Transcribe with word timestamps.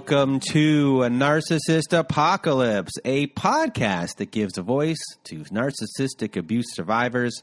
Welcome 0.00 0.40
to 0.52 1.02
a 1.02 1.10
Narcissist 1.10 1.92
Apocalypse, 1.92 2.92
a 3.04 3.26
podcast 3.26 4.16
that 4.16 4.30
gives 4.30 4.56
a 4.56 4.62
voice 4.62 4.96
to 5.24 5.40
narcissistic 5.44 6.38
abuse 6.38 6.74
survivors. 6.74 7.42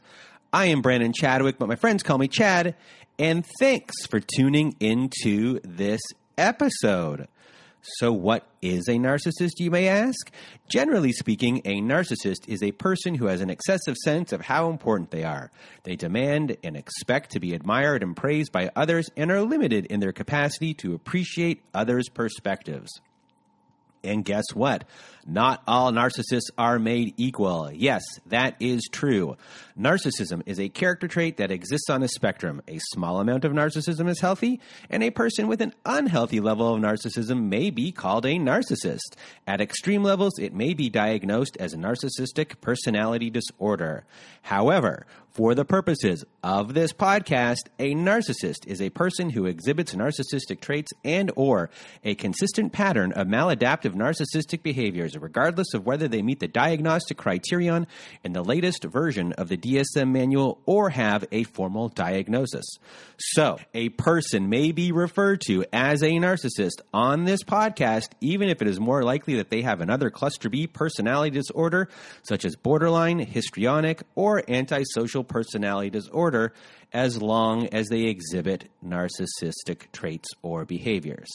I 0.52 0.66
am 0.66 0.82
Brandon 0.82 1.12
Chadwick, 1.12 1.56
but 1.60 1.68
my 1.68 1.76
friends 1.76 2.02
call 2.02 2.18
me 2.18 2.26
Chad, 2.26 2.74
and 3.16 3.46
thanks 3.60 3.94
for 4.06 4.18
tuning 4.18 4.74
into 4.80 5.60
this 5.62 6.00
episode. 6.36 7.28
So, 7.82 8.12
what 8.12 8.46
is 8.60 8.88
a 8.88 8.92
narcissist, 8.92 9.58
you 9.58 9.70
may 9.70 9.88
ask? 9.88 10.30
Generally 10.68 11.12
speaking, 11.12 11.62
a 11.64 11.80
narcissist 11.80 12.48
is 12.48 12.62
a 12.62 12.72
person 12.72 13.14
who 13.14 13.26
has 13.26 13.40
an 13.40 13.50
excessive 13.50 13.96
sense 13.96 14.32
of 14.32 14.40
how 14.40 14.68
important 14.68 15.10
they 15.10 15.24
are. 15.24 15.50
They 15.84 15.96
demand 15.96 16.56
and 16.64 16.76
expect 16.76 17.30
to 17.32 17.40
be 17.40 17.54
admired 17.54 18.02
and 18.02 18.16
praised 18.16 18.52
by 18.52 18.70
others 18.74 19.08
and 19.16 19.30
are 19.30 19.42
limited 19.42 19.86
in 19.86 20.00
their 20.00 20.12
capacity 20.12 20.74
to 20.74 20.94
appreciate 20.94 21.62
others' 21.72 22.08
perspectives. 22.08 22.90
And 24.04 24.24
guess 24.24 24.44
what? 24.54 24.84
Not 25.26 25.62
all 25.66 25.92
narcissists 25.92 26.50
are 26.56 26.78
made 26.78 27.12
equal. 27.18 27.70
Yes, 27.70 28.02
that 28.26 28.56
is 28.60 28.88
true. 28.90 29.36
Narcissism 29.78 30.42
is 30.46 30.58
a 30.58 30.70
character 30.70 31.06
trait 31.06 31.36
that 31.36 31.50
exists 31.50 31.90
on 31.90 32.02
a 32.02 32.08
spectrum. 32.08 32.62
A 32.66 32.78
small 32.92 33.20
amount 33.20 33.44
of 33.44 33.52
narcissism 33.52 34.08
is 34.08 34.20
healthy, 34.20 34.58
and 34.88 35.02
a 35.02 35.10
person 35.10 35.46
with 35.46 35.60
an 35.60 35.74
unhealthy 35.84 36.40
level 36.40 36.74
of 36.74 36.80
narcissism 36.80 37.48
may 37.48 37.68
be 37.68 37.92
called 37.92 38.24
a 38.24 38.38
narcissist. 38.38 39.16
At 39.46 39.60
extreme 39.60 40.02
levels, 40.02 40.38
it 40.38 40.54
may 40.54 40.72
be 40.72 40.88
diagnosed 40.88 41.56
as 41.58 41.74
a 41.74 41.78
narcissistic 41.78 42.60
personality 42.62 43.28
disorder. 43.28 44.04
However, 44.42 45.06
for 45.38 45.54
the 45.54 45.64
purposes 45.64 46.24
of 46.42 46.74
this 46.74 46.92
podcast, 46.92 47.68
a 47.78 47.94
narcissist 47.94 48.66
is 48.66 48.82
a 48.82 48.90
person 48.90 49.30
who 49.30 49.46
exhibits 49.46 49.94
narcissistic 49.94 50.60
traits 50.60 50.90
and 51.04 51.30
or 51.36 51.70
a 52.02 52.16
consistent 52.16 52.72
pattern 52.72 53.12
of 53.12 53.28
maladaptive 53.28 53.94
narcissistic 53.94 54.64
behaviors 54.64 55.16
regardless 55.16 55.74
of 55.74 55.86
whether 55.86 56.08
they 56.08 56.22
meet 56.22 56.40
the 56.40 56.48
diagnostic 56.48 57.16
criterion 57.18 57.86
in 58.24 58.32
the 58.32 58.42
latest 58.42 58.82
version 58.82 59.32
of 59.34 59.48
the 59.48 59.56
DSM 59.56 60.10
manual 60.10 60.60
or 60.66 60.90
have 60.90 61.24
a 61.30 61.44
formal 61.44 61.88
diagnosis. 61.88 62.66
So, 63.18 63.60
a 63.74 63.90
person 63.90 64.48
may 64.48 64.72
be 64.72 64.90
referred 64.90 65.42
to 65.42 65.64
as 65.72 66.02
a 66.02 66.10
narcissist 66.10 66.80
on 66.92 67.26
this 67.26 67.44
podcast, 67.44 68.08
even 68.20 68.48
if 68.48 68.60
it 68.60 68.66
is 68.66 68.80
more 68.80 69.04
likely 69.04 69.36
that 69.36 69.50
they 69.50 69.62
have 69.62 69.80
another 69.80 70.10
cluster 70.10 70.48
B 70.48 70.66
personality 70.66 71.30
disorder, 71.30 71.88
such 72.24 72.44
as 72.44 72.56
borderline, 72.56 73.20
histrionic, 73.20 74.02
or 74.16 74.42
antisocial 74.50 75.27
personality 75.28 75.90
disorder, 75.90 76.52
as 76.92 77.20
long 77.20 77.66
as 77.68 77.88
they 77.88 78.04
exhibit 78.04 78.68
narcissistic 78.84 79.92
traits 79.92 80.28
or 80.42 80.64
behaviors. 80.64 81.28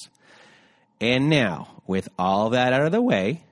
And 0.99 1.29
now, 1.29 1.81
with 1.85 2.09
all 2.17 2.51
that 2.51 2.73
out 2.73 2.85
of 2.85 2.91
the 2.91 3.01
way, 3.01 3.43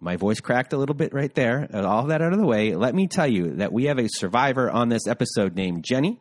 my 0.00 0.16
voice 0.16 0.40
cracked 0.40 0.72
a 0.72 0.76
little 0.76 0.94
bit 0.94 1.12
right 1.12 1.34
there. 1.34 1.68
All 1.74 2.06
that 2.06 2.22
out 2.22 2.32
of 2.32 2.38
the 2.38 2.46
way, 2.46 2.74
let 2.74 2.94
me 2.94 3.06
tell 3.06 3.26
you 3.26 3.56
that 3.56 3.72
we 3.72 3.84
have 3.84 3.98
a 3.98 4.08
survivor 4.08 4.70
on 4.70 4.88
this 4.88 5.06
episode 5.06 5.54
named 5.56 5.84
Jenny, 5.84 6.18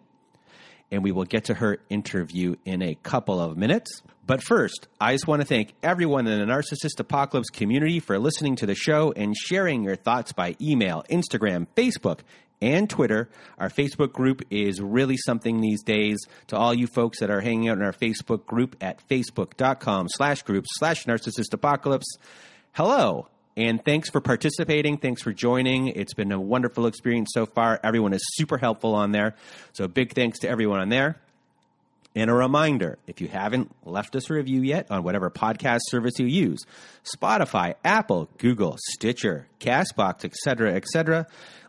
and 0.91 1.03
we 1.03 1.11
will 1.11 1.25
get 1.25 1.45
to 1.45 1.53
her 1.55 1.79
interview 1.89 2.55
in 2.65 2.81
a 2.81 2.95
couple 2.95 3.39
of 3.39 3.57
minutes. 3.57 4.01
But 4.25 4.43
first, 4.43 4.87
I 4.99 5.13
just 5.13 5.25
want 5.25 5.41
to 5.41 5.47
thank 5.47 5.73
everyone 5.81 6.27
in 6.27 6.39
the 6.39 6.45
Narcissist 6.45 6.99
Apocalypse 6.99 7.49
community 7.49 7.99
for 7.99 8.19
listening 8.19 8.57
to 8.57 8.65
the 8.65 8.75
show 8.75 9.13
and 9.13 9.35
sharing 9.35 9.83
your 9.83 9.95
thoughts 9.95 10.33
by 10.33 10.55
email, 10.59 11.03
Instagram, 11.09 11.67
Facebook, 11.75 12.19
and 12.61 12.89
Twitter. 12.89 13.29
Our 13.57 13.69
Facebook 13.69 14.13
group 14.13 14.41
is 14.49 14.81
really 14.81 15.17
something 15.17 15.61
these 15.61 15.83
days. 15.83 16.17
To 16.47 16.57
all 16.57 16.73
you 16.73 16.87
folks 16.87 17.19
that 17.19 17.29
are 17.29 17.41
hanging 17.41 17.69
out 17.69 17.77
in 17.77 17.83
our 17.83 17.93
Facebook 17.93 18.45
group 18.45 18.75
at 18.81 19.07
facebook.com 19.07 20.07
slash 20.09 20.43
group 20.43 20.65
slash 20.67 21.05
narcissist 21.05 21.53
apocalypse, 21.53 22.17
hello. 22.73 23.27
And 23.55 23.83
thanks 23.83 24.09
for 24.09 24.21
participating. 24.21 24.97
Thanks 24.97 25.23
for 25.23 25.33
joining. 25.33 25.87
It's 25.87 26.13
been 26.13 26.31
a 26.31 26.39
wonderful 26.39 26.85
experience 26.85 27.31
so 27.33 27.47
far. 27.47 27.79
Everyone 27.83 28.13
is 28.13 28.21
super 28.33 28.59
helpful 28.59 28.93
on 28.93 29.11
there. 29.11 29.35
So 29.73 29.87
big 29.87 30.13
thanks 30.13 30.39
to 30.39 30.49
everyone 30.49 30.79
on 30.79 30.89
there. 30.89 31.19
And 32.17 32.31
a 32.31 32.33
reminder 32.33 32.97
if 33.05 33.21
you 33.21 33.27
haven't 33.27 33.71
left 33.85 34.15
us 34.15 34.29
a 34.31 34.33
review 34.33 34.61
yet 34.61 34.89
on 34.89 35.03
whatever 35.03 35.29
podcast 35.29 35.81
service 35.89 36.17
you 36.17 36.25
use 36.25 36.59
Spotify, 37.03 37.75
Apple, 37.85 38.27
Google, 38.39 38.75
Stitcher, 38.89 39.47
Castbox, 39.59 40.25
etc., 40.25 40.73
etc. 40.73 41.27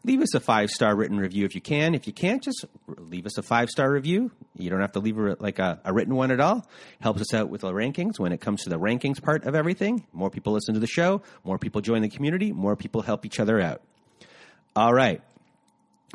Leave 0.08 0.22
us 0.22 0.32
a 0.32 0.40
five 0.40 0.70
star 0.70 0.96
written 0.96 1.18
review 1.18 1.44
if 1.44 1.54
you 1.54 1.60
can. 1.60 1.94
If 1.94 2.06
you 2.06 2.14
can't, 2.14 2.42
just 2.42 2.64
leave 2.86 3.26
us 3.26 3.36
a 3.36 3.42
five 3.42 3.68
star 3.68 3.92
review. 3.92 4.30
You 4.56 4.70
don't 4.70 4.80
have 4.80 4.92
to 4.92 5.00
leave 5.00 5.18
a, 5.18 5.36
like 5.38 5.58
a, 5.58 5.82
a 5.84 5.92
written 5.92 6.14
one 6.14 6.30
at 6.30 6.40
all. 6.40 6.66
Helps 6.98 7.20
us 7.20 7.34
out 7.34 7.50
with 7.50 7.60
the 7.60 7.70
rankings 7.70 8.18
when 8.18 8.32
it 8.32 8.40
comes 8.40 8.62
to 8.62 8.70
the 8.70 8.78
rankings 8.78 9.22
part 9.22 9.44
of 9.44 9.54
everything. 9.54 10.06
More 10.14 10.30
people 10.30 10.54
listen 10.54 10.72
to 10.72 10.80
the 10.80 10.86
show, 10.86 11.20
more 11.44 11.58
people 11.58 11.82
join 11.82 12.00
the 12.00 12.08
community, 12.08 12.52
more 12.52 12.74
people 12.74 13.02
help 13.02 13.26
each 13.26 13.38
other 13.38 13.60
out. 13.60 13.82
All 14.74 14.94
right. 14.94 15.20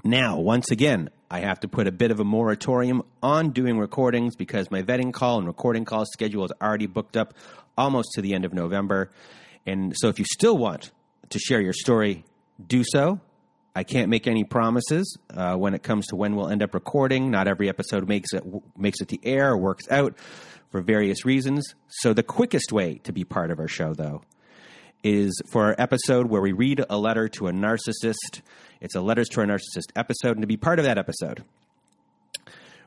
Now, 0.03 0.39
once 0.39 0.71
again, 0.71 1.11
I 1.29 1.41
have 1.41 1.59
to 1.59 1.67
put 1.67 1.85
a 1.85 1.91
bit 1.91 2.09
of 2.09 2.19
a 2.19 2.23
moratorium 2.23 3.03
on 3.21 3.51
doing 3.51 3.77
recordings 3.77 4.35
because 4.35 4.71
my 4.71 4.81
vetting 4.81 5.13
call 5.13 5.37
and 5.37 5.45
recording 5.45 5.85
call 5.85 6.05
schedule 6.07 6.45
is 6.45 6.51
already 6.59 6.87
booked 6.87 7.15
up 7.15 7.35
almost 7.77 8.13
to 8.13 8.23
the 8.23 8.33
end 8.33 8.43
of 8.43 8.55
November. 8.55 9.11
And 9.67 9.93
so 9.95 10.07
if 10.07 10.17
you 10.17 10.25
still 10.25 10.57
want 10.57 10.89
to 11.29 11.37
share 11.37 11.61
your 11.61 11.73
story, 11.73 12.25
do 12.65 12.83
so. 12.83 13.19
I 13.75 13.83
can't 13.83 14.09
make 14.09 14.27
any 14.27 14.43
promises 14.43 15.17
uh, 15.33 15.55
when 15.55 15.73
it 15.73 15.81
comes 15.81 16.07
to 16.07 16.15
when 16.15 16.35
we'll 16.35 16.49
end 16.49 16.61
up 16.61 16.73
recording. 16.73 17.31
Not 17.31 17.47
every 17.47 17.69
episode 17.69 18.07
makes 18.07 18.31
it 18.33 18.43
makes 18.77 19.01
it 19.01 19.07
to 19.09 19.25
air 19.25 19.51
or 19.51 19.57
works 19.57 19.89
out 19.89 20.15
for 20.69 20.81
various 20.81 21.25
reasons. 21.25 21.73
So 21.87 22.13
the 22.13 22.23
quickest 22.23 22.71
way 22.71 22.99
to 23.03 23.11
be 23.11 23.23
part 23.23 23.49
of 23.49 23.59
our 23.59 23.67
show, 23.67 23.93
though, 23.93 24.21
is 25.03 25.41
for 25.47 25.65
our 25.65 25.75
episode 25.79 26.27
where 26.27 26.41
we 26.41 26.51
read 26.51 26.85
a 26.87 26.97
letter 26.97 27.27
to 27.29 27.47
a 27.47 27.51
narcissist. 27.51 28.41
It's 28.79 28.95
a 28.95 29.01
letters 29.01 29.29
to 29.29 29.41
a 29.41 29.45
narcissist 29.45 29.91
episode, 29.95 30.31
and 30.31 30.41
to 30.41 30.47
be 30.47 30.57
part 30.57 30.77
of 30.77 30.85
that 30.85 30.97
episode, 30.99 31.43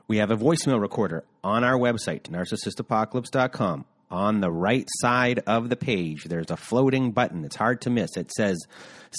we 0.07 0.17
have 0.17 0.31
a 0.31 0.37
voicemail 0.37 0.79
recorder 0.79 1.25
on 1.43 1.65
our 1.65 1.77
website, 1.77 2.23
narcissistapocalypse.com 2.29 3.85
on 4.09 4.39
the 4.39 4.51
right 4.51 4.87
side 4.99 5.39
of 5.47 5.69
the 5.69 5.75
page, 5.75 6.25
there's 6.25 6.51
a 6.51 6.57
floating 6.57 7.11
button. 7.11 7.43
It's 7.43 7.55
hard 7.55 7.81
to 7.81 7.89
miss. 7.89 8.15
It 8.15 8.31
says 8.31 8.57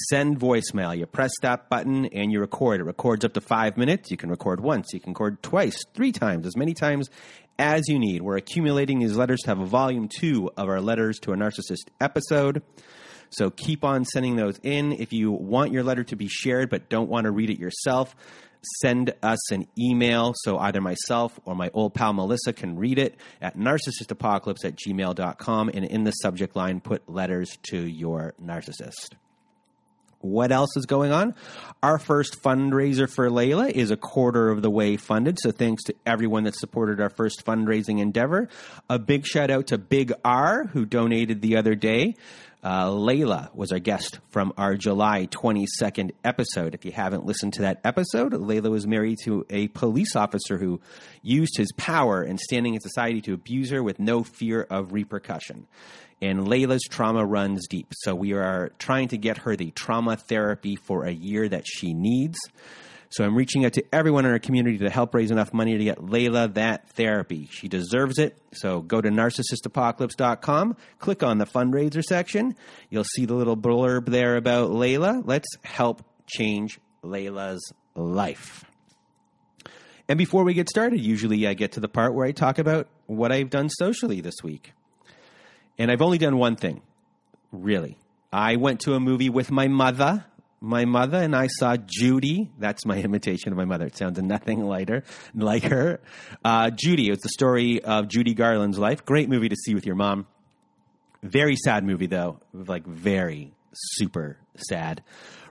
send 0.08 0.38
voicemail. 0.38 0.96
You 0.96 1.06
press 1.06 1.32
that 1.42 1.68
button 1.68 2.06
and 2.06 2.32
you 2.32 2.40
record. 2.40 2.80
It 2.80 2.84
records 2.84 3.24
up 3.24 3.34
to 3.34 3.40
five 3.40 3.76
minutes. 3.76 4.10
You 4.10 4.16
can 4.16 4.30
record 4.30 4.60
once, 4.60 4.92
you 4.92 5.00
can 5.00 5.12
record 5.12 5.42
twice, 5.42 5.84
three 5.94 6.12
times, 6.12 6.46
as 6.46 6.56
many 6.56 6.74
times 6.74 7.08
as 7.58 7.88
you 7.88 7.98
need. 7.98 8.22
We're 8.22 8.36
accumulating 8.36 9.00
these 9.00 9.16
letters 9.16 9.40
to 9.40 9.48
have 9.48 9.60
a 9.60 9.66
volume 9.66 10.08
two 10.08 10.50
of 10.56 10.68
our 10.68 10.80
Letters 10.80 11.18
to 11.20 11.32
a 11.32 11.36
Narcissist 11.36 11.88
episode. 12.00 12.62
So 13.30 13.50
keep 13.50 13.84
on 13.84 14.04
sending 14.04 14.36
those 14.36 14.58
in. 14.62 14.92
If 14.92 15.12
you 15.12 15.32
want 15.32 15.72
your 15.72 15.82
letter 15.82 16.04
to 16.04 16.16
be 16.16 16.28
shared 16.28 16.70
but 16.70 16.88
don't 16.88 17.10
want 17.10 17.24
to 17.24 17.30
read 17.30 17.50
it 17.50 17.58
yourself, 17.58 18.14
send 18.80 19.14
us 19.22 19.52
an 19.52 19.66
email 19.78 20.34
so 20.42 20.58
either 20.58 20.80
myself 20.80 21.38
or 21.44 21.54
my 21.54 21.70
old 21.72 21.94
pal 21.94 22.12
Melissa 22.12 22.52
can 22.52 22.76
read 22.76 22.98
it 22.98 23.16
at 23.40 23.56
narcissistapocalypse 23.56 24.64
at 24.64 24.76
gmail.com 24.76 25.70
and 25.72 25.84
in 25.84 26.04
the 26.04 26.12
subject 26.12 26.56
line 26.56 26.80
put 26.80 27.08
letters 27.08 27.58
to 27.70 27.78
your 27.78 28.34
narcissist. 28.42 29.14
What 30.20 30.50
else 30.50 30.76
is 30.76 30.86
going 30.86 31.12
on? 31.12 31.36
Our 31.80 31.98
first 31.98 32.42
fundraiser 32.42 33.08
for 33.08 33.30
Layla 33.30 33.70
is 33.70 33.92
a 33.92 33.96
quarter 33.96 34.50
of 34.50 34.62
the 34.62 34.70
way 34.70 34.96
funded. 34.96 35.38
So 35.40 35.52
thanks 35.52 35.84
to 35.84 35.94
everyone 36.04 36.42
that 36.44 36.56
supported 36.56 37.00
our 37.00 37.08
first 37.08 37.44
fundraising 37.44 38.00
endeavor. 38.00 38.48
A 38.90 38.98
big 38.98 39.24
shout 39.24 39.48
out 39.48 39.68
to 39.68 39.78
Big 39.78 40.12
R 40.24 40.64
who 40.72 40.86
donated 40.86 41.40
the 41.40 41.56
other 41.56 41.76
day. 41.76 42.16
Uh, 42.62 42.86
Layla 42.86 43.54
was 43.54 43.70
our 43.70 43.78
guest 43.78 44.18
from 44.30 44.52
our 44.56 44.76
July 44.76 45.26
22nd 45.26 46.10
episode. 46.24 46.74
If 46.74 46.84
you 46.84 46.90
haven't 46.90 47.24
listened 47.24 47.52
to 47.54 47.62
that 47.62 47.80
episode, 47.84 48.32
Layla 48.32 48.70
was 48.70 48.86
married 48.86 49.18
to 49.24 49.46
a 49.48 49.68
police 49.68 50.16
officer 50.16 50.58
who 50.58 50.80
used 51.22 51.56
his 51.56 51.70
power 51.76 52.22
and 52.22 52.38
standing 52.40 52.74
in 52.74 52.80
society 52.80 53.20
to 53.22 53.32
abuse 53.32 53.70
her 53.70 53.82
with 53.82 54.00
no 54.00 54.24
fear 54.24 54.62
of 54.62 54.92
repercussion. 54.92 55.68
And 56.20 56.48
Layla's 56.48 56.82
trauma 56.90 57.24
runs 57.24 57.68
deep. 57.68 57.92
So 57.98 58.14
we 58.14 58.32
are 58.32 58.72
trying 58.80 59.08
to 59.08 59.18
get 59.18 59.38
her 59.38 59.54
the 59.54 59.70
trauma 59.70 60.16
therapy 60.16 60.74
for 60.74 61.04
a 61.04 61.12
year 61.12 61.48
that 61.48 61.64
she 61.64 61.94
needs. 61.94 62.38
So 63.10 63.24
I'm 63.24 63.34
reaching 63.34 63.64
out 63.64 63.72
to 63.74 63.84
everyone 63.92 64.26
in 64.26 64.32
our 64.32 64.38
community 64.38 64.78
to 64.78 64.90
help 64.90 65.14
raise 65.14 65.30
enough 65.30 65.54
money 65.54 65.78
to 65.78 65.84
get 65.84 65.98
Layla 65.98 66.52
that 66.54 66.90
therapy. 66.90 67.48
She 67.50 67.68
deserves 67.68 68.18
it. 68.18 68.36
So 68.52 68.80
go 68.80 69.00
to 69.00 69.08
narcissistapocalypse.com, 69.08 70.76
click 70.98 71.22
on 71.22 71.38
the 71.38 71.46
fundraiser 71.46 72.04
section. 72.04 72.54
You'll 72.90 73.04
see 73.04 73.24
the 73.24 73.34
little 73.34 73.56
blurb 73.56 74.06
there 74.06 74.36
about 74.36 74.70
Layla. 74.70 75.22
Let's 75.24 75.48
help 75.62 76.02
change 76.26 76.78
Layla's 77.02 77.72
life. 77.94 78.64
And 80.08 80.18
before 80.18 80.44
we 80.44 80.54
get 80.54 80.68
started, 80.68 81.00
usually 81.00 81.46
I 81.46 81.54
get 81.54 81.72
to 81.72 81.80
the 81.80 81.88
part 81.88 82.14
where 82.14 82.26
I 82.26 82.32
talk 82.32 82.58
about 82.58 82.88
what 83.06 83.32
I've 83.32 83.50
done 83.50 83.68
socially 83.68 84.20
this 84.20 84.36
week. 84.42 84.72
And 85.78 85.90
I've 85.90 86.02
only 86.02 86.18
done 86.18 86.38
one 86.38 86.56
thing, 86.56 86.82
really. 87.52 87.98
I 88.32 88.56
went 88.56 88.80
to 88.80 88.94
a 88.94 89.00
movie 89.00 89.30
with 89.30 89.50
my 89.50 89.68
mother 89.68 90.24
my 90.60 90.84
mother 90.84 91.18
and 91.18 91.34
I 91.34 91.46
saw 91.46 91.76
Judy. 91.76 92.50
That's 92.58 92.84
my 92.84 92.96
imitation 93.02 93.52
of 93.52 93.58
my 93.58 93.64
mother. 93.64 93.86
It 93.86 93.96
sounds 93.96 94.20
nothing 94.20 94.60
lighter 94.60 95.04
like 95.34 95.64
her. 95.64 96.00
Uh, 96.44 96.70
Judy. 96.70 97.10
It's 97.10 97.22
the 97.22 97.28
story 97.28 97.82
of 97.82 98.08
Judy 98.08 98.34
Garland's 98.34 98.78
life. 98.78 99.04
Great 99.04 99.28
movie 99.28 99.48
to 99.48 99.56
see 99.56 99.74
with 99.74 99.86
your 99.86 99.96
mom. 99.96 100.26
Very 101.22 101.56
sad 101.56 101.84
movie 101.84 102.06
though. 102.06 102.40
Like 102.52 102.86
very 102.86 103.52
super 103.72 104.38
sad. 104.56 105.02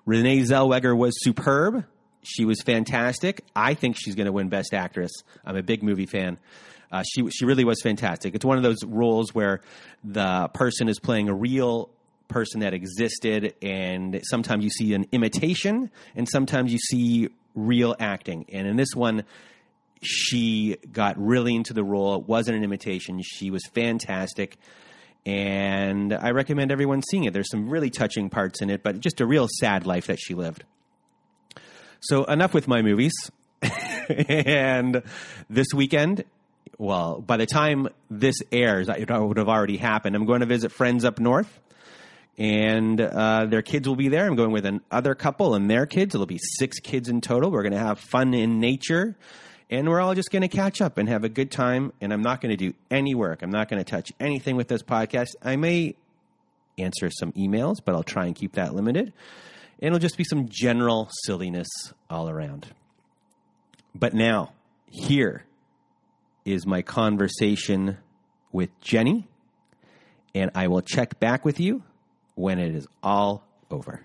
Renee 0.06 0.40
Zellweger 0.40 0.98
was 0.98 1.14
superb. 1.22 1.86
She 2.24 2.46
was 2.46 2.62
fantastic. 2.62 3.44
I 3.56 3.74
think 3.74 3.98
she's 3.98 4.16
going 4.16 4.26
to 4.26 4.32
win 4.32 4.50
Best 4.50 4.74
Actress. 4.74 5.12
I'm 5.46 5.56
a 5.56 5.64
big 5.64 5.84
movie 5.84 6.06
fan. 6.06 6.40
Uh, 6.92 7.04
she 7.04 7.30
she 7.30 7.46
really 7.46 7.66
was 7.66 7.82
fantastic. 7.82 8.34
It's 8.36 8.46
one 8.46 8.58
of 8.58 8.64
those 8.64 8.78
roles 8.86 9.36
where 9.36 9.62
the 10.04 10.50
person 10.54 10.88
is 10.88 11.00
playing 11.00 11.28
a 11.28 11.34
real 11.34 11.90
person 12.28 12.62
that 12.62 12.74
existed, 12.74 13.56
and 13.62 14.20
sometimes 14.24 14.64
you 14.64 14.70
see 14.70 14.94
an 14.94 15.06
imitation, 15.12 15.90
and 16.16 16.28
sometimes 16.28 16.72
you 16.72 16.80
see 16.80 17.30
real 17.56 17.96
acting. 18.00 18.46
And 18.52 18.68
in 18.68 18.78
this 18.78 18.94
one, 18.96 19.24
she 20.02 20.78
got 20.92 21.18
really 21.18 21.56
into 21.56 21.74
the 21.74 21.84
role. 21.84 22.16
It 22.16 22.28
wasn't 22.28 22.58
an 22.58 22.64
imitation. 22.64 23.22
She 23.24 23.50
was 23.50 23.66
fantastic. 23.74 24.58
And 25.26 26.14
I 26.14 26.32
recommend 26.32 26.72
everyone 26.72 27.02
seeing 27.02 27.26
it. 27.26 27.34
There's 27.34 27.50
some 27.50 27.70
really 27.70 27.90
touching 27.90 28.30
parts 28.30 28.62
in 28.62 28.70
it, 28.70 28.84
but 28.84 29.00
just 29.00 29.20
a 29.20 29.26
real 29.26 29.48
sad 29.60 29.86
life 29.86 30.08
that 30.08 30.20
she 30.20 30.34
lived. 30.34 30.64
So, 32.00 32.24
enough 32.26 32.54
with 32.54 32.68
my 32.68 32.82
movies. 32.82 33.14
and 34.10 35.02
this 35.50 35.68
weekend, 35.74 36.24
well, 36.78 37.20
by 37.20 37.38
the 37.38 37.48
time 37.48 37.90
this 38.10 38.36
airs, 38.52 38.88
it 38.88 39.10
would 39.10 39.38
have 39.38 39.50
already 39.50 39.78
happened. 39.78 40.16
I'm 40.16 40.26
going 40.26 40.42
to 40.42 40.46
visit 40.46 40.72
friends 40.72 41.04
up 41.04 41.20
north 41.20 41.60
and 42.38 43.02
uh, 43.02 43.48
their 43.48 43.62
kids 43.62 43.88
will 43.88 43.96
be 43.96 44.10
there. 44.10 44.26
I'm 44.26 44.36
going 44.36 44.52
with 44.52 44.66
another 44.66 45.16
couple 45.16 45.56
and 45.56 45.70
their 45.70 45.86
kids. 45.86 46.14
It'll 46.14 46.28
be 46.28 46.40
six 46.60 46.80
kids 46.80 47.10
in 47.10 47.22
total. 47.22 47.50
We're 47.50 47.64
going 47.64 47.74
to 47.74 47.80
have 47.80 48.00
fun 48.00 48.34
in 48.34 48.60
nature, 48.60 49.16
and 49.70 49.88
we're 49.88 50.00
all 50.00 50.14
just 50.14 50.32
going 50.32 50.44
to 50.44 50.48
catch 50.48 50.80
up 50.80 50.98
and 50.98 51.10
have 51.10 51.24
a 51.24 51.30
good 51.30 51.50
time. 51.50 51.94
And 52.00 52.14
I'm 52.14 52.22
not 52.22 52.42
going 52.42 52.52
to 52.52 52.58
do 52.58 52.74
any 52.92 53.16
work. 53.16 53.42
I'm 53.42 53.50
not 53.50 53.70
going 53.70 53.84
to 53.84 53.90
touch 53.90 54.14
anything 54.20 54.56
with 54.56 54.68
this 54.68 54.84
podcast. 54.84 55.30
I 55.42 55.56
may 55.56 55.96
answer 56.78 57.10
some 57.10 57.32
emails, 57.34 57.78
but 57.84 57.96
I'll 57.96 58.04
try 58.04 58.28
and 58.28 58.36
keep 58.36 58.54
that 58.54 58.76
limited. 58.76 59.14
And 59.80 59.88
it'll 59.88 60.00
just 60.00 60.18
be 60.18 60.24
some 60.24 60.48
general 60.48 61.10
silliness 61.26 61.68
all 62.10 62.30
around. 62.30 62.68
But 63.96 64.14
now, 64.14 64.54
here 64.92 65.44
is 66.46 66.68
my 66.68 66.84
conversation 66.84 67.98
with 68.52 68.70
Jenny, 68.80 69.28
and 70.36 70.52
I 70.54 70.68
will 70.68 70.82
check 70.82 71.20
back 71.20 71.44
with 71.44 71.60
you 71.60 71.82
when 72.38 72.60
it 72.60 72.76
is 72.76 72.88
all 73.04 73.44
over. 73.72 74.02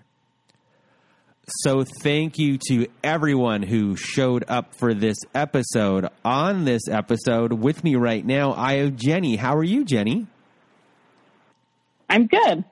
So, 1.45 1.83
thank 1.83 2.39
you 2.39 2.57
to 2.69 2.87
everyone 3.03 3.63
who 3.63 3.97
showed 3.97 4.45
up 4.47 4.75
for 4.75 4.93
this 4.93 5.17
episode. 5.35 6.07
On 6.23 6.63
this 6.63 6.87
episode, 6.89 7.51
with 7.51 7.83
me 7.83 7.95
right 7.95 8.25
now, 8.25 8.53
I 8.53 8.75
have 8.75 8.95
Jenny. 8.95 9.35
How 9.35 9.57
are 9.57 9.63
you, 9.63 9.83
Jenny? 9.83 10.27
I'm 12.09 12.27
good. 12.27 12.63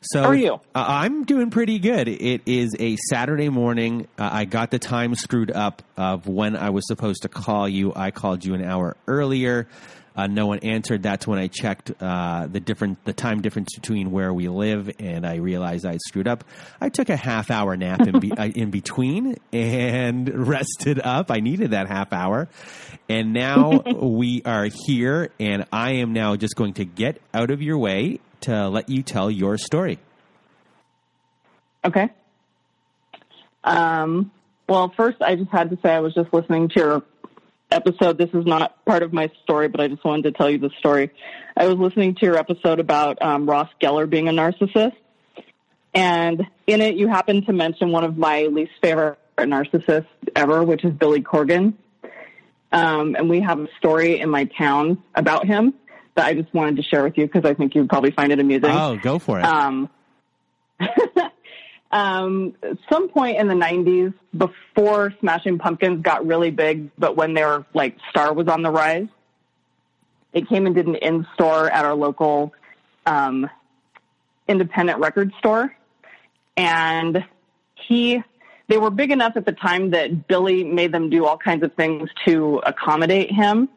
So, 0.00 0.20
How 0.20 0.28
are 0.30 0.34
you? 0.34 0.54
Uh, 0.54 0.58
I'm 0.74 1.24
doing 1.24 1.50
pretty 1.50 1.78
good. 1.78 2.08
It 2.08 2.42
is 2.44 2.74
a 2.80 2.96
Saturday 3.08 3.50
morning. 3.50 4.08
Uh, 4.18 4.28
I 4.32 4.46
got 4.46 4.72
the 4.72 4.80
time 4.80 5.14
screwed 5.14 5.52
up 5.52 5.82
of 5.96 6.26
when 6.26 6.56
I 6.56 6.70
was 6.70 6.84
supposed 6.88 7.22
to 7.22 7.28
call 7.28 7.68
you. 7.68 7.92
I 7.94 8.10
called 8.10 8.44
you 8.44 8.54
an 8.54 8.64
hour 8.64 8.96
earlier. 9.06 9.68
Uh, 10.14 10.26
no 10.26 10.46
one 10.46 10.58
answered. 10.60 11.02
That's 11.02 11.26
when 11.26 11.38
I 11.38 11.46
checked 11.46 11.92
uh, 12.00 12.46
the 12.46 12.60
different 12.60 13.04
the 13.04 13.12
time 13.12 13.40
difference 13.40 13.74
between 13.74 14.10
where 14.10 14.32
we 14.32 14.48
live, 14.48 14.90
and 14.98 15.26
I 15.26 15.36
realized 15.36 15.86
I 15.86 15.96
screwed 16.06 16.28
up. 16.28 16.44
I 16.80 16.88
took 16.88 17.08
a 17.08 17.16
half 17.16 17.50
hour 17.50 17.76
nap 17.76 18.00
in, 18.00 18.20
be, 18.20 18.32
uh, 18.36 18.46
in 18.46 18.70
between 18.70 19.36
and 19.52 20.28
rested 20.48 21.00
up. 21.00 21.30
I 21.30 21.40
needed 21.40 21.70
that 21.70 21.88
half 21.88 22.12
hour, 22.12 22.48
and 23.08 23.32
now 23.32 23.80
we 24.00 24.42
are 24.44 24.68
here. 24.86 25.30
And 25.40 25.66
I 25.72 25.92
am 25.94 26.12
now 26.12 26.36
just 26.36 26.56
going 26.56 26.74
to 26.74 26.84
get 26.84 27.20
out 27.32 27.50
of 27.50 27.62
your 27.62 27.78
way 27.78 28.20
to 28.42 28.68
let 28.68 28.88
you 28.88 29.02
tell 29.02 29.30
your 29.30 29.56
story. 29.56 29.98
Okay. 31.84 32.10
Um, 33.64 34.30
well, 34.68 34.92
first, 34.96 35.20
I 35.22 35.36
just 35.36 35.50
had 35.50 35.70
to 35.70 35.78
say 35.82 35.94
I 35.94 36.00
was 36.00 36.14
just 36.14 36.32
listening 36.32 36.68
to 36.70 36.80
your 36.80 37.02
episode. 37.72 38.18
This 38.18 38.30
is 38.34 38.46
not 38.46 38.84
part 38.84 39.02
of 39.02 39.12
my 39.12 39.30
story, 39.42 39.68
but 39.68 39.80
I 39.80 39.88
just 39.88 40.04
wanted 40.04 40.22
to 40.24 40.32
tell 40.32 40.50
you 40.50 40.58
the 40.58 40.70
story. 40.78 41.10
I 41.56 41.66
was 41.66 41.76
listening 41.76 42.14
to 42.16 42.26
your 42.26 42.36
episode 42.36 42.80
about 42.80 43.20
um, 43.22 43.48
Ross 43.48 43.68
Geller 43.80 44.08
being 44.08 44.28
a 44.28 44.32
narcissist, 44.32 44.96
and 45.94 46.46
in 46.66 46.80
it, 46.80 46.96
you 46.96 47.08
happened 47.08 47.46
to 47.46 47.52
mention 47.52 47.90
one 47.90 48.04
of 48.04 48.16
my 48.16 48.44
least 48.44 48.72
favorite 48.80 49.18
narcissists 49.38 50.06
ever, 50.34 50.62
which 50.62 50.84
is 50.84 50.92
Billy 50.92 51.22
Corgan. 51.22 51.74
Um, 52.70 53.16
and 53.16 53.28
we 53.28 53.40
have 53.40 53.58
a 53.60 53.68
story 53.78 54.20
in 54.20 54.30
my 54.30 54.44
town 54.44 55.02
about 55.14 55.46
him 55.46 55.74
that 56.14 56.26
I 56.26 56.34
just 56.34 56.52
wanted 56.54 56.76
to 56.76 56.82
share 56.82 57.02
with 57.04 57.18
you 57.18 57.26
because 57.26 57.44
I 57.44 57.54
think 57.54 57.74
you'd 57.74 57.88
probably 57.88 58.12
find 58.12 58.32
it 58.32 58.38
amusing. 58.38 58.70
Oh, 58.70 58.96
go 58.96 59.18
for 59.18 59.38
it. 59.38 59.44
Um, 59.44 59.90
um, 61.92 62.54
some 62.90 63.08
point 63.10 63.38
in 63.38 63.48
the 63.48 63.54
90s, 63.54 64.14
before 64.36 65.12
Smashing 65.20 65.58
Pumpkins 65.58 66.02
got 66.02 66.26
really 66.26 66.50
big, 66.50 66.90
but 66.98 67.16
when 67.16 67.34
their 67.34 67.66
like 67.74 67.96
star 68.08 68.32
was 68.32 68.48
on 68.48 68.62
the 68.62 68.70
rise, 68.70 69.08
it 70.32 70.48
came 70.48 70.64
and 70.64 70.74
did 70.74 70.86
an 70.86 70.94
in 70.96 71.26
store 71.34 71.70
at 71.70 71.84
our 71.84 71.94
local 71.94 72.54
um, 73.04 73.48
independent 74.48 75.00
record 75.00 75.32
store, 75.38 75.74
and 76.56 77.24
he. 77.74 78.22
They 78.68 78.78
were 78.78 78.90
big 78.90 79.10
enough 79.10 79.36
at 79.36 79.44
the 79.44 79.52
time 79.52 79.90
that 79.90 80.28
Billy 80.28 80.64
made 80.64 80.92
them 80.92 81.10
do 81.10 81.26
all 81.26 81.36
kinds 81.36 81.62
of 81.62 81.74
things 81.74 82.08
to 82.24 82.62
accommodate 82.64 83.30
him. 83.30 83.68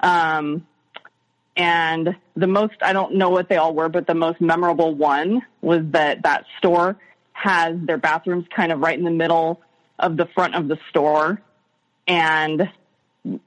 Um, 0.00 0.66
and 1.56 2.16
the 2.34 2.46
most, 2.46 2.74
I 2.80 2.94
don't 2.94 3.16
know 3.16 3.28
what 3.28 3.50
they 3.50 3.56
all 3.56 3.74
were, 3.74 3.90
but 3.90 4.06
the 4.06 4.14
most 4.14 4.40
memorable 4.40 4.94
one 4.94 5.42
was 5.60 5.82
that 5.90 6.22
that 6.22 6.46
store 6.58 6.96
has 7.34 7.76
their 7.80 7.98
bathrooms 7.98 8.46
kind 8.54 8.72
of 8.72 8.80
right 8.80 8.98
in 8.98 9.04
the 9.04 9.10
middle 9.10 9.60
of 9.98 10.16
the 10.16 10.26
front 10.26 10.54
of 10.54 10.66
the 10.68 10.78
store. 10.88 11.42
And 12.08 12.70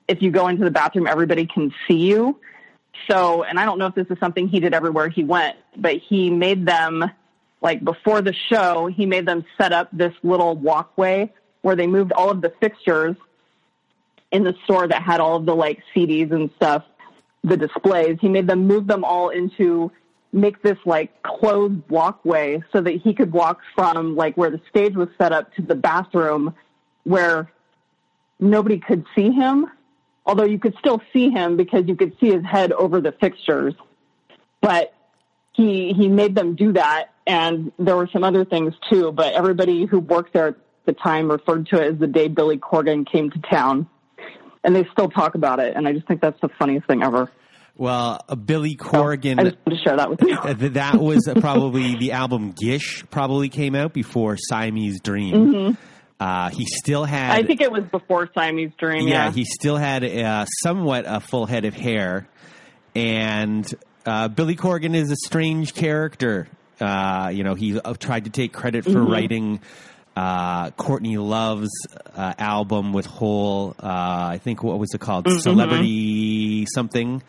if 0.08 0.22
you 0.22 0.30
go 0.30 0.48
into 0.48 0.64
the 0.64 0.72
bathroom, 0.72 1.08
everybody 1.08 1.48
can 1.48 1.74
see 1.88 1.98
you. 1.98 2.40
So, 3.10 3.44
and 3.44 3.60
I 3.60 3.66
don't 3.66 3.80
know 3.80 3.88
if 3.88 3.96
this 3.96 4.08
is 4.10 4.20
something 4.20 4.48
he 4.48 4.60
did 4.60 4.74
everywhere 4.74 5.10
he 5.10 5.24
went, 5.24 5.56
but 5.76 5.98
he 5.98 6.30
made 6.30 6.66
them, 6.66 7.06
like 7.62 7.84
before 7.84 8.22
the 8.22 8.34
show, 8.34 8.88
he 8.88 9.06
made 9.06 9.26
them 9.26 9.46
set 9.58 9.72
up 9.72 9.90
this 9.92 10.14
little 10.24 10.56
walkway 10.56 11.32
where 11.62 11.76
they 11.76 11.88
moved 11.88 12.12
all 12.12 12.30
of 12.30 12.42
the 12.42 12.52
fixtures 12.60 13.16
in 14.32 14.44
the 14.44 14.56
store 14.66 14.88
that 14.88 15.02
had 15.02 15.20
all 15.20 15.38
of 15.38 15.46
the 15.46 15.56
like 15.56 15.82
CDs 15.96 16.32
and 16.32 16.50
stuff, 16.56 16.84
the 17.44 17.56
displays. 17.56 18.18
He 18.20 18.30
made 18.30 18.48
them 18.48 18.68
move 18.68 18.88
them 18.88 19.04
all 19.04 19.30
into 19.30 19.92
make 20.32 20.62
this 20.62 20.78
like 20.86 21.24
closed 21.24 21.82
walkway 21.90 22.62
so 22.72 22.82
that 22.82 23.02
he 23.02 23.14
could 23.14 23.32
walk 23.32 23.60
from 23.76 24.16
like 24.16 24.36
where 24.36 24.52
the 24.52 24.62
stage 24.70 24.96
was 24.96 25.08
set 25.18 25.32
up 25.32 25.54
to 25.56 25.62
the 25.62 25.76
bathroom 25.76 26.54
where 27.04 27.52
nobody 28.40 28.78
could 28.78 29.06
see 29.16 29.32
him 29.32 29.68
although 30.28 30.44
you 30.44 30.60
could 30.60 30.76
still 30.78 31.02
see 31.14 31.30
him 31.30 31.56
because 31.56 31.88
you 31.88 31.96
could 31.96 32.16
see 32.20 32.28
his 32.28 32.44
head 32.44 32.74
over 32.74 33.00
the 33.00 33.14
fixtures. 33.14 33.74
But 34.62 34.94
he 35.54 35.94
he 35.94 36.08
made 36.08 36.36
them 36.36 36.56
do 36.56 36.74
that 36.74 37.08
and 37.26 37.72
there 37.80 37.96
were 37.98 38.08
some 38.14 38.24
other 38.24 38.46
things 38.46 38.74
too 38.90 39.12
but 39.12 39.34
everybody 39.34 39.86
who 39.86 40.00
worked 40.00 40.32
there 40.32 40.50
at 40.50 40.56
the 40.86 40.94
time 40.94 41.30
referred 41.30 41.66
to 41.68 41.82
it 41.82 41.94
as 41.94 42.00
the 42.00 42.06
day 42.06 42.28
billy 42.28 42.58
corgan 42.58 43.06
came 43.12 43.32
to 43.32 43.40
town 43.40 43.88
and 44.64 44.76
they 44.76 44.88
still 44.92 45.10
talk 45.10 45.34
about 45.34 45.60
it 45.60 45.76
and 45.76 45.88
i 45.88 45.94
just 45.94 46.08
think 46.08 46.22
that's 46.22 46.40
the 46.42 46.50
funniest 46.60 46.86
thing 46.86 47.02
ever 47.02 47.30
Well, 47.78 48.20
uh, 48.28 48.36
Billy 48.36 48.76
Corgan. 48.76 49.40
I 49.40 49.44
just 49.44 49.58
wanted 49.66 49.78
to 49.78 49.84
share 49.84 49.98
that 49.98 50.10
with 50.10 50.22
you. 50.24 50.36
uh, 50.36 50.54
that 50.74 50.96
was 51.00 51.30
probably 51.40 51.96
the 52.00 52.14
album 52.14 52.52
Gish 52.60 53.04
probably 53.12 53.50
came 53.50 53.76
out 53.76 53.94
before 53.94 54.36
Siamese 54.38 55.00
Dream. 55.02 55.78
Uh, 56.20 56.50
he 56.50 56.66
still 56.66 57.06
had. 57.06 57.32
Mm-hmm. 57.34 57.44
I 57.44 57.48
think 57.48 57.62
it 57.62 57.72
was 57.72 57.84
before 57.84 58.28
Siamese 58.34 58.72
Dream. 58.80 59.08
yeah, 59.08 59.26
Yeah, 59.26 59.32
he 59.32 59.46
still 59.46 59.78
had 59.78 60.04
uh, 60.04 60.46
somewhat 60.64 61.06
a 61.08 61.20
full 61.20 61.46
head 61.46 61.66
of 61.66 61.76
hair, 61.76 62.28
and 62.96 63.72
uh, 64.06 64.28
Billy 64.28 64.56
Corgan 64.56 64.96
is 64.96 65.12
a 65.12 65.16
strange 65.16 65.74
character. 65.76 66.48
Uh, 66.82 67.30
you 67.34 67.44
know, 67.44 67.54
he 67.54 67.80
uh, 67.80 67.94
tried 67.94 68.24
to 68.26 68.30
take 68.32 68.54
credit 68.54 68.84
for 68.84 68.92
Mm-hmm. 68.92 69.12
writing 69.12 69.60
uh, 70.16 70.72
Courtney 70.72 71.18
Love's 71.18 71.70
uh, 72.16 72.34
album 72.40 72.94
with 72.94 73.06
Hole. 73.06 73.76
Uh, 73.80 73.86
I 74.34 74.40
think 74.44 74.64
what 74.64 74.80
was 74.80 74.94
it 74.96 75.00
called? 75.02 75.28
Celebrity 75.42 76.66
something. 76.74 77.22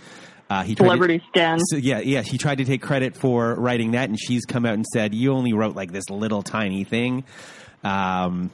Uh, 0.51 0.63
he 0.63 0.75
to-. 0.75 0.83
Celebrity 0.83 1.23
Skin. 1.29 1.59
so, 1.61 1.77
yeah, 1.77 2.01
yeah. 2.01 2.23
She 2.23 2.39
tried 2.39 2.59
to 2.59 2.65
take 2.65 2.83
credit 2.83 3.17
for 3.17 3.55
writing 3.55 3.93
that, 3.93 4.09
and 4.09 4.19
she's 4.19 4.45
come 4.45 4.65
out 4.65 4.75
and 4.75 4.87
said, 4.87 5.15
"You 5.15 5.33
only 5.33 5.53
wrote 5.53 5.77
like 5.77 5.93
this 5.93 6.09
little 6.11 6.43
tiny 6.43 6.85
thing." 6.85 7.25
Um, 7.85 8.51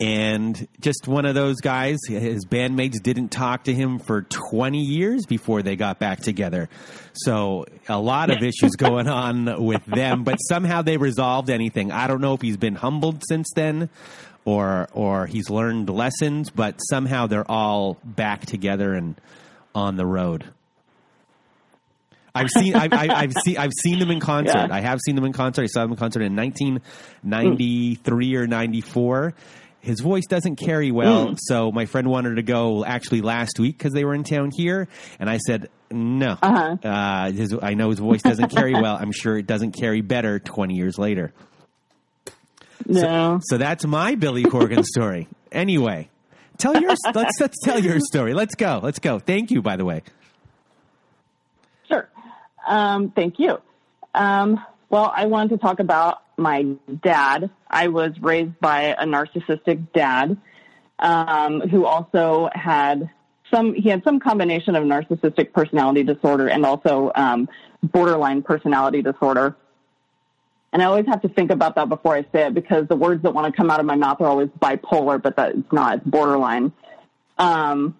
and 0.00 0.66
just 0.80 1.06
one 1.06 1.26
of 1.26 1.34
those 1.34 1.60
guys. 1.60 1.98
His 2.08 2.46
bandmates 2.46 3.02
didn't 3.02 3.28
talk 3.28 3.64
to 3.64 3.74
him 3.74 3.98
for 3.98 4.22
20 4.22 4.78
years 4.78 5.26
before 5.26 5.62
they 5.62 5.76
got 5.76 5.98
back 5.98 6.20
together. 6.20 6.70
So 7.12 7.66
a 7.88 7.98
lot 7.98 8.30
of 8.30 8.42
issues 8.42 8.76
going 8.76 9.08
on 9.08 9.62
with 9.62 9.84
them, 9.84 10.24
but 10.24 10.36
somehow 10.36 10.82
they 10.82 10.96
resolved 10.96 11.50
anything. 11.50 11.92
I 11.92 12.06
don't 12.06 12.22
know 12.22 12.32
if 12.34 12.40
he's 12.40 12.56
been 12.56 12.76
humbled 12.76 13.22
since 13.28 13.48
then 13.54 13.90
or 14.46 14.88
or 14.92 15.26
he's 15.26 15.50
learned 15.50 15.90
lessons, 15.90 16.50
but 16.50 16.78
somehow 16.78 17.26
they're 17.26 17.50
all 17.50 17.98
back 18.02 18.46
together 18.46 18.94
and 18.94 19.20
on 19.74 19.96
the 19.96 20.06
road. 20.06 20.46
I've 22.34 22.50
seen 22.50 22.74
I've, 22.76 22.92
I've, 22.92 23.10
I've 23.10 23.32
seen 23.44 23.56
I've 23.58 23.72
seen 23.82 23.98
them 23.98 24.10
in 24.10 24.20
concert. 24.32 24.54
Yeah. 24.56 24.68
I 24.70 24.80
have 24.80 25.00
seen 25.04 25.16
them 25.16 25.24
in 25.24 25.32
concert. 25.32 25.62
I 25.62 25.66
saw 25.66 25.82
them 25.82 25.92
in 25.92 25.96
concert 25.96 26.22
in 26.22 26.36
1993 26.36 28.36
or 28.36 28.46
94. 28.46 29.34
His 29.82 30.00
voice 30.00 30.26
doesn't 30.26 30.56
carry 30.56 30.90
well, 30.90 31.28
Mm. 31.28 31.38
so 31.40 31.72
my 31.72 31.86
friend 31.86 32.10
wanted 32.10 32.34
to 32.36 32.42
go 32.42 32.84
actually 32.84 33.22
last 33.22 33.58
week 33.58 33.78
because 33.78 33.94
they 33.94 34.04
were 34.04 34.14
in 34.14 34.24
town 34.24 34.50
here, 34.54 34.88
and 35.18 35.30
I 35.30 35.38
said 35.38 35.70
no. 35.90 36.36
Uh-huh. 36.42 36.76
Uh, 36.86 37.32
his, 37.32 37.56
I 37.62 37.72
know 37.72 37.88
his 37.88 37.98
voice 37.98 38.20
doesn't 38.20 38.50
carry 38.50 38.74
well. 38.74 38.98
I'm 39.00 39.10
sure 39.10 39.38
it 39.38 39.46
doesn't 39.46 39.72
carry 39.72 40.02
better 40.02 40.38
20 40.38 40.74
years 40.74 40.98
later. 40.98 41.32
No. 42.86 43.40
So 43.42 43.56
that's 43.56 43.86
my 43.86 44.16
Billy 44.16 44.42
Corgan 44.44 44.84
story. 44.84 45.28
Anyway, 45.50 46.10
tell 46.58 46.78
your 46.78 46.90
let's 47.14 47.40
let's 47.40 47.56
tell 47.64 47.78
your 47.78 48.00
story. 48.00 48.34
Let's 48.34 48.56
go. 48.56 48.80
Let's 48.82 48.98
go. 48.98 49.18
Thank 49.18 49.50
you, 49.50 49.62
by 49.62 49.76
the 49.76 49.86
way. 49.86 50.02
Um, 52.66 53.10
thank 53.10 53.38
you. 53.38 53.60
Um, 54.14 54.64
well, 54.88 55.12
I 55.14 55.26
wanted 55.26 55.50
to 55.50 55.58
talk 55.58 55.80
about 55.80 56.22
my 56.36 56.62
dad. 57.02 57.50
I 57.68 57.88
was 57.88 58.12
raised 58.20 58.58
by 58.60 58.96
a 58.98 59.04
narcissistic 59.04 59.92
dad 59.92 60.36
um, 60.98 61.60
who 61.60 61.86
also 61.86 62.50
had 62.52 63.10
some. 63.52 63.74
He 63.74 63.88
had 63.88 64.02
some 64.04 64.20
combination 64.20 64.74
of 64.74 64.84
narcissistic 64.84 65.52
personality 65.52 66.02
disorder 66.02 66.48
and 66.48 66.66
also 66.66 67.12
um, 67.14 67.48
borderline 67.82 68.42
personality 68.42 69.02
disorder. 69.02 69.56
And 70.72 70.82
I 70.82 70.84
always 70.84 71.06
have 71.06 71.22
to 71.22 71.28
think 71.28 71.50
about 71.50 71.74
that 71.74 71.88
before 71.88 72.14
I 72.14 72.22
say 72.32 72.46
it 72.46 72.54
because 72.54 72.86
the 72.86 72.94
words 72.94 73.22
that 73.24 73.34
want 73.34 73.52
to 73.52 73.56
come 73.56 73.70
out 73.70 73.80
of 73.80 73.86
my 73.86 73.96
mouth 73.96 74.20
are 74.20 74.28
always 74.28 74.50
bipolar, 74.60 75.20
but 75.20 75.34
that's 75.36 75.56
not. 75.72 75.98
It's 75.98 76.06
borderline. 76.06 76.72
Um, 77.38 77.96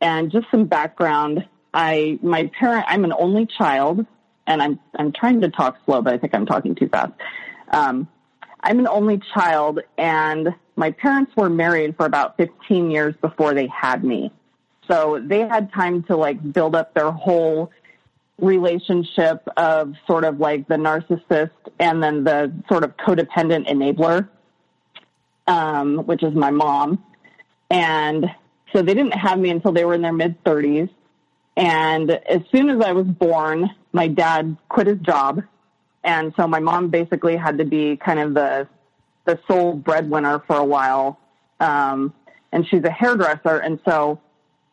and 0.00 0.30
just 0.30 0.46
some 0.50 0.66
background. 0.66 1.46
I 1.74 2.18
my 2.22 2.50
parent. 2.58 2.86
I'm 2.88 3.04
an 3.04 3.12
only 3.12 3.46
child, 3.46 4.06
and 4.46 4.62
I'm 4.62 4.80
I'm 4.98 5.12
trying 5.12 5.40
to 5.42 5.50
talk 5.50 5.78
slow, 5.84 6.02
but 6.02 6.14
I 6.14 6.18
think 6.18 6.34
I'm 6.34 6.46
talking 6.46 6.74
too 6.74 6.88
fast. 6.88 7.12
Um, 7.70 8.08
I'm 8.60 8.78
an 8.78 8.88
only 8.88 9.20
child, 9.34 9.80
and 9.96 10.54
my 10.76 10.90
parents 10.90 11.32
were 11.36 11.50
married 11.50 11.96
for 11.96 12.06
about 12.06 12.36
15 12.36 12.90
years 12.90 13.14
before 13.20 13.54
they 13.54 13.66
had 13.66 14.04
me. 14.04 14.32
So 14.90 15.22
they 15.22 15.40
had 15.40 15.72
time 15.72 16.02
to 16.04 16.16
like 16.16 16.52
build 16.52 16.74
up 16.74 16.94
their 16.94 17.10
whole 17.10 17.70
relationship 18.38 19.46
of 19.56 19.94
sort 20.06 20.24
of 20.24 20.40
like 20.40 20.66
the 20.68 20.76
narcissist 20.76 21.50
and 21.78 22.02
then 22.02 22.24
the 22.24 22.52
sort 22.68 22.84
of 22.84 22.96
codependent 22.96 23.68
enabler, 23.68 24.28
um, 25.46 25.98
which 26.06 26.22
is 26.22 26.34
my 26.34 26.50
mom. 26.50 27.04
And 27.70 28.26
so 28.72 28.82
they 28.82 28.94
didn't 28.94 29.12
have 29.12 29.38
me 29.38 29.50
until 29.50 29.72
they 29.72 29.84
were 29.84 29.94
in 29.94 30.02
their 30.02 30.12
mid 30.12 30.42
30s. 30.44 30.88
And 31.58 32.12
as 32.12 32.42
soon 32.52 32.70
as 32.70 32.80
I 32.80 32.92
was 32.92 33.04
born, 33.04 33.68
my 33.92 34.06
dad 34.06 34.56
quit 34.68 34.86
his 34.86 35.00
job. 35.00 35.42
And 36.04 36.32
so 36.36 36.46
my 36.46 36.60
mom 36.60 36.88
basically 36.88 37.36
had 37.36 37.58
to 37.58 37.64
be 37.64 37.96
kind 37.96 38.20
of 38.20 38.32
the, 38.32 38.68
the 39.24 39.40
sole 39.48 39.74
breadwinner 39.74 40.38
for 40.46 40.54
a 40.54 40.64
while. 40.64 41.18
Um, 41.58 42.14
and 42.52 42.64
she's 42.68 42.84
a 42.84 42.90
hairdresser. 42.90 43.58
And 43.58 43.80
so 43.84 44.20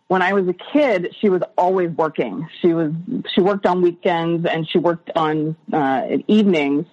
when 0.10 0.22
I 0.22 0.34
was 0.34 0.48
a 0.48 0.54
kid, 0.54 1.16
she 1.20 1.28
was 1.28 1.42
always 1.58 1.90
working. 1.90 2.48
She 2.62 2.72
was, 2.74 2.92
she 3.34 3.42
worked 3.42 3.66
on 3.66 3.82
weekends 3.82 4.46
and 4.46 4.70
she 4.70 4.78
worked 4.78 5.10
on, 5.16 5.56
uh, 5.74 6.04
evenings. 6.28 6.86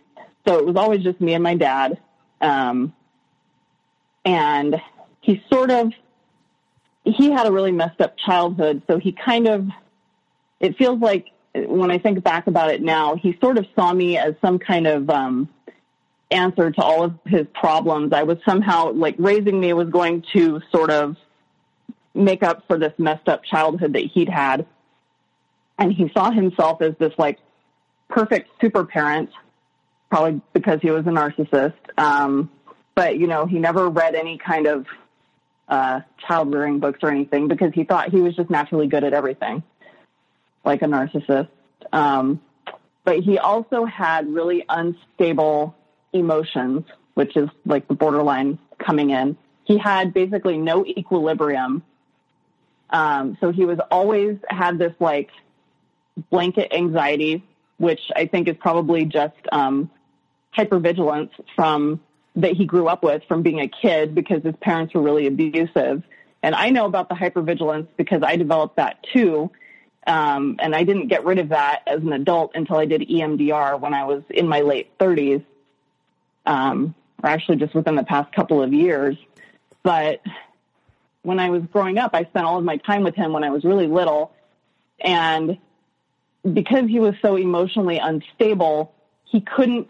So 0.49 0.59
it 0.59 0.65
was 0.65 0.77
always 0.77 1.03
just 1.03 1.21
me 1.21 1.35
and 1.35 1.43
my 1.43 1.55
dad. 1.55 1.99
Um, 2.41 2.95
and 4.25 4.81
he 5.21 5.45
sort 5.53 5.71
of, 5.71 5.93
he 7.05 7.31
had 7.31 7.47
a 7.47 7.53
really 7.53 7.73
messed 7.73 8.01
up 8.01 8.17
childhood. 8.17 8.83
So 8.87 8.99
he 8.99 9.13
kind 9.13 9.49
of, 9.49 9.69
it 10.61 10.77
feels 10.77 11.01
like 11.01 11.27
when 11.55 11.91
I 11.91 11.99
think 11.99 12.23
back 12.23 12.47
about 12.47 12.71
it 12.71 12.83
now, 12.83 13.17
he 13.17 13.37
sort 13.41 13.59
of 13.59 13.67
saw 13.75 13.93
me 13.93 14.17
as 14.17 14.35
some 14.41 14.59
kind 14.59 14.87
of 14.87 15.11
um, 15.11 15.49
answer 16.31 16.71
to 16.71 16.83
all 16.83 17.05
of 17.05 17.15
his 17.27 17.47
problems. 17.55 18.13
I 18.13 18.23
was 18.23 18.39
somehow 18.45 18.93
like 18.93 19.17
raising 19.19 19.61
me 19.61 19.73
was 19.73 19.89
going 19.89 20.25
to 20.33 20.61
sort 20.71 20.91
of 20.91 21.17
make 22.15 22.43
up 22.43 22.65
for 22.67 22.79
this 22.79 22.93
messed 22.99 23.29
up 23.29 23.45
childhood 23.45 23.95
that 23.95 24.05
he'd 24.05 24.29
had. 24.29 24.67
And 25.79 25.93
he 25.93 26.11
saw 26.15 26.31
himself 26.31 26.81
as 26.83 26.95
this 26.99 27.13
like 27.19 27.39
perfect 28.09 28.49
super 28.61 28.85
parent, 28.85 29.31
probably 30.11 30.41
because 30.53 30.81
he 30.81 30.91
was 30.91 31.07
a 31.07 31.11
narcissist. 31.11 31.75
Um, 31.99 32.51
but 32.95 33.19
you 33.19 33.27
know, 33.27 33.47
he 33.47 33.59
never 33.59 33.89
read 33.89 34.15
any 34.15 34.39
kind 34.39 34.67
of 34.67 34.87
uh, 35.69 36.01
child 36.27 36.53
rearing 36.53 36.81
books 36.81 37.01
or 37.03 37.11
anything 37.11 37.49
because 37.49 37.73
he 37.73 37.85
thought 37.85 38.11
he 38.11 38.21
was 38.21 38.35
just 38.37 38.51
naturally 38.51 38.87
good 38.87 39.05
at 39.05 39.13
everything, 39.13 39.63
like 40.65 40.83
a 40.83 40.87
narcissist. 40.87 41.49
Um, 41.93 42.41
but 43.05 43.21
he 43.21 43.39
also 43.39 43.85
had 43.85 44.29
really 44.33 44.65
unstable 44.69 45.75
emotions, 46.13 46.85
which 47.15 47.37
is 47.37 47.49
like 47.65 47.89
the 47.89 47.95
borderline 47.95 48.59
coming 48.79 49.11
in. 49.11 49.37
He 49.65 49.79
had 49.79 50.13
basically 50.13 50.59
no 50.59 50.85
equilibrium. 50.85 51.83
Um, 52.91 53.39
so 53.41 53.51
he 53.51 53.65
was 53.65 53.79
always 53.91 54.37
had 54.49 54.79
this 54.79 54.93
like 55.01 55.31
blanket 56.31 56.73
anxiety, 56.75 57.43
which 57.79 58.01
I 58.15 58.27
think 58.27 58.49
is 58.49 58.57
probably 58.59 59.05
just 59.05 59.37
um, 59.51 59.91
hypervigilance 60.57 61.31
from 61.57 62.01
that 62.37 62.53
he 62.53 62.65
grew 62.65 62.89
up 62.89 63.03
with 63.03 63.23
from 63.29 63.43
being 63.43 63.61
a 63.61 63.69
kid 63.69 64.15
because 64.15 64.43
his 64.43 64.55
parents 64.61 64.95
were 64.95 65.03
really 65.03 65.27
abusive. 65.27 66.03
And 66.43 66.55
I 66.55 66.71
know 66.71 66.87
about 66.87 67.09
the 67.09 67.15
hypervigilance 67.15 67.89
because 67.97 68.23
I 68.23 68.37
developed 68.37 68.77
that 68.77 69.05
too. 69.13 69.51
Um, 70.07 70.57
and 70.61 70.75
I 70.75 70.83
didn't 70.83 71.09
get 71.09 71.25
rid 71.25 71.39
of 71.39 71.51
that 71.51 71.83
as 71.87 72.01
an 72.01 72.13
adult 72.13 72.53
until 72.55 72.77
I 72.77 72.87
did 72.87 73.03
EMDR 73.03 73.79
when 73.79 73.95
I 73.95 74.05
was 74.05 74.23
in 74.31 74.49
my 74.49 74.63
late 74.63 74.99
30s, 74.99 75.45
um, 76.45 76.95
or 77.23 77.31
actually 77.31 77.59
just 77.59 77.75
within 77.75 77.95
the 77.95 78.03
past 78.03 78.33
couple 78.33 78.63
of 78.63 78.73
years. 78.73 79.17
But 79.85 80.21
when 81.23 81.39
I 81.39 81.51
was 81.51 81.63
growing 81.73 81.99
up, 81.99 82.15
I 82.15 82.25
spent 82.25 82.45
all 82.47 82.59
of 82.59 82.65
my 82.65 82.79
time 82.79 83.05
with 83.05 83.15
him 83.15 83.33
when 83.33 83.45
I 83.45 83.51
was 83.51 83.63
really 83.63 83.87
little. 83.87 84.33
And 85.01 85.59
because 86.53 86.89
he 86.89 86.99
was 86.99 87.15
so 87.23 87.37
emotionally 87.37 87.99
unstable, 87.99 88.93
he 89.25 89.41
couldn't 89.41 89.89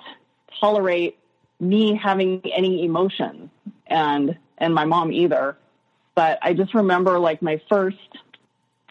tolerate 0.61 1.19
me 1.62 1.95
having 1.95 2.42
any 2.52 2.85
emotions 2.85 3.49
and 3.87 4.37
and 4.59 4.75
my 4.75 4.85
mom 4.85 5.12
either. 5.12 5.57
But 6.14 6.38
I 6.42 6.52
just 6.52 6.75
remember 6.75 7.19
like 7.19 7.40
my 7.40 7.61
first 7.69 7.97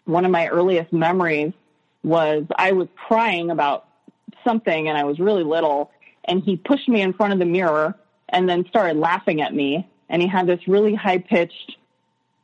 one 0.05 0.25
of 0.25 0.31
my 0.31 0.47
earliest 0.47 0.91
memories 0.93 1.53
was 2.03 2.45
I 2.55 2.71
was 2.71 2.87
crying 2.95 3.51
about 3.51 3.85
something 4.43 4.87
and 4.87 4.97
I 4.97 5.03
was 5.03 5.19
really 5.19 5.43
little 5.43 5.91
and 6.25 6.41
he 6.41 6.55
pushed 6.55 6.87
me 6.87 7.01
in 7.01 7.13
front 7.13 7.33
of 7.33 7.39
the 7.39 7.45
mirror 7.45 7.93
and 8.29 8.47
then 8.49 8.65
started 8.69 8.97
laughing 8.97 9.41
at 9.41 9.53
me 9.53 9.87
and 10.09 10.21
he 10.21 10.27
had 10.27 10.47
this 10.47 10.67
really 10.67 10.95
high 10.95 11.19
pitched 11.19 11.75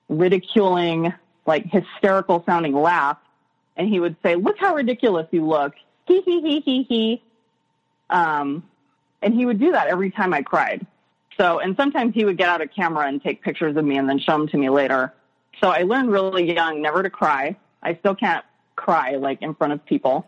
ridiculing 0.10 1.13
like 1.46 1.65
hysterical 1.65 2.43
sounding 2.46 2.74
laugh 2.74 3.17
and 3.77 3.88
he 3.88 4.00
would 4.00 4.17
say, 4.24 4.36
"Look 4.36 4.57
how 4.60 4.75
ridiculous 4.75 5.27
you 5.31 5.46
look." 5.46 5.74
Hee 6.05 6.22
hee 6.22 6.41
hee 6.41 6.60
hee 6.60 6.84
hee. 6.84 7.24
Um 8.10 8.63
and 9.21 9.33
he 9.33 9.45
would 9.45 9.59
do 9.59 9.71
that 9.71 9.88
every 9.88 10.12
time 10.12 10.33
I 10.33 10.41
cried. 10.41 10.86
So, 11.39 11.59
and 11.59 11.75
sometimes 11.75 12.13
he 12.15 12.25
would 12.25 12.38
get 12.38 12.50
out 12.50 12.62
a 12.62 12.67
camera 12.67 13.07
and 13.07 13.21
take 13.21 13.43
pictures 13.43 13.75
of 13.77 13.86
me 13.86 13.97
and 13.97 14.09
then 14.09 14.19
show 14.19 14.31
them 14.33 14.47
to 14.47 14.57
me 14.57 14.69
later. 14.69 15.13
So 15.62 15.69
I 15.69 15.83
learned 15.83 16.12
really 16.12 16.53
young 16.53 16.81
never 16.81 17.03
to 17.03 17.09
cry. 17.09 17.55
I 17.83 17.95
still 17.95 18.15
can't 18.15 18.43
cry 18.75 19.15
like 19.15 19.41
in 19.41 19.53
front 19.53 19.74
of 19.74 19.86
people. 19.86 20.27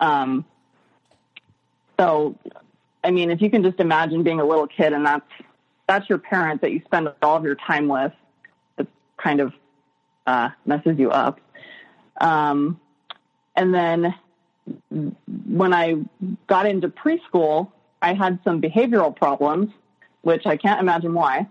Um, 0.00 0.44
so, 1.98 2.36
I 3.04 3.10
mean, 3.10 3.30
if 3.30 3.40
you 3.40 3.50
can 3.50 3.62
just 3.62 3.78
imagine 3.78 4.22
being 4.22 4.40
a 4.40 4.44
little 4.44 4.66
kid 4.66 4.92
and 4.92 5.04
that's 5.04 5.30
that's 5.86 6.08
your 6.08 6.18
parent 6.18 6.60
that 6.60 6.70
you 6.70 6.80
spend 6.84 7.08
all 7.20 7.36
of 7.36 7.44
your 7.44 7.56
time 7.56 7.88
with, 7.88 8.12
it 8.78 8.86
kind 9.16 9.40
of 9.40 9.52
uh, 10.26 10.50
messes 10.64 10.98
you 10.98 11.10
up. 11.10 11.40
Um, 12.20 12.80
and 13.56 13.74
then 13.74 14.14
when 15.46 15.72
I 15.74 15.96
got 16.46 16.66
into 16.66 16.88
preschool, 16.88 17.72
I 18.02 18.14
had 18.14 18.38
some 18.44 18.60
behavioral 18.60 19.14
problems, 19.14 19.70
which 20.22 20.46
I 20.46 20.56
can't 20.56 20.80
imagine 20.80 21.12
why. 21.12 21.48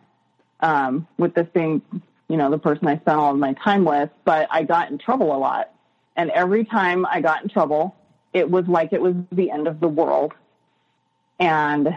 Um, 0.62 1.08
with 1.18 1.34
this 1.34 1.48
being, 1.54 1.82
you 2.30 2.38
know, 2.38 2.50
the 2.50 2.58
person 2.58 2.88
I 2.88 2.98
spent 2.98 3.18
all 3.18 3.34
of 3.34 3.40
my 3.40 3.54
time 3.54 3.84
with, 3.84 4.10
but 4.24 4.48
I 4.52 4.64
got 4.64 4.90
in 4.90 4.98
trouble 4.98 5.36
a 5.36 5.38
lot. 5.38 5.72
And 6.16 6.32
every 6.32 6.66
time 6.66 7.06
I 7.06 7.22
got 7.22 7.44
in 7.44 7.50
trouble, 7.50 7.96
it 8.34 8.50
was 8.50 8.68
like 8.68 8.94
it 8.94 9.02
was 9.02 9.16
the 9.32 9.52
end 9.52 9.68
of 9.68 9.80
the 9.80 9.88
world. 9.88 10.34
And 11.40 11.96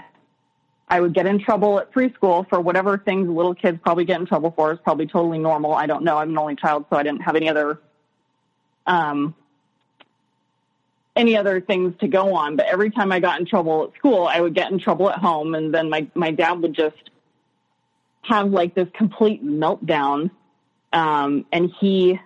I 0.88 1.00
would 1.00 1.14
get 1.14 1.26
in 1.26 1.38
trouble 1.38 1.78
at 1.78 1.92
preschool 1.92 2.48
for 2.48 2.60
whatever 2.60 2.98
things 2.98 3.28
little 3.28 3.54
kids 3.54 3.78
probably 3.82 4.04
get 4.04 4.20
in 4.20 4.26
trouble 4.26 4.52
for 4.54 4.72
is 4.72 4.78
probably 4.84 5.06
totally 5.06 5.38
normal. 5.38 5.72
I 5.72 5.86
don't 5.86 6.04
know. 6.04 6.18
I'm 6.18 6.30
an 6.30 6.38
only 6.38 6.56
child, 6.56 6.84
so 6.90 6.96
I 6.96 7.02
didn't 7.02 7.22
have 7.22 7.34
any 7.34 7.48
other 7.48 7.80
um, 8.86 9.34
any 11.16 11.36
other 11.36 11.60
things 11.60 11.94
to 12.00 12.08
go 12.08 12.34
on. 12.34 12.56
But 12.56 12.66
every 12.66 12.90
time 12.90 13.12
I 13.12 13.20
got 13.20 13.40
in 13.40 13.46
trouble 13.46 13.84
at 13.84 13.98
school, 13.98 14.26
I 14.26 14.40
would 14.40 14.54
get 14.54 14.70
in 14.70 14.78
trouble 14.78 15.10
at 15.10 15.18
home, 15.18 15.54
and 15.54 15.72
then 15.72 15.88
my 15.88 16.06
my 16.14 16.30
dad 16.30 16.60
would 16.60 16.74
just 16.74 17.10
have 18.22 18.50
like 18.50 18.74
this 18.74 18.88
complete 18.92 19.44
meltdown, 19.44 20.30
um, 20.92 21.44
and 21.52 21.72
he 21.80 22.20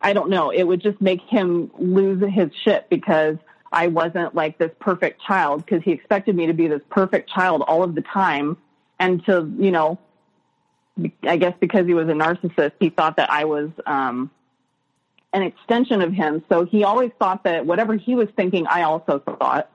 I 0.00 0.12
don't 0.12 0.30
know, 0.30 0.50
it 0.50 0.62
would 0.62 0.82
just 0.82 1.00
make 1.00 1.22
him 1.22 1.70
lose 1.78 2.22
his 2.32 2.50
shit 2.64 2.88
because 2.90 3.36
I 3.72 3.88
wasn't 3.88 4.34
like 4.34 4.58
this 4.58 4.70
perfect 4.78 5.20
child 5.22 5.64
because 5.64 5.82
he 5.82 5.92
expected 5.92 6.36
me 6.36 6.46
to 6.46 6.52
be 6.52 6.68
this 6.68 6.82
perfect 6.90 7.30
child 7.30 7.62
all 7.62 7.82
of 7.82 7.94
the 7.94 8.02
time. 8.02 8.56
And 8.98 9.24
to, 9.26 9.50
you 9.58 9.70
know, 9.70 9.98
I 11.22 11.36
guess 11.36 11.54
because 11.60 11.86
he 11.86 11.94
was 11.94 12.08
a 12.08 12.12
narcissist, 12.12 12.72
he 12.80 12.90
thought 12.90 13.16
that 13.16 13.30
I 13.30 13.44
was 13.44 13.70
um, 13.84 14.30
an 15.32 15.42
extension 15.42 16.00
of 16.00 16.12
him. 16.12 16.42
So 16.48 16.64
he 16.64 16.84
always 16.84 17.10
thought 17.18 17.44
that 17.44 17.66
whatever 17.66 17.96
he 17.96 18.14
was 18.14 18.28
thinking, 18.36 18.66
I 18.66 18.82
also 18.82 19.18
thought. 19.18 19.70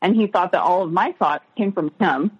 And 0.00 0.14
he 0.14 0.26
thought 0.26 0.52
that 0.52 0.62
all 0.62 0.82
of 0.82 0.92
my 0.92 1.12
thoughts 1.12 1.44
came 1.56 1.72
from 1.72 1.92
him. 1.98 2.30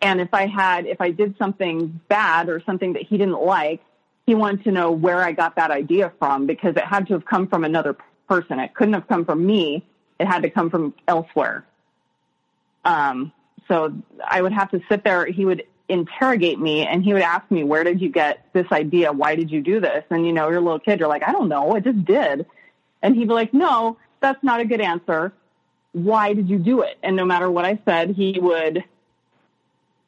And 0.00 0.20
if 0.20 0.34
I 0.34 0.46
had, 0.46 0.86
if 0.86 1.00
I 1.00 1.10
did 1.10 1.36
something 1.38 2.00
bad 2.08 2.48
or 2.48 2.60
something 2.66 2.94
that 2.94 3.02
he 3.02 3.16
didn't 3.16 3.40
like, 3.40 3.82
he 4.26 4.34
wanted 4.34 4.64
to 4.64 4.70
know 4.70 4.90
where 4.90 5.20
I 5.22 5.32
got 5.32 5.56
that 5.56 5.70
idea 5.70 6.12
from 6.18 6.46
because 6.46 6.76
it 6.76 6.84
had 6.84 7.06
to 7.08 7.14
have 7.14 7.24
come 7.24 7.48
from 7.48 7.64
another 7.64 7.96
person. 8.28 8.60
It 8.60 8.74
couldn't 8.74 8.94
have 8.94 9.08
come 9.08 9.24
from 9.24 9.44
me. 9.44 9.84
It 10.18 10.26
had 10.26 10.42
to 10.42 10.50
come 10.50 10.70
from 10.70 10.94
elsewhere. 11.08 11.66
Um, 12.84 13.32
so 13.68 13.92
I 14.26 14.42
would 14.42 14.52
have 14.52 14.70
to 14.70 14.80
sit 14.88 15.04
there. 15.04 15.26
He 15.26 15.44
would 15.44 15.64
interrogate 15.88 16.58
me 16.58 16.86
and 16.86 17.02
he 17.04 17.12
would 17.12 17.22
ask 17.22 17.50
me, 17.50 17.64
where 17.64 17.84
did 17.84 18.00
you 18.00 18.08
get 18.08 18.46
this 18.52 18.66
idea? 18.72 19.12
Why 19.12 19.34
did 19.34 19.50
you 19.50 19.60
do 19.60 19.80
this? 19.80 20.04
And 20.10 20.26
you 20.26 20.32
know, 20.32 20.48
you're 20.48 20.58
a 20.58 20.62
little 20.62 20.78
kid. 20.78 21.00
You're 21.00 21.08
like, 21.08 21.22
I 21.26 21.32
don't 21.32 21.48
know. 21.48 21.74
I 21.74 21.80
just 21.80 22.04
did. 22.04 22.46
And 23.02 23.16
he'd 23.16 23.28
be 23.28 23.34
like, 23.34 23.52
no, 23.52 23.98
that's 24.20 24.42
not 24.42 24.60
a 24.60 24.64
good 24.64 24.80
answer. 24.80 25.32
Why 25.92 26.32
did 26.32 26.48
you 26.48 26.58
do 26.58 26.82
it? 26.82 26.98
And 27.02 27.16
no 27.16 27.24
matter 27.24 27.50
what 27.50 27.64
I 27.64 27.78
said, 27.84 28.10
he 28.10 28.38
would 28.40 28.84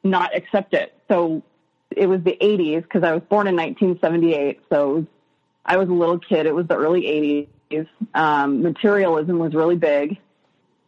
not 0.03 0.35
accept 0.35 0.73
it. 0.73 0.97
So 1.07 1.43
it 1.95 2.07
was 2.07 2.21
the 2.23 2.37
80s 2.39 2.83
because 2.83 3.03
I 3.03 3.13
was 3.13 3.23
born 3.29 3.47
in 3.47 3.55
1978. 3.55 4.61
So 4.71 5.05
I 5.65 5.77
was 5.77 5.89
a 5.89 5.93
little 5.93 6.19
kid. 6.19 6.45
It 6.45 6.53
was 6.53 6.67
the 6.67 6.75
early 6.75 7.47
80s. 7.71 7.87
Um, 8.13 8.61
materialism 8.61 9.39
was 9.39 9.53
really 9.53 9.75
big. 9.75 10.17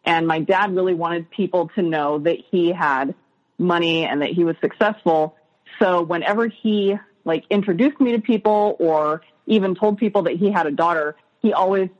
And 0.04 0.26
my 0.26 0.40
dad 0.40 0.74
really 0.74 0.94
wanted 0.94 1.30
people 1.30 1.68
to 1.74 1.82
know 1.82 2.18
that 2.20 2.38
he 2.50 2.72
had 2.72 3.14
money 3.58 4.06
and 4.06 4.22
that 4.22 4.30
he 4.30 4.44
was 4.44 4.56
successful. 4.60 5.36
So 5.78 6.02
whenever 6.02 6.48
he 6.48 6.96
like 7.24 7.44
introduced 7.50 8.00
me 8.00 8.12
to 8.12 8.20
people 8.20 8.76
or 8.78 9.22
even 9.46 9.74
told 9.74 9.98
people 9.98 10.22
that 10.22 10.36
he 10.36 10.50
had 10.50 10.66
a 10.66 10.70
daughter, 10.70 11.16
he 11.42 11.52
always 11.52 11.90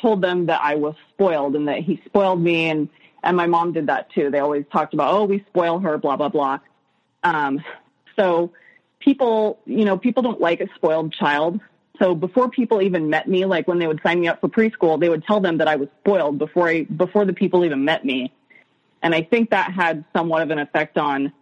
told 0.00 0.22
them 0.22 0.46
that 0.46 0.60
I 0.62 0.74
was 0.76 0.94
spoiled 1.12 1.56
and 1.56 1.68
that 1.68 1.78
he 1.78 2.00
spoiled 2.04 2.40
me 2.40 2.68
and 2.70 2.88
and 3.22 3.38
my 3.38 3.46
mom 3.46 3.72
did 3.72 3.86
that 3.86 4.12
too. 4.12 4.30
They 4.30 4.38
always 4.38 4.66
talked 4.70 4.92
about, 4.92 5.14
oh, 5.14 5.24
we 5.24 5.42
spoil 5.48 5.78
her, 5.78 5.96
blah 5.96 6.16
blah 6.16 6.28
blah. 6.28 6.58
Um, 7.22 7.64
so 8.16 8.52
people, 9.00 9.60
you 9.66 9.84
know, 9.84 9.96
people 9.98 10.22
don't 10.22 10.40
like 10.40 10.60
a 10.60 10.68
spoiled 10.74 11.12
child. 11.12 11.60
So 12.00 12.14
before 12.14 12.48
people 12.48 12.82
even 12.82 13.08
met 13.10 13.28
me, 13.28 13.44
like 13.44 13.68
when 13.68 13.78
they 13.78 13.86
would 13.86 14.00
sign 14.02 14.20
me 14.20 14.28
up 14.28 14.40
for 14.40 14.48
preschool, 14.48 14.98
they 14.98 15.08
would 15.08 15.24
tell 15.24 15.40
them 15.40 15.58
that 15.58 15.68
I 15.68 15.76
was 15.76 15.88
spoiled 16.00 16.38
before 16.38 16.68
I, 16.68 16.82
before 16.84 17.24
the 17.24 17.32
people 17.32 17.64
even 17.64 17.84
met 17.84 18.04
me. 18.04 18.32
And 19.02 19.14
I 19.14 19.22
think 19.22 19.50
that 19.50 19.72
had 19.72 20.04
somewhat 20.14 20.42
of 20.42 20.50
an 20.50 20.58
effect 20.58 20.98
on 20.98 21.32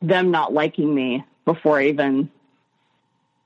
them 0.00 0.30
not 0.30 0.52
liking 0.52 0.92
me 0.92 1.24
before 1.44 1.78
I 1.78 1.88
even, 1.88 2.30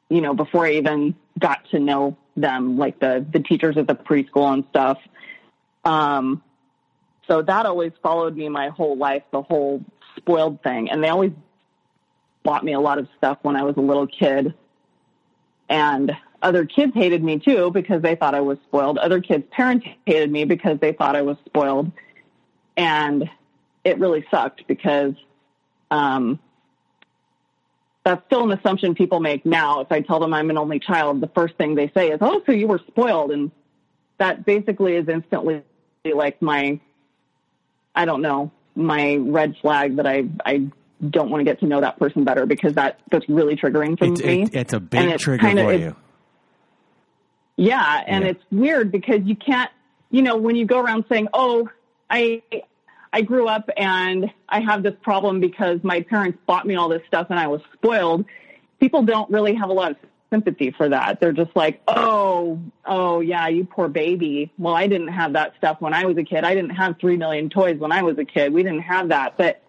you 0.09 0.21
know, 0.21 0.35
before 0.35 0.67
I 0.67 0.73
even 0.73 1.15
got 1.39 1.69
to 1.71 1.81
know 1.81 2.17
them, 2.37 2.79
like 2.79 2.99
the, 3.01 3.27
the 3.31 3.41
teachers 3.41 3.77
at 3.77 3.87
the 3.87 3.95
preschool 3.95 4.53
and 4.53 4.65
stuff. 4.71 4.99
Um, 5.85 6.43
so 7.29 7.43
that 7.43 7.67
always 7.67 7.93
followed 8.03 8.37
me 8.37 8.49
my 8.49 8.69
whole 8.69 8.97
life, 8.97 9.25
the 9.33 9.43
whole 9.43 9.85
spoiled 10.17 10.63
thing. 10.63 10.91
And 10.91 11.03
they 11.03 11.09
always 11.09 11.33
bought 12.47 12.65
me 12.65 12.73
a 12.73 12.81
lot 12.81 12.97
of 12.97 13.09
stuff 13.19 13.39
when 13.43 13.57
I 13.57 13.65
was 13.65 13.77
a 13.77 13.81
little 13.81 14.07
kid. 14.07 14.55
And 15.69 16.17
other 16.41 16.65
kids 16.65 16.95
hated 16.95 17.23
me 17.23 17.41
too 17.41 17.73
because 17.73 18.01
they 18.01 18.15
thought 18.15 18.35
I 18.35 18.41
was 18.41 18.57
spoiled. 18.67 18.99
Other 18.99 19.21
kids' 19.21 19.45
parents 19.51 19.85
hated 20.07 20.31
me 20.31 20.45
because 20.45 20.79
they 20.79 20.93
thought 20.93 21.17
I 21.17 21.23
was 21.23 21.37
spoiled. 21.45 21.91
And 22.77 23.29
it 23.85 23.99
really 23.99 24.25
sucked 24.31 24.67
because 24.69 25.15
um, 25.91 26.39
that's 28.05 28.25
still 28.27 28.45
an 28.45 28.57
assumption 28.57 28.95
people 28.95 29.19
make 29.19 29.45
now. 29.45 29.81
If 29.81 29.91
I 29.91 30.01
tell 30.01 30.21
them 30.21 30.33
I'm 30.33 30.49
an 30.49 30.57
only 30.57 30.79
child, 30.79 31.21
the 31.21 31.31
first 31.35 31.57
thing 31.57 31.75
they 31.75 31.91
say 31.95 32.11
is, 32.11 32.19
"Oh, 32.21 32.43
so 32.47 32.53
you 32.53 32.69
were 32.69 32.81
spoiled," 32.87 33.33
and 33.33 33.51
that 34.19 34.45
basically 34.45 34.95
is 34.97 35.09
instantly 35.09 35.63
like 36.05 36.41
my, 36.41 36.79
I 37.95 38.05
don't 38.05 38.23
know, 38.23 38.53
my 38.75 39.17
red 39.17 39.57
flag 39.61 39.97
that 39.97 40.07
I 40.07 40.25
I 40.45 40.69
don't 41.11 41.31
want 41.31 41.41
to 41.41 41.45
get 41.45 41.61
to 41.61 41.67
know 41.67 41.81
that 41.81 41.99
person 41.99 42.25
better 42.25 42.47
because 42.47 42.75
that 42.75 43.01
that's 43.11 43.29
really 43.29 43.57
triggering 43.57 43.99
for 43.99 44.07
it's, 44.07 44.23
me. 44.23 44.43
It, 44.43 44.55
it's 44.55 44.73
a 44.73 44.81
big 44.81 45.11
it's 45.11 45.23
trigger 45.23 45.47
kinda, 45.47 45.65
for 45.65 45.73
you. 45.73 45.97
Yeah, 47.57 48.03
and 48.07 48.25
yeah. 48.25 48.31
it's 48.31 48.43
weird 48.51 48.93
because 48.93 49.23
you 49.25 49.37
can't, 49.37 49.71
you 50.11 50.23
know, 50.23 50.37
when 50.37 50.57
you 50.57 50.67
go 50.67 50.79
around 50.79 51.05
saying, 51.09 51.29
"Oh, 51.33 51.69
I 52.09 52.43
I 53.13 53.23
grew 53.23 53.49
up 53.49 53.69
and 53.77 54.31
I 54.49 54.61
have 54.61 54.83
this 54.83 54.95
problem 55.03 55.41
because 55.41 55.83
my 55.83 56.03
parents 56.03 56.39
bought 56.47 56.67
me 56.67 56.77
all 56.77 56.89
this 56.89 57.03
stuff 57.07 57.29
and 57.31 57.39
I 57.39 57.47
was 57.47 57.61
spoiled." 57.75 58.25
People 58.79 59.03
don't 59.03 59.31
really 59.31 59.55
have 59.55 59.71
a 59.71 59.73
lot 59.73 59.93
of 59.93 59.97
sympathy 60.31 60.71
for 60.71 60.89
that. 60.89 61.19
They're 61.21 61.33
just 61.33 61.55
like, 61.55 61.81
"Oh, 61.89 62.61
oh 62.85 63.21
yeah, 63.21 63.49
you 63.49 63.65
poor 63.65 63.89
baby." 63.89 64.51
Well, 64.59 64.75
I 64.75 64.87
didn't 64.87 65.09
have 65.09 65.35
that 65.35 65.55
stuff 65.59 65.81
when 65.81 65.95
I 65.95 66.05
was 66.05 66.17
a 66.19 66.25
kid. 66.25 66.45
I 66.45 66.55
didn't 66.55 66.71
have 66.71 66.99
3 66.99 67.17
million 67.17 67.49
toys 67.49 67.79
when 67.79 67.93
I 67.93 68.03
was 68.03 68.19
a 68.19 68.25
kid. 68.25 68.53
We 68.53 68.63
didn't 68.63 68.83
have 68.83 69.09
that. 69.09 69.37
But 69.37 69.63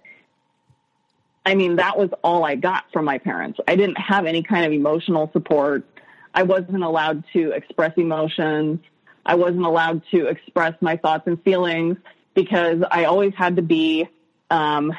I 1.48 1.56
mean, 1.56 1.78
that 1.78 1.98
was 1.98 2.10
all 2.26 2.44
I 2.44 2.56
got 2.56 2.92
from 2.92 3.06
my 3.06 3.20
parents. 3.20 3.58
I 3.66 3.78
didn't 3.78 3.98
have 3.98 4.26
any 4.26 4.44
kind 4.44 4.66
of 4.66 4.74
emotional 4.74 5.30
support. 5.32 5.86
I 6.34 6.44
wasn't 6.44 6.84
allowed 6.84 7.24
to 7.32 7.52
express 7.52 7.94
emotions. 7.96 8.82
I 9.26 9.36
wasn't 9.36 9.64
allowed 9.64 10.04
to 10.12 10.28
express 10.28 10.74
my 10.82 10.98
thoughts 10.98 11.26
and 11.26 11.42
feelings 11.44 11.96
because 12.34 12.84
I 12.92 13.06
always 13.06 13.34
had 13.34 13.56
to 13.56 13.62
be, 13.62 14.10
um, 14.50 14.92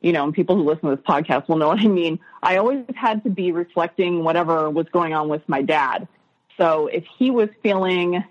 you 0.00 0.12
know, 0.12 0.24
and 0.24 0.34
people 0.34 0.56
who 0.56 0.64
listen 0.64 0.90
to 0.90 0.96
this 0.96 1.04
podcast 1.04 1.48
will 1.48 1.58
know 1.58 1.68
what 1.68 1.78
I 1.78 1.86
mean. 1.86 2.18
I 2.42 2.56
always 2.56 2.84
had 2.96 3.22
to 3.22 3.30
be 3.30 3.52
reflecting 3.52 4.24
whatever 4.24 4.68
was 4.68 4.88
going 4.88 5.14
on 5.14 5.28
with 5.28 5.48
my 5.48 5.62
dad. 5.62 6.08
So 6.56 6.88
if 6.88 7.04
he 7.20 7.30
was 7.30 7.50
feeling, 7.62 8.24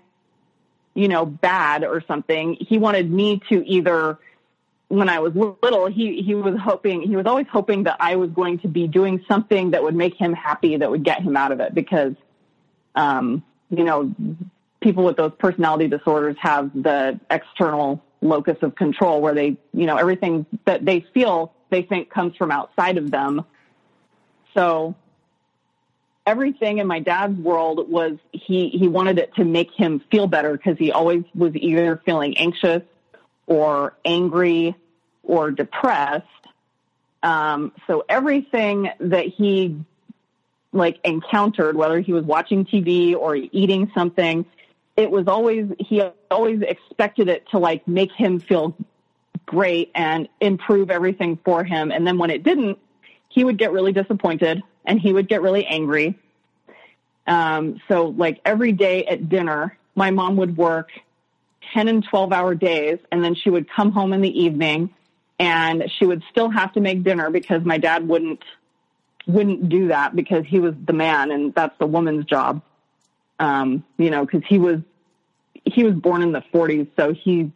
you 0.92 1.08
know, 1.08 1.24
bad 1.24 1.82
or 1.82 2.02
something, 2.06 2.58
he 2.60 2.76
wanted 2.76 3.10
me 3.10 3.40
to 3.48 3.66
either 3.66 4.18
when 4.88 5.08
I 5.08 5.18
was 5.18 5.34
little, 5.34 5.86
he, 5.86 6.22
he 6.22 6.34
was 6.34 6.56
hoping, 6.60 7.02
he 7.02 7.16
was 7.16 7.26
always 7.26 7.46
hoping 7.50 7.84
that 7.84 7.96
I 7.98 8.16
was 8.16 8.30
going 8.30 8.60
to 8.60 8.68
be 8.68 8.86
doing 8.86 9.24
something 9.26 9.72
that 9.72 9.82
would 9.82 9.96
make 9.96 10.14
him 10.14 10.32
happy, 10.32 10.76
that 10.76 10.90
would 10.90 11.04
get 11.04 11.22
him 11.22 11.36
out 11.36 11.50
of 11.50 11.60
it 11.60 11.74
because, 11.74 12.14
um, 12.94 13.42
you 13.70 13.82
know, 13.82 14.14
people 14.80 15.04
with 15.04 15.16
those 15.16 15.32
personality 15.38 15.88
disorders 15.88 16.36
have 16.38 16.70
the 16.74 17.18
external 17.30 18.02
locus 18.20 18.58
of 18.62 18.76
control 18.76 19.20
where 19.20 19.34
they, 19.34 19.56
you 19.72 19.86
know, 19.86 19.96
everything 19.96 20.46
that 20.64 20.84
they 20.84 21.04
feel 21.12 21.52
they 21.70 21.82
think 21.82 22.08
comes 22.10 22.36
from 22.36 22.52
outside 22.52 22.96
of 22.96 23.10
them. 23.10 23.44
So 24.54 24.94
everything 26.26 26.78
in 26.78 26.86
my 26.86 27.00
dad's 27.00 27.38
world 27.38 27.90
was 27.90 28.18
he 28.32 28.68
he 28.68 28.88
wanted 28.88 29.18
it 29.18 29.34
to 29.34 29.44
make 29.44 29.72
him 29.72 30.00
feel 30.10 30.26
better 30.26 30.52
because 30.52 30.78
he 30.78 30.92
always 30.92 31.24
was 31.34 31.54
either 31.56 32.00
feeling 32.04 32.36
anxious 32.38 32.82
or 33.46 33.94
angry 34.04 34.74
or 35.22 35.50
depressed. 35.50 36.26
Um, 37.22 37.72
so 37.86 38.04
everything 38.08 38.90
that 39.00 39.26
he 39.26 39.80
like 40.72 40.98
encountered, 41.04 41.76
whether 41.76 42.00
he 42.00 42.12
was 42.12 42.24
watching 42.24 42.64
TV 42.64 43.14
or 43.14 43.36
eating 43.36 43.90
something, 43.94 44.44
it 44.96 45.10
was 45.10 45.26
always 45.26 45.66
he 45.78 46.02
always 46.30 46.62
expected 46.62 47.28
it 47.28 47.48
to 47.50 47.58
like 47.58 47.86
make 47.86 48.12
him 48.12 48.40
feel 48.40 48.76
great 49.44 49.90
and 49.94 50.28
improve 50.40 50.90
everything 50.90 51.38
for 51.44 51.64
him. 51.64 51.90
And 51.90 52.06
then 52.06 52.18
when 52.18 52.30
it 52.30 52.42
didn't, 52.42 52.78
he 53.28 53.44
would 53.44 53.58
get 53.58 53.72
really 53.72 53.92
disappointed 53.92 54.62
and 54.84 55.00
he 55.00 55.12
would 55.12 55.28
get 55.28 55.42
really 55.42 55.66
angry. 55.66 56.18
Um, 57.26 57.80
so 57.88 58.06
like 58.08 58.40
every 58.44 58.72
day 58.72 59.04
at 59.04 59.28
dinner, 59.28 59.76
my 59.94 60.10
mom 60.10 60.36
would 60.36 60.56
work 60.56 60.90
10 61.76 61.88
and 61.88 62.04
12 62.08 62.32
hour 62.32 62.54
days 62.54 62.98
and 63.12 63.22
then 63.22 63.34
she 63.34 63.50
would 63.50 63.68
come 63.68 63.92
home 63.92 64.14
in 64.14 64.22
the 64.22 64.42
evening 64.44 64.88
and 65.38 65.84
she 65.98 66.06
would 66.06 66.22
still 66.30 66.48
have 66.48 66.72
to 66.72 66.80
make 66.80 67.02
dinner 67.02 67.28
because 67.28 67.62
my 67.66 67.76
dad 67.76 68.08
wouldn't 68.08 68.42
wouldn't 69.26 69.68
do 69.68 69.88
that 69.88 70.16
because 70.16 70.46
he 70.46 70.58
was 70.58 70.72
the 70.86 70.94
man 70.94 71.30
and 71.30 71.54
that's 71.54 71.76
the 71.78 71.86
woman's 71.86 72.24
job. 72.24 72.62
Um, 73.38 73.84
you 73.98 74.08
know, 74.08 74.24
cause 74.26 74.40
he 74.48 74.58
was, 74.58 74.78
he 75.66 75.84
was 75.84 75.94
born 75.94 76.22
in 76.22 76.32
the 76.32 76.42
forties. 76.50 76.86
So 76.96 77.12
he, 77.12 77.52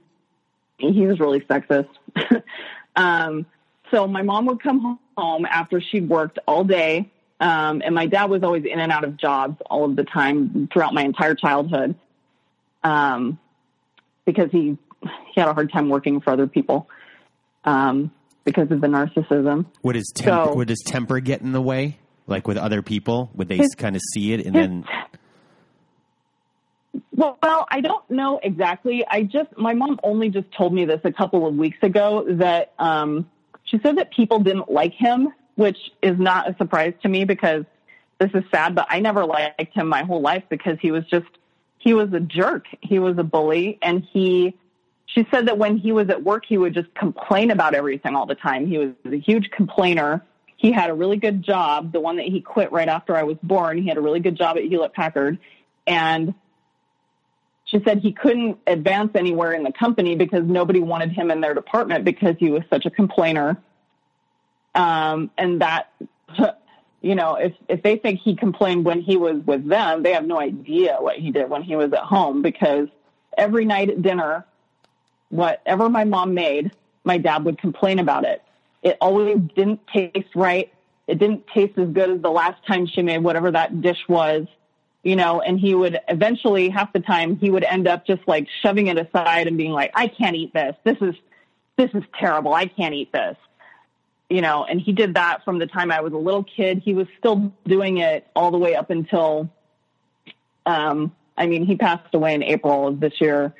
he 0.76 1.06
was 1.06 1.18
really 1.18 1.40
sexist. 1.40 1.88
um, 2.96 3.46
so 3.90 4.06
my 4.06 4.20
mom 4.20 4.44
would 4.46 4.62
come 4.62 4.98
home 5.16 5.46
after 5.46 5.80
she'd 5.80 6.11
worked 6.11 6.38
all 6.46 6.64
day. 6.64 7.11
Um, 7.38 7.80
and 7.83 7.94
my 7.94 8.04
dad 8.04 8.28
was 8.28 8.42
always 8.42 8.66
in 8.66 8.80
and 8.80 8.92
out 8.92 9.04
of 9.04 9.16
jobs 9.16 9.62
all 9.70 9.87
of 9.87 9.96
the 9.96 10.04
time 10.04 10.68
throughout 10.70 10.92
my 10.92 11.04
entire 11.04 11.35
childhood. 11.35 11.94
Um, 12.83 13.38
because 14.32 14.50
he, 14.50 14.76
he 15.32 15.40
had 15.40 15.48
a 15.48 15.54
hard 15.54 15.72
time 15.72 15.88
working 15.88 16.20
for 16.20 16.30
other 16.30 16.46
people. 16.46 16.88
Um, 17.64 18.10
because 18.42 18.70
of 18.70 18.80
the 18.80 18.86
narcissism. 18.86 19.66
Would 19.82 19.96
his 19.96 20.10
temper, 20.14 20.50
So- 20.50 20.56
would 20.56 20.70
his 20.70 20.82
temper 20.86 21.20
get 21.20 21.42
in 21.42 21.52
the 21.52 21.60
way? 21.60 21.98
Like 22.26 22.48
with 22.48 22.56
other 22.56 22.80
people, 22.80 23.30
would 23.34 23.48
they 23.48 23.58
His- 23.58 23.74
kind 23.74 23.94
of 23.94 24.00
see 24.14 24.32
it 24.32 24.46
and 24.46 24.56
his- 24.56 24.66
then? 24.66 24.84
Well, 27.14 27.38
well, 27.42 27.66
I 27.70 27.80
don't 27.82 28.08
know 28.10 28.40
exactly. 28.42 29.04
I 29.06 29.24
just, 29.24 29.56
my 29.58 29.74
mom 29.74 30.00
only 30.02 30.30
just 30.30 30.50
told 30.52 30.72
me 30.72 30.84
this 30.86 31.00
a 31.04 31.12
couple 31.12 31.46
of 31.46 31.54
weeks 31.54 31.76
ago 31.82 32.24
that, 32.28 32.72
um, 32.78 33.28
she 33.64 33.78
said 33.80 33.98
that 33.98 34.10
people 34.10 34.38
didn't 34.40 34.70
like 34.70 34.94
him, 34.94 35.28
which 35.56 35.76
is 36.02 36.18
not 36.18 36.48
a 36.48 36.56
surprise 36.56 36.94
to 37.02 37.08
me 37.08 37.24
because 37.24 37.64
this 38.18 38.30
is 38.32 38.42
sad, 38.50 38.74
but 38.74 38.86
I 38.88 39.00
never 39.00 39.24
liked 39.26 39.74
him 39.74 39.86
my 39.88 40.02
whole 40.02 40.20
life 40.22 40.44
because 40.48 40.78
he 40.80 40.90
was 40.90 41.04
just, 41.06 41.26
he 41.80 41.94
was 41.94 42.12
a 42.12 42.20
jerk. 42.20 42.66
He 42.82 42.98
was 42.98 43.16
a 43.18 43.24
bully 43.24 43.78
and 43.80 44.06
he, 44.12 44.56
she 45.06 45.26
said 45.30 45.48
that 45.48 45.58
when 45.58 45.78
he 45.78 45.92
was 45.92 46.10
at 46.10 46.22
work, 46.22 46.44
he 46.46 46.58
would 46.58 46.74
just 46.74 46.94
complain 46.94 47.50
about 47.50 47.74
everything 47.74 48.14
all 48.14 48.26
the 48.26 48.34
time. 48.34 48.66
He 48.66 48.78
was 48.78 48.90
a 49.06 49.16
huge 49.16 49.50
complainer. 49.50 50.24
He 50.56 50.72
had 50.72 50.90
a 50.90 50.94
really 50.94 51.16
good 51.16 51.42
job, 51.42 51.90
the 51.90 52.00
one 52.00 52.16
that 52.16 52.26
he 52.26 52.42
quit 52.42 52.70
right 52.70 52.86
after 52.86 53.16
I 53.16 53.22
was 53.22 53.38
born. 53.42 53.78
He 53.78 53.88
had 53.88 53.96
a 53.96 54.00
really 54.02 54.20
good 54.20 54.36
job 54.36 54.58
at 54.58 54.64
Hewlett 54.64 54.92
Packard. 54.92 55.38
And 55.86 56.34
she 57.64 57.82
said 57.82 58.00
he 58.00 58.12
couldn't 58.12 58.58
advance 58.66 59.12
anywhere 59.14 59.52
in 59.52 59.62
the 59.62 59.72
company 59.72 60.16
because 60.16 60.44
nobody 60.44 60.80
wanted 60.80 61.12
him 61.12 61.30
in 61.30 61.40
their 61.40 61.54
department 61.54 62.04
because 62.04 62.36
he 62.38 62.50
was 62.50 62.62
such 62.68 62.84
a 62.84 62.90
complainer. 62.90 63.56
Um, 64.74 65.30
and 65.38 65.62
that, 65.62 65.90
you 67.00 67.14
know, 67.14 67.36
if, 67.36 67.54
if 67.68 67.82
they 67.82 67.96
think 67.96 68.20
he 68.20 68.36
complained 68.36 68.84
when 68.84 69.00
he 69.00 69.16
was 69.16 69.42
with 69.46 69.66
them, 69.66 70.02
they 70.02 70.12
have 70.12 70.26
no 70.26 70.38
idea 70.38 70.96
what 71.00 71.16
he 71.16 71.30
did 71.30 71.48
when 71.48 71.62
he 71.62 71.76
was 71.76 71.92
at 71.92 72.00
home 72.00 72.42
because 72.42 72.88
every 73.36 73.64
night 73.64 73.88
at 73.88 74.02
dinner, 74.02 74.44
whatever 75.30 75.88
my 75.88 76.04
mom 76.04 76.34
made, 76.34 76.72
my 77.04 77.16
dad 77.16 77.44
would 77.44 77.58
complain 77.58 77.98
about 77.98 78.24
it. 78.24 78.42
It 78.82 78.98
always 79.00 79.38
didn't 79.54 79.80
taste 79.86 80.34
right. 80.34 80.72
It 81.06 81.18
didn't 81.18 81.46
taste 81.48 81.78
as 81.78 81.88
good 81.88 82.10
as 82.10 82.20
the 82.20 82.30
last 82.30 82.64
time 82.66 82.86
she 82.86 83.02
made 83.02 83.18
whatever 83.18 83.50
that 83.50 83.80
dish 83.80 84.04
was, 84.08 84.46
you 85.02 85.16
know, 85.16 85.40
and 85.40 85.58
he 85.58 85.74
would 85.74 85.98
eventually 86.08 86.68
half 86.68 86.92
the 86.92 87.00
time 87.00 87.36
he 87.36 87.50
would 87.50 87.64
end 87.64 87.88
up 87.88 88.06
just 88.06 88.22
like 88.28 88.46
shoving 88.62 88.88
it 88.88 88.98
aside 88.98 89.46
and 89.46 89.56
being 89.56 89.72
like, 89.72 89.90
I 89.94 90.08
can't 90.08 90.36
eat 90.36 90.52
this. 90.52 90.76
This 90.84 90.98
is, 91.00 91.14
this 91.76 91.90
is 91.94 92.02
terrible. 92.18 92.52
I 92.52 92.66
can't 92.66 92.94
eat 92.94 93.10
this. 93.12 93.36
You 94.30 94.40
know, 94.40 94.64
and 94.64 94.80
he 94.80 94.92
did 94.92 95.14
that 95.14 95.44
from 95.44 95.58
the 95.58 95.66
time 95.66 95.90
I 95.90 96.00
was 96.00 96.12
a 96.12 96.16
little 96.16 96.44
kid. 96.44 96.78
He 96.84 96.94
was 96.94 97.08
still 97.18 97.52
doing 97.66 97.98
it 97.98 98.26
all 98.36 98.52
the 98.52 98.58
way 98.58 98.76
up 98.76 98.88
until, 98.88 99.50
um, 100.64 101.12
I 101.36 101.46
mean, 101.46 101.66
he 101.66 101.74
passed 101.74 102.14
away 102.14 102.34
in 102.34 102.44
April 102.44 102.86
of 102.86 103.00
this 103.00 103.20
year 103.20 103.52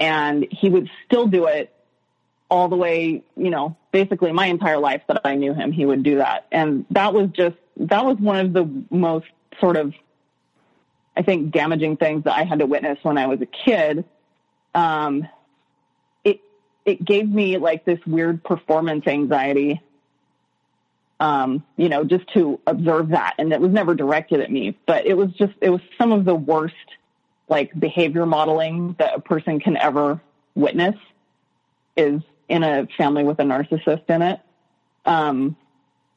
and 0.00 0.48
he 0.50 0.68
would 0.68 0.90
still 1.06 1.28
do 1.28 1.46
it 1.46 1.72
all 2.50 2.68
the 2.68 2.74
way, 2.74 3.22
you 3.36 3.50
know, 3.50 3.76
basically 3.92 4.32
my 4.32 4.46
entire 4.46 4.78
life 4.78 5.02
that 5.06 5.20
I 5.24 5.36
knew 5.36 5.54
him, 5.54 5.70
he 5.70 5.86
would 5.86 6.02
do 6.02 6.16
that. 6.16 6.48
And 6.50 6.86
that 6.90 7.14
was 7.14 7.28
just, 7.30 7.56
that 7.76 8.04
was 8.04 8.16
one 8.18 8.44
of 8.44 8.52
the 8.52 8.68
most 8.90 9.28
sort 9.60 9.76
of, 9.76 9.94
I 11.16 11.22
think, 11.22 11.52
damaging 11.52 11.98
things 11.98 12.24
that 12.24 12.34
I 12.34 12.42
had 12.42 12.58
to 12.58 12.66
witness 12.66 12.98
when 13.02 13.16
I 13.16 13.26
was 13.26 13.40
a 13.40 13.46
kid. 13.46 14.04
Um, 14.74 15.28
it, 16.24 16.40
it 16.84 17.04
gave 17.04 17.28
me 17.28 17.58
like 17.58 17.84
this 17.84 18.00
weird 18.04 18.42
performance 18.42 19.06
anxiety. 19.06 19.80
Um, 21.20 21.62
you 21.76 21.90
know, 21.90 22.02
just 22.02 22.26
to 22.32 22.58
observe 22.66 23.10
that. 23.10 23.34
And 23.38 23.52
it 23.52 23.60
was 23.60 23.70
never 23.70 23.94
directed 23.94 24.40
at 24.40 24.50
me, 24.50 24.74
but 24.86 25.04
it 25.04 25.14
was 25.14 25.30
just, 25.32 25.52
it 25.60 25.68
was 25.68 25.82
some 25.98 26.12
of 26.12 26.24
the 26.24 26.34
worst 26.34 26.74
like 27.50 27.78
behavior 27.78 28.24
modeling 28.24 28.96
that 28.98 29.14
a 29.14 29.20
person 29.20 29.60
can 29.60 29.76
ever 29.76 30.18
witness 30.54 30.96
is 31.96 32.22
in 32.48 32.62
a 32.62 32.86
family 32.96 33.24
with 33.24 33.38
a 33.38 33.42
narcissist 33.42 34.08
in 34.08 34.22
it. 34.22 34.40
Um, 35.04 35.56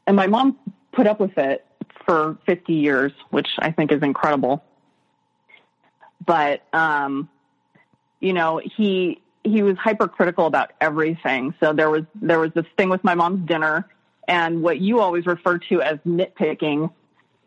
and 0.08 0.16
my 0.16 0.28
mom 0.28 0.58
put 0.92 1.08
up 1.08 1.20
with 1.20 1.38
it 1.38 1.66
for 2.06 2.38
50 2.46 2.74
years, 2.74 3.12
which 3.30 3.50
I 3.60 3.72
think 3.72 3.92
is 3.92 4.02
incredible. 4.02 4.64
But, 6.26 6.64
um, 6.74 7.30
you 8.20 8.34
know, 8.34 8.62
he, 8.64 9.22
he 9.44 9.62
was 9.62 9.78
hypercritical 9.78 10.46
about 10.46 10.72
everything. 10.80 11.54
So 11.60 11.74
there 11.74 11.90
was, 11.90 12.04
there 12.16 12.40
was 12.40 12.52
this 12.54 12.66
thing 12.78 12.90
with 12.90 13.04
my 13.04 13.16
mom's 13.16 13.46
dinner 13.48 13.90
and 14.28 14.62
what 14.62 14.80
you 14.80 15.00
always 15.00 15.26
refer 15.26 15.58
to 15.58 15.82
as 15.82 15.98
nitpicking. 16.06 16.92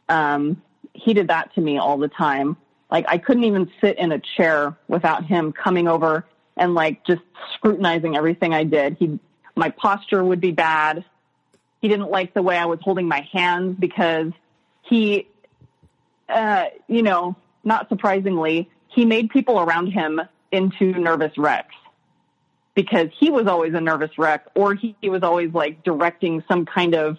Um, 0.09 0.63
he 0.93 1.15
did 1.15 1.29
that 1.29 1.55
to 1.55 1.61
me 1.61 1.79
all 1.79 1.99
the 1.99 2.09
time. 2.09 2.57
Like 2.91 3.07
I 3.09 3.19
couldn't 3.19 3.45
even 3.45 3.71
sit 3.81 3.99
in 3.99 4.13
a 4.13 4.21
chair 4.37 4.77
without 4.89 5.25
him 5.25 5.53
coming 5.53 5.89
over 5.89 6.25
and 6.57 6.75
like 6.75 7.05
just 7.05 7.23
scrutinizing 7.55 8.17
everything 8.17 8.55
I 8.55 8.65
did. 8.65 8.97
He, 8.99 9.19
my 9.55 9.71
posture 9.71 10.23
would 10.23 10.41
be 10.41 10.53
bad. 10.53 11.05
He 11.81 11.89
didn't 11.89 12.11
like 12.11 12.35
the 12.35 12.43
way 12.43 12.57
I 12.57 12.67
was 12.67 12.79
holding 12.83 13.09
my 13.09 13.29
hands 13.33 13.77
because 13.79 14.33
he, 14.83 15.29
uh, 16.29 16.67
you 16.89 17.03
know, 17.03 17.37
not 17.65 17.89
surprisingly, 17.89 18.71
he 18.89 19.05
made 19.05 19.31
people 19.31 19.61
around 19.61 19.89
him 19.89 20.21
into 20.53 20.93
nervous 20.93 21.37
wrecks 21.37 21.75
because 22.77 23.09
he 23.19 23.31
was 23.31 23.49
always 23.49 23.75
a 23.75 23.81
nervous 23.81 24.17
wreck 24.19 24.47
or 24.55 24.75
he, 24.75 24.95
he 25.01 25.09
was 25.09 25.23
always 25.23 25.53
like 25.53 25.83
directing 25.83 26.45
some 26.47 26.65
kind 26.65 26.95
of 26.95 27.17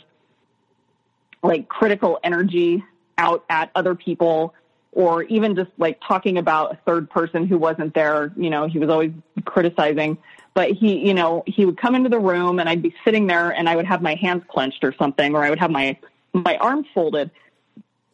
like 1.44 1.68
critical 1.68 2.20
energy 2.24 2.84
out 3.18 3.44
at 3.50 3.72
other 3.74 3.96
people 3.96 4.54
or 4.92 5.24
even 5.24 5.56
just 5.56 5.72
like 5.78 6.00
talking 6.08 6.38
about 6.38 6.74
a 6.74 6.80
third 6.86 7.10
person 7.10 7.48
who 7.48 7.58
wasn't 7.58 7.94
there. 7.96 8.32
You 8.38 8.52
know, 8.52 8.68
he 8.68 8.78
was 8.78 8.90
always 8.90 9.12
criticizing, 9.46 10.20
but 10.54 10.72
he, 10.72 11.08
you 11.08 11.16
know, 11.16 11.44
he 11.48 11.66
would 11.66 11.78
come 11.78 11.96
into 11.96 12.10
the 12.10 12.20
room 12.20 12.60
and 12.60 12.70
I'd 12.70 12.84
be 12.84 12.94
sitting 13.04 13.26
there 13.26 13.50
and 13.50 13.68
I 13.68 13.76
would 13.76 13.88
have 13.88 14.02
my 14.02 14.14
hands 14.14 14.44
clenched 14.48 14.84
or 14.84 14.94
something, 14.94 15.36
or 15.36 15.44
I 15.44 15.50
would 15.50 15.60
have 15.60 15.72
my, 15.72 15.98
my 16.34 16.56
arms 16.58 16.86
folded 16.94 17.32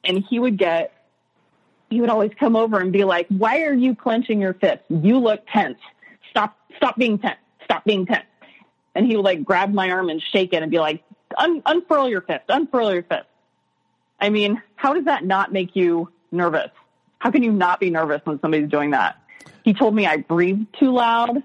and 0.06 0.24
he 0.30 0.40
would 0.40 0.58
get, 0.58 0.94
he 1.90 2.00
would 2.00 2.10
always 2.10 2.32
come 2.40 2.56
over 2.56 2.80
and 2.80 2.94
be 2.94 3.04
like, 3.04 3.28
why 3.28 3.64
are 3.64 3.74
you 3.74 3.96
clenching 3.96 4.40
your 4.40 4.54
fists? 4.54 4.86
You 4.90 5.20
look 5.20 5.42
tense. 5.52 5.78
Stop, 6.78 6.98
being 6.98 7.18
tense. 7.20 7.38
Stop 7.64 7.86
being 7.86 8.06
tense. 8.06 8.26
And 8.96 9.06
he 9.06 9.16
would 9.16 9.26
like 9.26 9.44
grab 9.44 9.74
my 9.74 9.90
arm 9.92 10.10
and 10.10 10.22
shake 10.22 10.54
it 10.54 10.62
and 10.62 10.72
be 10.72 10.80
like, 10.80 11.04
Un- 11.38 11.64
unfurl 11.66 12.10
your 12.10 12.22
fist, 12.22 12.44
unfurl 12.50 12.94
your 12.94 13.04
fist. 13.04 13.26
I 14.22 14.30
mean, 14.30 14.62
how 14.76 14.94
does 14.94 15.06
that 15.06 15.26
not 15.26 15.52
make 15.52 15.76
you 15.76 16.10
nervous? 16.32 16.70
How 17.20 17.32
can 17.32 17.42
you 17.42 17.52
not 17.52 17.80
be 17.80 17.90
nervous 17.90 18.22
when 18.26 18.40
somebody's 18.40 18.70
doing 18.70 18.92
that? 18.92 19.16
He 19.64 19.74
told 19.74 19.96
me 19.96 20.06
I 20.06 20.18
breathed 20.18 20.68
too 20.80 20.92
loud. 20.92 21.42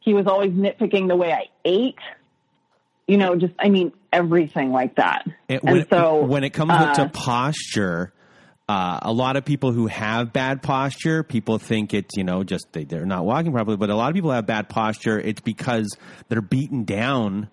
He 0.00 0.14
was 0.14 0.26
always 0.26 0.52
nitpicking 0.52 1.08
the 1.08 1.16
way 1.16 1.32
I 1.32 1.46
ate. 1.64 1.98
You 3.08 3.16
know, 3.16 3.34
just, 3.36 3.54
I 3.58 3.68
mean, 3.68 3.92
everything 4.12 4.70
like 4.72 4.96
that. 4.96 5.26
It- 5.48 5.62
and 5.64 5.72
when, 5.78 5.88
so, 5.88 6.24
when 6.24 6.44
it 6.44 6.50
comes 6.50 6.72
uh, 6.72 6.94
to 6.94 7.08
posture, 7.08 8.12
uh, 8.68 8.98
a 9.02 9.12
lot 9.12 9.36
of 9.36 9.44
people 9.44 9.72
who 9.72 9.86
have 9.86 10.32
bad 10.32 10.62
posture, 10.62 11.22
people 11.22 11.58
think 11.58 11.94
it's, 11.94 12.16
you 12.16 12.24
know, 12.24 12.42
just 12.42 12.72
they, 12.72 12.84
they're 12.84 13.06
not 13.06 13.24
walking 13.24 13.52
properly, 13.52 13.76
but 13.76 13.90
a 13.90 13.94
lot 13.96 14.08
of 14.08 14.14
people 14.14 14.32
have 14.32 14.46
bad 14.46 14.68
posture. 14.68 15.18
It's 15.20 15.40
because 15.40 15.88
they're 16.28 16.42
beaten 16.42 16.84
down 16.84 17.48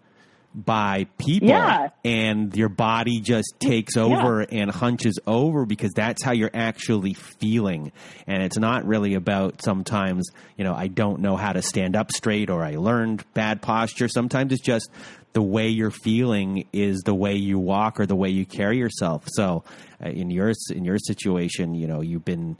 by 0.55 1.07
people 1.17 1.49
Yeah. 1.49 1.89
and 2.05 2.55
your 2.55 2.69
body 2.69 3.19
just 3.19 3.55
takes 3.59 3.97
over 3.97 4.41
and 4.41 4.69
hunches 4.69 5.17
over 5.25 5.65
because 5.65 5.91
that's 5.95 6.21
how 6.23 6.31
you're 6.31 6.51
actually 6.53 7.13
feeling. 7.15 7.91
And 8.27 8.43
it's 8.43 8.57
not 8.57 8.85
really 8.85 9.15
about 9.15 9.63
sometimes, 9.63 10.29
you 10.55 10.63
know, 10.63 10.75
I 10.75 10.87
don't 10.89 11.21
know 11.21 11.35
how 11.37 11.53
to 11.53 11.63
stand 11.63 11.95
up 11.95 12.11
straight 12.11 12.51
or 12.51 12.63
I 12.63 12.75
learned 12.75 13.23
bad 13.33 13.63
posture. 13.63 14.07
Sometimes 14.07 14.53
it's 14.53 14.61
just 14.61 14.89
the 15.33 15.41
way 15.41 15.67
you're 15.67 15.91
feeling 15.91 16.67
is 16.71 17.01
the 17.01 17.13
way 17.13 17.35
you 17.35 17.59
walk 17.59 17.99
or 17.99 18.05
the 18.05 18.15
way 18.15 18.29
you 18.29 18.45
carry 18.45 18.77
yourself. 18.77 19.23
So 19.27 19.63
uh, 20.03 20.09
in 20.09 20.29
your 20.29 20.53
in 20.69 20.85
your 20.85 20.99
situation, 20.99 21.75
you 21.75 21.87
know, 21.87 22.01
you've 22.01 22.25
been 22.25 22.57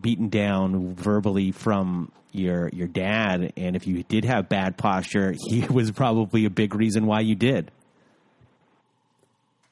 beaten 0.00 0.28
down 0.28 0.94
verbally 0.94 1.52
from 1.52 2.12
your 2.32 2.68
your 2.72 2.88
dad 2.88 3.52
and 3.56 3.76
if 3.76 3.86
you 3.86 4.02
did 4.02 4.24
have 4.24 4.48
bad 4.48 4.76
posture, 4.76 5.34
he 5.48 5.60
was 5.66 5.90
probably 5.90 6.44
a 6.44 6.50
big 6.50 6.74
reason 6.74 7.06
why 7.06 7.20
you 7.20 7.34
did. 7.34 7.70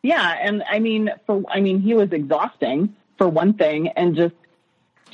Yeah, 0.03 0.37
and 0.39 0.63
I 0.69 0.81
mean, 0.81 1.11
for 1.27 1.43
I 1.49 1.61
mean, 1.61 1.81
he 1.81 1.95
was 1.95 2.13
exhausting 2.13 2.95
for 3.17 3.27
one 3.27 3.55
thing, 3.55 3.89
and 3.89 4.15
just 4.15 4.35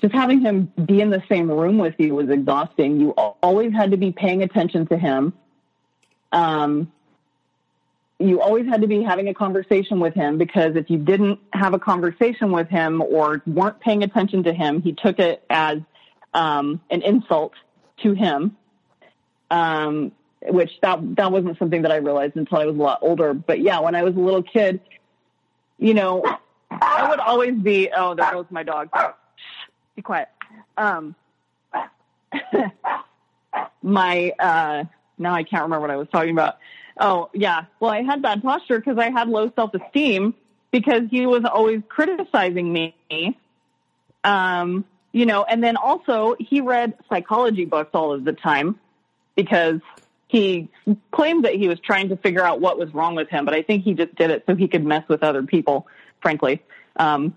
just 0.00 0.12
having 0.12 0.40
him 0.40 0.72
be 0.84 1.00
in 1.00 1.10
the 1.10 1.22
same 1.28 1.50
room 1.50 1.78
with 1.78 1.94
you 1.98 2.14
was 2.14 2.28
exhausting. 2.28 3.00
You 3.00 3.10
always 3.10 3.72
had 3.72 3.92
to 3.92 3.96
be 3.96 4.10
paying 4.12 4.42
attention 4.42 4.86
to 4.88 4.98
him. 4.98 5.32
Um, 6.32 6.90
you 8.20 8.40
always 8.40 8.66
had 8.66 8.82
to 8.82 8.86
be 8.86 9.02
having 9.02 9.28
a 9.28 9.34
conversation 9.34 9.98
with 9.98 10.14
him 10.14 10.36
because 10.36 10.76
if 10.76 10.90
you 10.90 10.98
didn't 10.98 11.40
have 11.54 11.72
a 11.72 11.78
conversation 11.78 12.52
with 12.52 12.68
him 12.68 13.00
or 13.00 13.42
weren't 13.46 13.80
paying 13.80 14.02
attention 14.02 14.44
to 14.44 14.52
him, 14.52 14.82
he 14.82 14.92
took 14.92 15.18
it 15.18 15.42
as 15.48 15.78
um, 16.34 16.80
an 16.90 17.02
insult 17.02 17.54
to 18.02 18.12
him. 18.12 18.56
Um, 19.50 20.12
which 20.42 20.70
that 20.80 21.16
that 21.16 21.32
wasn't 21.32 21.58
something 21.58 21.82
that 21.82 21.92
I 21.92 21.96
realized 21.96 22.36
until 22.36 22.58
I 22.58 22.66
was 22.66 22.76
a 22.76 22.78
lot 22.78 22.98
older. 23.02 23.34
But 23.34 23.60
yeah, 23.60 23.80
when 23.80 23.94
I 23.94 24.02
was 24.02 24.14
a 24.14 24.18
little 24.18 24.42
kid, 24.42 24.80
you 25.78 25.92
know, 25.92 26.24
I 26.70 27.08
would 27.08 27.20
always 27.20 27.54
be. 27.54 27.90
Oh, 27.94 28.14
there 28.14 28.30
goes 28.30 28.46
my 28.50 28.62
dog. 28.62 28.90
Be 29.96 30.02
quiet. 30.02 30.28
Um, 30.76 31.14
my 33.82 34.32
uh, 34.38 34.84
now 35.18 35.34
I 35.34 35.42
can't 35.42 35.64
remember 35.64 35.80
what 35.80 35.90
I 35.90 35.96
was 35.96 36.08
talking 36.10 36.30
about. 36.30 36.58
Oh 37.00 37.30
yeah, 37.32 37.64
well 37.80 37.90
I 37.90 38.02
had 38.02 38.20
bad 38.20 38.42
posture 38.42 38.78
because 38.78 38.98
I 38.98 39.10
had 39.10 39.28
low 39.28 39.50
self 39.56 39.72
esteem 39.74 40.34
because 40.70 41.02
he 41.10 41.26
was 41.26 41.44
always 41.44 41.80
criticizing 41.88 42.72
me. 42.72 42.94
Um, 44.22 44.84
you 45.12 45.26
know, 45.26 45.42
and 45.42 45.64
then 45.64 45.76
also 45.76 46.36
he 46.38 46.60
read 46.60 46.94
psychology 47.08 47.64
books 47.64 47.90
all 47.94 48.12
of 48.12 48.24
the 48.24 48.32
time 48.34 48.78
because 49.34 49.80
he 50.28 50.68
claimed 51.10 51.44
that 51.44 51.54
he 51.54 51.66
was 51.68 51.80
trying 51.80 52.10
to 52.10 52.16
figure 52.16 52.44
out 52.44 52.60
what 52.60 52.78
was 52.78 52.94
wrong 52.94 53.16
with 53.16 53.28
him, 53.28 53.44
but 53.44 53.54
I 53.54 53.62
think 53.62 53.82
he 53.82 53.94
just 53.94 54.14
did 54.14 54.30
it 54.30 54.44
so 54.46 54.54
he 54.54 54.68
could 54.68 54.84
mess 54.84 55.02
with 55.08 55.24
other 55.24 55.42
people, 55.42 55.88
frankly. 56.22 56.62
Um, 56.96 57.36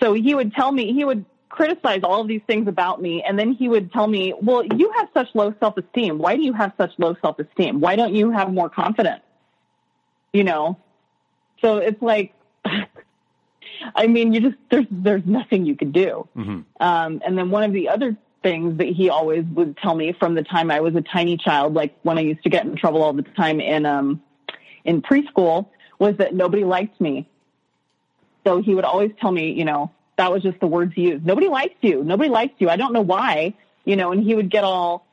so 0.00 0.12
he 0.12 0.34
would 0.34 0.52
tell 0.52 0.70
me, 0.70 0.92
he 0.92 1.04
would 1.04 1.24
criticize 1.48 2.00
all 2.02 2.20
of 2.20 2.28
these 2.28 2.42
things 2.46 2.68
about 2.68 3.00
me, 3.00 3.22
and 3.22 3.38
then 3.38 3.52
he 3.52 3.68
would 3.68 3.92
tell 3.92 4.06
me, 4.06 4.34
Well, 4.40 4.64
you 4.64 4.92
have 4.92 5.08
such 5.14 5.28
low 5.34 5.54
self 5.60 5.76
esteem. 5.76 6.18
Why 6.18 6.36
do 6.36 6.42
you 6.42 6.52
have 6.52 6.72
such 6.76 6.92
low 6.98 7.16
self 7.20 7.38
esteem? 7.38 7.80
Why 7.80 7.96
don't 7.96 8.14
you 8.14 8.30
have 8.30 8.52
more 8.52 8.68
confidence? 8.68 9.22
You 10.32 10.44
know? 10.44 10.78
So 11.60 11.78
it's 11.78 12.00
like, 12.02 12.34
I 13.94 14.06
mean, 14.06 14.32
you 14.32 14.40
just, 14.40 14.56
there's, 14.70 14.86
there's 14.90 15.24
nothing 15.24 15.66
you 15.66 15.76
could 15.76 15.92
do. 15.92 16.28
Um, 16.80 17.22
and 17.24 17.36
then 17.36 17.50
one 17.50 17.64
of 17.64 17.72
the 17.72 17.88
other 17.88 18.16
things 18.42 18.78
that 18.78 18.86
he 18.86 19.08
always 19.08 19.44
would 19.54 19.76
tell 19.76 19.94
me 19.94 20.12
from 20.12 20.34
the 20.34 20.42
time 20.42 20.70
I 20.70 20.80
was 20.80 20.94
a 20.94 21.00
tiny 21.00 21.36
child, 21.36 21.74
like 21.74 21.96
when 22.02 22.18
I 22.18 22.22
used 22.22 22.42
to 22.44 22.50
get 22.50 22.64
in 22.64 22.76
trouble 22.76 23.02
all 23.02 23.12
the 23.12 23.22
time 23.22 23.60
in 23.60 23.86
um, 23.86 24.22
in 24.84 25.02
preschool, 25.02 25.66
was 25.98 26.16
that 26.18 26.34
nobody 26.34 26.64
liked 26.64 27.00
me. 27.00 27.28
So 28.44 28.62
he 28.62 28.74
would 28.74 28.84
always 28.84 29.10
tell 29.20 29.32
me, 29.32 29.52
you 29.52 29.64
know, 29.64 29.90
that 30.18 30.30
was 30.30 30.42
just 30.42 30.60
the 30.60 30.66
words 30.66 30.92
he 30.94 31.08
used. 31.08 31.24
Nobody 31.24 31.48
likes 31.48 31.76
you. 31.80 32.04
Nobody 32.04 32.28
likes 32.28 32.54
you. 32.58 32.68
I 32.68 32.76
don't 32.76 32.92
know 32.92 33.00
why, 33.00 33.54
you 33.84 33.96
know. 33.96 34.12
And 34.12 34.22
he 34.22 34.34
would 34.34 34.50
get 34.50 34.64
all. 34.64 35.06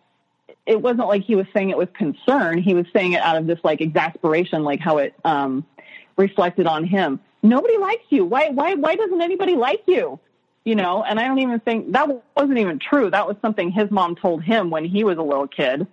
It 0.65 0.81
wasn't 0.81 1.07
like 1.07 1.23
he 1.23 1.35
was 1.35 1.45
saying 1.53 1.69
it 1.69 1.77
with 1.77 1.93
concern. 1.93 2.57
He 2.57 2.73
was 2.73 2.85
saying 2.91 3.13
it 3.13 3.21
out 3.21 3.37
of 3.37 3.47
this 3.47 3.59
like 3.63 3.81
exasperation, 3.81 4.63
like 4.63 4.79
how 4.79 4.97
it 4.97 5.13
um, 5.23 5.65
reflected 6.17 6.67
on 6.67 6.83
him. 6.83 7.19
Nobody 7.41 7.77
likes 7.77 8.03
you. 8.09 8.25
Why? 8.25 8.49
Why? 8.49 8.73
Why 8.75 8.95
doesn't 8.95 9.21
anybody 9.21 9.55
like 9.55 9.83
you? 9.85 10.19
you 10.65 10.73
know, 10.73 11.03
and 11.03 11.19
I 11.19 11.27
don't 11.27 11.39
even 11.39 11.59
think 11.59 11.91
that 11.91 12.09
wasn't 12.35 12.57
even 12.57 12.79
true. 12.79 13.11
That 13.11 13.27
was 13.27 13.37
something 13.41 13.71
his 13.71 13.91
mom 13.91 14.15
told 14.15 14.43
him 14.43 14.71
when 14.71 14.83
he 14.83 15.03
was 15.03 15.17
a 15.17 15.21
little 15.21 15.47
kid. 15.47 15.87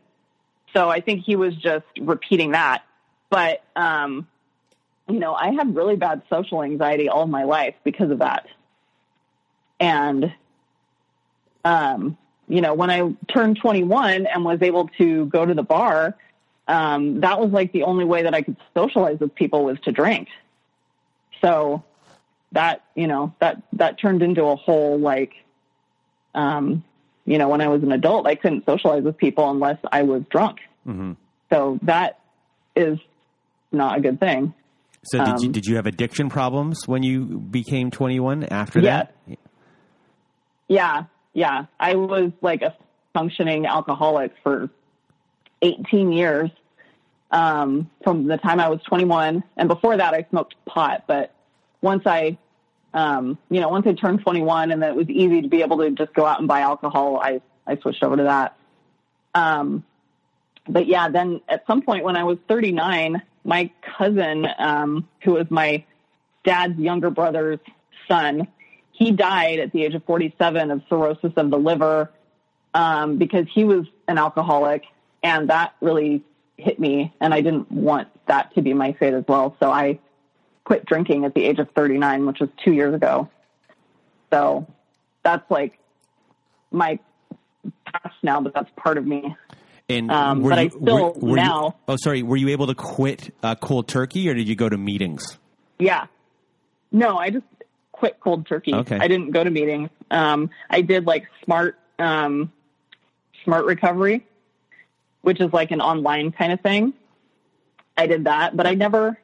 So 0.74 0.88
I 0.88 1.00
think 1.02 1.24
he 1.24 1.36
was 1.36 1.54
just 1.54 1.84
repeating 2.00 2.52
that. 2.52 2.82
But, 3.28 3.62
um, 3.76 4.26
you 5.08 5.18
know, 5.18 5.34
I 5.34 5.50
had 5.50 5.76
really 5.76 5.96
bad 5.96 6.22
social 6.30 6.62
anxiety 6.62 7.10
all 7.10 7.26
my 7.26 7.44
life 7.44 7.74
because 7.84 8.10
of 8.10 8.20
that. 8.20 8.46
And, 9.82 10.32
um, 11.64 12.16
you 12.48 12.60
know, 12.60 12.74
when 12.74 12.90
I 12.90 13.14
turned 13.32 13.58
21 13.60 14.26
and 14.26 14.44
was 14.44 14.62
able 14.62 14.88
to 14.98 15.26
go 15.26 15.44
to 15.44 15.54
the 15.54 15.62
bar, 15.62 16.16
um, 16.68 17.20
that 17.20 17.40
was 17.40 17.50
like 17.50 17.72
the 17.72 17.82
only 17.82 18.04
way 18.04 18.22
that 18.22 18.34
I 18.34 18.42
could 18.42 18.56
socialize 18.74 19.18
with 19.20 19.34
people 19.34 19.64
was 19.64 19.78
to 19.80 19.92
drink. 19.92 20.28
So, 21.40 21.82
that 22.52 22.84
you 22.94 23.06
know 23.06 23.34
that 23.40 23.62
that 23.72 23.98
turned 23.98 24.22
into 24.22 24.44
a 24.44 24.56
whole 24.56 24.98
like 24.98 25.32
um 26.34 26.84
you 27.24 27.38
know 27.38 27.48
when 27.48 27.62
i 27.62 27.66
was 27.66 27.82
an 27.82 27.92
adult 27.92 28.26
i 28.26 28.34
couldn't 28.34 28.62
socialize 28.66 29.02
with 29.02 29.16
people 29.16 29.50
unless 29.50 29.78
i 29.90 30.02
was 30.02 30.22
drunk 30.28 30.58
so 31.50 31.78
that 31.80 32.18
is 32.76 32.98
not 33.72 33.96
a 33.96 34.00
good 34.02 34.20
thing 34.20 34.52
So 35.04 35.18
did 35.24 35.40
you 35.40 35.46
Um, 35.46 35.52
did 35.52 35.64
you 35.64 35.76
have 35.76 35.86
addiction 35.86 36.28
problems 36.28 36.86
when 36.86 37.02
you 37.02 37.24
became 37.24 37.90
21 37.90 38.44
after 38.44 38.82
that? 38.82 39.14
Yeah 40.72 41.04
yeah. 41.34 41.66
I 41.80 41.94
was 41.94 42.30
like 42.42 42.62
a 42.62 42.76
functioning 43.14 43.66
alcoholic 43.66 44.32
for 44.42 44.70
18 45.62 46.12
years 46.12 46.50
um 47.30 47.88
from 48.02 48.26
the 48.26 48.36
time 48.36 48.58
i 48.58 48.68
was 48.68 48.80
21 48.82 49.44
and 49.56 49.68
before 49.68 49.96
that 49.96 50.12
i 50.14 50.26
smoked 50.30 50.54
pot. 50.66 51.04
But 51.06 51.32
once 51.80 52.02
i 52.06 52.36
um, 52.94 53.38
you 53.50 53.60
know, 53.60 53.68
once 53.68 53.86
I 53.86 53.94
turned 53.94 54.20
21 54.20 54.70
and 54.70 54.82
it 54.82 54.94
was 54.94 55.08
easy 55.08 55.42
to 55.42 55.48
be 55.48 55.62
able 55.62 55.78
to 55.78 55.90
just 55.90 56.12
go 56.12 56.26
out 56.26 56.38
and 56.38 56.48
buy 56.48 56.60
alcohol, 56.60 57.18
I, 57.22 57.40
I 57.66 57.76
switched 57.78 58.02
over 58.02 58.16
to 58.16 58.24
that. 58.24 58.56
Um, 59.34 59.84
but 60.68 60.86
yeah, 60.86 61.08
then 61.08 61.40
at 61.48 61.66
some 61.66 61.82
point 61.82 62.04
when 62.04 62.16
I 62.16 62.24
was 62.24 62.38
39, 62.48 63.22
my 63.44 63.70
cousin, 63.96 64.46
um, 64.58 65.08
who 65.22 65.32
was 65.32 65.50
my 65.50 65.84
dad's 66.44 66.78
younger 66.78 67.10
brother's 67.10 67.60
son, 68.06 68.46
he 68.92 69.10
died 69.10 69.58
at 69.58 69.72
the 69.72 69.84
age 69.84 69.94
of 69.94 70.04
47 70.04 70.70
of 70.70 70.82
cirrhosis 70.88 71.32
of 71.36 71.50
the 71.50 71.58
liver, 71.58 72.10
um, 72.74 73.16
because 73.18 73.46
he 73.52 73.64
was 73.64 73.86
an 74.08 74.18
alcoholic 74.18 74.84
and 75.22 75.50
that 75.50 75.74
really 75.80 76.22
hit 76.56 76.78
me 76.78 77.12
and 77.20 77.34
I 77.34 77.40
didn't 77.40 77.70
want 77.70 78.08
that 78.26 78.54
to 78.54 78.62
be 78.62 78.72
my 78.74 78.92
fate 78.92 79.14
as 79.14 79.24
well. 79.26 79.56
So 79.60 79.70
I, 79.70 79.98
quit 80.64 80.86
drinking 80.86 81.24
at 81.24 81.34
the 81.34 81.44
age 81.44 81.58
of 81.58 81.68
39, 81.74 82.26
which 82.26 82.38
was 82.40 82.48
two 82.64 82.72
years 82.72 82.94
ago. 82.94 83.28
So 84.32 84.66
that's 85.22 85.48
like 85.50 85.78
my 86.70 86.98
past 87.84 88.14
now, 88.22 88.40
but 88.40 88.54
that's 88.54 88.70
part 88.76 88.96
of 88.98 89.06
me. 89.06 89.34
And 89.88 90.10
Um, 90.10 90.40
were 90.42 90.50
but 90.50 90.58
I 90.58 90.62
you, 90.62 90.70
still 90.70 91.12
were, 91.14 91.30
were 91.30 91.36
now- 91.36 91.64
You, 91.64 91.74
oh, 91.88 91.96
sorry. 91.96 92.22
Were 92.22 92.36
you 92.36 92.48
able 92.50 92.68
to 92.68 92.74
quit 92.74 93.34
uh, 93.42 93.54
cold 93.56 93.88
turkey, 93.88 94.28
or 94.28 94.34
did 94.34 94.48
you 94.48 94.54
go 94.54 94.68
to 94.68 94.78
meetings? 94.78 95.38
Yeah. 95.78 96.06
No, 96.92 97.18
I 97.18 97.30
just 97.30 97.44
quit 98.02 98.18
cold 98.18 98.44
turkey. 98.44 98.74
Okay. 98.74 98.98
I 99.00 99.06
didn't 99.06 99.30
go 99.30 99.44
to 99.44 99.50
meetings. 99.50 99.88
Um, 100.10 100.50
I 100.68 100.80
did 100.80 101.06
like 101.06 101.28
smart, 101.44 101.78
um, 102.00 102.52
smart 103.44 103.64
recovery, 103.64 104.26
which 105.20 105.40
is 105.40 105.52
like 105.52 105.70
an 105.70 105.80
online 105.80 106.32
kind 106.32 106.52
of 106.52 106.60
thing. 106.62 106.94
I 107.96 108.08
did 108.08 108.24
that, 108.24 108.56
but 108.56 108.66
I 108.66 108.74
never, 108.74 109.16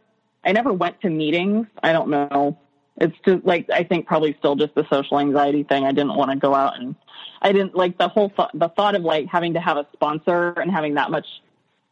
I 0.44 0.52
never 0.52 0.72
went 0.72 1.00
to 1.00 1.10
meetings. 1.10 1.66
I 1.82 1.92
don't 1.92 2.08
know. 2.08 2.56
It's 2.98 3.16
just 3.26 3.44
like, 3.44 3.68
I 3.68 3.82
think 3.82 4.06
probably 4.06 4.36
still 4.38 4.54
just 4.54 4.76
the 4.76 4.86
social 4.88 5.18
anxiety 5.18 5.64
thing. 5.64 5.84
I 5.84 5.90
didn't 5.90 6.14
want 6.14 6.30
to 6.30 6.36
go 6.36 6.54
out 6.54 6.78
and 6.78 6.94
I 7.42 7.50
didn't 7.50 7.74
like 7.74 7.98
the 7.98 8.06
whole, 8.06 8.30
th- 8.30 8.50
the 8.54 8.68
thought 8.68 8.94
of 8.94 9.02
like 9.02 9.26
having 9.26 9.54
to 9.54 9.60
have 9.60 9.76
a 9.76 9.88
sponsor 9.92 10.50
and 10.50 10.70
having 10.70 10.94
that 10.94 11.10
much 11.10 11.26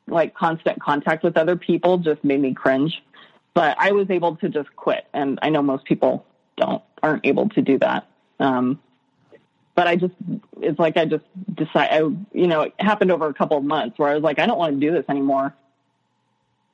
like 0.06 0.36
constant 0.36 0.80
contact 0.80 1.24
with 1.24 1.36
other 1.36 1.56
people 1.56 1.98
just 1.98 2.22
made 2.22 2.40
me 2.40 2.54
cringe. 2.54 3.02
But 3.54 3.76
I 3.76 3.90
was 3.90 4.08
able 4.08 4.36
to 4.36 4.48
just 4.48 4.68
quit, 4.76 5.06
and 5.12 5.40
I 5.42 5.48
know 5.48 5.62
most 5.62 5.84
people 5.84 6.24
don't 6.56 6.82
aren't 7.02 7.26
able 7.26 7.48
to 7.50 7.62
do 7.62 7.78
that. 7.78 8.06
Um, 8.40 8.80
but 9.74 9.86
I 9.86 9.96
just 9.96 10.14
it's 10.60 10.78
like 10.78 10.96
I 10.96 11.04
just 11.04 11.24
decide 11.54 11.88
I 11.90 11.98
you 11.98 12.46
know 12.46 12.62
it 12.62 12.74
happened 12.78 13.10
over 13.12 13.26
a 13.26 13.34
couple 13.34 13.58
of 13.58 13.64
months 13.64 13.98
where 13.98 14.08
I 14.08 14.14
was 14.14 14.22
like 14.22 14.38
I 14.38 14.46
don't 14.46 14.58
want 14.58 14.80
to 14.80 14.86
do 14.86 14.92
this 14.92 15.04
anymore 15.08 15.54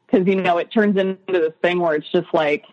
because 0.06 0.26
you 0.26 0.36
know 0.36 0.58
it 0.58 0.70
turns 0.70 0.96
into 0.96 1.18
this 1.28 1.52
thing 1.62 1.80
where 1.80 1.94
it's 1.94 2.10
just 2.10 2.32
like 2.32 2.64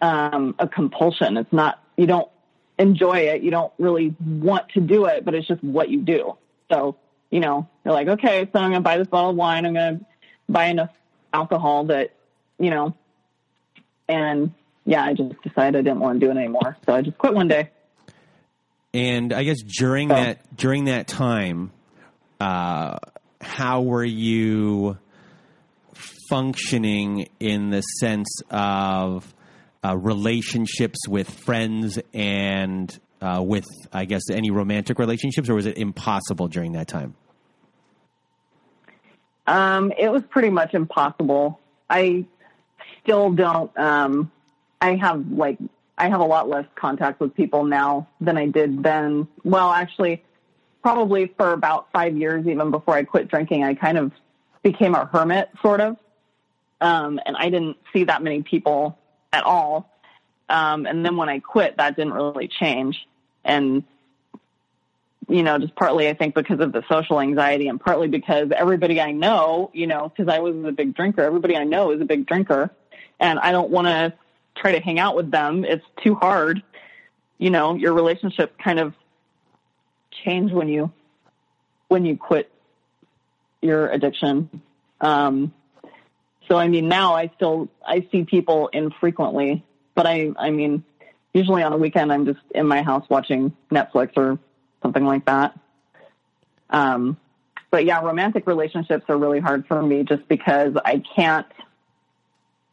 um, 0.00 0.54
a 0.58 0.68
compulsion. 0.68 1.36
It's 1.36 1.52
not 1.52 1.82
you 1.96 2.06
don't 2.06 2.28
enjoy 2.78 3.18
it. 3.18 3.42
You 3.42 3.50
don't 3.50 3.72
really 3.78 4.14
want 4.20 4.68
to 4.70 4.80
do 4.80 5.06
it, 5.06 5.24
but 5.24 5.34
it's 5.34 5.46
just 5.46 5.62
what 5.62 5.88
you 5.88 6.02
do. 6.02 6.36
So, 6.70 6.96
you 7.30 7.40
know, 7.40 7.68
you're 7.84 7.94
like, 7.94 8.08
okay, 8.08 8.48
so 8.52 8.58
I'm 8.58 8.72
to 8.72 8.80
buy 8.80 8.98
this 8.98 9.08
bottle 9.08 9.30
of 9.30 9.36
wine. 9.36 9.64
I'm 9.66 9.74
to 9.74 10.00
buy 10.48 10.66
enough 10.66 10.90
alcohol 11.32 11.84
that, 11.84 12.12
you 12.58 12.70
know, 12.70 12.94
and 14.08 14.52
yeah, 14.86 15.04
I 15.04 15.12
just 15.12 15.34
decided 15.42 15.76
I 15.78 15.82
didn't 15.82 16.00
want 16.00 16.20
to 16.20 16.26
do 16.26 16.30
it 16.30 16.36
anymore. 16.38 16.76
So 16.86 16.94
I 16.94 17.02
just 17.02 17.18
quit 17.18 17.34
one 17.34 17.48
day. 17.48 17.70
And 18.94 19.32
I 19.34 19.42
guess 19.44 19.58
during 19.60 20.08
So- 20.08 20.14
that 20.14 20.56
during 20.56 20.84
that 20.86 21.06
time, 21.06 21.72
uh, 22.40 22.96
how 23.40 23.82
were 23.82 24.04
you 24.04 24.96
functioning 26.30 27.28
in 27.38 27.70
the 27.70 27.80
sense 27.82 28.40
of 28.50 29.32
uh, 29.84 29.96
relationships 29.96 31.06
with 31.08 31.30
friends 31.30 31.98
and 32.14 32.98
uh, 33.20 33.42
with, 33.44 33.66
I 33.92 34.04
guess, 34.04 34.22
any 34.30 34.50
romantic 34.50 34.98
relationships, 34.98 35.48
or 35.48 35.54
was 35.54 35.66
it 35.66 35.78
impossible 35.78 36.48
during 36.48 36.72
that 36.72 36.88
time? 36.88 37.14
Um, 39.46 39.92
it 39.98 40.10
was 40.10 40.22
pretty 40.28 40.50
much 40.50 40.74
impossible. 40.74 41.60
I 41.88 42.24
still 43.02 43.30
don't. 43.30 43.70
Um, 43.78 44.32
I 44.86 44.94
have 44.96 45.26
like 45.30 45.58
I 45.98 46.08
have 46.08 46.20
a 46.20 46.24
lot 46.24 46.48
less 46.48 46.66
contact 46.76 47.20
with 47.20 47.34
people 47.34 47.64
now 47.64 48.06
than 48.20 48.36
I 48.36 48.46
did 48.46 48.82
then. 48.82 49.26
Well, 49.44 49.70
actually, 49.70 50.22
probably 50.82 51.32
for 51.36 51.52
about 51.52 51.88
five 51.92 52.16
years, 52.16 52.46
even 52.46 52.70
before 52.70 52.94
I 52.94 53.02
quit 53.02 53.28
drinking, 53.28 53.64
I 53.64 53.74
kind 53.74 53.98
of 53.98 54.12
became 54.62 54.94
a 54.94 55.06
hermit, 55.06 55.48
sort 55.62 55.80
of. 55.80 55.96
Um, 56.80 57.18
and 57.24 57.36
I 57.36 57.48
didn't 57.48 57.78
see 57.92 58.04
that 58.04 58.22
many 58.22 58.42
people 58.42 58.98
at 59.32 59.44
all. 59.44 59.90
Um, 60.48 60.86
and 60.86 61.04
then 61.04 61.16
when 61.16 61.28
I 61.28 61.40
quit, 61.40 61.78
that 61.78 61.96
didn't 61.96 62.12
really 62.12 62.46
change. 62.46 63.08
And 63.44 63.82
you 65.28 65.42
know, 65.42 65.58
just 65.58 65.74
partly 65.74 66.08
I 66.08 66.14
think 66.14 66.36
because 66.36 66.60
of 66.60 66.70
the 66.70 66.84
social 66.88 67.20
anxiety 67.20 67.66
and 67.66 67.80
partly 67.80 68.06
because 68.06 68.50
everybody 68.54 69.00
I 69.00 69.10
know, 69.10 69.70
you 69.74 69.88
know, 69.88 70.08
because 70.08 70.32
I 70.32 70.38
was 70.38 70.54
a 70.64 70.70
big 70.70 70.94
drinker, 70.94 71.22
everybody 71.22 71.56
I 71.56 71.64
know 71.64 71.90
is 71.90 72.00
a 72.00 72.04
big 72.04 72.26
drinker 72.26 72.70
and 73.18 73.40
I 73.40 73.50
don't 73.50 73.70
want 73.70 73.88
to 73.88 74.12
try 74.56 74.72
to 74.72 74.80
hang 74.80 74.98
out 74.98 75.16
with 75.16 75.30
them. 75.30 75.64
It's 75.64 75.84
too 76.02 76.14
hard. 76.14 76.62
You 77.38 77.50
know, 77.50 77.74
your 77.74 77.92
relationships 77.92 78.54
kind 78.62 78.78
of 78.78 78.94
change 80.24 80.52
when 80.52 80.68
you, 80.68 80.92
when 81.88 82.04
you 82.04 82.16
quit 82.16 82.50
your 83.60 83.88
addiction. 83.88 84.62
Um, 85.00 85.52
so 86.48 86.56
I 86.56 86.68
mean, 86.68 86.88
now 86.88 87.14
I 87.14 87.30
still, 87.36 87.68
I 87.86 88.06
see 88.10 88.24
people 88.24 88.68
infrequently, 88.68 89.64
but 89.94 90.06
I, 90.06 90.30
I 90.38 90.50
mean, 90.50 90.84
usually 91.34 91.62
on 91.62 91.72
a 91.72 91.76
weekend, 91.76 92.12
I'm 92.12 92.24
just 92.24 92.40
in 92.54 92.66
my 92.66 92.82
house 92.82 93.04
watching 93.10 93.54
Netflix 93.70 94.16
or 94.16 94.38
something 94.82 95.04
like 95.04 95.26
that. 95.26 95.58
Um, 96.70 97.18
but 97.70 97.84
yeah, 97.84 98.00
romantic 98.00 98.46
relationships 98.46 99.04
are 99.08 99.18
really 99.18 99.40
hard 99.40 99.66
for 99.66 99.82
me 99.82 100.04
just 100.04 100.26
because 100.28 100.74
I 100.82 101.02
can't, 101.14 101.46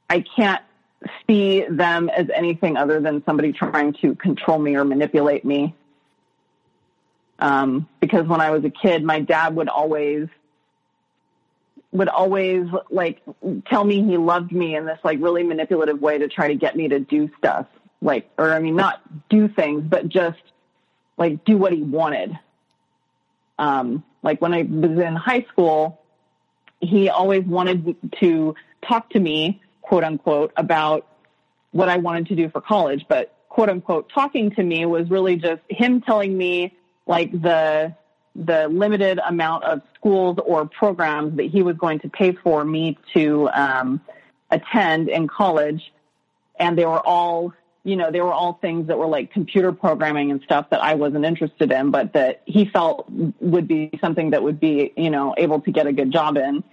I 0.10 0.24
can't 0.36 0.62
see 1.28 1.66
them 1.70 2.10
as 2.10 2.28
anything 2.34 2.78
other 2.78 3.00
than 3.00 3.24
somebody 3.26 3.52
trying 3.52 3.94
to 4.02 4.16
control 4.16 4.60
me 4.60 4.76
or 4.76 4.86
manipulate 4.86 5.46
me. 5.46 5.76
Um, 7.40 7.88
because 8.00 8.28
when 8.28 8.42
I 8.42 8.52
was 8.52 8.64
a 8.64 8.70
kid, 8.70 9.04
my 9.04 9.20
dad 9.20 9.56
would 9.56 9.70
always, 9.70 10.28
would 11.92 12.10
always 12.10 12.68
like 12.90 13.22
tell 13.68 13.84
me 13.84 14.04
he 14.04 14.18
loved 14.18 14.52
me 14.52 14.76
in 14.76 14.86
this 14.86 15.00
like 15.04 15.20
really 15.22 15.44
manipulative 15.44 16.02
way 16.02 16.18
to 16.18 16.28
try 16.28 16.48
to 16.48 16.56
get 16.56 16.76
me 16.76 16.88
to 16.88 17.00
do 17.00 17.30
stuff. 17.38 17.68
Like, 18.02 18.30
or 18.38 18.52
I 18.52 18.60
mean, 18.60 18.76
not 18.76 19.02
do 19.30 19.48
things, 19.48 19.84
but 19.88 20.10
just 20.10 20.42
like 21.18 21.44
do 21.46 21.58
what 21.58 21.74
he 21.74 21.82
wanted. 21.82 22.38
Um, 23.60 24.04
like 24.24 24.42
when 24.42 24.54
I 24.54 24.64
was 24.64 24.98
in 24.98 25.16
high 25.16 25.46
school, 25.50 26.02
he 26.80 27.10
always 27.10 27.44
wanted 27.46 27.96
to 28.20 28.56
talk 28.88 29.10
to 29.12 29.20
me, 29.20 29.62
quote 29.84 30.04
unquote, 30.04 30.52
about 30.58 31.08
what 31.72 31.90
I 31.90 31.98
wanted 31.98 32.28
to 32.28 32.36
do 32.36 32.50
for 32.50 32.62
college. 32.62 33.06
But 33.08 33.36
quote 33.50 33.70
unquote, 33.70 34.10
talking 34.12 34.50
to 34.52 34.64
me 34.64 34.86
was 34.86 35.10
really 35.12 35.36
just 35.36 35.62
him 35.70 36.02
telling 36.02 36.36
me 36.36 36.76
like 37.06 37.32
the 37.32 37.96
the 38.36 38.68
limited 38.68 39.20
amount 39.20 39.64
of 39.64 39.82
schools 39.94 40.40
or 40.44 40.66
programs 40.66 41.38
that 41.38 41.44
he 41.44 41.62
was 41.62 41.78
going 41.78 42.00
to 42.00 42.10
pay 42.10 42.34
for 42.34 42.66
me 42.66 42.98
to 43.14 43.48
um, 43.54 44.02
attend 44.50 45.08
in 45.08 45.28
college, 45.28 45.94
and 46.60 46.76
they 46.76 46.86
were 46.86 47.06
all 47.06 47.54
you 47.84 47.98
know, 47.98 48.12
they 48.12 48.22
were 48.22 48.32
all 48.32 48.54
things 48.62 48.88
that 48.88 48.98
were 48.98 49.08
like 49.08 49.32
computer 49.32 49.74
programming 49.74 50.32
and 50.32 50.42
stuff 50.42 50.70
that 50.70 50.82
I 50.82 50.96
wasn't 50.96 51.26
interested 51.26 51.72
in, 51.72 51.92
but 51.92 52.14
that 52.14 52.42
he 52.46 52.66
felt 52.66 53.10
would 53.42 53.68
be 53.68 53.92
something 54.00 54.30
that 54.30 54.42
would 54.42 54.60
be, 54.60 54.94
you 54.96 55.10
know, 55.10 55.36
able 55.38 55.60
to 55.62 55.72
get 55.72 55.86
a 55.86 55.92
good 55.92 56.12
job 56.12 56.38
in. 56.38 56.64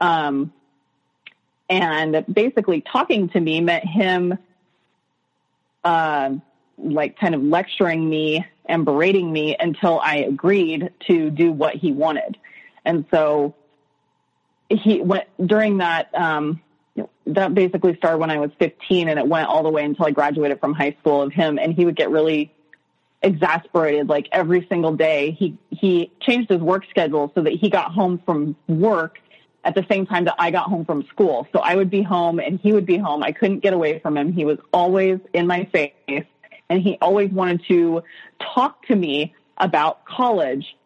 Um, 0.00 0.52
and 1.70 2.24
basically 2.30 2.80
talking 2.80 3.28
to 3.30 3.40
me 3.40 3.60
meant 3.60 3.84
him, 3.84 4.36
uh, 5.84 6.30
like 6.76 7.18
kind 7.18 7.34
of 7.34 7.42
lecturing 7.42 8.10
me 8.10 8.44
and 8.66 8.84
berating 8.84 9.32
me 9.32 9.56
until 9.58 10.00
I 10.00 10.16
agreed 10.16 10.90
to 11.06 11.30
do 11.30 11.52
what 11.52 11.76
he 11.76 11.92
wanted. 11.92 12.36
And 12.84 13.04
so 13.12 13.54
he 14.68 15.00
went 15.00 15.28
during 15.46 15.78
that, 15.78 16.12
um, 16.14 16.60
that 17.26 17.54
basically 17.54 17.96
started 17.96 18.18
when 18.18 18.30
I 18.30 18.38
was 18.38 18.50
15 18.58 19.08
and 19.08 19.18
it 19.18 19.26
went 19.26 19.48
all 19.48 19.62
the 19.62 19.70
way 19.70 19.84
until 19.84 20.06
I 20.06 20.10
graduated 20.10 20.58
from 20.58 20.74
high 20.74 20.96
school 21.00 21.22
of 21.22 21.32
him. 21.32 21.58
And 21.58 21.72
he 21.72 21.84
would 21.84 21.96
get 21.96 22.10
really 22.10 22.52
exasperated 23.22 24.08
like 24.08 24.28
every 24.32 24.66
single 24.68 24.96
day. 24.96 25.32
He, 25.32 25.56
he 25.70 26.10
changed 26.20 26.50
his 26.50 26.60
work 26.60 26.84
schedule 26.90 27.30
so 27.34 27.42
that 27.42 27.52
he 27.52 27.70
got 27.70 27.92
home 27.92 28.20
from 28.24 28.56
work 28.66 29.18
at 29.64 29.74
the 29.74 29.84
same 29.90 30.06
time 30.06 30.24
that 30.24 30.36
I 30.38 30.50
got 30.50 30.64
home 30.68 30.84
from 30.84 31.06
school. 31.06 31.46
So 31.52 31.60
I 31.60 31.76
would 31.76 31.90
be 31.90 32.02
home 32.02 32.38
and 32.38 32.58
he 32.60 32.72
would 32.72 32.86
be 32.86 32.96
home. 32.96 33.22
I 33.22 33.32
couldn't 33.32 33.60
get 33.60 33.72
away 33.72 33.98
from 33.98 34.16
him. 34.16 34.32
He 34.32 34.44
was 34.44 34.58
always 34.72 35.18
in 35.32 35.46
my 35.46 35.64
face 35.66 35.92
and 36.70 36.80
he 36.80 36.96
always 37.00 37.30
wanted 37.30 37.64
to 37.68 38.02
talk 38.40 38.86
to 38.86 38.96
me 38.96 39.34
about 39.58 40.04
college. 40.06 40.76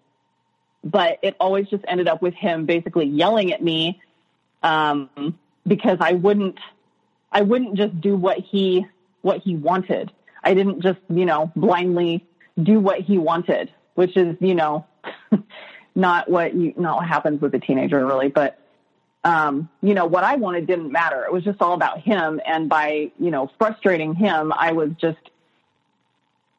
But 0.83 1.19
it 1.23 1.37
always 1.39 1.69
just 1.69 1.85
ended 1.87 2.09
up 2.09 2.21
with 2.21 2.35
him 2.35 2.67
basically 2.67 3.07
yelling 3.07 3.53
at 3.53 3.63
me. 3.63 4.03
Um, 4.63 5.39
because 5.67 5.99
I 6.01 6.13
wouldn't, 6.13 6.59
I 7.33 7.43
wouldn't 7.43 7.77
just 7.77 8.01
do 8.01 8.17
what 8.17 8.39
he, 8.39 8.87
what 9.23 9.41
he 9.41 9.57
wanted. 9.57 10.11
I 10.43 10.55
didn't 10.55 10.83
just, 10.83 10.99
you 11.09 11.25
know, 11.25 11.53
blindly 11.57 12.27
do 12.63 12.81
what 12.81 13.01
he 13.01 13.19
wanted, 13.19 13.73
which 13.95 14.17
is, 14.17 14.37
you 14.41 14.55
know, 14.55 14.87
not 15.95 16.31
what 16.31 16.55
you, 16.55 16.75
not 16.77 16.97
what 16.97 17.07
happens 17.07 17.41
with 17.41 17.55
a 17.55 17.59
teenager 17.59 18.05
really, 18.05 18.29
but, 18.29 18.59
um, 19.25 19.71
you 19.83 19.95
know, 19.95 20.05
what 20.05 20.23
I 20.23 20.37
wanted 20.37 20.67
didn't 20.67 20.93
matter. 20.93 21.25
It 21.25 21.33
was 21.33 21.43
just 21.43 21.61
all 21.63 21.73
about 21.73 22.01
him. 22.01 22.41
And 22.47 22.69
by, 22.69 23.11
you 23.19 23.31
know, 23.31 23.51
frustrating 23.59 24.15
him, 24.15 24.53
I 24.53 24.73
was 24.73 24.91
just, 25.01 25.19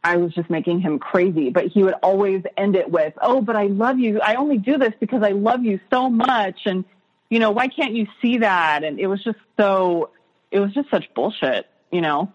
I 0.03 0.17
was 0.17 0.33
just 0.33 0.49
making 0.49 0.81
him 0.81 0.97
crazy, 0.97 1.51
but 1.51 1.67
he 1.67 1.83
would 1.83 1.93
always 2.01 2.43
end 2.57 2.75
it 2.75 2.89
with, 2.89 3.13
Oh, 3.21 3.41
but 3.41 3.55
I 3.55 3.67
love 3.67 3.99
you. 3.99 4.19
I 4.19 4.35
only 4.35 4.57
do 4.57 4.77
this 4.77 4.93
because 4.99 5.21
I 5.21 5.29
love 5.29 5.63
you 5.63 5.79
so 5.91 6.09
much. 6.09 6.61
And, 6.65 6.85
you 7.29 7.39
know, 7.39 7.51
why 7.51 7.67
can't 7.67 7.93
you 7.93 8.07
see 8.21 8.39
that? 8.39 8.83
And 8.83 8.99
it 8.99 9.07
was 9.07 9.23
just 9.23 9.39
so, 9.59 10.09
it 10.49 10.59
was 10.59 10.73
just 10.73 10.89
such 10.89 11.13
bullshit, 11.13 11.67
you 11.91 12.01
know? 12.01 12.31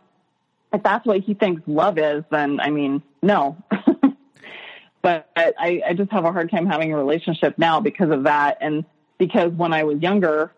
If 0.73 0.85
that's 0.85 1.05
what 1.05 1.21
he 1.21 1.35
thinks 1.35 1.62
love 1.66 1.99
is, 1.99 2.23
then 2.31 2.61
I 2.61 2.71
mean, 2.71 3.03
no. 3.21 3.57
but 5.03 5.29
I, 5.37 5.83
I 5.88 5.95
just 5.95 6.12
have 6.12 6.25
a 6.25 6.31
hard 6.31 6.53
time 6.53 6.66
having 6.66 6.93
a 6.93 6.97
relationship 6.97 7.59
now 7.59 7.81
because 7.81 8.11
of 8.11 8.25
that. 8.25 8.59
And 8.61 8.85
because 9.20 9.52
when 9.52 9.72
I 9.72 9.85
was 9.85 10.00
younger, 10.00 10.50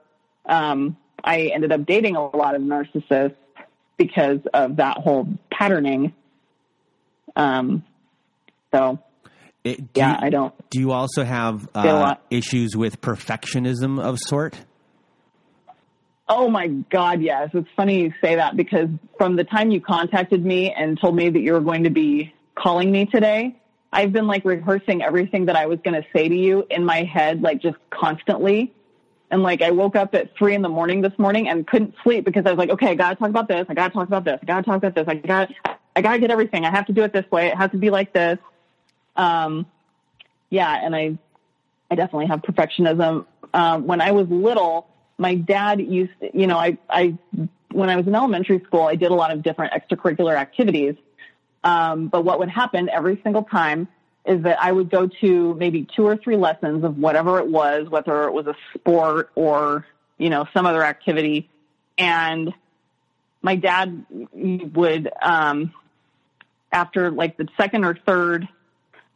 um, 0.47 0.97
I 1.23 1.51
ended 1.55 1.73
up 1.73 1.85
dating 1.85 2.17
a 2.17 2.35
lot 2.35 2.55
of 2.55 2.63
narcissists 2.63 3.37
because 3.99 4.39
of 4.55 4.77
that 4.77 4.97
whole 4.99 5.29
patterning. 5.53 6.15
Um, 7.37 7.85
so 8.73 8.99
It, 9.65 9.93
do 9.93 10.01
yeah, 10.01 10.13
you, 10.13 10.27
I 10.27 10.31
don't. 10.31 10.71
Do 10.71 10.81
you 10.81 10.93
also 10.93 11.25
have 11.25 11.69
uh, 11.75 12.15
issues 12.31 12.75
with 12.77 13.01
perfectionism 13.01 14.01
of 14.01 14.19
sort? 14.19 14.59
Oh 16.29 16.49
my 16.49 16.69
God, 16.69 17.21
yes. 17.21 17.51
It's 17.53 17.69
funny 17.77 18.03
you 18.03 18.13
say 18.23 18.37
that 18.37 18.57
because 18.57 18.89
from 19.19 19.37
the 19.37 19.45
time 19.45 19.71
you 19.71 19.81
contacted 19.81 20.45
me 20.45 20.73
and 20.73 20.99
told 20.99 21.15
me 21.15 21.29
that 21.29 21.41
you 21.41 21.53
were 21.53 21.61
going 21.61 21.85
to 21.85 21.91
be 21.91 22.33
calling 22.55 22.91
me 22.91 23.07
today, 23.07 23.57
I've 23.93 24.13
been 24.13 24.27
like 24.27 24.45
rehearsing 24.45 25.03
everything 25.03 25.47
that 25.47 25.57
I 25.57 25.67
was 25.67 25.79
going 25.85 26.01
to 26.01 26.09
say 26.13 26.29
to 26.29 26.35
you 26.35 26.67
in 26.71 26.85
my 26.85 27.03
head, 27.03 27.43
like 27.43 27.61
just 27.61 27.77
constantly. 27.91 28.73
And 29.31 29.43
like 29.43 29.63
I 29.63 29.71
woke 29.71 29.97
up 29.97 30.15
at 30.15 30.37
three 30.37 30.55
in 30.55 30.63
the 30.63 30.69
morning 30.69 31.01
this 31.01 31.19
morning 31.19 31.49
and 31.49 31.67
couldn't 31.67 31.95
sleep 32.03 32.25
because 32.25 32.45
I 32.47 32.51
was 32.51 32.59
like, 32.59 32.71
okay, 32.71 32.89
I 32.89 32.95
gotta 32.95 33.17
talk 33.17 33.31
about 33.31 33.49
this. 33.49 33.65
I 33.69 33.75
gotta 33.75 33.93
talk 33.93 34.07
about 34.07 34.25
this. 34.25 34.39
I 34.43 34.45
gotta 34.45 34.63
talk 34.63 34.77
about 34.77 34.95
this. 34.95 35.05
I 35.09 35.15
got, 35.15 35.51
I 35.97 36.03
gotta 36.03 36.19
get 36.19 36.31
everything. 36.31 36.67
I 36.67 36.71
have 36.71 36.87
to 36.87 36.93
do 36.93 37.03
it 37.03 37.13
this 37.15 37.25
way. 37.31 37.49
It 37.49 37.57
has 37.57 37.71
to 37.71 37.79
be 37.79 37.89
like 37.89 38.13
this. 38.13 38.39
Um, 39.17 39.67
yeah. 40.51 40.85
And 40.85 40.95
I, 40.95 41.19
I 41.91 41.95
definitely 41.95 42.27
have 42.27 42.43
perfectionism. 42.43 43.25
Um, 43.55 43.87
when 43.87 44.01
I 44.03 44.13
was 44.13 44.29
little, 44.29 44.87
my 45.17 45.35
dad 45.35 45.81
used, 45.81 46.13
to, 46.21 46.31
you 46.39 46.47
know, 46.47 46.59
I, 46.59 46.77
I, 46.91 47.17
when 47.71 47.89
I 47.89 47.97
was 47.97 48.07
in 48.07 48.15
elementary 48.15 48.61
school, 48.61 48.83
I 48.83 48.97
did 48.97 49.11
a 49.11 49.15
lot 49.15 49.31
of 49.31 49.43
different 49.43 49.73
extracurricular 49.73 50.37
activities. 50.37 50.95
Um, 51.65 52.09
but 52.09 52.25
what 52.25 52.39
would 52.39 52.49
happen 52.49 52.89
every 52.89 53.21
single 53.23 53.45
time 53.45 53.89
is 54.25 54.43
that 54.43 54.63
I 54.63 54.71
would 54.71 54.91
go 54.91 55.09
to 55.21 55.55
maybe 55.55 55.87
two 55.97 56.07
or 56.07 56.17
three 56.17 56.37
lessons 56.37 56.85
of 56.85 56.97
whatever 56.97 57.39
it 57.39 57.49
was, 57.49 57.89
whether 57.89 58.25
it 58.25 58.33
was 58.33 58.47
a 58.47 58.55
sport 58.75 59.31
or, 59.35 59.87
you 60.19 60.31
know, 60.31 60.47
some 60.55 60.67
other 60.67 60.83
activity. 60.83 61.49
And 61.99 62.53
my 63.43 63.57
dad 63.57 64.07
would, 64.33 65.11
um, 65.21 65.73
after 66.71 67.11
like 67.11 67.37
the 67.37 67.49
second 67.57 67.85
or 67.85 67.99
third 68.07 68.49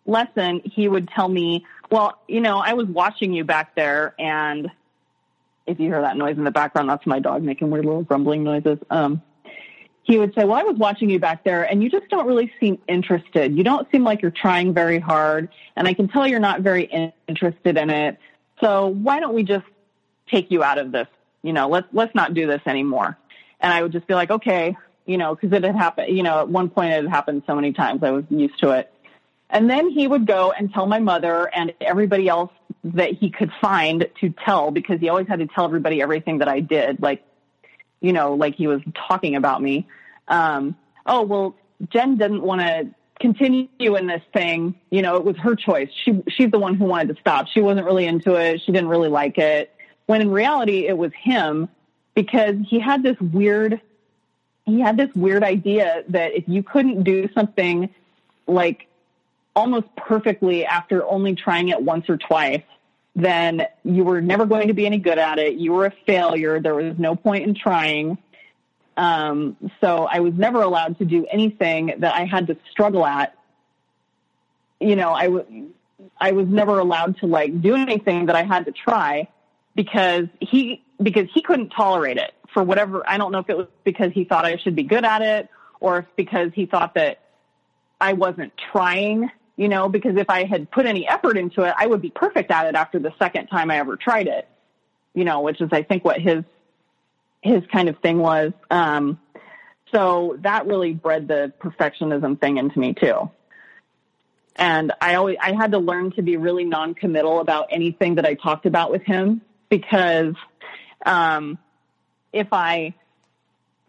lesson, 0.07 0.61
he 0.65 0.89
would 0.89 1.09
tell 1.09 1.29
me, 1.29 1.65
well, 1.91 2.19
you 2.27 2.41
know, 2.41 2.59
I 2.59 2.75
was 2.75 2.87
watching 2.87 3.33
you 3.33 3.45
back 3.45 3.75
there 3.77 4.15
and 4.19 4.71
if 5.67 5.81
you 5.81 5.87
hear 5.87 6.01
that 6.01 6.17
noise 6.17 6.37
in 6.37 6.45
the 6.45 6.51
background, 6.51 6.89
that's 6.89 7.07
my 7.07 7.19
dog 7.19 7.43
making 7.43 7.71
weird 7.71 7.85
little 7.85 8.03
grumbling 8.03 8.45
noises. 8.45 8.79
Um, 8.89 9.23
he 10.07 10.19
would 10.19 10.33
say, 10.35 10.45
well, 10.45 10.57
I 10.57 10.63
was 10.63 10.77
watching 10.77 11.11
you 11.11 11.19
back 11.19 11.43
there 11.43 11.65
and 11.65 11.83
you 11.83 11.91
just 11.91 12.09
don't 12.09 12.27
really 12.29 12.53
seem 12.61 12.79
interested. 12.87 13.57
You 13.57 13.65
don't 13.65 13.91
seem 13.91 14.05
like 14.05 14.23
you're 14.23 14.31
trying 14.31 14.73
very 14.73 15.01
hard 15.01 15.49
and 15.75 15.89
I 15.89 15.95
can 15.95 16.07
tell 16.07 16.29
you're 16.29 16.39
not 16.39 16.61
very 16.61 16.85
in- 16.85 17.13
interested 17.27 17.77
in 17.77 17.91
it. 17.91 18.17
So 18.61 18.87
why 18.87 19.19
don't 19.19 19.35
we 19.35 19.43
just 19.43 19.67
take 20.31 20.53
you 20.53 20.63
out 20.63 20.79
of 20.79 20.93
this? 20.93 21.09
You 21.43 21.53
know, 21.53 21.69
let's, 21.69 21.89
let's 21.93 22.15
not 22.15 22.35
do 22.35 22.47
this 22.47 22.61
anymore. 22.67 23.19
And 23.61 23.73
I 23.73 23.83
would 23.83 23.91
just 23.91 24.07
be 24.07 24.15
like, 24.15 24.31
okay, 24.31 24.77
you 25.07 25.19
know, 25.19 25.35
cause 25.35 25.51
it 25.53 25.65
had 25.65 25.75
happened, 25.75 26.17
you 26.17 26.23
know, 26.23 26.39
at 26.39 26.49
one 26.49 26.71
point 26.71 26.93
it 26.93 27.03
had 27.03 27.09
happened 27.09 27.43
so 27.45 27.57
many 27.57 27.73
times. 27.73 28.05
I 28.05 28.13
was 28.13 28.25
used 28.31 28.61
to 28.61 28.71
it. 28.71 28.93
And 29.51 29.69
then 29.69 29.91
he 29.91 30.07
would 30.07 30.25
go 30.27 30.53
and 30.53 30.73
tell 30.73 30.87
my 30.87 31.01
mother 31.01 31.51
and 31.53 31.73
everybody 31.81 32.29
else 32.29 32.53
that 32.85 33.15
he 33.15 33.31
could 33.31 33.51
find 33.61 34.09
to 34.21 34.35
tell 34.45 34.71
because 34.71 35.01
he 35.01 35.09
always 35.09 35.27
had 35.27 35.41
to 35.41 35.49
tell 35.49 35.65
everybody 35.65 36.01
everything 36.01 36.39
that 36.39 36.49
I 36.49 36.61
did. 36.61 37.03
Like, 37.03 37.25
you 38.07 38.13
know, 38.13 38.35
like 38.35 38.55
he 38.55 38.69
was 38.69 38.81
talking 39.09 39.35
about 39.35 39.61
me. 39.61 39.85
Um, 40.29 40.77
oh, 41.07 41.23
well, 41.23 41.57
Jen 41.91 42.17
didn't 42.17 42.43
want 42.43 42.61
to 42.61 42.89
continue 43.19 43.69
in 43.79 44.07
this 44.07 44.23
thing. 44.33 44.77
You 44.91 45.03
know, 45.03 45.17
it 45.17 45.25
was 45.25 45.37
her 45.39 45.57
choice. 45.57 45.89
She, 46.05 46.23
she's 46.29 46.53
the 46.53 46.59
one 46.61 46.77
who 46.77 46.85
wanted 46.85 47.15
to 47.15 47.21
stop. 47.21 47.49
She 47.49 47.61
wasn't 47.61 47.85
really 47.85 48.07
into 48.07 48.35
it. 48.35 48.63
She 48.65 48.71
didn't 48.71 48.89
really 48.89 49.09
like 49.09 49.39
it. 49.39 49.75
When 50.07 50.21
in 50.21 50.31
reality, 50.31 50.87
it 50.87 50.97
was 50.97 51.11
him 51.21 51.69
because 52.15 52.55
he 52.65 52.79
had 52.79 53.03
this 53.03 53.19
weird, 53.21 53.81
he 54.67 54.79
had 54.79 54.97
this 54.97 55.13
weird 55.17 55.43
idea 55.43 56.05
that 56.09 56.33
if 56.35 56.45
you 56.47 56.63
couldn't 56.63 57.03
do 57.03 57.29
something 57.35 57.93
like 58.47 58.87
almost 59.57 59.89
perfectly 59.97 60.65
after 60.65 61.05
only 61.05 61.35
trying 61.35 61.71
it 61.71 61.83
once 61.83 62.09
or 62.09 62.17
twice, 62.17 62.63
then 63.17 63.67
you 63.83 64.05
were 64.05 64.21
never 64.21 64.45
going 64.45 64.69
to 64.69 64.75
be 64.75 64.85
any 64.85 64.99
good 64.99 65.19
at 65.19 65.39
it. 65.39 65.55
You 65.55 65.73
were 65.73 65.87
a 65.87 65.93
failure. 66.07 66.61
There 66.61 66.75
was 66.75 66.99
no 66.99 67.17
point 67.17 67.45
in 67.45 67.55
trying. 67.55 68.19
Um, 68.99 69.57
so 69.81 70.07
I 70.11 70.21
was 70.21 70.35
never 70.35 70.61
allowed 70.61 70.99
to 70.99 71.07
do 71.07 71.27
anything 71.31 71.95
that 71.99 72.14
I 72.14 72.27
had 72.27 72.47
to 72.49 72.59
struggle 72.71 73.07
at. 73.07 73.35
You 74.81 74.97
know, 74.97 75.14
I, 75.14 75.25
w- 75.25 75.71
I 76.21 76.33
was 76.33 76.47
never 76.47 76.79
allowed 76.79 77.19
to 77.21 77.27
like 77.27 77.62
do 77.62 77.75
anything 77.75 78.27
that 78.27 78.37
I 78.37 78.45
had 78.45 78.67
to 78.67 78.73
try 78.73 79.29
because 79.75 80.27
he, 80.41 80.85
because 81.03 81.29
he 81.33 81.41
couldn't 81.41 81.71
tolerate 81.71 82.19
it 82.19 82.35
for 82.53 82.62
whatever. 82.62 83.03
I 83.09 83.17
don't 83.17 83.33
know 83.33 83.39
if 83.39 83.49
it 83.49 83.57
was 83.57 83.69
because 83.85 84.12
he 84.12 84.25
thought 84.25 84.45
I 84.45 84.59
should 84.59 84.77
be 84.77 84.83
good 84.83 85.07
at 85.07 85.23
it 85.23 85.49
or 85.81 86.01
if 86.01 86.07
because 86.17 86.51
he 86.55 86.67
thought 86.67 86.95
that 86.95 87.21
I 87.99 88.12
wasn't 88.12 88.53
trying 88.73 89.31
you 89.57 89.69
know, 89.69 89.89
because 89.89 90.17
if 90.17 90.29
I 90.29 90.45
had 90.45 90.71
put 90.71 90.87
any 90.87 91.09
effort 91.09 91.39
into 91.39 91.63
it, 91.63 91.75
I 91.77 91.87
would 91.87 92.03
be 92.03 92.11
perfect 92.11 92.51
at 92.51 92.67
it 92.67 92.75
after 92.75 92.99
the 92.99 93.13
second 93.19 93.47
time 93.47 93.71
I 93.71 93.79
ever 93.79 93.97
tried 93.97 94.27
it, 94.27 94.47
you 95.15 95.25
know, 95.25 95.41
which 95.41 95.61
is, 95.61 95.71
I 95.73 95.83
think, 95.83 96.05
what 96.05 96.21
his, 96.21 96.45
his 97.43 97.63
kind 97.73 97.89
of 97.89 97.99
thing 98.01 98.19
was. 98.19 98.53
Um, 98.71 99.19
so 99.93 100.37
that 100.41 100.67
really 100.67 100.93
bred 100.93 101.27
the 101.27 101.53
perfectionism 101.61 102.39
thing 102.39 102.59
into 102.59 102.79
me 102.79 102.93
too. 102.93 103.31
And 104.57 104.93
I 105.01 105.15
always, 105.15 105.39
I 105.41 105.55
had 105.55 105.73
to 105.73 105.79
learn 105.79 106.13
to 106.13 106.23
be 106.23 106.37
really 106.37 106.65
non-committal 106.65 107.41
about 107.41 107.69
anything 107.71 108.17
that 108.17 108.27
I 108.27 108.35
talked 108.35 108.67
about 108.67 108.91
with 108.91 109.03
him 109.03 109.43
because, 109.69 110.35
um, 111.05 111.59
if 112.33 112.49
I, 112.53 112.95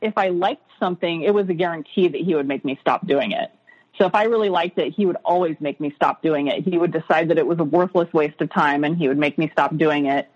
if 0.01 0.18
I 0.18 0.30
liked 0.30 0.70
something, 0.80 1.24
it 1.24 1.34
was 1.34 1.49
a 1.49 1.53
guarantee 1.53 2.07
that 2.07 2.22
he 2.22 2.36
would 2.36 2.47
make 2.47 2.63
me 2.63 2.78
stop 2.82 3.05
doing 3.07 3.32
it. 3.32 3.49
So 3.97 4.05
if 4.05 4.13
I 4.13 4.23
really 4.23 4.49
liked 4.49 4.77
it, 4.77 4.93
he 4.93 5.05
would 5.05 5.17
always 5.25 5.55
make 5.59 5.79
me 5.79 5.91
stop 5.95 6.21
doing 6.21 6.47
it. 6.47 6.63
He 6.63 6.77
would 6.77 6.91
decide 6.91 7.29
that 7.29 7.37
it 7.37 7.47
was 7.47 7.59
a 7.59 7.63
worthless 7.63 8.11
waste 8.13 8.39
of 8.41 8.51
time 8.51 8.83
and 8.83 8.95
he 8.95 9.07
would 9.07 9.17
make 9.17 9.37
me 9.37 9.49
stop 9.51 9.75
doing 9.75 10.05
it. 10.05 10.29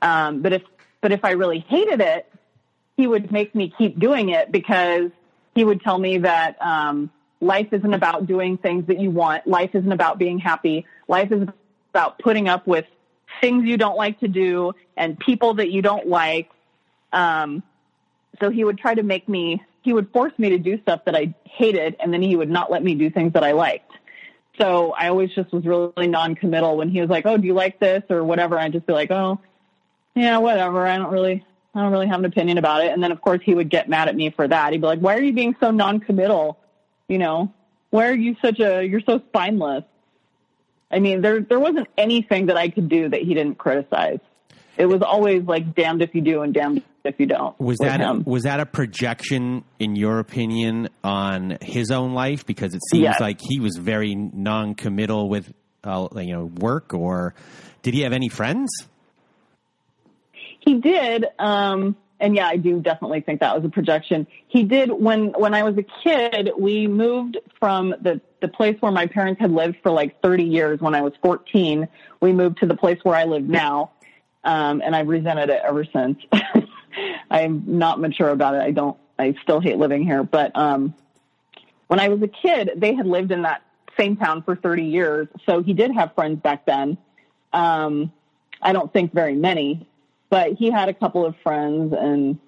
Um, 0.00 0.42
but 0.42 0.52
if, 0.52 0.62
but 1.00 1.12
if 1.12 1.24
I 1.24 1.32
really 1.32 1.60
hated 1.60 2.00
it, 2.00 2.30
he 2.96 3.06
would 3.06 3.30
make 3.30 3.54
me 3.54 3.72
keep 3.76 3.98
doing 3.98 4.30
it 4.30 4.50
because 4.50 5.10
he 5.54 5.64
would 5.64 5.82
tell 5.82 5.98
me 5.98 6.18
that, 6.18 6.56
um, 6.62 7.10
life 7.40 7.68
isn't 7.72 7.94
about 7.94 8.26
doing 8.26 8.56
things 8.56 8.86
that 8.86 8.98
you 8.98 9.10
want. 9.10 9.46
Life 9.46 9.74
isn't 9.74 9.92
about 9.92 10.18
being 10.18 10.38
happy. 10.38 10.86
Life 11.08 11.30
is 11.30 11.46
about 11.92 12.18
putting 12.18 12.48
up 12.48 12.66
with 12.66 12.86
things 13.40 13.66
you 13.66 13.76
don't 13.76 13.96
like 13.96 14.20
to 14.20 14.28
do 14.28 14.72
and 14.96 15.18
people 15.18 15.54
that 15.54 15.70
you 15.70 15.82
don't 15.82 16.08
like. 16.08 16.50
Um, 17.12 17.62
so 18.40 18.50
he 18.50 18.64
would 18.64 18.78
try 18.78 18.94
to 18.94 19.02
make 19.02 19.28
me 19.28 19.62
he 19.84 19.92
would 19.92 20.10
force 20.12 20.32
me 20.38 20.48
to 20.48 20.58
do 20.58 20.80
stuff 20.80 21.04
that 21.04 21.14
I 21.14 21.34
hated 21.44 21.96
and 22.00 22.12
then 22.12 22.22
he 22.22 22.34
would 22.34 22.50
not 22.50 22.70
let 22.70 22.82
me 22.82 22.94
do 22.94 23.10
things 23.10 23.34
that 23.34 23.44
I 23.44 23.52
liked. 23.52 23.92
So 24.58 24.92
I 24.92 25.08
always 25.08 25.30
just 25.34 25.52
was 25.52 25.66
really 25.66 26.06
non-committal 26.06 26.76
when 26.76 26.88
he 26.88 27.00
was 27.00 27.10
like, 27.10 27.26
"Oh, 27.26 27.36
do 27.36 27.46
you 27.46 27.54
like 27.54 27.78
this 27.78 28.02
or 28.08 28.24
whatever?" 28.24 28.58
I'd 28.58 28.72
just 28.72 28.86
be 28.86 28.92
like, 28.92 29.10
"Oh, 29.10 29.38
yeah, 30.14 30.38
whatever. 30.38 30.86
I 30.86 30.96
don't 30.96 31.12
really 31.12 31.44
I 31.74 31.82
don't 31.82 31.92
really 31.92 32.06
have 32.06 32.20
an 32.20 32.24
opinion 32.24 32.56
about 32.56 32.82
it." 32.82 32.92
And 32.92 33.02
then 33.02 33.12
of 33.12 33.20
course 33.20 33.40
he 33.44 33.54
would 33.54 33.68
get 33.68 33.88
mad 33.88 34.08
at 34.08 34.16
me 34.16 34.30
for 34.30 34.48
that. 34.48 34.72
He'd 34.72 34.80
be 34.80 34.86
like, 34.86 35.00
"Why 35.00 35.16
are 35.16 35.22
you 35.22 35.32
being 35.32 35.54
so 35.60 35.70
non-committal? 35.70 36.58
You 37.08 37.18
know, 37.18 37.52
why 37.90 38.08
are 38.08 38.14
you 38.14 38.36
such 38.40 38.60
a 38.60 38.82
you're 38.82 39.02
so 39.02 39.18
spineless?" 39.18 39.84
I 40.90 41.00
mean, 41.00 41.20
there 41.20 41.40
there 41.40 41.60
wasn't 41.60 41.88
anything 41.98 42.46
that 42.46 42.56
I 42.56 42.68
could 42.70 42.88
do 42.88 43.08
that 43.08 43.20
he 43.20 43.34
didn't 43.34 43.58
criticize. 43.58 44.20
It 44.76 44.86
was 44.86 45.02
always 45.02 45.44
like 45.44 45.74
damned 45.74 46.02
if 46.02 46.14
you 46.14 46.20
do 46.20 46.42
and 46.42 46.52
damned 46.52 46.82
if 47.04 47.20
you 47.20 47.26
don't. 47.26 47.58
Was 47.60 47.78
that 47.78 48.00
a, 48.00 48.14
was 48.24 48.42
that 48.44 48.60
a 48.60 48.66
projection, 48.66 49.64
in 49.78 49.94
your 49.94 50.18
opinion, 50.18 50.88
on 51.04 51.58
his 51.60 51.90
own 51.90 52.14
life? 52.14 52.44
Because 52.46 52.74
it 52.74 52.80
seems 52.90 53.02
Yes. 53.04 53.20
like 53.20 53.40
he 53.40 53.60
was 53.60 53.76
very 53.76 54.14
non-committal 54.14 55.28
with, 55.28 55.52
uh, 55.84 56.08
you 56.16 56.32
know, 56.32 56.46
work. 56.46 56.92
Or 56.94 57.34
did 57.82 57.94
he 57.94 58.00
have 58.00 58.12
any 58.12 58.28
friends? 58.28 58.70
He 60.60 60.74
did, 60.80 61.26
um, 61.38 61.94
and 62.18 62.34
yeah, 62.34 62.48
I 62.48 62.56
do 62.56 62.80
definitely 62.80 63.20
think 63.20 63.40
that 63.40 63.54
was 63.54 63.64
a 63.66 63.68
projection. 63.68 64.26
He 64.48 64.62
did 64.64 64.90
when 64.90 65.32
when 65.38 65.52
I 65.52 65.62
was 65.62 65.76
a 65.76 65.84
kid. 66.02 66.50
We 66.58 66.86
moved 66.86 67.36
from 67.60 67.90
the 68.00 68.20
the 68.40 68.48
place 68.48 68.76
where 68.80 68.92
my 68.92 69.06
parents 69.06 69.40
had 69.40 69.50
lived 69.50 69.76
for 69.82 69.90
like 69.90 70.20
30 70.22 70.44
years. 70.44 70.80
When 70.80 70.94
I 70.94 71.02
was 71.02 71.12
14, 71.22 71.86
we 72.20 72.32
moved 72.32 72.58
to 72.60 72.66
the 72.66 72.76
place 72.76 72.98
where 73.02 73.14
I 73.14 73.24
live 73.24 73.42
now, 73.44 73.90
um, 74.44 74.82
and 74.84 74.94
I've 74.94 75.08
resented 75.08 75.50
it 75.50 75.60
ever 75.64 75.84
since. 75.84 76.18
I'm 77.30 77.64
not 77.66 78.00
mature 78.00 78.28
about 78.28 78.54
it. 78.54 78.62
I 78.62 78.70
don't. 78.70 78.96
I 79.18 79.34
still 79.42 79.60
hate 79.60 79.78
living 79.78 80.04
here, 80.04 80.22
but 80.24 80.56
um, 80.56 80.94
when 81.86 82.00
I 82.00 82.08
was 82.08 82.20
a 82.22 82.28
kid, 82.28 82.72
they 82.76 82.94
had 82.94 83.06
lived 83.06 83.30
in 83.30 83.42
that 83.42 83.62
same 83.96 84.16
town 84.16 84.42
for 84.42 84.56
30 84.56 84.84
years, 84.84 85.28
so 85.46 85.62
he 85.62 85.72
did 85.72 85.92
have 85.92 86.14
friends 86.14 86.40
back 86.40 86.66
then. 86.66 86.98
Um, 87.52 88.12
I 88.60 88.72
don't 88.72 88.92
think 88.92 89.12
very 89.12 89.34
many, 89.34 89.86
but 90.30 90.54
he 90.54 90.70
had 90.70 90.88
a 90.88 90.94
couple 90.94 91.24
of 91.24 91.36
friends 91.42 91.94
and 91.96 92.38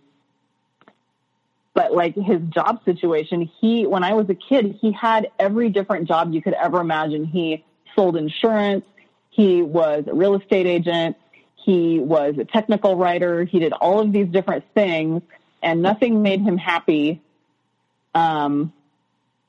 but 1.75 1.93
like 1.93 2.15
his 2.15 2.41
job 2.49 2.83
situation, 2.87 3.51
he 3.61 3.87
when 3.87 4.03
I 4.03 4.15
was 4.15 4.29
a 4.31 4.35
kid, 4.35 4.79
he 4.81 4.93
had 4.93 5.31
every 5.39 5.69
different 5.69 6.09
job 6.09 6.33
you 6.33 6.41
could 6.41 6.55
ever 6.55 6.81
imagine. 6.81 7.27
He 7.27 7.65
sold 7.95 8.17
insurance, 8.17 8.85
he 9.29 9.61
was 9.61 10.05
a 10.07 10.15
real 10.15 10.35
estate 10.35 10.67
agent, 10.67 11.17
he 11.67 11.99
was 11.99 12.37
a 12.39 12.45
technical 12.45 12.95
writer, 12.97 13.43
he 13.43 13.59
did 13.59 13.73
all 13.73 13.99
of 13.99 14.13
these 14.13 14.29
different 14.29 14.65
things 14.73 15.21
and 15.61 15.83
nothing 15.83 16.23
made 16.23 16.41
him 16.41 16.57
happy. 16.57 17.21
Um 18.15 18.73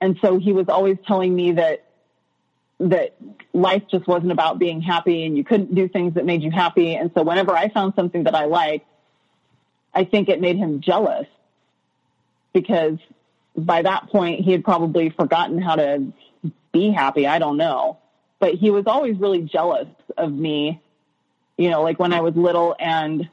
and 0.01 0.17
so 0.21 0.39
he 0.39 0.51
was 0.51 0.67
always 0.67 0.97
telling 1.05 1.35
me 1.35 1.53
that 1.53 1.83
that 2.79 3.15
life 3.53 3.83
just 3.89 4.07
wasn't 4.07 4.31
about 4.31 4.57
being 4.57 4.81
happy 4.81 5.25
and 5.25 5.37
you 5.37 5.43
couldn't 5.43 5.73
do 5.75 5.87
things 5.87 6.15
that 6.15 6.25
made 6.25 6.41
you 6.41 6.51
happy. 6.51 6.95
And 6.95 7.11
so 7.15 7.21
whenever 7.21 7.51
I 7.51 7.69
found 7.69 7.93
something 7.95 8.23
that 8.23 8.35
I 8.35 8.45
liked, 8.45 8.87
I 9.93 10.03
think 10.03 10.27
it 10.27 10.41
made 10.41 10.57
him 10.57 10.81
jealous 10.81 11.27
because 12.51 12.97
by 13.55 13.83
that 13.83 14.09
point 14.09 14.41
he 14.41 14.51
had 14.51 14.63
probably 14.63 15.11
forgotten 15.11 15.61
how 15.61 15.75
to 15.75 16.11
be 16.71 16.89
happy. 16.89 17.27
I 17.27 17.37
don't 17.37 17.57
know, 17.57 17.99
but 18.39 18.55
he 18.55 18.71
was 18.71 18.85
always 18.87 19.17
really 19.17 19.41
jealous 19.41 19.87
of 20.17 20.31
me. 20.31 20.81
You 21.57 21.69
know, 21.69 21.81
like 21.81 21.99
when 21.99 22.13
I 22.13 22.21
was 22.21 22.35
little 22.35 22.75
and 22.79 23.29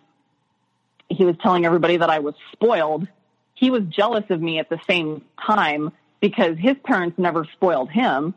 he 1.08 1.24
was 1.24 1.36
telling 1.42 1.64
everybody 1.64 1.96
that 1.98 2.10
I 2.10 2.18
was 2.20 2.34
spoiled. 2.52 3.06
He 3.54 3.70
was 3.70 3.82
jealous 3.84 4.24
of 4.30 4.40
me 4.40 4.58
at 4.58 4.68
the 4.68 4.80
same 4.86 5.22
time 5.46 5.92
because 6.20 6.56
his 6.58 6.76
parents 6.84 7.18
never 7.18 7.46
spoiled 7.52 7.90
him. 7.90 8.34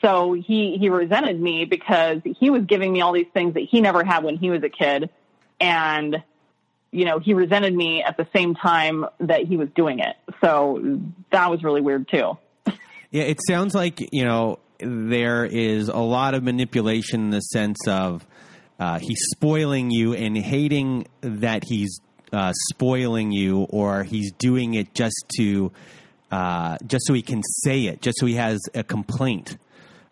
So 0.00 0.32
he, 0.32 0.76
he 0.78 0.90
resented 0.90 1.40
me 1.40 1.64
because 1.64 2.20
he 2.38 2.50
was 2.50 2.64
giving 2.64 2.92
me 2.92 3.00
all 3.00 3.12
these 3.12 3.26
things 3.34 3.54
that 3.54 3.64
he 3.64 3.80
never 3.80 4.04
had 4.04 4.22
when 4.22 4.36
he 4.36 4.50
was 4.50 4.62
a 4.62 4.68
kid. 4.68 5.10
And, 5.60 6.22
you 6.92 7.04
know, 7.04 7.18
he 7.18 7.34
resented 7.34 7.74
me 7.74 8.02
at 8.02 8.16
the 8.16 8.28
same 8.32 8.54
time 8.54 9.06
that 9.18 9.44
he 9.46 9.56
was 9.56 9.68
doing 9.74 9.98
it. 9.98 10.14
So 10.40 11.00
that 11.32 11.50
was 11.50 11.64
really 11.64 11.80
weird 11.80 12.08
too. 12.08 12.38
Yeah, 13.10 13.22
it 13.22 13.40
sounds 13.46 13.74
like 13.74 14.06
you 14.12 14.24
know 14.24 14.58
there 14.80 15.46
is 15.46 15.88
a 15.88 15.96
lot 15.96 16.34
of 16.34 16.42
manipulation 16.42 17.22
in 17.22 17.30
the 17.30 17.40
sense 17.40 17.78
of 17.88 18.26
uh, 18.78 18.98
he's 18.98 19.18
spoiling 19.32 19.90
you 19.90 20.14
and 20.14 20.36
hating 20.36 21.06
that 21.20 21.64
he's 21.64 22.00
uh, 22.32 22.52
spoiling 22.70 23.32
you, 23.32 23.62
or 23.70 24.04
he's 24.04 24.32
doing 24.32 24.74
it 24.74 24.94
just 24.94 25.16
to 25.36 25.72
uh, 26.30 26.76
just 26.86 27.06
so 27.06 27.14
he 27.14 27.22
can 27.22 27.42
say 27.64 27.86
it, 27.86 28.02
just 28.02 28.18
so 28.18 28.26
he 28.26 28.34
has 28.34 28.60
a 28.74 28.84
complaint 28.84 29.56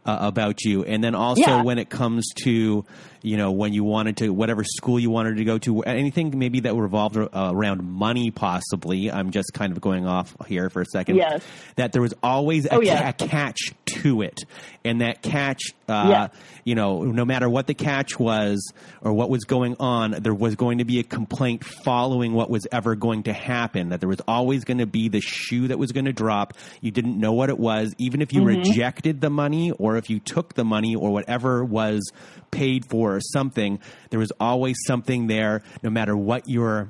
uh, 0.06 0.16
about 0.20 0.62
you. 0.64 0.82
And 0.84 1.04
then 1.04 1.14
also 1.14 1.42
Yeah. 1.42 1.62
when 1.62 1.78
it 1.78 1.90
comes 1.90 2.26
to, 2.44 2.84
you 3.26 3.36
know, 3.36 3.50
when 3.50 3.72
you 3.72 3.82
wanted 3.82 4.18
to, 4.18 4.30
whatever 4.30 4.62
school 4.62 5.00
you 5.00 5.10
wanted 5.10 5.38
to 5.38 5.44
go 5.44 5.58
to, 5.58 5.80
anything 5.82 6.32
maybe 6.38 6.60
that 6.60 6.76
revolved 6.76 7.16
uh, 7.16 7.28
around 7.34 7.82
money, 7.82 8.30
possibly. 8.30 9.10
I'm 9.10 9.32
just 9.32 9.52
kind 9.52 9.72
of 9.72 9.80
going 9.80 10.06
off 10.06 10.32
here 10.46 10.70
for 10.70 10.80
a 10.80 10.84
second. 10.84 11.16
Yes. 11.16 11.42
That 11.74 11.90
there 11.90 12.02
was 12.02 12.14
always 12.22 12.66
a, 12.66 12.74
Oh, 12.76 12.80
yes. 12.80 13.14
a 13.20 13.26
catch 13.26 13.58
to 13.86 14.22
it. 14.22 14.44
And 14.84 15.00
that 15.00 15.22
catch, 15.22 15.60
uh, 15.88 16.28
you 16.62 16.76
know, 16.76 17.02
no 17.02 17.24
matter 17.24 17.50
what 17.50 17.66
the 17.66 17.74
catch 17.74 18.16
was 18.16 18.72
or 19.00 19.12
what 19.12 19.28
was 19.28 19.42
going 19.44 19.74
on, 19.80 20.12
there 20.20 20.34
was 20.34 20.54
going 20.54 20.78
to 20.78 20.84
be 20.84 21.00
a 21.00 21.02
complaint 21.02 21.64
following 21.64 22.32
what 22.32 22.48
was 22.48 22.68
ever 22.70 22.94
going 22.94 23.24
to 23.24 23.32
happen. 23.32 23.88
That 23.88 23.98
there 23.98 24.08
was 24.08 24.20
always 24.28 24.62
going 24.62 24.78
to 24.78 24.86
be 24.86 25.08
the 25.08 25.20
shoe 25.20 25.66
that 25.68 25.78
was 25.80 25.90
going 25.90 26.04
to 26.04 26.12
drop. 26.12 26.54
You 26.80 26.92
didn't 26.92 27.18
know 27.18 27.32
what 27.32 27.48
it 27.48 27.58
was, 27.58 27.92
even 27.98 28.22
if 28.22 28.32
you 28.32 28.44
rejected 28.44 29.20
the 29.20 29.30
money 29.30 29.72
or 29.72 29.96
if 29.96 30.08
you 30.10 30.20
took 30.20 30.54
the 30.54 30.64
money 30.64 30.94
or 30.94 31.10
whatever 31.10 31.64
was 31.64 32.08
paid 32.50 32.84
for 32.88 33.16
or 33.16 33.20
something. 33.20 33.78
There 34.10 34.18
was 34.20 34.32
always 34.40 34.76
something 34.86 35.26
there, 35.26 35.62
no 35.82 35.90
matter 35.90 36.16
what 36.16 36.48
your 36.48 36.88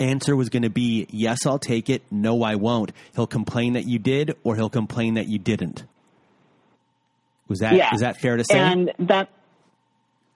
answer 0.00 0.34
was 0.36 0.48
going 0.48 0.62
to 0.64 0.70
be. 0.70 1.06
Yes, 1.10 1.46
I'll 1.46 1.58
take 1.58 1.88
it. 1.88 2.02
No, 2.10 2.42
I 2.42 2.56
won't. 2.56 2.92
He'll 3.14 3.26
complain 3.26 3.74
that 3.74 3.86
you 3.86 3.98
did, 3.98 4.36
or 4.44 4.56
he'll 4.56 4.70
complain 4.70 5.14
that 5.14 5.28
you 5.28 5.38
didn't. 5.38 5.84
Was 7.48 7.60
that 7.60 7.74
Yeah. 7.74 7.94
is 7.94 8.00
that 8.00 8.18
fair 8.18 8.36
to 8.36 8.44
say? 8.44 8.58
And 8.58 8.92
that, 9.00 9.28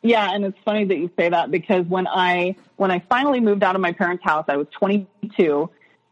yeah, 0.03 0.31
and 0.33 0.45
it's 0.45 0.59
funny 0.65 0.85
that 0.85 0.97
you 0.97 1.11
say 1.19 1.29
that 1.31 1.51
because 1.51 1.87
when 1.87 2.07
I 2.07 2.57
when 2.77 2.91
I 2.91 3.01
finally 3.09 3.41
moved 3.41 3.63
out 3.63 3.75
of 3.75 3.81
my 3.81 3.93
parents' 3.93 4.23
house, 4.25 4.45
I 4.49 4.57
was 4.57 4.67
22. 4.79 5.71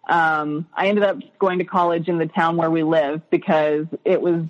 Um, 0.08 0.66
I 0.74 0.88
ended 0.88 1.04
up 1.04 1.18
going 1.38 1.58
to 1.58 1.64
college 1.64 2.08
in 2.08 2.18
the 2.18 2.26
town 2.26 2.56
where 2.56 2.70
we 2.70 2.82
live 2.82 3.28
because 3.30 3.86
it 4.04 4.20
was 4.20 4.44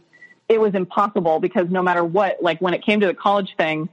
it 0.49 0.61
was 0.61 0.75
impossible 0.75 1.41
because 1.41 1.69
no 1.71 1.83
matter 1.83 2.05
what, 2.05 2.43
like 2.43 2.61
when 2.61 2.75
it 2.75 2.85
came 2.85 3.01
to 3.01 3.07
the 3.07 3.15
college 3.15 3.55
thing, 3.57 3.89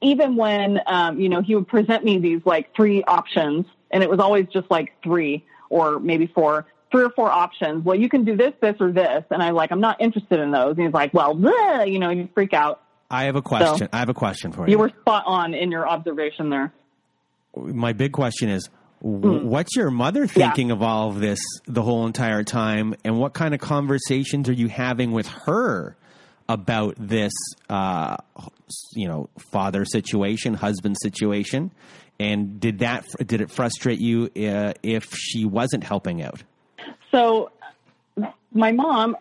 even 0.00 0.36
when 0.36 0.80
um, 0.86 1.20
you 1.20 1.28
know 1.28 1.40
he 1.40 1.54
would 1.54 1.68
present 1.68 2.04
me 2.04 2.18
these 2.18 2.40
like 2.44 2.74
three 2.74 3.02
options, 3.04 3.66
and 3.90 4.02
it 4.02 4.10
was 4.10 4.20
always 4.20 4.46
just 4.52 4.70
like 4.70 4.92
three 5.02 5.44
or 5.70 5.98
maybe 5.98 6.26
four, 6.26 6.66
three 6.90 7.04
or 7.04 7.10
four 7.10 7.30
options. 7.30 7.84
Well, 7.84 7.98
you 7.98 8.08
can 8.08 8.24
do 8.24 8.36
this, 8.36 8.52
this, 8.60 8.76
or 8.80 8.92
this, 8.92 9.24
and 9.30 9.42
I 9.42 9.50
like 9.50 9.72
I'm 9.72 9.80
not 9.80 10.00
interested 10.00 10.40
in 10.40 10.50
those. 10.50 10.76
And 10.76 10.86
he's 10.86 10.94
like, 10.94 11.14
well, 11.14 11.34
bleh, 11.34 11.90
you 11.90 11.98
know, 11.98 12.10
you 12.10 12.28
freak 12.34 12.52
out. 12.52 12.82
I 13.10 13.24
have 13.24 13.36
a 13.36 13.42
question. 13.42 13.88
I 13.92 13.98
have 13.98 14.08
a 14.08 14.14
question 14.14 14.52
for 14.52 14.66
you. 14.66 14.72
You 14.72 14.78
were 14.78 14.90
spot 15.00 15.24
on 15.26 15.54
in 15.54 15.70
your 15.70 15.88
observation 15.88 16.50
there. 16.50 16.72
My 17.56 17.92
big 17.92 18.12
question 18.12 18.48
is. 18.48 18.68
W 19.02 19.44
What's 19.46 19.74
your 19.76 19.90
mother 19.90 20.26
thinking 20.26 20.70
of 20.70 20.82
all 20.82 21.10
of 21.10 21.20
this 21.20 21.40
the 21.66 21.82
whole 21.82 22.06
entire 22.06 22.44
time, 22.44 22.94
and 23.04 23.18
what 23.18 23.32
kind 23.32 23.52
of 23.54 23.60
conversations 23.60 24.48
are 24.48 24.54
you 24.54 24.68
having 24.68 25.12
with 25.12 25.26
her 25.26 25.96
about 26.48 26.94
this, 26.98 27.32
uh, 27.68 28.16
you 28.94 29.08
know, 29.08 29.28
father 29.50 29.84
situation, 29.84 30.54
husband 30.54 30.96
situation, 31.02 31.72
and 32.20 32.60
did 32.60 32.80
that 32.80 33.04
did 33.26 33.40
it 33.40 33.50
frustrate 33.50 33.98
you 33.98 34.30
uh, 34.36 34.72
if 34.82 35.12
she 35.14 35.44
wasn't 35.44 35.82
helping 35.82 36.22
out? 36.22 36.42
So, 37.10 37.50
my 38.52 38.72
mom, 38.72 39.16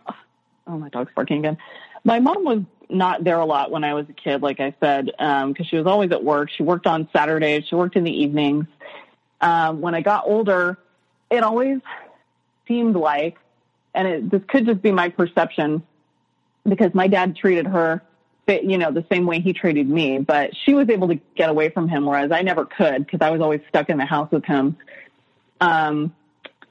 oh, 0.67 0.77
my 0.77 0.89
dog's 0.89 1.11
barking 1.15 1.39
again. 1.39 1.57
My 2.03 2.19
mom 2.19 2.43
was 2.43 2.59
not 2.89 3.23
there 3.23 3.39
a 3.39 3.45
lot 3.45 3.71
when 3.71 3.83
I 3.83 3.93
was 3.93 4.05
a 4.09 4.13
kid, 4.13 4.41
like 4.41 4.59
I 4.59 4.75
said, 4.79 5.05
because 5.05 5.67
she 5.67 5.77
was 5.77 5.85
always 5.87 6.11
at 6.11 6.23
work. 6.23 6.49
She 6.55 6.63
worked 6.63 6.87
on 6.87 7.07
Saturdays, 7.13 7.63
she 7.67 7.75
worked 7.75 7.95
in 7.95 8.03
the 8.03 8.11
evenings. 8.11 8.65
Um, 9.41 9.81
when 9.81 9.95
I 9.95 10.01
got 10.01 10.25
older, 10.27 10.77
it 11.29 11.43
always 11.43 11.79
seemed 12.67 12.95
like, 12.95 13.37
and 13.93 14.07
it, 14.07 14.29
this 14.29 14.41
could 14.47 14.65
just 14.65 14.81
be 14.81 14.91
my 14.91 15.09
perception, 15.09 15.83
because 16.67 16.93
my 16.93 17.07
dad 17.07 17.35
treated 17.35 17.65
her, 17.65 18.03
you 18.47 18.77
know, 18.77 18.91
the 18.91 19.05
same 19.11 19.25
way 19.25 19.39
he 19.39 19.53
treated 19.53 19.89
me, 19.89 20.19
but 20.19 20.51
she 20.65 20.73
was 20.73 20.89
able 20.89 21.07
to 21.07 21.19
get 21.35 21.49
away 21.49 21.69
from 21.69 21.87
him, 21.87 22.05
whereas 22.05 22.31
I 22.31 22.41
never 22.41 22.65
could 22.65 23.05
because 23.05 23.21
I 23.21 23.31
was 23.31 23.41
always 23.41 23.61
stuck 23.69 23.89
in 23.89 23.97
the 23.97 24.05
house 24.05 24.29
with 24.31 24.45
him. 24.45 24.77
Um, 25.59 26.13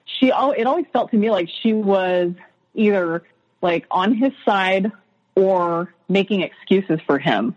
she, 0.05 0.31
al- 0.31 0.53
it 0.53 0.64
always 0.64 0.87
felt 0.93 1.11
to 1.12 1.16
me 1.16 1.31
like 1.31 1.49
she 1.62 1.73
was 1.73 2.33
either 2.75 3.25
like 3.62 3.87
on 3.91 4.14
his 4.14 4.33
side 4.45 4.93
or 5.35 5.95
making 6.09 6.43
excuses 6.43 7.01
for 7.07 7.18
him. 7.18 7.57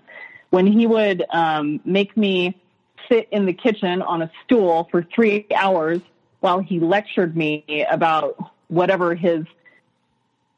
When 0.52 0.68
he 0.68 0.88
would 0.88 1.26
um, 1.30 1.82
make 1.84 2.16
me 2.16 2.62
sit 3.10 3.28
in 3.32 3.46
the 3.46 3.54
kitchen 3.54 4.02
on 4.02 4.22
a 4.22 4.32
stool 4.44 4.88
for 4.92 5.04
three 5.04 5.46
hours 5.56 6.02
while 6.40 6.60
he 6.60 6.80
lectured 6.80 7.36
me 7.36 7.86
about 7.90 8.36
whatever 8.68 9.16
his 9.16 9.46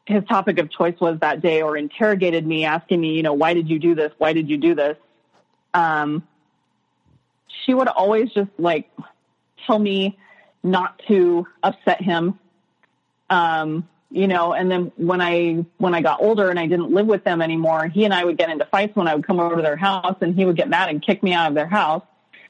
his 0.06 0.24
topic 0.26 0.60
of 0.60 0.70
choice 0.72 0.96
was 1.00 1.20
that 1.20 1.42
day 1.42 1.64
or 1.64 1.76
interrogated 1.76 2.46
me 2.46 2.64
asking 2.64 3.02
me 3.02 3.14
you 3.14 3.24
know 3.24 3.34
why 3.34 3.54
did 3.54 3.70
you 3.70 3.80
do 3.80 3.96
this? 3.96 4.12
Why 4.18 4.34
did 4.34 4.50
you 4.50 4.58
do 4.58 4.76
this? 4.76 4.98
Um, 5.74 6.24
she 7.66 7.74
would 7.74 7.88
always 7.88 8.32
just 8.32 8.52
like 8.58 8.90
tell 9.66 9.80
me 9.80 10.18
not 10.64 11.02
to 11.08 11.46
upset 11.64 12.02
him. 12.02 12.40
Um, 13.30 13.88
you 14.12 14.28
know 14.28 14.54
and 14.54 14.72
then 14.72 14.92
when 14.96 15.20
i 15.20 15.66
when 15.78 15.94
i 15.94 16.02
got 16.02 16.22
older 16.22 16.50
and 16.50 16.60
i 16.60 16.66
didn't 16.66 16.92
live 16.92 17.06
with 17.06 17.24
them 17.24 17.42
anymore 17.42 17.88
he 17.88 18.06
and 18.06 18.14
i 18.14 18.24
would 18.24 18.38
get 18.38 18.50
into 18.50 18.66
fights 18.66 18.96
when 18.96 19.08
i 19.08 19.14
would 19.16 19.26
come 19.26 19.40
over 19.40 19.58
to 19.58 19.62
their 19.62 19.76
house 19.76 20.16
and 20.22 20.36
he 20.36 20.46
would 20.46 20.56
get 20.56 20.70
mad 20.70 20.90
and 20.90 21.02
kick 21.02 21.22
me 21.22 21.34
out 21.34 21.50
of 21.50 21.54
their 21.54 21.68
house 21.68 22.04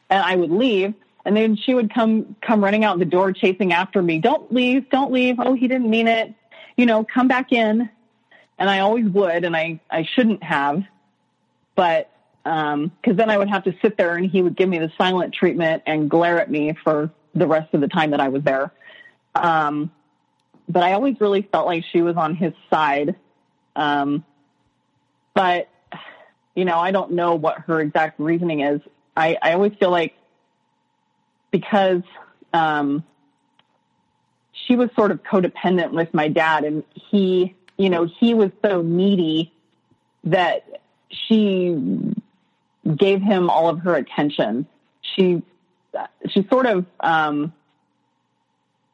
and 0.09 0.23
i 0.23 0.35
would 0.35 0.51
leave 0.51 0.93
and 1.25 1.35
then 1.35 1.55
she 1.55 1.73
would 1.73 1.93
come 1.93 2.35
come 2.41 2.63
running 2.63 2.83
out 2.83 2.99
the 2.99 3.05
door 3.05 3.33
chasing 3.33 3.73
after 3.73 4.01
me. 4.01 4.19
Don't 4.19 4.53
leave 4.53 4.89
don't 4.89 5.11
leave. 5.11 5.37
Oh 5.39 5.53
he 5.53 5.67
didn't 5.67 5.89
mean 5.89 6.07
it. 6.07 6.33
You 6.77 6.85
know 6.85 7.03
come 7.03 7.27
back 7.27 7.51
in. 7.51 7.89
And 8.57 8.69
i 8.69 8.79
always 8.79 9.05
would 9.07 9.43
and 9.43 9.57
i 9.57 9.81
i 9.89 10.03
shouldn't 10.03 10.43
have. 10.43 10.83
But 11.75 12.11
um 12.45 12.91
because 13.01 13.17
then 13.17 13.29
i 13.29 13.37
would 13.37 13.49
have 13.49 13.63
to 13.63 13.75
sit 13.81 13.97
there 13.97 14.15
and 14.15 14.29
he 14.29 14.41
would 14.41 14.55
give 14.55 14.69
me 14.69 14.77
the 14.77 14.91
silent 14.97 15.33
treatment 15.33 15.83
and 15.87 16.09
glare 16.09 16.39
at 16.39 16.49
me 16.49 16.73
for 16.83 17.09
the 17.33 17.47
rest 17.47 17.73
of 17.73 17.81
the 17.81 17.87
time 17.87 18.11
that 18.11 18.21
i 18.21 18.29
was 18.29 18.43
there. 18.43 18.71
Um 19.33 19.91
but 20.67 20.81
I 20.81 20.93
always 20.93 21.19
really 21.21 21.43
felt 21.43 21.67
like 21.67 21.83
she 21.91 22.01
was 22.01 22.15
on 22.15 22.35
his 22.35 22.51
side. 22.71 23.15
Um, 23.75 24.25
but, 25.35 25.69
you 26.55 26.65
know, 26.65 26.79
I 26.79 26.89
don't 26.89 27.11
know 27.11 27.35
what 27.35 27.59
her 27.67 27.81
exact 27.81 28.19
reasoning 28.19 28.61
is. 28.61 28.81
I, 29.15 29.37
I 29.41 29.53
always 29.53 29.73
feel 29.79 29.91
like 29.91 30.13
because 31.51 32.01
um, 32.53 33.03
she 34.51 34.75
was 34.75 34.89
sort 34.95 35.11
of 35.11 35.23
codependent 35.23 35.91
with 35.91 36.13
my 36.13 36.27
dad 36.27 36.63
and 36.63 36.83
he, 36.93 37.55
you 37.77 37.89
know, 37.89 38.05
he 38.05 38.33
was 38.33 38.51
so 38.63 38.81
needy 38.81 39.51
that 40.23 40.81
she 41.09 41.77
gave 42.95 43.21
him 43.21 43.49
all 43.49 43.69
of 43.69 43.79
her 43.79 43.95
attention. 43.95 44.67
She, 45.01 45.41
she 46.29 46.45
sort 46.49 46.65
of, 46.65 46.85
um, 46.99 47.53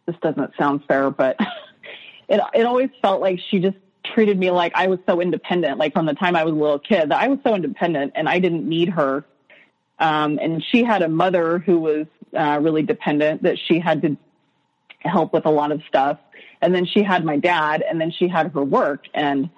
this 0.06 0.16
doesn't 0.22 0.52
sound 0.58 0.84
fair, 0.88 1.10
but 1.10 1.38
it 2.30 2.42
it 2.54 2.66
always 2.66 2.90
felt 3.02 3.22
like 3.22 3.40
she 3.50 3.60
just 3.60 3.78
treated 4.04 4.38
me 4.38 4.52
like 4.52 4.74
I 4.76 4.88
was 4.88 5.00
so 5.06 5.22
independent. 5.22 5.78
Like 5.78 5.94
from 5.94 6.06
the 6.06 6.14
time 6.14 6.36
I 6.36 6.44
was 6.44 6.54
a 6.54 6.58
little 6.58 6.80
kid, 6.80 7.10
that 7.10 7.22
I 7.22 7.28
was 7.28 7.40
so 7.44 7.56
independent 7.56 8.14
and 8.16 8.28
I 8.28 8.40
didn't 8.40 8.68
need 8.68 8.90
her. 8.90 9.26
Um, 10.02 10.40
and 10.42 10.64
she 10.64 10.84
had 10.84 11.04
a 11.04 11.08
mother 11.08 11.60
who 11.60 11.80
was 11.80 12.08
uh, 12.36 12.60
really 12.60 12.82
dependent 12.82 13.44
that 13.44 13.58
she 13.68 13.80
had 13.80 14.02
to 14.02 14.18
help 15.00 15.32
with 15.32 15.46
a 15.46 15.50
lot 15.50 15.72
of 15.72 15.84
stuff. 15.88 16.18
And 16.60 16.74
then 16.74 16.86
she 16.86 17.04
had 17.04 17.24
my 17.24 17.38
dad, 17.38 17.84
and 17.88 18.02
then 18.02 18.12
she 18.12 18.28
had 18.28 18.52
her 18.54 18.64
work, 18.64 19.06
and 19.14 19.50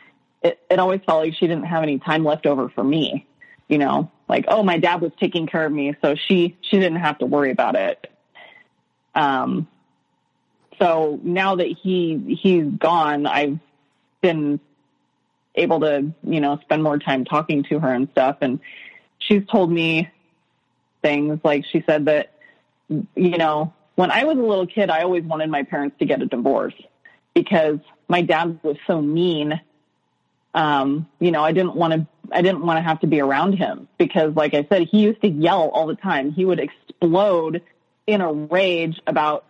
it 0.41 0.60
it 0.70 0.80
always 0.80 1.02
felt 1.06 1.24
like 1.24 1.34
she 1.34 1.48
didn't 1.48 1.66
have 1.66 1.84
any 1.84 2.00
time 2.00 2.24
left 2.24 2.46
over 2.46 2.70
for 2.70 2.84
me. 2.84 3.26
You 3.68 3.78
know, 3.78 4.12
like 4.30 4.46
oh, 4.48 4.64
my 4.64 4.78
dad 4.78 5.02
was 5.02 5.12
taking 5.20 5.48
care 5.48 5.66
of 5.66 5.72
me, 5.72 5.96
so 6.02 6.16
she 6.16 6.58
she 6.62 6.78
didn't 6.78 7.00
have 7.00 7.18
to 7.20 7.26
worry 7.26 7.52
about 7.52 7.76
it. 7.76 8.10
Um, 9.16 9.68
so 10.80 11.20
now 11.24 11.56
that 11.56 11.68
he 11.68 12.38
he's 12.41 12.66
gone, 12.66 13.26
I've 13.26 13.60
been 14.22 14.60
able 15.56 15.82
to 15.82 16.14
you 16.24 16.39
know 16.39 16.58
spend 16.62 16.84
more 16.84 17.00
time 17.00 17.26
talking 17.26 17.64
to 17.64 17.80
her 17.80 17.94
and 17.94 18.08
stuff, 18.12 18.38
and 18.41 18.62
she's 19.20 19.46
told 19.48 19.72
me 19.72 20.10
things 21.04 21.39
like 21.43 21.66
she 21.66 21.84
said 21.86 22.06
that 22.06 22.34
you 22.89 23.38
know 23.38 23.74
when 23.95 24.10
I 24.10 24.24
was 24.24 24.38
a 24.38 24.41
little 24.41 24.66
kid, 24.66 24.89
I 24.89 25.04
always 25.04 25.24
wanted 25.24 25.49
my 25.49 25.64
parents 25.64 25.97
to 25.99 26.06
get 26.06 26.22
a 26.22 26.26
divorce 26.26 26.74
because 27.34 27.80
my 28.08 28.22
dad 28.22 28.60
was 28.64 28.78
so 28.88 29.01
mean. 29.01 29.62
Um, 30.56 31.08
you 31.20 31.32
know, 31.32 31.43
I 31.43 31.51
didn't 31.51 31.76
want 31.76 31.93
to 31.93 32.08
I 32.32 32.41
didn't 32.41 32.66
want 32.66 32.78
to 32.78 32.82
have 32.82 33.01
to 33.01 33.08
be 33.08 33.22
around 33.22 33.54
him 33.54 33.88
because 33.97 34.36
like 34.36 34.54
I 34.54 34.66
said, 34.70 34.88
he 34.89 35.01
used 35.01 35.22
to 35.22 35.30
yell 35.30 35.70
all 35.70 35.88
the 35.88 35.95
time. 35.95 36.32
He 36.32 36.45
would 36.45 36.60
explode 36.60 37.62
in 38.08 38.22
a 38.22 38.32
rage 38.32 38.99
about 39.06 39.45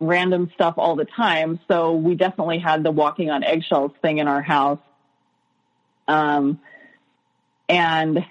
random 0.00 0.50
stuff 0.54 0.74
all 0.76 0.96
the 0.96 1.04
time. 1.04 1.60
So 1.68 1.92
we 1.92 2.14
definitely 2.14 2.58
had 2.58 2.82
the 2.82 2.90
walking 2.90 3.30
on 3.30 3.42
eggshells 3.44 3.92
thing 4.02 4.18
in 4.18 4.28
our 4.28 4.42
house. 4.42 4.78
Um, 6.06 6.60
and, 7.68 8.24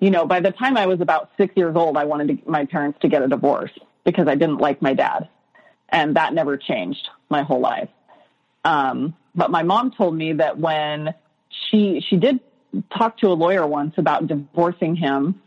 you 0.00 0.10
know, 0.10 0.26
by 0.26 0.40
the 0.40 0.52
time 0.52 0.76
I 0.76 0.86
was 0.86 1.00
about 1.00 1.30
six 1.36 1.56
years 1.56 1.74
old, 1.74 1.96
I 1.96 2.04
wanted 2.04 2.28
to, 2.28 2.50
my 2.50 2.64
parents 2.66 2.98
to 3.02 3.08
get 3.08 3.22
a 3.22 3.28
divorce 3.28 3.72
because 4.04 4.28
I 4.28 4.34
didn't 4.36 4.58
like 4.58 4.80
my 4.80 4.94
dad. 4.94 5.28
And 5.88 6.16
that 6.16 6.34
never 6.34 6.56
changed 6.56 7.08
my 7.28 7.42
whole 7.42 7.60
life. 7.60 7.88
Um, 8.64 9.14
but 9.34 9.50
my 9.50 9.62
mom 9.62 9.90
told 9.90 10.14
me 10.14 10.34
that 10.34 10.58
when 10.58 11.14
she, 11.70 12.04
she 12.08 12.16
did 12.16 12.40
talk 12.96 13.18
to 13.18 13.28
a 13.28 13.34
lawyer 13.34 13.66
once 13.66 13.94
about 13.96 14.26
divorcing 14.26 14.94
him. 14.94 15.40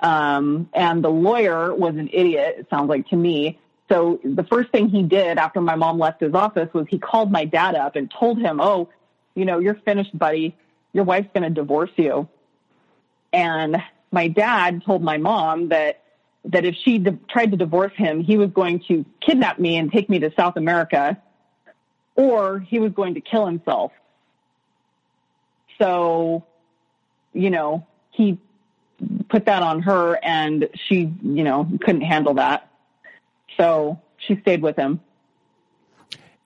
Um, 0.00 0.68
and 0.74 1.02
the 1.02 1.10
lawyer 1.10 1.74
was 1.74 1.96
an 1.96 2.08
idiot, 2.12 2.56
it 2.58 2.66
sounds 2.70 2.88
like 2.88 3.08
to 3.08 3.16
me. 3.16 3.58
So 3.90 4.20
the 4.24 4.44
first 4.44 4.70
thing 4.70 4.88
he 4.88 5.02
did 5.02 5.38
after 5.38 5.60
my 5.60 5.74
mom 5.74 5.98
left 5.98 6.20
his 6.20 6.34
office 6.34 6.68
was 6.72 6.86
he 6.88 6.98
called 6.98 7.30
my 7.30 7.44
dad 7.44 7.74
up 7.74 7.96
and 7.96 8.10
told 8.10 8.38
him, 8.38 8.60
Oh, 8.60 8.88
you 9.34 9.44
know, 9.44 9.58
you're 9.58 9.74
finished, 9.74 10.16
buddy. 10.16 10.56
Your 10.92 11.04
wife's 11.04 11.28
going 11.34 11.44
to 11.44 11.50
divorce 11.50 11.90
you. 11.96 12.28
And 13.32 13.76
my 14.10 14.28
dad 14.28 14.82
told 14.84 15.02
my 15.02 15.16
mom 15.18 15.68
that 15.70 15.98
that 16.44 16.64
if 16.64 16.74
she 16.84 16.98
di- 16.98 17.16
tried 17.30 17.52
to 17.52 17.56
divorce 17.56 17.92
him, 17.96 18.20
he 18.22 18.36
was 18.36 18.50
going 18.50 18.80
to 18.88 19.04
kidnap 19.24 19.58
me 19.60 19.76
and 19.76 19.92
take 19.92 20.10
me 20.10 20.18
to 20.18 20.32
South 20.36 20.56
America, 20.56 21.16
or 22.16 22.58
he 22.60 22.78
was 22.80 22.92
going 22.92 23.14
to 23.14 23.20
kill 23.20 23.46
himself. 23.46 23.92
So, 25.80 26.44
you 27.32 27.50
know, 27.50 27.86
he 28.10 28.38
put 29.28 29.46
that 29.46 29.62
on 29.62 29.82
her, 29.82 30.18
and 30.22 30.68
she, 30.88 31.12
you 31.22 31.44
know, 31.44 31.68
couldn't 31.80 32.02
handle 32.02 32.34
that. 32.34 32.68
So 33.56 34.00
she 34.18 34.36
stayed 34.40 34.62
with 34.62 34.76
him. 34.76 35.00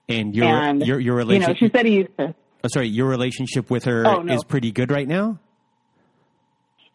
And 0.09 0.35
your 0.35 0.47
And 0.47 0.85
your 0.85 0.99
your 0.99 1.19
You 1.19 1.25
know, 1.25 1.33
relationship. 1.33 1.57
she 1.57 1.69
said 1.75 1.85
he 1.85 1.95
used 1.97 2.17
to. 2.17 2.33
oh, 2.63 2.67
sorry, 2.71 2.87
your 2.87 3.07
relationship 3.07 3.69
with 3.69 3.83
her 3.85 4.07
Oh, 4.07 4.21
no. 4.21 4.33
is 4.33 4.43
pretty 4.43 4.71
good 4.71 4.89
right 4.91 5.07
now, 5.07 5.39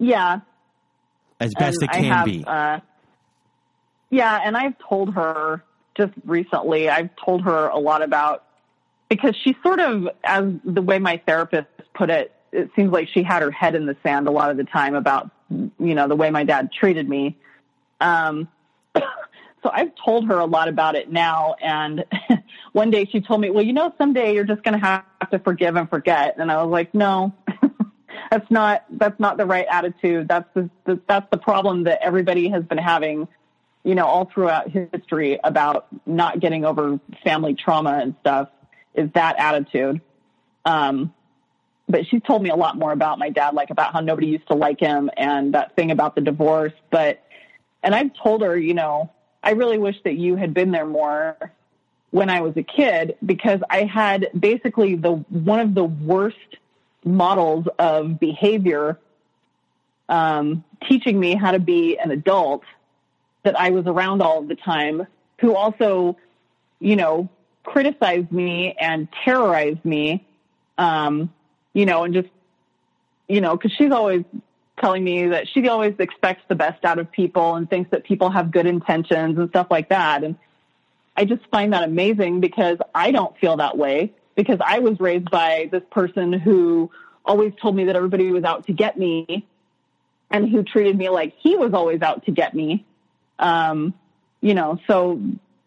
Yeah, 0.02 0.40
as 1.38 1.54
best 1.54 1.78
and 1.80 1.90
it 1.90 1.92
can 1.92 2.04
I 2.04 2.16
have, 2.16 2.24
be. 2.26 2.44
Uh, 2.44 2.80
yeah, 4.10 4.40
and 4.44 4.56
I've 4.56 4.74
told 4.78 5.14
her 5.14 5.62
just 5.96 6.12
recently. 6.24 6.88
I've 6.88 7.10
told 7.16 7.42
her 7.42 7.68
a 7.68 7.78
lot 7.78 8.02
about 8.02 8.44
because 9.08 9.36
she 9.36 9.56
sort 9.62 9.78
of, 9.78 10.08
as 10.24 10.44
the 10.64 10.82
way 10.82 10.98
my 10.98 11.20
therapist 11.26 11.68
put 11.94 12.10
it, 12.10 12.34
it 12.50 12.70
seems 12.74 12.90
like 12.90 13.08
she 13.08 13.22
had 13.22 13.42
her 13.42 13.50
head 13.50 13.74
in 13.74 13.86
the 13.86 13.96
sand 14.02 14.26
a 14.26 14.30
lot 14.30 14.50
of 14.50 14.56
the 14.56 14.64
time 14.64 14.94
about 14.94 15.30
you 15.50 15.94
know 15.94 16.08
the 16.08 16.16
way 16.16 16.30
my 16.30 16.44
dad 16.44 16.70
treated 16.72 17.08
me. 17.08 17.36
Um, 18.00 18.48
so 18.94 19.70
I've 19.72 19.92
told 20.04 20.26
her 20.28 20.38
a 20.38 20.46
lot 20.46 20.68
about 20.68 20.96
it 20.96 21.10
now. 21.10 21.54
And 21.62 22.04
one 22.72 22.90
day 22.90 23.04
she 23.04 23.20
told 23.20 23.40
me, 23.40 23.50
"Well, 23.50 23.64
you 23.64 23.72
know, 23.72 23.94
someday 23.98 24.34
you're 24.34 24.44
just 24.44 24.62
going 24.62 24.78
to 24.78 24.84
have 24.84 25.30
to 25.30 25.38
forgive 25.38 25.76
and 25.76 25.88
forget." 25.88 26.36
And 26.38 26.50
I 26.50 26.62
was 26.62 26.72
like, 26.72 26.92
"No." 26.92 27.32
That's 28.32 28.50
not 28.50 28.84
that's 28.92 29.20
not 29.20 29.36
the 29.36 29.44
right 29.44 29.66
attitude. 29.70 30.26
That's 30.26 30.48
the, 30.54 30.70
the 30.86 30.98
that's 31.06 31.28
the 31.30 31.36
problem 31.36 31.84
that 31.84 31.98
everybody 32.00 32.48
has 32.48 32.64
been 32.64 32.78
having, 32.78 33.28
you 33.84 33.94
know, 33.94 34.06
all 34.06 34.24
throughout 34.24 34.70
history 34.70 35.38
about 35.44 35.86
not 36.06 36.40
getting 36.40 36.64
over 36.64 36.98
family 37.22 37.52
trauma 37.52 37.98
and 38.00 38.14
stuff. 38.22 38.48
Is 38.94 39.10
that 39.12 39.38
attitude? 39.38 40.00
Um, 40.64 41.12
but 41.90 42.06
she's 42.06 42.22
told 42.22 42.42
me 42.42 42.48
a 42.48 42.56
lot 42.56 42.78
more 42.78 42.92
about 42.92 43.18
my 43.18 43.28
dad, 43.28 43.52
like 43.52 43.68
about 43.68 43.92
how 43.92 44.00
nobody 44.00 44.28
used 44.28 44.46
to 44.46 44.54
like 44.54 44.80
him 44.80 45.10
and 45.14 45.52
that 45.52 45.76
thing 45.76 45.90
about 45.90 46.14
the 46.14 46.22
divorce. 46.22 46.72
But 46.90 47.22
and 47.82 47.94
I've 47.94 48.14
told 48.14 48.40
her, 48.40 48.56
you 48.56 48.72
know, 48.72 49.10
I 49.42 49.50
really 49.50 49.76
wish 49.76 49.96
that 50.04 50.14
you 50.14 50.36
had 50.36 50.54
been 50.54 50.70
there 50.70 50.86
more 50.86 51.36
when 52.12 52.30
I 52.30 52.40
was 52.40 52.56
a 52.56 52.62
kid 52.62 53.14
because 53.26 53.60
I 53.68 53.82
had 53.84 54.30
basically 54.38 54.94
the 54.94 55.16
one 55.28 55.60
of 55.60 55.74
the 55.74 55.84
worst 55.84 56.38
models 57.04 57.66
of 57.78 58.18
behavior 58.18 58.98
um, 60.08 60.64
teaching 60.88 61.18
me 61.18 61.34
how 61.34 61.52
to 61.52 61.58
be 61.58 61.98
an 61.98 62.10
adult 62.10 62.62
that 63.44 63.58
I 63.58 63.70
was 63.70 63.86
around 63.86 64.22
all 64.22 64.42
the 64.42 64.54
time 64.54 65.06
who 65.40 65.54
also, 65.54 66.16
you 66.80 66.96
know, 66.96 67.28
criticized 67.64 68.30
me 68.30 68.74
and 68.78 69.08
terrorized 69.24 69.84
me, 69.84 70.26
um, 70.78 71.32
you 71.72 71.86
know, 71.86 72.04
and 72.04 72.14
just, 72.14 72.28
you 73.28 73.40
know, 73.40 73.56
because 73.56 73.72
she's 73.72 73.90
always 73.90 74.24
telling 74.80 75.02
me 75.02 75.28
that 75.28 75.48
she 75.48 75.68
always 75.68 75.94
expects 75.98 76.42
the 76.48 76.54
best 76.54 76.84
out 76.84 76.98
of 76.98 77.10
people 77.10 77.54
and 77.56 77.68
thinks 77.68 77.90
that 77.90 78.04
people 78.04 78.30
have 78.30 78.50
good 78.50 78.66
intentions 78.66 79.38
and 79.38 79.48
stuff 79.50 79.68
like 79.70 79.88
that. 79.88 80.24
And 80.24 80.36
I 81.16 81.24
just 81.24 81.46
find 81.50 81.72
that 81.72 81.84
amazing 81.84 82.40
because 82.40 82.78
I 82.94 83.10
don't 83.12 83.36
feel 83.38 83.56
that 83.56 83.76
way 83.76 84.12
because 84.34 84.58
I 84.64 84.78
was 84.78 84.98
raised 85.00 85.30
by 85.30 85.68
this 85.70 85.82
person 85.90 86.32
who 86.32 86.90
always 87.24 87.52
told 87.60 87.76
me 87.76 87.84
that 87.84 87.96
everybody 87.96 88.30
was 88.30 88.44
out 88.44 88.66
to 88.66 88.72
get 88.72 88.98
me 88.98 89.46
and 90.30 90.48
who 90.48 90.62
treated 90.62 90.96
me 90.96 91.08
like 91.08 91.34
he 91.38 91.56
was 91.56 91.74
always 91.74 92.02
out 92.02 92.24
to 92.26 92.32
get 92.32 92.54
me. 92.54 92.84
Um, 93.38 93.94
you 94.40 94.54
know, 94.54 94.78
so 94.86 95.20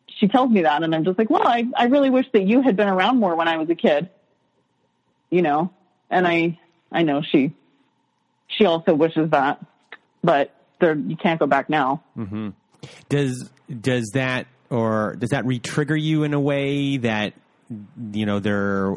she 0.07 0.28
tells 0.28 0.49
me 0.49 0.63
that 0.63 0.84
and 0.84 0.93
I'm 0.93 1.03
just 1.03 1.18
like, 1.18 1.30
well, 1.30 1.47
I, 1.47 1.66
I 1.76 1.86
really 1.86 2.09
wish 2.09 2.26
that 2.34 2.43
you 2.43 2.61
had 2.61 2.76
been 2.76 2.88
around 2.89 3.20
more 3.20 3.36
when 3.36 3.47
I 3.47 3.57
was 3.57 3.70
a 3.70 3.76
kid, 3.76 4.09
you 5.30 5.41
know, 5.41 5.72
and 6.09 6.28
I, 6.28 6.59
I 6.91 7.03
know 7.03 7.22
she, 7.22 7.53
she 8.47 8.66
also 8.66 8.93
wishes 8.93 9.32
that, 9.32 9.63
but 10.24 10.53
there, 10.80 10.95
you 10.95 11.16
can't 11.16 11.39
go 11.39 11.47
back 11.47 11.70
now. 11.70 12.03
does 13.09 13.49
does 13.82 14.11
that 14.13 14.47
or 14.70 15.16
does 15.18 15.32
that 15.32 15.45
re-trigger 15.45 15.95
you 15.95 16.24
in 16.24 16.34
a 16.34 16.39
way 16.39 16.97
that 16.97 17.34
you 18.11 18.26
know 18.26 18.39
there 18.39 18.93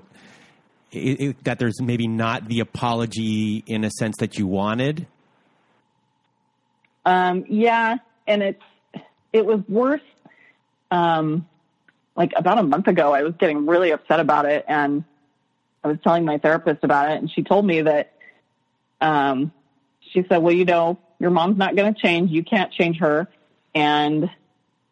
it, 0.93 1.21
it, 1.21 1.45
that 1.45 1.59
there's 1.59 1.81
maybe 1.81 2.07
not 2.07 2.49
the 2.49 2.61
apology 2.61 3.63
in 3.67 3.85
a 3.85 3.91
sense 3.91 4.17
that 4.19 4.39
you 4.39 4.47
wanted 4.47 5.07
Um, 7.05 7.45
yeah, 7.49 7.97
and 8.27 8.43
it's 8.43 8.63
it 9.33 9.47
was 9.47 9.61
worse. 9.69 10.03
Um, 10.91 11.47
like 12.17 12.33
about 12.37 12.59
a 12.59 12.63
month 12.63 12.87
ago, 12.87 13.15
I 13.15 13.23
was 13.23 13.35
getting 13.39 13.67
really 13.67 13.93
upset 13.93 14.21
about 14.21 14.45
it, 14.45 14.65
and 14.69 15.05
I 15.83 15.89
was 15.89 15.99
telling 16.05 16.25
my 16.25 16.39
therapist 16.39 16.85
about 16.85 17.11
it, 17.11 17.19
and 17.19 17.31
she 17.31 17.43
told 17.43 17.65
me 17.65 17.83
that. 17.83 18.13
Um, 19.01 19.53
she 20.01 20.25
said, 20.29 20.39
"Well, 20.39 20.55
you 20.55 20.65
know, 20.65 20.99
your 21.19 21.31
mom's 21.31 21.57
not 21.57 21.77
going 21.77 21.95
to 21.95 22.01
change. 22.01 22.31
You 22.31 22.43
can't 22.43 22.73
change 22.73 22.99
her, 22.99 23.29
and 23.75 24.29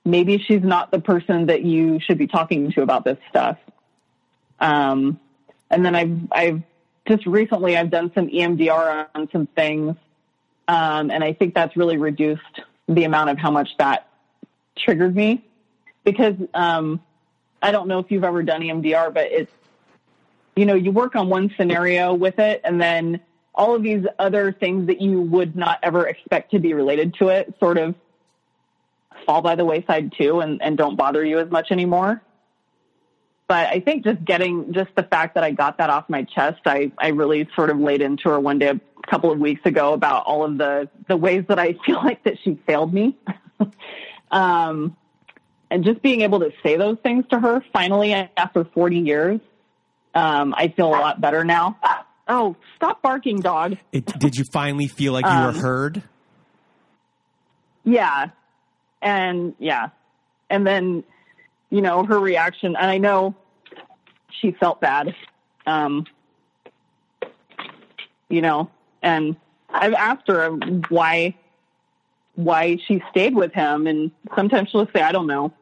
maybe 0.07 0.39
she's 0.39 0.63
not 0.63 0.91
the 0.91 1.01
person 1.01 1.47
that 1.47 1.63
you 1.63 2.01
should 2.01 2.17
be 2.17 2.27
talking 2.27 2.73
to 2.73 2.83
about 2.83 3.05
this 3.05 3.19
stuff." 3.29 3.59
Um, 4.61 5.21
and 5.71 5.85
then 5.85 5.95
I've 5.95 6.19
I've 6.33 6.63
just 7.07 7.27
recently 7.27 7.77
I've 7.77 7.91
done 7.91 8.11
some 8.15 8.29
EMDR 8.29 9.09
on 9.15 9.29
some 9.31 9.47
things 9.47 9.97
um, 10.69 11.11
and 11.11 11.23
I 11.23 11.33
think 11.33 11.55
that's 11.55 11.77
really 11.77 11.97
reduced 11.97 12.61
the 12.89 13.05
amount 13.05 13.31
of 13.31 13.39
how 13.39 13.51
much 13.51 13.71
that 13.79 14.09
triggered 14.77 15.15
me 15.15 15.45
because 16.05 16.35
um, 16.55 17.01
I 17.63 17.71
don't 17.71 17.89
know 17.89 17.99
if 17.99 18.11
you've 18.11 18.25
ever 18.25 18.43
done 18.43 18.63
EMDR, 18.63 19.13
but 19.13 19.31
it's, 19.31 19.53
you 20.57 20.67
know, 20.67 20.75
you 20.75 20.91
work 20.91 21.15
on 21.17 21.29
one 21.29 21.53
scenario 21.57 22.15
with 22.15 22.39
it 22.39 22.61
and 22.65 22.81
then 22.81 23.21
all 23.55 23.75
of 23.75 23.83
these 23.83 24.05
other 24.19 24.53
things 24.53 24.87
that 24.89 25.01
you 25.01 25.21
would 25.21 25.57
not 25.57 25.79
ever 25.83 26.07
expect 26.07 26.51
to 26.51 26.59
be 26.59 26.75
related 26.75 27.15
to 27.15 27.29
it 27.29 27.55
sort 27.59 27.79
of 27.79 27.95
fall 29.25 29.43
by 29.43 29.55
the 29.55 29.65
wayside 29.65 30.13
too 30.19 30.41
and, 30.41 30.61
and 30.63 30.77
don't 30.77 30.97
bother 30.97 31.25
you 31.25 31.39
as 31.39 31.51
much 31.51 31.69
anymore. 31.71 32.23
But 33.49 33.69
I 33.69 33.79
think 33.81 34.05
just 34.05 34.25
getting 34.25 34.73
just 34.73 34.91
the 34.97 35.05
fact 35.05 35.37
that 35.37 35.45
I 35.45 35.53
got 35.53 35.79
that 35.79 35.89
off 35.89 36.09
my 36.09 36.25
chest, 36.25 36.61
I, 36.67 36.91
I 36.99 37.09
really 37.09 37.49
sort 37.55 37.71
of 37.71 37.79
laid 37.79 38.03
into 38.03 38.29
her 38.29 38.41
one 38.41 38.59
day 38.59 38.69
a 38.71 38.81
couple 39.09 39.31
of 39.31 39.39
weeks 39.39 39.61
ago 39.65 39.93
about 39.93 40.25
all 40.27 40.45
of 40.45 40.59
the, 40.59 40.89
the 41.09 41.17
ways 41.17 41.45
that 41.49 41.59
I 41.59 41.75
feel 41.87 41.97
like 41.97 42.25
that 42.25 42.39
she 42.43 42.59
failed 42.67 42.93
me. 42.93 43.17
um, 44.33 44.97
and 45.71 45.85
just 45.85 46.03
being 46.03 46.23
able 46.23 46.41
to 46.41 46.51
say 46.63 46.77
those 46.77 46.97
things 47.05 47.25
to 47.31 47.39
her 47.39 47.63
finally 47.73 48.13
after 48.13 48.65
40 48.65 48.99
years, 48.99 49.41
um, 50.15 50.55
I 50.57 50.69
feel 50.69 50.89
a 50.89 50.99
lot 50.99 51.21
better 51.21 51.45
now. 51.45 51.79
Oh, 52.29 52.57
stop 52.75 53.01
barking, 53.03 53.39
dog. 53.41 53.77
it, 53.93 54.07
did 54.19 54.35
you 54.35 54.45
finally 54.53 54.89
feel 54.89 55.13
like 55.13 55.25
you 55.25 55.31
Um, 55.31 55.55
were 55.55 55.61
heard 55.61 56.03
Yeah. 57.85 58.31
And 59.03 59.55
yeah. 59.59 59.89
And 60.49 60.67
then, 60.67 61.05
you 61.71 61.83
know, 61.83 62.05
her 62.05 62.19
reaction, 62.19 62.77
and 62.77 62.91
I 62.91 62.99
know 62.99 63.35
she 64.41 64.53
felt 64.53 64.81
bad. 64.81 65.15
Um, 65.67 66.07
you 68.29 68.41
know, 68.41 68.71
and 69.03 69.37
I've 69.69 69.95
asked 69.95 70.29
her 70.29 70.51
why, 70.89 71.35
why 72.35 72.79
she 72.87 73.03
stayed 73.11 73.35
with 73.35 73.53
him. 73.53 73.87
And 73.87 74.11
sometimes 74.35 74.71
she'll 74.71 74.89
say, 74.95 75.03
I 75.03 75.13
don't 75.13 75.27
know. 75.27 75.53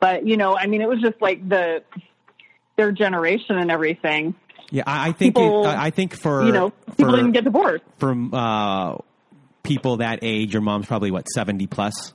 But, 0.00 0.26
you 0.26 0.36
know, 0.36 0.56
I 0.56 0.66
mean, 0.66 0.82
it 0.82 0.88
was 0.88 1.00
just 1.00 1.20
like 1.20 1.48
the, 1.48 1.84
their 2.76 2.90
generation 2.90 3.58
and 3.58 3.70
everything. 3.70 4.34
yeah 4.70 4.82
i, 4.86 5.08
I 5.08 5.12
think 5.12 5.36
people, 5.36 5.64
it, 5.64 5.68
I 5.68 5.86
I 5.86 5.90
think 5.90 6.16
for 6.16 6.44
you 6.44 6.52
know, 6.52 6.70
people 6.96 7.12
for, 7.12 7.16
didn't 7.16 7.32
get 7.32 7.44
divorced. 7.44 7.84
from 7.98 8.32
uh, 8.32 8.96
people 9.76 9.96
that 9.98 10.18
age 10.22 10.52
your 10.52 10.62
mom's 10.62 10.86
probably 10.86 11.10
what 11.10 11.26
70 11.28 11.66
plus 11.66 12.12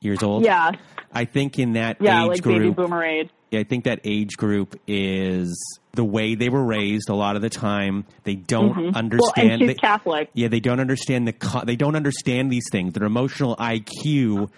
years 0.00 0.22
old. 0.22 0.44
Yeah, 0.44 0.72
I 1.12 1.24
think 1.24 1.58
in 1.58 1.72
that 1.74 1.98
yeah, 2.00 2.22
age 2.24 2.28
like 2.28 2.42
baby 2.42 2.58
group, 2.60 2.76
boomer 2.76 3.04
age. 3.04 3.30
I 3.52 3.64
think 3.64 3.84
that 3.84 4.00
age 4.04 4.36
group 4.36 4.80
is 4.86 5.80
the 5.94 6.04
way 6.04 6.36
they 6.36 6.48
were 6.48 6.64
raised. 6.64 7.08
A 7.10 7.14
lot 7.14 7.34
of 7.34 7.42
the 7.42 7.50
time, 7.50 8.04
they 8.22 8.36
don't 8.36 8.76
Well, 8.76 8.92
understand. 8.94 9.50
and 9.50 9.60
she's 9.60 9.68
they- 9.68 9.74
Catholic. 9.74 10.30
yeah, 10.34 10.46
they 10.48 10.60
don't 10.60 10.78
understand 10.80 11.26
the. 11.26 11.62
They 11.66 11.74
don't 11.76 11.96
understand 11.96 12.50
these 12.52 12.66
things. 12.70 12.92
Their 12.92 13.06
emotional 13.06 13.56
IQ 13.56 14.50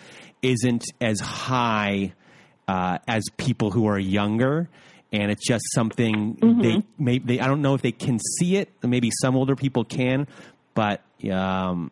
isn't 0.42 0.84
as 1.00 1.20
high 1.20 2.12
uh, 2.68 2.98
as 3.08 3.24
people 3.38 3.70
who 3.70 3.86
are 3.86 3.98
younger, 3.98 4.68
and 5.10 5.30
it's 5.30 5.46
just 5.46 5.64
something 5.74 6.36
they 6.60 6.82
maybe 6.98 7.24
they. 7.36 7.40
I 7.40 7.46
don't 7.46 7.62
know 7.62 7.72
if 7.74 7.80
they 7.80 7.92
can 7.92 8.18
see 8.38 8.56
it. 8.56 8.68
Maybe 8.82 9.10
some 9.22 9.36
older 9.36 9.56
people 9.56 9.84
can, 9.84 10.26
but 10.74 11.02
um, 11.30 11.90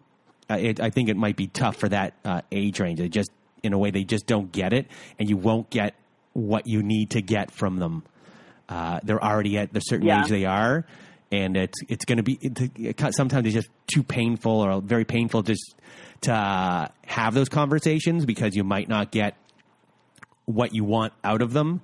it, 0.49 0.81
I 0.81 0.91
think 0.91 1.09
it 1.09 1.17
might 1.17 1.37
be 1.37 1.47
tough 1.47 1.77
for 1.77 1.89
that 1.89 2.15
uh, 2.25 2.43
age 2.51 2.81
range. 2.81 2.99
They 2.99 3.09
just, 3.09 3.31
in 3.63 3.73
a 3.73 3.79
way, 3.79 3.91
they 3.91 4.05
just 4.05 4.27
don't 4.27 4.51
get 4.51 4.73
it, 4.73 4.87
and 5.19 5.29
you 5.29 5.37
won't 5.37 5.71
get 5.71 5.95
what 6.33 6.67
you 6.67 6.83
need 6.83 7.11
to 7.11 7.23
get 7.23 7.51
from 7.51 7.79
them. 7.79 8.03
Uh, 8.69 9.01
they're 9.03 9.23
already 9.23 9.59
at 9.59 9.73
the 9.73 9.81
certain 9.81 10.07
Yeah. 10.07 10.23
age 10.23 10.29
they 10.31 10.45
are, 10.45 10.87
and 11.33 11.57
it's 11.57 11.79
it's 11.89 12.05
going 12.05 12.19
to 12.19 12.23
be 12.23 12.39
it, 12.41 13.01
sometimes 13.15 13.47
it's 13.47 13.55
just 13.55 13.69
too 13.93 14.03
painful 14.03 14.53
or 14.53 14.81
very 14.81 15.05
painful 15.05 15.43
just 15.43 15.75
to 16.23 16.33
uh, 16.33 16.89
have 17.07 17.35
those 17.35 17.49
conversations 17.49 18.25
because 18.27 18.55
you 18.55 18.63
might 18.65 18.89
not 18.89 19.11
get 19.11 19.37
what 20.47 20.75
you 20.75 20.85
want 20.85 21.13
out 21.25 21.43
of 21.43 21.53
them. 21.53 21.81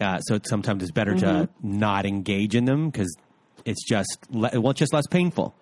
Uh, 0.00 0.18
so 0.20 0.34
it's, 0.34 0.48
sometimes 0.50 0.82
it's 0.82 0.92
better 0.92 1.14
to 1.14 1.48
not 1.62 2.04
engage 2.04 2.54
in 2.54 2.66
them 2.66 2.90
because 2.90 3.16
it's 3.64 3.82
just 3.88 4.18
le- 4.30 4.50
well, 4.60 4.70
it's 4.72 4.78
just 4.80 4.92
less 4.92 5.06
painful. 5.06 5.54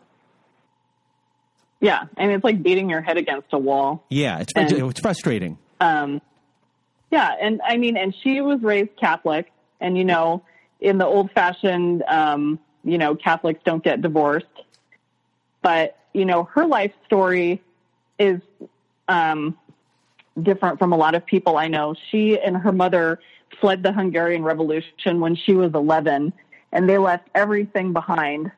Yeah, 1.85 2.05
and 2.17 2.31
it's 2.33 2.43
like 2.43 2.63
beating 2.63 2.89
your 2.89 3.03
head 3.03 3.19
against 3.19 3.49
a 3.53 3.59
wall. 3.59 4.07
Yeah, 4.09 4.39
it's 4.39 4.55
And- 4.57 4.73
it's 4.73 5.01
frustrating. 5.01 5.59
Um, 5.81 6.23
yeah, 7.11 7.35
and 7.39 7.61
I 7.63 7.77
mean, 7.77 7.99
and 7.99 8.15
she 8.23 8.41
was 8.41 8.63
raised 8.63 8.97
Catholic, 8.97 9.53
and 9.83 9.99
you 9.99 10.05
know, 10.05 10.43
in 10.81 10.97
the 10.97 11.05
old 11.05 11.31
fashioned, 11.33 12.03
um, 12.09 12.59
you 12.85 12.97
know, 12.97 13.15
Catholics 13.15 13.61
don't 13.67 13.85
get 13.85 14.01
divorced, 14.01 14.47
but 15.61 15.99
you 16.15 16.25
know, 16.25 16.45
her 16.55 16.65
life 16.67 16.93
story 17.05 17.61
is 18.19 18.41
um, 19.09 19.55
different 20.43 20.79
from 20.79 20.95
a 20.95 20.97
lot 20.97 21.15
of 21.15 21.27
people 21.27 21.59
I 21.59 21.69
know. 21.69 21.95
She 22.11 22.41
and 22.41 22.57
her 22.57 22.73
mother 22.73 23.21
fled 23.61 23.83
the 23.83 23.93
Hungarian 23.93 24.43
Revolution 24.43 25.21
when 25.21 25.37
she 25.37 25.53
was 25.53 25.75
11, 25.75 26.33
and 26.73 26.89
they 26.89 26.97
left 26.97 27.29
everything 27.35 27.93
behind 27.93 28.51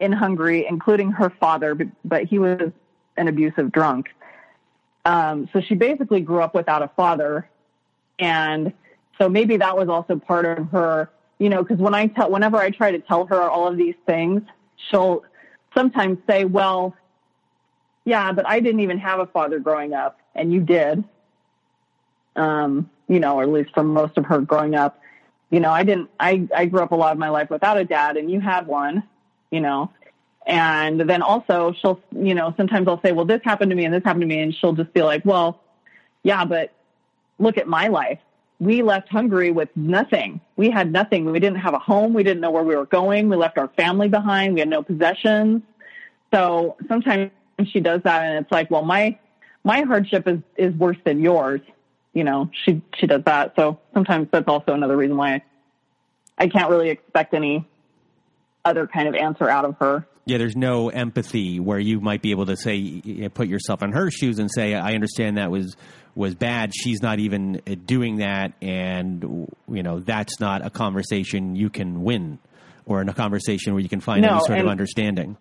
in 0.00 0.12
Hungary, 0.12 0.66
including 0.68 1.10
her 1.12 1.30
father, 1.30 1.74
but, 2.04 2.24
he 2.24 2.38
was 2.38 2.70
an 3.16 3.28
abusive 3.28 3.72
drunk. 3.72 4.08
Um, 5.04 5.48
so 5.52 5.60
she 5.60 5.74
basically 5.74 6.20
grew 6.20 6.40
up 6.40 6.54
without 6.54 6.82
a 6.82 6.88
father. 6.88 7.48
And 8.18 8.72
so 9.18 9.28
maybe 9.28 9.56
that 9.56 9.76
was 9.76 9.88
also 9.88 10.16
part 10.16 10.44
of 10.44 10.68
her, 10.70 11.10
you 11.38 11.48
know, 11.48 11.62
because 11.62 11.78
when 11.78 11.94
I 11.94 12.06
tell, 12.06 12.30
whenever 12.30 12.56
I 12.58 12.70
try 12.70 12.92
to 12.92 12.98
tell 13.00 13.26
her 13.26 13.42
all 13.42 13.66
of 13.66 13.76
these 13.76 13.94
things, 14.06 14.42
she'll 14.90 15.24
sometimes 15.74 16.18
say, 16.28 16.44
well, 16.44 16.94
yeah, 18.04 18.32
but 18.32 18.46
I 18.46 18.60
didn't 18.60 18.80
even 18.80 18.98
have 18.98 19.20
a 19.20 19.26
father 19.26 19.58
growing 19.58 19.92
up, 19.92 20.20
and 20.34 20.52
you 20.52 20.60
did. 20.60 21.04
Um, 22.36 22.88
you 23.08 23.18
know, 23.18 23.36
or 23.36 23.42
at 23.42 23.48
least 23.48 23.70
for 23.74 23.82
most 23.82 24.16
of 24.16 24.24
her 24.26 24.40
growing 24.40 24.74
up, 24.74 25.00
you 25.50 25.60
know, 25.60 25.70
I 25.70 25.82
didn't, 25.82 26.10
I, 26.20 26.46
I 26.54 26.66
grew 26.66 26.80
up 26.80 26.92
a 26.92 26.94
lot 26.94 27.12
of 27.12 27.18
my 27.18 27.30
life 27.30 27.50
without 27.50 27.76
a 27.78 27.84
dad, 27.84 28.16
and 28.16 28.30
you 28.30 28.40
had 28.40 28.66
one, 28.66 29.02
you 29.50 29.60
know. 29.60 29.90
And 30.46 31.00
then 31.00 31.20
also 31.20 31.74
she'll, 31.80 32.00
you 32.10 32.34
know, 32.34 32.54
sometimes 32.56 32.88
I'll 32.88 33.02
say, 33.02 33.12
well, 33.12 33.26
this 33.26 33.40
happened 33.44 33.70
to 33.70 33.76
me 33.76 33.84
and 33.84 33.92
this 33.92 34.02
happened 34.02 34.22
to 34.22 34.26
me. 34.26 34.40
And 34.40 34.54
she'll 34.54 34.72
just 34.72 34.92
be 34.94 35.02
like, 35.02 35.24
well, 35.24 35.60
yeah, 36.22 36.44
but 36.44 36.72
look 37.38 37.58
at 37.58 37.68
my 37.68 37.88
life. 37.88 38.18
We 38.58 38.82
left 38.82 39.08
Hungary 39.10 39.52
with 39.52 39.68
nothing. 39.76 40.40
We 40.56 40.70
had 40.70 40.90
nothing. 40.90 41.26
We 41.26 41.38
didn't 41.38 41.58
have 41.58 41.74
a 41.74 41.78
home. 41.78 42.14
We 42.14 42.22
didn't 42.22 42.40
know 42.40 42.50
where 42.50 42.64
we 42.64 42.74
were 42.74 42.86
going. 42.86 43.28
We 43.28 43.36
left 43.36 43.58
our 43.58 43.68
family 43.76 44.08
behind. 44.08 44.54
We 44.54 44.60
had 44.60 44.70
no 44.70 44.82
possessions. 44.82 45.62
So 46.32 46.76
sometimes 46.88 47.30
she 47.66 47.80
does 47.80 48.02
that 48.02 48.22
and 48.22 48.44
it's 48.44 48.50
like, 48.50 48.70
well, 48.70 48.84
my, 48.84 49.18
my 49.64 49.82
hardship 49.82 50.26
is, 50.26 50.38
is 50.56 50.74
worse 50.74 50.96
than 51.04 51.20
yours. 51.20 51.60
You 52.14 52.24
know, 52.24 52.50
she, 52.64 52.80
she 52.96 53.06
does 53.06 53.22
that. 53.24 53.52
So 53.54 53.78
sometimes 53.92 54.28
that's 54.32 54.48
also 54.48 54.72
another 54.72 54.96
reason 54.96 55.16
why 55.16 55.34
I, 55.34 55.42
I 56.38 56.48
can't 56.48 56.70
really 56.70 56.88
expect 56.88 57.34
any 57.34 57.68
other 58.68 58.86
kind 58.86 59.08
of 59.08 59.14
answer 59.14 59.48
out 59.48 59.64
of 59.64 59.76
her. 59.78 60.06
Yeah, 60.24 60.36
there's 60.36 60.56
no 60.56 60.90
empathy 60.90 61.58
where 61.58 61.78
you 61.78 62.00
might 62.00 62.20
be 62.20 62.32
able 62.32 62.46
to 62.46 62.56
say, 62.56 63.00
put 63.32 63.48
yourself 63.48 63.82
in 63.82 63.92
her 63.92 64.10
shoes 64.10 64.38
and 64.38 64.50
say, 64.50 64.74
"I 64.74 64.92
understand 64.92 65.38
that 65.38 65.50
was 65.50 65.74
was 66.14 66.34
bad." 66.34 66.72
She's 66.74 67.00
not 67.00 67.18
even 67.18 67.62
uh, 67.66 67.76
doing 67.86 68.16
that, 68.16 68.52
and 68.60 69.48
you 69.68 69.82
know 69.82 70.00
that's 70.00 70.38
not 70.38 70.64
a 70.64 70.68
conversation 70.68 71.56
you 71.56 71.70
can 71.70 72.02
win, 72.02 72.38
or 72.84 73.00
in 73.00 73.08
a 73.08 73.14
conversation 73.14 73.72
where 73.72 73.82
you 73.82 73.88
can 73.88 74.00
find 74.00 74.20
No, 74.20 74.36
any 74.36 74.40
sort 74.40 74.58
of 74.58 74.66
understanding. 74.66 75.38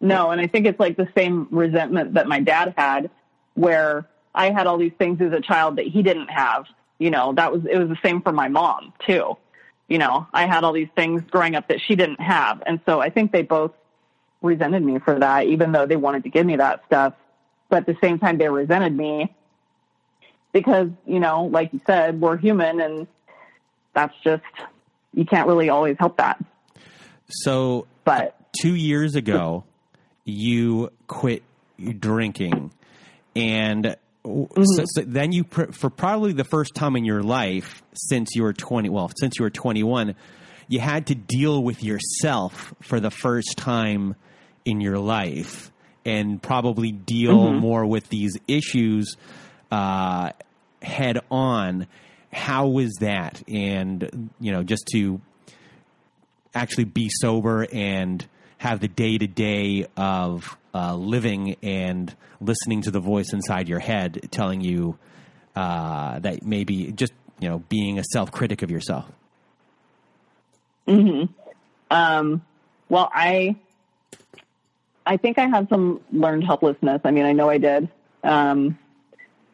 No, 0.00 0.30
and 0.30 0.40
I 0.40 0.46
think 0.46 0.66
it's 0.66 0.80
like 0.80 0.96
the 0.96 1.08
same 1.14 1.46
resentment 1.50 2.14
that 2.14 2.26
my 2.26 2.40
dad 2.40 2.72
had, 2.76 3.10
where 3.52 4.06
I 4.34 4.50
had 4.50 4.66
all 4.66 4.78
these 4.78 4.94
things 4.98 5.20
as 5.20 5.32
a 5.32 5.42
child 5.42 5.76
that 5.76 5.86
he 5.86 6.02
didn't 6.02 6.28
have. 6.28 6.64
You 6.98 7.10
know, 7.10 7.34
that 7.34 7.52
was 7.52 7.62
it 7.70 7.76
was 7.78 7.88
the 7.88 7.98
same 8.02 8.22
for 8.22 8.32
my 8.32 8.48
mom 8.48 8.94
too. 9.06 9.36
You 9.90 9.98
know, 9.98 10.26
I 10.32 10.46
had 10.46 10.64
all 10.64 10.72
these 10.72 10.88
things 10.94 11.20
growing 11.30 11.56
up 11.56 11.66
that 11.68 11.80
she 11.80 11.96
didn't 11.96 12.20
have, 12.20 12.62
and 12.64 12.80
so 12.86 13.00
I 13.00 13.10
think 13.10 13.32
they 13.32 13.42
both 13.42 13.72
resented 14.40 14.84
me 14.84 15.00
for 15.00 15.18
that, 15.18 15.46
even 15.46 15.72
though 15.72 15.84
they 15.84 15.96
wanted 15.96 16.22
to 16.22 16.30
give 16.30 16.46
me 16.46 16.56
that 16.56 16.84
stuff. 16.86 17.14
But 17.68 17.78
at 17.78 17.86
the 17.86 17.96
same 18.00 18.20
time, 18.20 18.38
they 18.38 18.48
resented 18.48 18.96
me 18.96 19.34
because 20.52 20.88
you 21.06 21.18
know, 21.18 21.44
like 21.44 21.72
you 21.72 21.80
said, 21.86 22.20
we're 22.20 22.36
human, 22.36 22.80
and 22.80 23.08
that's 23.92 24.14
just 24.22 24.44
you 25.12 25.24
can't 25.24 25.48
really 25.48 25.70
always 25.70 25.96
help 25.98 26.18
that. 26.18 26.42
So 27.28 27.88
But 28.04 28.36
two 28.60 28.76
years 28.76 29.16
ago, 29.16 29.64
you 30.24 30.92
quit 31.08 31.42
drinking, 31.98 32.70
and 33.34 33.96
so, 34.24 34.84
so 34.86 35.02
then 35.02 35.32
you, 35.32 35.44
pr- 35.44 35.72
for 35.72 35.90
probably 35.90 36.32
the 36.32 36.44
first 36.44 36.74
time 36.74 36.96
in 36.96 37.04
your 37.04 37.22
life 37.22 37.82
since 37.94 38.34
you 38.34 38.42
were 38.42 38.52
twenty, 38.52 38.88
well, 38.88 39.10
since 39.18 39.38
you 39.38 39.44
were 39.44 39.50
twenty-one, 39.50 40.14
you 40.68 40.80
had 40.80 41.06
to 41.06 41.14
deal 41.14 41.62
with 41.62 41.82
yourself 41.82 42.74
for 42.82 43.00
the 43.00 43.10
first 43.10 43.56
time 43.56 44.14
in 44.64 44.80
your 44.80 44.98
life, 44.98 45.72
and 46.04 46.42
probably 46.42 46.92
deal 46.92 47.52
more 47.52 47.86
with 47.86 48.08
these 48.08 48.36
issues 48.46 49.16
uh, 49.70 50.30
head 50.82 51.18
on. 51.30 51.86
How 52.32 52.68
was 52.68 52.92
that? 53.00 53.42
And 53.48 54.30
you 54.38 54.52
know, 54.52 54.62
just 54.62 54.86
to 54.92 55.20
actually 56.54 56.84
be 56.84 57.08
sober 57.10 57.66
and 57.72 58.26
have 58.58 58.80
the 58.80 58.88
day 58.88 59.16
to 59.16 59.26
day 59.26 59.86
of 59.96 60.56
uh, 60.74 60.94
living 60.94 61.56
and 61.62 62.14
listening 62.40 62.82
to 62.82 62.90
the 62.90 63.00
voice 63.00 63.32
inside 63.32 63.68
your 63.68 63.80
head 63.80 64.28
telling 64.30 64.60
you 64.60 64.98
uh, 65.56 66.18
that 66.20 66.44
maybe 66.44 66.92
just 66.92 67.12
you 67.40 67.48
know 67.48 67.58
being 67.68 67.98
a 67.98 68.04
self 68.04 68.30
critic 68.30 68.62
of 68.62 68.70
yourself. 68.70 69.06
Hmm. 70.86 71.24
Um, 71.90 72.42
well, 72.88 73.10
I, 73.12 73.56
I 75.06 75.16
think 75.16 75.38
I 75.38 75.46
had 75.46 75.68
some 75.68 76.00
learned 76.12 76.44
helplessness. 76.44 77.00
I 77.04 77.10
mean, 77.10 77.24
I 77.24 77.32
know 77.32 77.48
I 77.48 77.58
did, 77.58 77.88
um, 78.22 78.78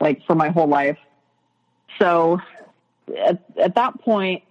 like 0.01 0.25
for 0.27 0.35
my 0.35 0.49
whole 0.49 0.67
life. 0.67 0.99
So 1.99 2.41
at, 3.17 3.43
at 3.59 3.75
that 3.75 4.01
point, 4.01 4.43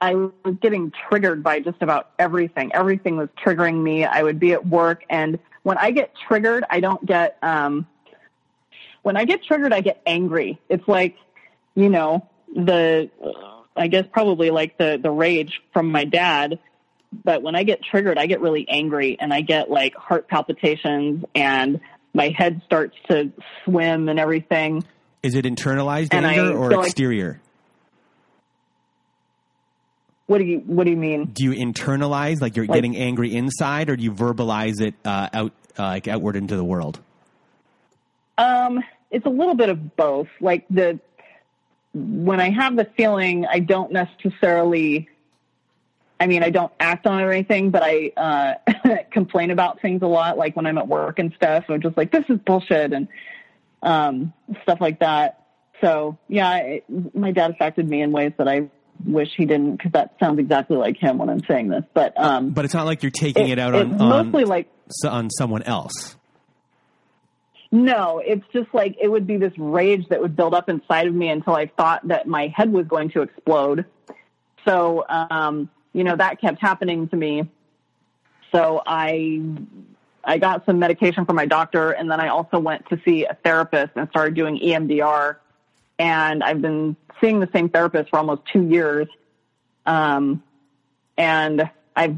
I 0.00 0.14
was 0.14 0.56
getting 0.60 0.92
triggered 1.08 1.42
by 1.42 1.60
just 1.60 1.80
about 1.80 2.10
everything. 2.18 2.70
Everything 2.74 3.16
was 3.16 3.28
triggering 3.42 3.82
me. 3.82 4.04
I 4.04 4.22
would 4.22 4.38
be 4.38 4.52
at 4.52 4.66
work 4.66 5.04
and 5.08 5.38
when 5.64 5.76
I 5.78 5.90
get 5.90 6.12
triggered, 6.28 6.62
I 6.70 6.78
don't 6.78 7.04
get, 7.04 7.36
um, 7.42 7.86
when 9.02 9.16
I 9.16 9.24
get 9.24 9.42
triggered, 9.44 9.72
I 9.72 9.80
get 9.80 10.00
angry. 10.06 10.60
It's 10.68 10.86
like, 10.86 11.16
you 11.74 11.88
know, 11.88 12.28
the, 12.54 13.10
I 13.76 13.88
guess 13.88 14.04
probably 14.12 14.50
like 14.50 14.78
the, 14.78 14.98
the 15.02 15.10
rage 15.10 15.60
from 15.72 15.90
my 15.90 16.04
dad. 16.04 16.60
But 17.24 17.42
when 17.42 17.54
I 17.56 17.64
get 17.64 17.80
triggered, 17.82 18.18
I 18.18 18.26
get 18.26 18.40
really 18.40 18.66
angry 18.68 19.16
and 19.20 19.32
I 19.32 19.40
get 19.40 19.70
like 19.70 19.94
heart 19.94 20.28
palpitations 20.28 21.24
and 21.34 21.80
my 22.12 22.34
head 22.36 22.62
starts 22.64 22.96
to 23.10 23.32
swim 23.64 24.08
and 24.08 24.18
everything. 24.20 24.84
Is 25.22 25.34
it 25.34 25.44
internalized 25.44 26.08
And 26.12 26.26
I 26.26 26.34
anger 26.34 26.56
or 26.56 26.68
feel 26.70 26.78
like- 26.78 26.86
exterior? 26.88 27.40
What 30.26 30.38
do 30.38 30.44
you, 30.44 30.58
what 30.60 30.84
do 30.84 30.90
you 30.90 30.96
mean? 30.96 31.26
do 31.26 31.44
you 31.44 31.50
internalize 31.50 32.40
like 32.40 32.56
you're 32.56 32.66
Like- 32.66 32.76
getting 32.76 32.96
angry 32.96 33.34
inside, 33.34 33.90
or 33.90 33.96
do 33.96 34.02
you 34.02 34.12
verbalize 34.12 34.80
it 34.80 34.94
uh, 35.04 35.28
out 35.32 35.52
uh, 35.78 35.82
like 35.82 36.08
outward 36.08 36.36
into 36.36 36.56
the 36.56 36.64
world? 36.64 36.98
Um, 38.38 38.82
it's 39.10 39.26
a 39.26 39.30
little 39.30 39.54
bit 39.54 39.68
of 39.68 39.96
both. 39.96 40.28
Like 40.40 40.64
the 40.70 40.98
when 41.92 42.40
I 42.40 42.50
have 42.50 42.74
the 42.76 42.86
feeling, 42.96 43.46
I 43.46 43.60
don't 43.60 43.92
necessarily. 43.92 45.08
I 46.18 46.26
mean, 46.26 46.42
I 46.42 46.50
don't 46.50 46.72
act 46.80 47.06
on 47.06 47.20
it 47.20 47.24
or 47.24 47.32
anything, 47.32 47.70
but 47.70 47.82
I 47.84 48.12
uh, 48.16 48.96
complain 49.10 49.50
about 49.50 49.80
things 49.80 50.00
a 50.02 50.06
lot. 50.06 50.38
Like 50.38 50.56
when 50.56 50.64
I'm 50.64 50.78
at 50.78 50.88
work 50.88 51.18
and 51.18 51.32
stuff, 51.34 51.64
I'm 51.68 51.82
just 51.82 51.96
like, 51.96 52.10
"This 52.12 52.24
is 52.28 52.38
bullshit," 52.38 52.92
and 52.92 53.08
um, 53.82 54.32
stuff 54.62 54.80
like 54.80 55.00
that. 55.00 55.44
So 55.80 56.16
yeah, 56.28 56.56
it, 56.58 57.14
my 57.14 57.30
dad 57.32 57.50
affected 57.50 57.88
me 57.88 58.00
in 58.00 58.10
ways 58.10 58.32
that 58.38 58.48
I 58.48 58.68
wish 59.04 59.28
he 59.36 59.44
didn't 59.46 59.76
because 59.76 59.92
that 59.92 60.14
sounds 60.20 60.38
exactly 60.38 60.76
like 60.76 60.96
him 60.96 61.18
when 61.18 61.28
I'm 61.28 61.44
saying 61.44 61.68
this. 61.68 61.84
But 61.92 62.12
um, 62.16 62.50
But 62.50 62.64
it's 62.64 62.74
not 62.74 62.86
like 62.86 63.02
you're 63.02 63.10
taking 63.10 63.48
it, 63.48 63.58
out 63.58 63.74
it's 63.74 63.92
on 63.92 64.00
on, 64.00 64.08
mostly 64.08 64.44
like 64.44 64.70
on 65.04 65.30
someone 65.30 65.62
else. 65.62 66.16
No, 67.74 68.22
it's 68.24 68.44
just 68.52 68.72
like 68.72 68.96
it 69.02 69.08
would 69.08 69.26
be 69.26 69.36
this 69.36 69.52
rage 69.58 70.06
that 70.08 70.20
would 70.20 70.36
build 70.36 70.54
up 70.54 70.68
inside 70.68 71.08
of 71.08 71.14
me 71.14 71.28
until 71.28 71.56
I 71.56 71.66
thought 71.66 72.06
that 72.06 72.28
my 72.28 72.52
head 72.54 72.72
was 72.72 72.86
going 72.86 73.10
to 73.10 73.22
explode. 73.22 73.84
So, 74.64 75.04
um, 75.08 75.68
you 75.92 76.04
know, 76.04 76.14
that 76.14 76.40
kept 76.40 76.60
happening 76.60 77.08
to 77.08 77.16
me. 77.16 77.50
So 78.54 78.80
I, 78.86 79.42
I 80.22 80.38
got 80.38 80.64
some 80.66 80.78
medication 80.78 81.26
from 81.26 81.34
my 81.34 81.46
doctor 81.46 81.90
and 81.90 82.08
then 82.08 82.20
I 82.20 82.28
also 82.28 82.60
went 82.60 82.88
to 82.90 83.00
see 83.04 83.24
a 83.24 83.36
therapist 83.42 83.94
and 83.96 84.08
started 84.10 84.34
doing 84.34 84.60
EMDR. 84.60 85.36
And 85.98 86.42
I've 86.42 86.60
been 86.60 86.96
seeing 87.20 87.40
the 87.40 87.48
same 87.52 87.68
therapist 87.68 88.10
for 88.10 88.18
almost 88.18 88.42
two 88.52 88.62
years. 88.62 89.08
Um, 89.86 90.42
and 91.16 91.70
I've 91.94 92.16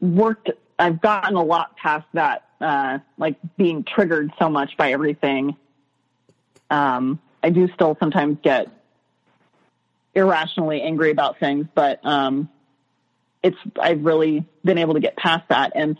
worked, 0.00 0.50
I've 0.78 1.00
gotten 1.00 1.34
a 1.34 1.42
lot 1.42 1.76
past 1.76 2.06
that, 2.12 2.44
uh, 2.60 2.98
like 3.16 3.36
being 3.56 3.84
triggered 3.84 4.32
so 4.38 4.48
much 4.48 4.76
by 4.76 4.92
everything. 4.92 5.56
Um, 6.70 7.20
I 7.42 7.50
do 7.50 7.68
still 7.74 7.96
sometimes 7.98 8.38
get 8.42 8.68
irrationally 10.14 10.82
angry 10.82 11.10
about 11.10 11.38
things, 11.38 11.66
but, 11.74 12.04
um, 12.04 12.48
it's, 13.42 13.56
I've 13.80 14.04
really 14.04 14.44
been 14.64 14.78
able 14.78 14.94
to 14.94 15.00
get 15.00 15.16
past 15.16 15.48
that. 15.48 15.72
And 15.74 15.96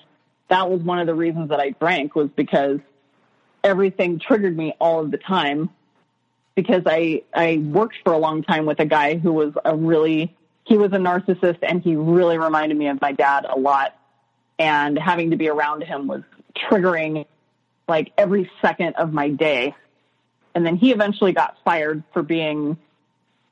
that 0.49 0.69
was 0.71 0.81
one 0.83 0.99
of 0.99 1.07
the 1.07 1.15
reasons 1.15 1.51
that 1.51 1.61
I 1.61 1.71
drank 1.71 2.15
was 2.15 2.29
because 2.35 2.81
everything 3.63 4.19
triggered 4.19 4.57
me 4.57 4.75
all 4.81 5.01
of 5.01 5.11
the 5.11 5.19
time 5.19 5.71
because 6.59 6.83
I, 6.87 7.23
I 7.33 7.59
worked 7.59 7.99
for 8.03 8.13
a 8.13 8.19
long 8.19 8.43
time 8.43 8.67
with 8.67 8.81
a 8.81 8.85
guy 8.85 9.17
who 9.17 9.33
was 9.33 9.53
a 9.65 9.77
really, 9.77 10.37
he 10.65 10.77
was 10.77 10.91
a 10.93 10.97
narcissist 10.97 11.59
and 11.63 11.81
he 11.81 11.95
really 11.95 12.37
reminded 12.37 12.77
me 12.77 12.89
of 12.89 13.01
my 13.01 13.13
dad 13.13 13.47
a 13.49 13.57
lot. 13.57 13.97
And 14.59 14.99
having 14.99 15.31
to 15.31 15.37
be 15.37 15.49
around 15.49 15.85
him 15.85 16.09
was 16.09 16.23
triggering 16.57 17.27
like 17.87 18.11
every 18.19 18.51
second 18.61 18.97
of 18.97 19.13
my 19.13 19.29
day. 19.29 19.73
And 20.53 20.67
then 20.67 20.75
he 20.75 20.91
eventually 20.91 21.33
got 21.33 21.59
fired 21.65 22.03
for 22.13 22.25
being 22.25 22.77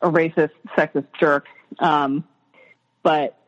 a 0.02 0.10
racist, 0.10 0.50
sexist 0.76 1.06
jerk. 1.20 1.46
Um, 1.78 2.24
but 3.04 3.38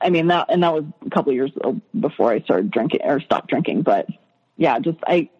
I 0.00 0.10
mean 0.10 0.28
that, 0.28 0.46
and 0.50 0.62
that 0.62 0.72
was 0.72 0.84
a 1.04 1.10
couple 1.10 1.32
years 1.32 1.50
before 1.98 2.30
I 2.30 2.42
started 2.42 2.70
drinking 2.70 3.00
or 3.02 3.18
stopped 3.18 3.48
drinking. 3.48 3.82
But 3.82 4.06
yeah, 4.56 4.78
just 4.78 4.98
I, 5.04 5.30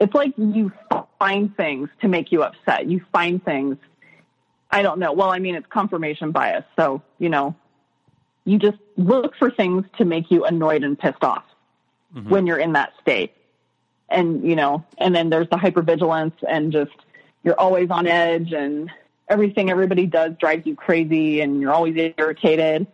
it's 0.00 0.14
like 0.14 0.32
you 0.36 0.72
find 1.18 1.54
things 1.56 1.90
to 2.00 2.08
make 2.08 2.32
you 2.32 2.42
upset. 2.42 2.86
You 2.86 3.04
find 3.12 3.44
things. 3.44 3.76
I 4.70 4.82
don't 4.82 4.98
know. 4.98 5.12
Well, 5.12 5.30
I 5.30 5.38
mean, 5.38 5.54
it's 5.54 5.66
confirmation 5.68 6.32
bias. 6.32 6.64
So 6.76 7.02
you 7.18 7.28
know, 7.28 7.54
you 8.44 8.58
just 8.58 8.78
look 8.96 9.36
for 9.36 9.50
things 9.50 9.84
to 9.98 10.04
make 10.04 10.30
you 10.30 10.44
annoyed 10.44 10.82
and 10.82 10.98
pissed 10.98 11.22
off 11.22 11.44
mm-hmm. 12.14 12.28
when 12.30 12.46
you're 12.46 12.58
in 12.58 12.72
that 12.72 12.92
state. 13.00 13.34
And 14.08 14.42
you 14.42 14.56
know, 14.56 14.84
and 14.98 15.14
then 15.14 15.30
there's 15.30 15.48
the 15.50 15.56
hypervigilance 15.56 16.34
and 16.48 16.72
just 16.72 16.90
you're 17.44 17.58
always 17.58 17.90
on 17.90 18.06
edge 18.06 18.52
and 18.52 18.90
everything 19.28 19.70
everybody 19.70 20.06
does 20.06 20.32
drives 20.40 20.66
you 20.66 20.74
crazy 20.74 21.40
and 21.40 21.60
you're 21.60 21.72
always 21.72 21.94
irritated. 22.18 22.86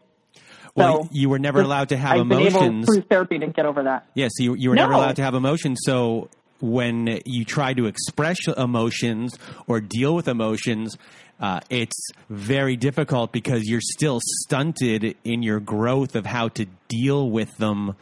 Well, 0.74 1.04
So, 1.04 1.09
you 1.11 1.30
were 1.30 1.38
never 1.38 1.62
allowed 1.62 1.88
to 1.88 1.96
have 1.96 2.20
I've 2.20 2.28
been 2.28 2.40
able 2.40 2.59
emotions. 2.59 2.86
through 2.86 3.00
therapy 3.02 3.38
to 3.38 3.46
get 3.46 3.64
over 3.64 3.84
that. 3.84 4.07
Yes, 4.14 4.32
you, 4.38 4.54
you 4.54 4.68
were 4.68 4.76
never 4.76 4.92
allowed 4.92 5.16
to 5.16 5.22
have 5.22 5.34
emotions. 5.34 5.78
So 5.82 6.28
when 6.61 7.20
you 7.24 7.44
try 7.44 7.74
to 7.74 7.86
express 7.86 8.38
emotions 8.48 9.38
or 9.66 9.80
deal 9.80 10.14
with 10.14 10.28
emotions, 10.28 10.96
uh, 11.38 11.61
it's 11.68 12.09
very 12.30 12.76
difficult 12.76 13.32
because 13.32 13.68
you're 13.68 13.80
still 13.82 14.20
stunted 14.22 15.16
in 15.24 15.42
your 15.42 15.61
growth 15.61 16.16
of 16.16 16.24
how 16.24 16.48
to 16.48 16.66
deal 16.88 17.28
with 17.30 17.54
them 17.59 17.94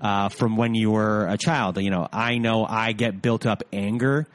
uh, 0.00 0.28
from 0.28 0.56
when 0.56 0.74
you 0.74 0.90
were 0.90 1.26
a 1.26 1.36
child. 1.36 1.80
You 1.80 1.90
know, 1.90 2.08
I 2.12 2.38
know 2.38 2.64
I 2.64 2.92
get 2.92 3.20
built 3.20 3.46
up 3.46 3.62
anger 3.72 4.26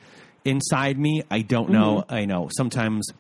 inside 0.46 0.98
me. 0.98 1.24
I 1.32 1.42
don't 1.42 1.70
know. 1.70 2.04
I 2.10 2.26
know 2.26 2.50
sometimes 2.56 3.12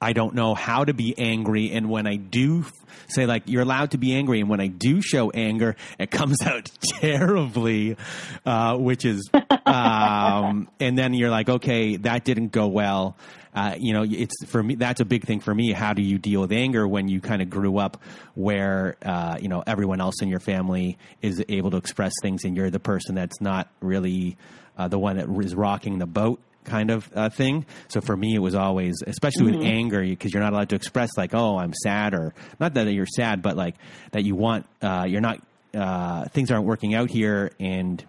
I 0.00 0.12
don't 0.12 0.34
know 0.34 0.54
how 0.54 0.84
to 0.84 0.92
be 0.92 1.14
angry. 1.16 1.70
And 1.72 1.88
when 1.88 2.06
I 2.06 2.16
do 2.16 2.66
say, 3.08 3.24
like, 3.24 3.44
you're 3.46 3.62
allowed 3.62 3.92
to 3.92 3.98
be 3.98 4.14
angry, 4.14 4.40
and 4.40 4.50
when 4.50 4.60
I 4.60 4.66
do 4.66 5.00
show 5.00 5.30
anger, 5.30 5.76
it 5.98 6.10
comes 6.10 6.42
out 6.46 6.70
terribly, 7.00 7.96
uh, 8.44 8.76
which 8.76 9.04
is, 9.04 9.28
um, 9.64 10.68
and 10.80 10.98
then 10.98 11.14
you're 11.14 11.30
like, 11.30 11.48
okay, 11.48 11.96
that 11.96 12.24
didn't 12.24 12.52
go 12.52 12.66
well. 12.66 13.16
Uh, 13.54 13.74
you 13.78 13.94
know, 13.94 14.04
it's 14.06 14.44
for 14.44 14.62
me, 14.62 14.74
that's 14.74 15.00
a 15.00 15.04
big 15.06 15.24
thing 15.24 15.40
for 15.40 15.54
me. 15.54 15.72
How 15.72 15.94
do 15.94 16.02
you 16.02 16.18
deal 16.18 16.42
with 16.42 16.52
anger 16.52 16.86
when 16.86 17.08
you 17.08 17.22
kind 17.22 17.40
of 17.40 17.48
grew 17.48 17.78
up 17.78 17.96
where, 18.34 18.98
uh, 19.02 19.38
you 19.40 19.48
know, 19.48 19.62
everyone 19.66 20.02
else 20.02 20.20
in 20.20 20.28
your 20.28 20.40
family 20.40 20.98
is 21.22 21.42
able 21.48 21.70
to 21.70 21.78
express 21.78 22.12
things 22.20 22.44
and 22.44 22.54
you're 22.54 22.68
the 22.68 22.78
person 22.78 23.14
that's 23.14 23.40
not 23.40 23.70
really 23.80 24.36
uh, 24.76 24.88
the 24.88 24.98
one 24.98 25.16
that 25.16 25.30
is 25.42 25.54
rocking 25.54 25.98
the 25.98 26.06
boat? 26.06 26.38
Kind 26.66 26.90
of 26.90 27.08
uh, 27.14 27.30
thing. 27.30 27.64
So 27.88 28.00
for 28.00 28.16
me, 28.16 28.34
it 28.34 28.40
was 28.40 28.54
always, 28.54 28.94
especially 29.06 29.52
with 29.52 29.62
anger, 29.62 30.02
because 30.02 30.34
you're 30.34 30.42
not 30.42 30.52
allowed 30.52 30.68
to 30.70 30.76
express 30.76 31.16
like, 31.16 31.34
"Oh, 31.34 31.56
I'm 31.58 31.72
sad," 31.72 32.12
or 32.12 32.34
not 32.60 32.74
that 32.74 32.92
you're 32.92 33.06
sad, 33.06 33.40
but 33.40 33.56
like 33.56 33.76
that 34.12 34.24
you 34.24 34.34
want, 34.34 34.66
uh, 34.82 35.06
you're 35.08 35.20
not, 35.20 35.40
uh, 35.74 36.26
things 36.26 36.50
aren't 36.50 36.66
working 36.66 36.94
out 36.94 37.10
here, 37.10 37.52
and 37.58 38.04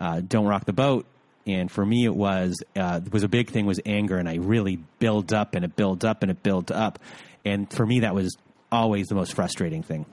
uh, 0.00 0.20
don't 0.20 0.46
rock 0.46 0.64
the 0.64 0.72
boat. 0.72 1.06
And 1.46 1.70
for 1.70 1.84
me, 1.84 2.04
it 2.04 2.14
was 2.14 2.56
uh, 2.76 3.00
it 3.04 3.12
was 3.12 3.22
a 3.22 3.28
big 3.28 3.50
thing 3.50 3.66
was 3.66 3.80
anger, 3.86 4.18
and 4.18 4.28
I 4.28 4.36
really 4.36 4.78
build 4.98 5.32
up 5.32 5.54
and 5.54 5.64
it 5.64 5.76
built 5.76 6.04
up 6.04 6.22
and 6.22 6.30
it 6.30 6.42
built 6.42 6.70
up, 6.70 6.98
and 7.44 7.70
for 7.72 7.86
me, 7.86 8.00
that 8.00 8.14
was 8.14 8.36
always 8.72 9.06
the 9.08 9.14
most 9.14 9.34
frustrating 9.34 9.82
thing. 9.82 10.06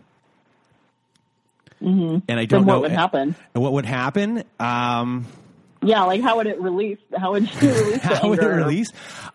And 2.28 2.40
I 2.40 2.46
don't 2.46 2.66
what 2.66 2.74
know 2.74 2.80
would 2.82 2.92
happen? 2.92 3.36
And 3.54 3.64
what 3.64 3.74
would 3.74 3.86
happen? 3.86 4.44
Um, 4.60 5.28
Yeah, 5.82 6.04
like 6.04 6.22
how 6.22 6.38
would 6.38 6.48
it 6.48 6.60
release? 6.60 6.98
How 7.16 7.32
would 7.32 7.44
you 7.62 7.70
release? 7.74 8.02
How 8.02 8.30
would 8.30 8.40
it 8.42 8.48
release? 8.48 8.90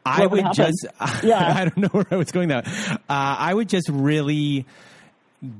I 0.04 0.26
would 0.26 0.44
would 0.44 0.52
just. 0.54 0.86
Yeah. 1.22 1.38
I 1.56 1.64
don't 1.64 1.76
know 1.78 1.88
where 1.88 2.06
I 2.10 2.16
was 2.16 2.32
going 2.32 2.48
now. 2.48 2.58
Uh, 2.60 2.96
I 3.08 3.54
would 3.54 3.68
just 3.68 3.88
really 3.88 4.66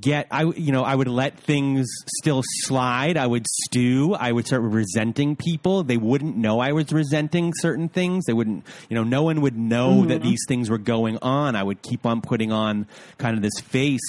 get. 0.00 0.26
i 0.30 0.42
you 0.44 0.70
know 0.72 0.82
I 0.84 0.94
would 0.94 1.08
let 1.08 1.38
things 1.38 1.88
still 2.18 2.42
slide. 2.64 3.16
I 3.16 3.26
would 3.26 3.46
stew. 3.46 4.14
I 4.14 4.32
would 4.32 4.46
start 4.46 4.62
resenting 4.62 5.36
people. 5.36 5.82
They 5.84 5.96
wouldn't 5.96 6.36
know 6.36 6.58
I 6.60 6.72
was 6.72 6.92
resenting 6.92 7.52
certain 7.56 7.88
things. 7.88 8.24
They 8.26 8.32
wouldn't. 8.32 8.64
You 8.88 8.96
know, 8.96 9.04
no 9.04 9.22
one 9.22 9.40
would 9.42 9.56
know 9.56 9.90
Mm-hmm. 10.00 10.08
that 10.08 10.22
these 10.22 10.40
things 10.48 10.68
were 10.70 10.78
going 10.78 11.18
on. 11.22 11.54
I 11.56 11.62
would 11.62 11.82
keep 11.82 12.06
on 12.06 12.20
putting 12.22 12.50
on 12.52 12.86
kind 13.18 13.36
of 13.36 13.42
this 13.42 13.60
face 13.62 14.00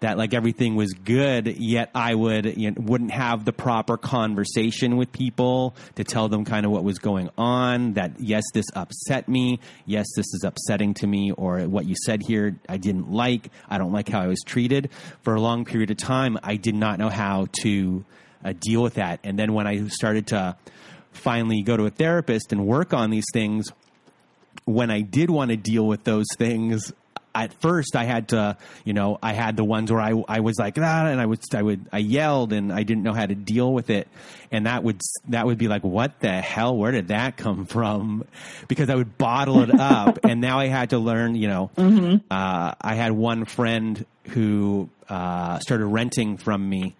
that 0.00 0.16
like 0.16 0.34
everything 0.34 0.76
was 0.76 0.92
good, 0.92 1.46
yet 1.58 1.90
I 1.94 2.14
would 2.14 2.56
you 2.56 2.70
know, 2.70 2.76
wouldn't 2.80 3.12
have 3.12 3.44
the 3.44 3.52
proper 3.52 3.96
conversation 3.96 4.96
with 4.96 5.12
people 5.12 5.76
to 5.96 6.04
tell 6.04 6.28
them 6.28 6.44
kind 6.44 6.66
of 6.66 6.72
what 6.72 6.84
was 6.84 6.98
going 6.98 7.30
on. 7.36 7.94
That 7.94 8.18
yes, 8.18 8.42
this 8.52 8.66
upset 8.74 9.28
me. 9.28 9.60
Yes, 9.86 10.06
this 10.16 10.26
is 10.26 10.42
upsetting 10.44 10.94
to 10.94 11.06
me, 11.06 11.32
or 11.32 11.60
what 11.68 11.86
you 11.86 11.94
said 12.04 12.22
here 12.22 12.58
I 12.68 12.78
didn't 12.78 13.10
like. 13.10 13.50
I 13.68 13.78
don't 13.78 13.92
like 13.92 14.08
how 14.08 14.20
I 14.20 14.26
was 14.26 14.40
treated 14.44 14.90
for 15.22 15.34
a 15.34 15.40
long 15.40 15.64
period 15.64 15.90
of 15.90 15.98
time. 15.98 16.38
I 16.42 16.56
did 16.56 16.74
not 16.74 16.98
know 16.98 17.10
how 17.10 17.46
to 17.62 18.04
uh, 18.44 18.54
deal 18.58 18.82
with 18.82 18.94
that, 18.94 19.20
and 19.22 19.38
then 19.38 19.52
when 19.52 19.66
I 19.66 19.86
started 19.88 20.28
to 20.28 20.56
finally 21.12 21.62
go 21.62 21.76
to 21.76 21.84
a 21.84 21.90
therapist 21.90 22.52
and 22.52 22.66
work 22.66 22.94
on 22.94 23.10
these 23.10 23.26
things, 23.32 23.70
when 24.64 24.90
I 24.90 25.00
did 25.02 25.28
want 25.28 25.50
to 25.50 25.56
deal 25.56 25.86
with 25.86 26.04
those 26.04 26.26
things, 26.38 26.92
at 27.34 27.52
first 27.60 27.96
I 27.96 28.04
had 28.04 28.28
to, 28.28 28.56
you 28.84 28.92
know, 28.92 29.18
I 29.22 29.32
had 29.32 29.56
the 29.56 29.64
ones 29.64 29.90
where 29.90 30.00
I, 30.00 30.12
I 30.28 30.40
was 30.40 30.58
like 30.58 30.74
that 30.74 31.06
and 31.06 31.20
I 31.20 31.26
would, 31.26 31.40
I 31.54 31.62
would, 31.62 31.88
I 31.92 31.98
yelled 31.98 32.52
and 32.52 32.72
I 32.72 32.82
didn't 32.82 33.02
know 33.02 33.12
how 33.12 33.26
to 33.26 33.34
deal 33.34 33.72
with 33.72 33.90
it. 33.90 34.08
And 34.50 34.66
that 34.66 34.82
would, 34.82 35.00
that 35.28 35.46
would 35.46 35.58
be 35.58 35.68
like, 35.68 35.84
what 35.84 36.18
the 36.20 36.32
hell? 36.32 36.76
Where 36.76 36.92
did 36.92 37.08
that 37.08 37.36
come 37.36 37.66
from? 37.66 38.24
Because 38.68 38.90
I 38.90 38.94
would 38.94 39.16
bottle 39.16 39.60
it 39.60 39.70
up. 39.72 40.18
and 40.24 40.40
now 40.40 40.58
I 40.58 40.66
had 40.66 40.90
to 40.90 40.98
learn, 40.98 41.34
you 41.34 41.48
know, 41.48 41.70
uh, 42.30 42.74
I 42.80 42.94
had 42.94 43.12
one 43.12 43.44
friend 43.44 44.04
who, 44.30 44.88
uh, 45.08 45.58
started 45.60 45.86
renting 45.86 46.36
from 46.36 46.68
me 46.68 46.94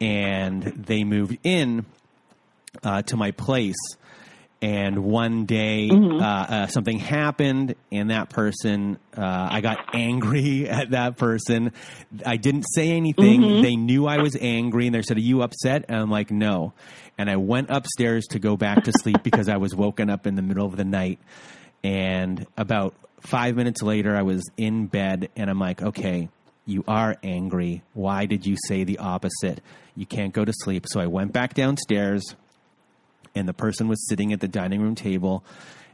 and 0.00 0.62
they 0.62 1.04
moved 1.04 1.38
in, 1.44 1.86
uh, 2.82 3.02
to 3.02 3.16
my 3.16 3.30
place. 3.32 3.76
And 4.60 5.04
one 5.04 5.44
day, 5.46 5.88
uh, 5.88 6.24
uh, 6.24 6.66
something 6.66 6.98
happened, 6.98 7.76
and 7.92 8.10
that 8.10 8.28
person, 8.28 8.98
uh, 9.16 9.48
I 9.52 9.60
got 9.60 9.94
angry 9.94 10.68
at 10.68 10.90
that 10.90 11.16
person. 11.16 11.72
I 12.26 12.38
didn't 12.38 12.64
say 12.64 12.90
anything. 12.90 13.62
They 13.62 13.76
knew 13.76 14.06
I 14.06 14.20
was 14.20 14.36
angry, 14.40 14.86
and 14.86 14.94
they 14.96 15.02
said, 15.02 15.16
Are 15.16 15.20
you 15.20 15.42
upset? 15.42 15.84
And 15.88 15.96
I'm 16.00 16.10
like, 16.10 16.32
No. 16.32 16.72
And 17.16 17.30
I 17.30 17.36
went 17.36 17.70
upstairs 17.70 18.26
to 18.28 18.40
go 18.40 18.56
back 18.56 18.84
to 18.84 18.92
sleep 18.92 19.22
because 19.22 19.48
I 19.48 19.58
was 19.58 19.76
woken 19.76 20.10
up 20.10 20.26
in 20.26 20.34
the 20.34 20.42
middle 20.42 20.66
of 20.66 20.76
the 20.76 20.84
night. 20.84 21.20
And 21.84 22.44
about 22.56 22.94
five 23.20 23.54
minutes 23.54 23.80
later, 23.82 24.16
I 24.16 24.22
was 24.22 24.42
in 24.56 24.86
bed, 24.88 25.28
and 25.36 25.48
I'm 25.48 25.60
like, 25.60 25.82
Okay, 25.82 26.30
you 26.66 26.82
are 26.88 27.16
angry. 27.22 27.82
Why 27.94 28.26
did 28.26 28.44
you 28.44 28.56
say 28.66 28.82
the 28.82 28.98
opposite? 28.98 29.60
You 29.94 30.04
can't 30.04 30.32
go 30.32 30.44
to 30.44 30.52
sleep. 30.52 30.86
So 30.88 31.00
I 31.00 31.06
went 31.06 31.32
back 31.32 31.54
downstairs 31.54 32.34
and 33.34 33.48
the 33.48 33.54
person 33.54 33.88
was 33.88 34.06
sitting 34.08 34.32
at 34.32 34.40
the 34.40 34.48
dining 34.48 34.80
room 34.80 34.94
table, 34.94 35.44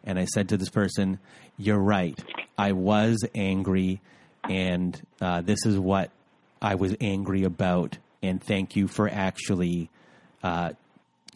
and 0.05 0.18
I 0.18 0.24
said 0.26 0.49
to 0.51 0.57
this 0.57 0.70
person, 0.70 1.18
"You're 1.57 1.78
right. 1.78 2.18
I 2.57 2.72
was 2.72 3.24
angry, 3.35 4.01
and 4.49 5.01
uh, 5.20 5.41
this 5.43 5.64
is 5.66 5.78
what 5.78 6.11
I 6.61 6.74
was 6.74 6.95
angry 7.01 7.45
about. 7.45 7.99
And 8.22 8.43
thank 8.43 8.74
you 8.74 8.89
for 8.89 9.09
actually 9.09 9.91
uh, 10.43 10.72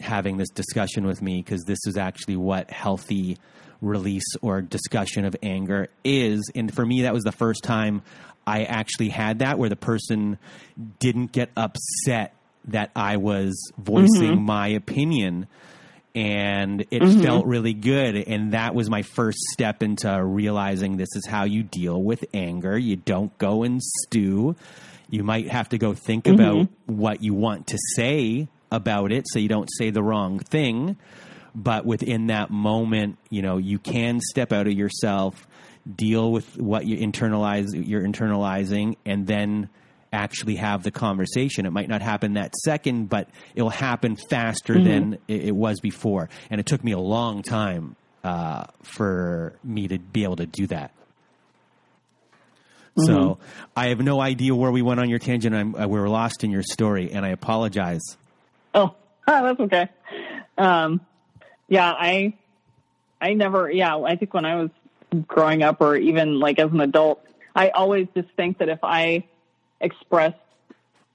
having 0.00 0.38
this 0.38 0.48
discussion 0.50 1.06
with 1.06 1.20
me 1.20 1.42
because 1.42 1.64
this 1.64 1.80
is 1.86 1.96
actually 1.96 2.36
what 2.36 2.70
healthy." 2.70 3.38
release 3.80 4.34
or 4.42 4.60
discussion 4.60 5.24
of 5.24 5.36
anger 5.40 5.88
is 6.02 6.50
and 6.56 6.74
for 6.74 6.84
me 6.84 7.02
that 7.02 7.14
was 7.14 7.22
the 7.22 7.30
first 7.30 7.62
time 7.62 8.02
I 8.44 8.64
actually 8.64 9.10
had 9.10 9.40
that 9.40 9.58
where 9.58 9.68
the 9.68 9.76
person 9.76 10.38
didn't 10.98 11.32
get 11.32 11.50
upset 11.56 12.34
that 12.64 12.90
I 12.96 13.18
was 13.18 13.72
voicing 13.76 14.42
my 14.42 14.68
opinion 14.68 15.46
and 16.18 16.80
it 16.90 17.00
mm-hmm. 17.00 17.22
felt 17.22 17.46
really 17.46 17.74
good. 17.74 18.16
And 18.16 18.52
that 18.52 18.74
was 18.74 18.90
my 18.90 19.02
first 19.02 19.38
step 19.52 19.84
into 19.84 20.20
realizing 20.24 20.96
this 20.96 21.14
is 21.14 21.24
how 21.24 21.44
you 21.44 21.62
deal 21.62 22.02
with 22.02 22.24
anger. 22.34 22.76
You 22.76 22.96
don't 22.96 23.36
go 23.38 23.62
and 23.62 23.80
stew. 23.80 24.56
You 25.08 25.22
might 25.22 25.48
have 25.48 25.68
to 25.68 25.78
go 25.78 25.94
think 25.94 26.24
mm-hmm. 26.24 26.40
about 26.40 26.68
what 26.86 27.22
you 27.22 27.34
want 27.34 27.68
to 27.68 27.78
say 27.94 28.48
about 28.72 29.12
it 29.12 29.26
so 29.28 29.38
you 29.38 29.48
don't 29.48 29.68
say 29.78 29.90
the 29.90 30.02
wrong 30.02 30.40
thing. 30.40 30.96
But 31.54 31.86
within 31.86 32.26
that 32.26 32.50
moment 32.50 33.18
you 33.30 33.42
know 33.42 33.56
you 33.56 33.78
can 33.78 34.20
step 34.20 34.52
out 34.52 34.66
of 34.66 34.72
yourself 34.72 35.46
deal 35.92 36.30
with 36.30 36.58
what 36.58 36.84
you 36.84 36.98
internalize 36.98 37.68
you're 37.72 38.02
internalizing 38.02 38.96
and 39.06 39.26
then 39.26 39.70
actually 40.12 40.56
have 40.56 40.82
the 40.82 40.90
conversation. 40.90 41.66
It 41.66 41.70
might 41.70 41.88
not 41.88 42.02
happen 42.02 42.34
that 42.34 42.54
second 42.56 43.08
but 43.08 43.28
it'll 43.54 43.70
happen 43.70 44.16
faster 44.16 44.74
than 44.82 45.18
it, 45.28 45.44
it 45.46 45.56
was 45.56 45.80
before. 45.80 46.28
And 46.50 46.60
it 46.60 46.66
took 46.66 46.82
me 46.82 46.92
a 46.92 46.98
long 46.98 47.42
time 47.42 47.96
uh, 48.24 48.64
for 48.82 49.54
me 49.62 49.88
to 49.88 49.98
be 49.98 50.24
able 50.24 50.36
to 50.36 50.46
do 50.46 50.66
that. 50.68 50.92
So 53.06 53.38
i 53.76 53.88
have 53.88 54.00
no 54.00 54.20
idea 54.20 54.54
where 54.56 54.72
we 54.72 54.82
went 54.82 54.98
on 54.98 55.08
your 55.08 55.20
tangent. 55.20 55.54
I'm, 55.54 55.74
uh, 55.74 55.86
we 55.86 56.00
were 56.00 56.08
lost 56.08 56.42
in 56.42 56.50
your 56.50 56.64
story 56.64 57.12
and 57.12 57.24
i 57.24 57.28
apologize. 57.28 58.02
Oh, 58.74 58.94
that's 59.26 59.60
okay. 59.60 59.88
Um, 60.56 61.00
yeah, 61.68 61.92
I, 61.92 62.34
I 63.20 63.34
never, 63.34 63.70
yeah, 63.70 63.96
I 63.96 64.16
think 64.16 64.34
when 64.34 64.44
I 64.44 64.56
was 64.56 64.70
growing 65.26 65.62
up 65.62 65.80
or 65.80 65.96
even 65.96 66.40
like 66.40 66.58
as 66.58 66.72
an 66.72 66.80
adult, 66.80 67.24
I 67.54 67.70
always 67.70 68.08
just 68.14 68.30
think 68.36 68.58
that 68.58 68.68
if 68.68 68.80
I 68.82 69.24
express 69.80 70.34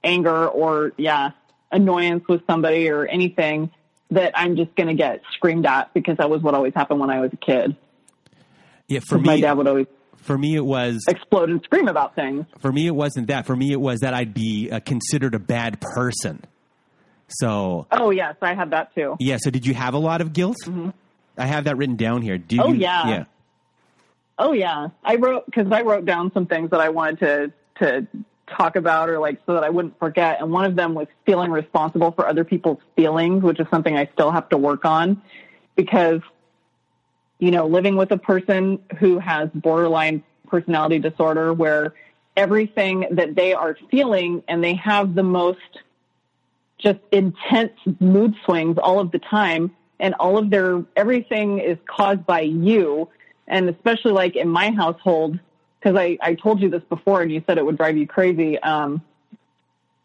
anger 0.02 0.46
or, 0.48 0.92
yeah, 0.96 1.30
annoyance 1.72 2.24
with 2.28 2.42
somebody 2.46 2.88
or 2.90 3.06
anything, 3.06 3.70
that 4.10 4.32
I'm 4.36 4.56
just 4.56 4.74
going 4.76 4.88
to 4.88 4.94
get 4.94 5.22
screamed 5.32 5.66
at 5.66 5.92
because 5.94 6.18
that 6.18 6.28
was 6.30 6.42
what 6.42 6.54
always 6.54 6.74
happened 6.74 7.00
when 7.00 7.10
I 7.10 7.20
was 7.20 7.32
a 7.32 7.36
kid. 7.36 7.74
yeah 8.88 9.00
for 9.00 9.18
me, 9.18 9.24
my 9.26 9.40
dad 9.40 9.54
would 9.54 9.66
always 9.66 9.86
for 10.16 10.36
me 10.38 10.54
it 10.56 10.64
was 10.64 11.02
explode 11.08 11.50
and 11.50 11.62
scream 11.64 11.88
about 11.88 12.14
things. 12.14 12.44
for 12.60 12.70
me 12.70 12.86
it 12.86 12.94
wasn't 12.94 13.26
that 13.28 13.44
for 13.46 13.56
me 13.56 13.72
it 13.72 13.80
was 13.80 14.00
that 14.00 14.14
i'd 14.14 14.32
be 14.34 14.70
uh, 14.70 14.78
considered 14.80 15.34
a 15.34 15.38
bad 15.38 15.80
person 15.80 16.42
so 17.28 17.86
Oh, 17.90 18.10
yes, 18.10 18.36
I 18.42 18.54
had 18.54 18.70
that 18.70 18.94
too. 18.94 19.16
yeah 19.20 19.38
so 19.40 19.50
did 19.50 19.66
you 19.66 19.74
have 19.74 19.94
a 19.94 19.98
lot 19.98 20.20
of 20.20 20.32
guilt 20.32 20.56
i 21.36 21.46
have 21.46 21.64
that 21.64 21.76
written 21.76 21.96
down 21.96 22.22
here 22.22 22.38
did 22.38 22.60
Oh, 22.60 22.68
you 22.68 22.74
yeah. 22.80 23.08
yeah 23.08 23.24
Oh 24.36 24.52
yeah, 24.52 24.88
I 25.04 25.14
wrote 25.16 25.46
because 25.46 25.70
I 25.70 25.82
wrote 25.82 26.04
down 26.04 26.32
some 26.34 26.46
things 26.46 26.70
that 26.70 26.80
I 26.80 26.88
wanted 26.88 27.18
to 27.20 27.52
to 27.84 28.06
talk 28.46 28.76
about 28.76 29.08
or 29.08 29.18
like 29.18 29.40
so 29.46 29.54
that 29.54 29.64
I 29.64 29.70
wouldn't 29.70 29.98
forget. 29.98 30.40
And 30.40 30.50
one 30.50 30.64
of 30.64 30.76
them 30.76 30.94
was 30.94 31.06
feeling 31.26 31.50
responsible 31.50 32.12
for 32.12 32.28
other 32.28 32.44
people's 32.44 32.80
feelings, 32.96 33.42
which 33.42 33.60
is 33.60 33.66
something 33.70 33.96
I 33.96 34.08
still 34.12 34.30
have 34.30 34.48
to 34.50 34.58
work 34.58 34.84
on 34.84 35.22
because 35.76 36.20
you 37.38 37.50
know 37.50 37.66
living 37.66 37.96
with 37.96 38.10
a 38.12 38.18
person 38.18 38.78
who 38.98 39.18
has 39.18 39.48
borderline 39.54 40.22
personality 40.48 40.98
disorder, 40.98 41.52
where 41.52 41.94
everything 42.36 43.06
that 43.12 43.34
they 43.34 43.52
are 43.52 43.76
feeling 43.90 44.42
and 44.48 44.62
they 44.62 44.74
have 44.74 45.14
the 45.14 45.22
most 45.22 45.58
just 46.78 46.98
intense 47.12 47.72
mood 48.00 48.34
swings 48.44 48.76
all 48.78 48.98
of 48.98 49.10
the 49.12 49.18
time 49.18 49.70
and 50.00 50.14
all 50.14 50.36
of 50.36 50.50
their 50.50 50.84
everything 50.96 51.58
is 51.58 51.78
caused 51.86 52.26
by 52.26 52.40
you 52.40 53.08
and 53.46 53.68
especially 53.68 54.12
like 54.12 54.36
in 54.36 54.48
my 54.48 54.70
household 54.70 55.38
because 55.84 55.98
I, 55.98 56.16
I 56.22 56.34
told 56.34 56.60
you 56.60 56.70
this 56.70 56.82
before 56.88 57.20
and 57.20 57.30
you 57.30 57.44
said 57.46 57.58
it 57.58 57.64
would 57.64 57.76
drive 57.76 57.96
you 57.98 58.06
crazy 58.06 58.58
um, 58.60 59.02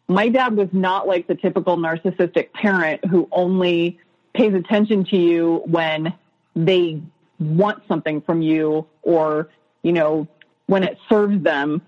my 0.10 0.28
dad 0.28 0.58
was 0.58 0.68
not 0.74 1.08
like 1.08 1.28
the 1.28 1.36
typical 1.36 1.78
narcissistic 1.78 2.52
parent 2.52 3.06
who 3.06 3.30
only 3.32 4.00
pays 4.34 4.54
attention 4.54 5.06
to 5.06 5.16
you 5.16 5.62
when 5.66 6.14
they 6.56 7.02
want 7.40 7.84
something 7.88 8.20
from 8.22 8.42
you 8.42 8.88
or 9.04 9.50
you 9.84 9.94
know 9.94 10.28
when 10.66 10.84
it 10.84 10.98
serves 11.08 11.42
them. 11.44 11.82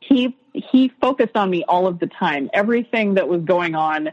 He 0.00 0.36
he 0.52 0.92
focused 1.00 1.36
on 1.36 1.50
me 1.50 1.64
all 1.64 1.88
of 1.88 1.98
the 1.98 2.06
time. 2.06 2.50
Everything 2.52 3.14
that 3.14 3.28
was 3.28 3.42
going 3.42 3.74
on 3.74 4.10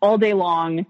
all 0.00 0.16
day 0.18 0.32
long 0.32 0.86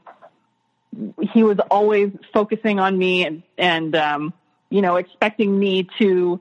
he 1.33 1.43
was 1.43 1.59
always 1.71 2.11
focusing 2.33 2.79
on 2.79 2.97
me 2.97 3.27
and 3.27 3.43
and 3.59 3.95
um 3.95 4.33
you 4.71 4.81
know 4.81 4.97
expecting 4.97 5.59
me 5.59 5.87
to 5.99 6.41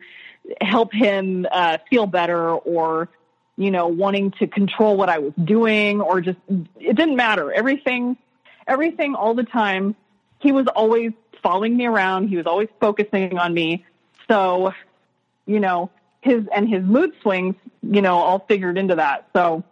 help 0.62 0.94
him 0.94 1.46
uh 1.52 1.78
feel 1.90 2.06
better 2.06 2.52
or 2.52 3.10
you 3.58 3.72
know 3.72 3.88
wanting 3.88 4.32
to 4.32 4.48
control 4.48 4.96
what 4.98 5.10
i 5.10 5.20
was 5.20 5.34
doing 5.44 6.02
or 6.02 6.22
just 6.22 6.38
it 6.50 6.96
didn't 6.96 7.16
matter 7.16 7.52
everything 7.52 8.18
everything 8.68 9.16
all 9.16 9.34
the 9.34 9.44
time 9.44 9.96
he 10.40 10.52
was 10.52 10.68
always 10.68 11.12
following 11.42 11.76
me 11.76 11.86
around 11.86 12.28
he 12.28 12.38
was 12.38 12.46
always 12.46 12.70
focusing 12.80 13.38
on 13.38 13.54
me 13.54 13.84
so 14.28 14.72
you 15.46 15.60
know 15.60 15.90
his 16.22 16.44
and 16.54 16.70
his 16.70 16.84
mood 16.84 17.12
swings 17.22 17.56
you 17.82 18.02
know 18.02 18.16
all 18.18 18.40
figured 18.48 18.78
into 18.78 18.96
that 18.96 19.28
so 19.34 19.64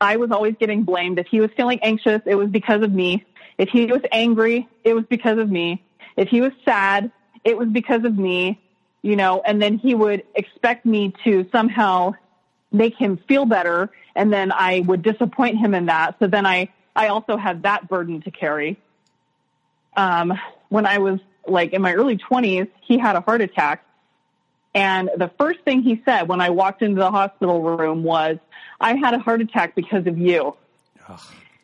I 0.00 0.16
was 0.16 0.30
always 0.30 0.54
getting 0.58 0.84
blamed. 0.84 1.18
If 1.18 1.26
he 1.26 1.40
was 1.40 1.50
feeling 1.56 1.80
anxious, 1.82 2.22
it 2.24 2.34
was 2.36 2.48
because 2.50 2.82
of 2.82 2.92
me. 2.92 3.24
If 3.56 3.68
he 3.70 3.86
was 3.86 4.02
angry, 4.12 4.68
it 4.84 4.94
was 4.94 5.04
because 5.08 5.38
of 5.38 5.50
me. 5.50 5.82
If 6.16 6.28
he 6.28 6.40
was 6.40 6.52
sad, 6.64 7.10
it 7.44 7.58
was 7.58 7.68
because 7.68 8.04
of 8.04 8.16
me, 8.16 8.60
you 9.02 9.16
know, 9.16 9.42
and 9.44 9.60
then 9.62 9.78
he 9.78 9.94
would 9.94 10.24
expect 10.34 10.84
me 10.84 11.14
to 11.24 11.48
somehow 11.52 12.14
make 12.72 12.96
him 12.96 13.18
feel 13.28 13.44
better. 13.44 13.90
And 14.14 14.32
then 14.32 14.52
I 14.52 14.80
would 14.80 15.02
disappoint 15.02 15.58
him 15.58 15.74
in 15.74 15.86
that. 15.86 16.16
So 16.18 16.26
then 16.26 16.44
I, 16.44 16.68
I 16.94 17.08
also 17.08 17.36
had 17.36 17.62
that 17.62 17.88
burden 17.88 18.20
to 18.22 18.30
carry. 18.30 18.76
Um, 19.96 20.32
when 20.68 20.86
I 20.86 20.98
was 20.98 21.20
like 21.46 21.72
in 21.72 21.80
my 21.82 21.94
early 21.94 22.16
twenties, 22.16 22.66
he 22.80 22.98
had 22.98 23.16
a 23.16 23.20
heart 23.20 23.40
attack. 23.40 23.84
And 24.74 25.08
the 25.16 25.30
first 25.38 25.60
thing 25.60 25.82
he 25.82 26.02
said 26.04 26.28
when 26.28 26.40
I 26.40 26.50
walked 26.50 26.82
into 26.82 27.00
the 27.00 27.10
hospital 27.10 27.62
room 27.62 28.02
was, 28.02 28.38
I 28.80 28.96
had 28.96 29.14
a 29.14 29.18
heart 29.18 29.40
attack 29.40 29.74
because 29.74 30.06
of 30.06 30.18
you. 30.18 30.56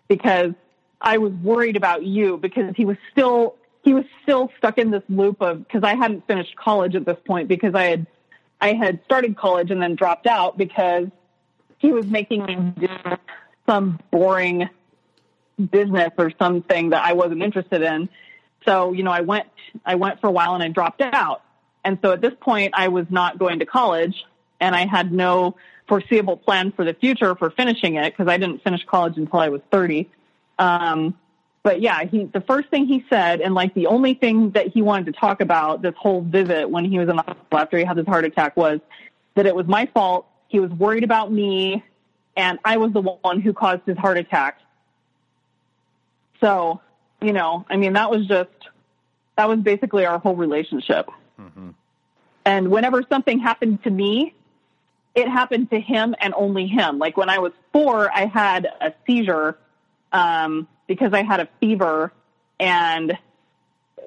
Because 0.09 0.55
I 1.01 1.19
was 1.19 1.33
worried 1.35 1.77
about 1.77 2.05
you 2.05 2.39
because 2.39 2.75
he 2.77 2.85
was 2.85 2.97
still 3.13 3.57
he 3.85 3.93
was 3.93 4.05
still 4.23 4.51
stuck 4.57 4.79
in 4.79 4.91
this 4.91 5.03
loop 5.09 5.41
of 5.43 5.59
because 5.59 5.83
I 5.85 5.95
hadn't 5.95 6.27
finished 6.27 6.57
college 6.57 6.95
at 6.97 7.05
this 7.05 7.19
point 7.27 7.49
because 7.49 7.75
I 7.75 7.85
had 7.85 8.07
I 8.61 8.73
had 8.73 9.05
started 9.05 9.37
college 9.37 9.71
and 9.71 9.81
then 9.81 9.95
dropped 9.95 10.27
out 10.27 10.57
because 10.57 11.09
he 11.79 11.93
was 11.93 12.07
making 12.07 12.47
me 12.47 12.57
do 12.79 12.89
some 13.67 14.01
boring 14.11 14.71
business 15.71 16.11
or 16.17 16.33
something 16.39 16.91
that 16.91 17.05
I 17.05 17.13
wasn't 17.13 17.43
interested 17.43 17.83
in. 17.83 18.09
So, 18.65 18.93
you 18.93 19.03
know, 19.03 19.11
I 19.11 19.21
went 19.21 19.49
I 19.85 19.97
went 19.97 20.21
for 20.21 20.29
a 20.29 20.33
while 20.33 20.55
and 20.55 20.63
I 20.63 20.69
dropped 20.69 21.03
out. 21.03 21.43
And 21.85 21.99
so 22.01 22.13
at 22.13 22.23
this 22.23 22.33
point 22.41 22.73
I 22.75 22.89
was 22.89 23.05
not 23.11 23.39
going 23.39 23.59
to 23.59 23.67
college 23.67 24.25
and 24.61 24.75
I 24.75 24.87
had 24.87 25.13
no 25.13 25.57
foreseeable 25.87 26.39
plan 26.39 26.73
for 26.73 26.87
the 26.87 26.95
future 26.95 27.35
for 27.35 27.51
finishing 27.51 27.97
it 27.97 28.15
because 28.15 28.29
I 28.29 28.39
didn't 28.39 28.65
finish 28.65 28.83
college 28.87 29.19
until 29.19 29.41
I 29.41 29.51
was 29.51 29.61
30. 29.71 30.09
Um, 30.59 31.19
but 31.65 31.81
yeah, 31.81 32.05
he, 32.05 32.25
the 32.25 32.43
first 32.43 32.69
thing 32.69 32.85
he 32.85 33.05
said, 33.09 33.41
and 33.41 33.55
like 33.55 33.73
the 33.73 33.87
only 33.87 34.13
thing 34.13 34.51
that 34.51 34.69
he 34.69 34.83
wanted 34.83 35.07
to 35.07 35.13
talk 35.13 35.41
about 35.41 35.81
this 35.81 35.95
whole 35.97 36.21
visit 36.21 36.69
when 36.69 36.85
he 36.85 36.99
was 36.99 37.09
in 37.09 37.17
the 37.17 37.23
hospital 37.23 37.59
after 37.59 37.79
he 37.79 37.85
had 37.85 37.97
his 37.97 38.07
heart 38.07 38.27
attack 38.27 38.55
was 38.55 38.81
that 39.35 39.47
it 39.47 39.57
was 39.57 39.67
my 39.67 39.87
fault. 39.87 40.27
He 40.49 40.61
was 40.61 40.71
worried 40.73 41.05
about 41.05 41.33
me 41.33 41.83
and 42.37 42.59
I 42.67 42.77
was 42.77 42.93
the 42.93 43.01
one 43.01 43.41
who 43.41 43.55
caused 43.55 43.81
his 43.87 43.97
heart 43.97 44.19
attack. 44.19 44.61
So, 46.39 46.83
you 47.23 47.33
know, 47.33 47.65
I 47.71 47.79
mean, 47.79 47.95
that 47.95 48.11
was 48.11 48.27
just, 48.27 48.51
that 49.39 49.49
was 49.49 49.59
basically 49.61 50.05
our 50.05 50.19
whole 50.19 50.37
relationship. 50.37 51.09
And 52.45 52.71
whenever 52.71 53.03
something 53.09 53.39
happened 53.39 53.83
to 53.85 53.91
me, 53.91 54.35
it 55.15 55.29
happened 55.29 55.71
to 55.71 55.81
him 55.81 56.15
and 56.21 56.35
only 56.37 56.67
him. 56.67 56.99
Like 56.99 57.17
when 57.17 57.31
I 57.31 57.39
was 57.39 57.53
four, 57.73 58.13
I 58.13 58.27
had 58.27 58.67
a 58.83 58.93
seizure 59.07 59.57
um, 60.13 60.69
because 60.87 61.13
I 61.13 61.23
had 61.23 61.41
a 61.41 61.49
fever, 61.61 62.13
and 62.59 63.19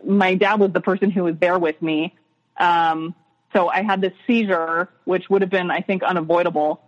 my 0.05 0.35
dad 0.35 0.59
was 0.59 0.71
the 0.71 0.81
person 0.81 1.11
who 1.11 1.23
was 1.23 1.35
there 1.39 1.57
with 1.59 1.81
me. 1.81 2.15
Um, 2.57 3.15
so 3.53 3.69
I 3.69 3.81
had 3.81 4.01
this 4.01 4.13
seizure, 4.25 4.89
which 5.05 5.29
would 5.29 5.41
have 5.41 5.49
been, 5.49 5.71
I 5.71 5.81
think, 5.81 6.03
unavoidable. 6.03 6.81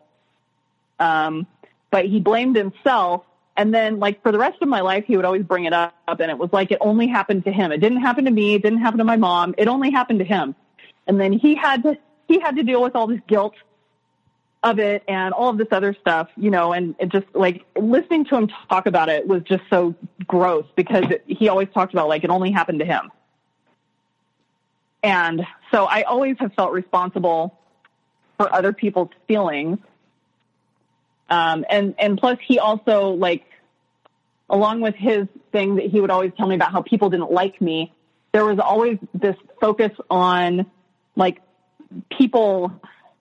Um, 1.00 1.48
but 1.92 2.06
he 2.06 2.20
blamed 2.20 2.56
himself 2.56 3.24
And 3.60 3.74
then 3.74 4.00
like 4.00 4.24
for 4.24 4.32
the 4.32 4.38
rest 4.38 4.62
of 4.62 4.70
my 4.70 4.80
life, 4.80 5.04
he 5.06 5.18
would 5.18 5.26
always 5.26 5.44
bring 5.44 5.66
it 5.66 5.74
up 5.74 5.94
and 6.08 6.32
it 6.32 6.38
was 6.38 6.50
like 6.54 6.72
it 6.72 6.78
only 6.80 7.08
happened 7.08 7.44
to 7.44 7.52
him. 7.52 7.74
It 7.74 7.80
didn't 7.80 8.00
happen 8.00 8.24
to 8.24 8.32
me. 8.32 8.54
It 8.54 8.62
didn't 8.62 8.80
happen 8.80 9.00
to 9.00 9.04
my 9.04 9.18
mom. 9.18 9.54
It 9.58 9.68
only 9.68 9.92
happened 9.92 10.20
to 10.20 10.26
him. 10.26 10.56
And 11.08 11.20
then 11.20 11.34
he 11.34 11.56
had 11.56 11.84
to, 11.84 11.98
he 12.30 12.40
had 12.40 12.56
to 12.56 12.64
deal 12.64 12.82
with 12.82 12.96
all 12.96 13.06
this 13.06 13.20
guilt 13.28 13.56
of 14.62 14.80
it 14.80 15.04
and 15.08 15.34
all 15.34 15.50
of 15.50 15.58
this 15.58 15.70
other 15.72 15.96
stuff, 16.02 16.28
you 16.36 16.52
know, 16.52 16.74
and 16.74 16.96
it 17.00 17.10
just 17.10 17.28
like 17.34 17.64
listening 17.78 18.26
to 18.26 18.36
him 18.36 18.50
talk 18.70 18.88
about 18.88 19.08
it 19.08 19.26
was 19.26 19.42
just 19.44 19.64
so 19.70 19.96
gross 20.28 20.66
because 20.76 21.06
it, 21.10 21.24
he 21.28 21.48
always 21.48 21.70
talked 21.74 21.94
about 21.94 22.10
like 22.10 22.24
it 22.24 22.30
only 22.30 22.52
happened 22.52 22.80
to 22.80 22.86
him. 22.86 23.12
And 25.02 25.46
so 25.72 25.86
I 25.86 26.02
always 26.02 26.36
have 26.40 26.54
felt 26.56 26.74
responsible 26.74 27.58
for 28.38 28.54
other 28.54 28.74
people's 28.74 29.12
feelings. 29.28 29.80
Um, 31.30 31.64
and, 31.70 31.96
and 31.98 32.18
plus 32.18 32.38
he 32.46 32.60
also 32.60 33.12
like, 33.12 33.46
along 34.50 34.82
with 34.82 34.96
his 34.96 35.28
thing 35.54 35.76
that 35.76 35.86
he 35.86 36.02
would 36.02 36.12
always 36.12 36.32
tell 36.36 36.48
me 36.48 36.56
about 36.56 36.74
how 36.74 36.82
people 36.82 37.10
didn't 37.10 37.32
like 37.32 37.62
me, 37.62 37.94
there 38.34 38.44
was 38.44 38.60
always 38.60 38.98
this 39.14 39.36
focus 39.62 39.92
on 40.10 40.66
like 41.16 41.42
people 42.18 42.74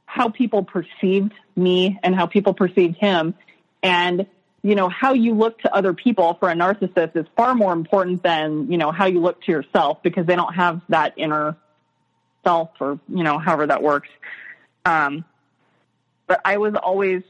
how 0.09 0.31
people 0.31 0.65
perceived 0.65 1.35
me 1.55 1.99
and 2.03 2.15
how 2.15 2.25
people 2.25 2.55
perceived 2.55 2.97
him. 2.97 3.35
And, 3.83 4.27
you 4.63 4.75
know, 4.75 4.89
how 4.89 5.13
you 5.13 5.35
look 5.35 5.61
to 5.61 5.75
other 5.75 5.93
people 5.93 6.35
for 6.41 6.49
a 6.49 6.55
narcissist 6.55 7.15
is 7.15 7.27
far 7.37 7.55
more 7.55 7.75
important 7.75 8.23
than, 8.23 8.73
you 8.73 8.79
know, 8.79 8.91
how 8.91 9.05
you 9.05 9.21
look 9.21 9.43
to 9.43 9.53
yourself 9.53 10.03
because 10.03 10.25
they 10.25 10.35
don't 10.35 10.55
have 10.55 10.81
that 10.89 11.13
inner 11.19 11.57
self 12.43 12.71
or, 12.81 12.99
you 13.07 13.23
know, 13.23 13.39
however 13.39 13.67
that 13.67 13.83
works. 13.83 14.09
Um, 14.87 15.27
but 16.27 16.41
I 16.43 16.57
was 16.57 16.75
always, 16.75 17.23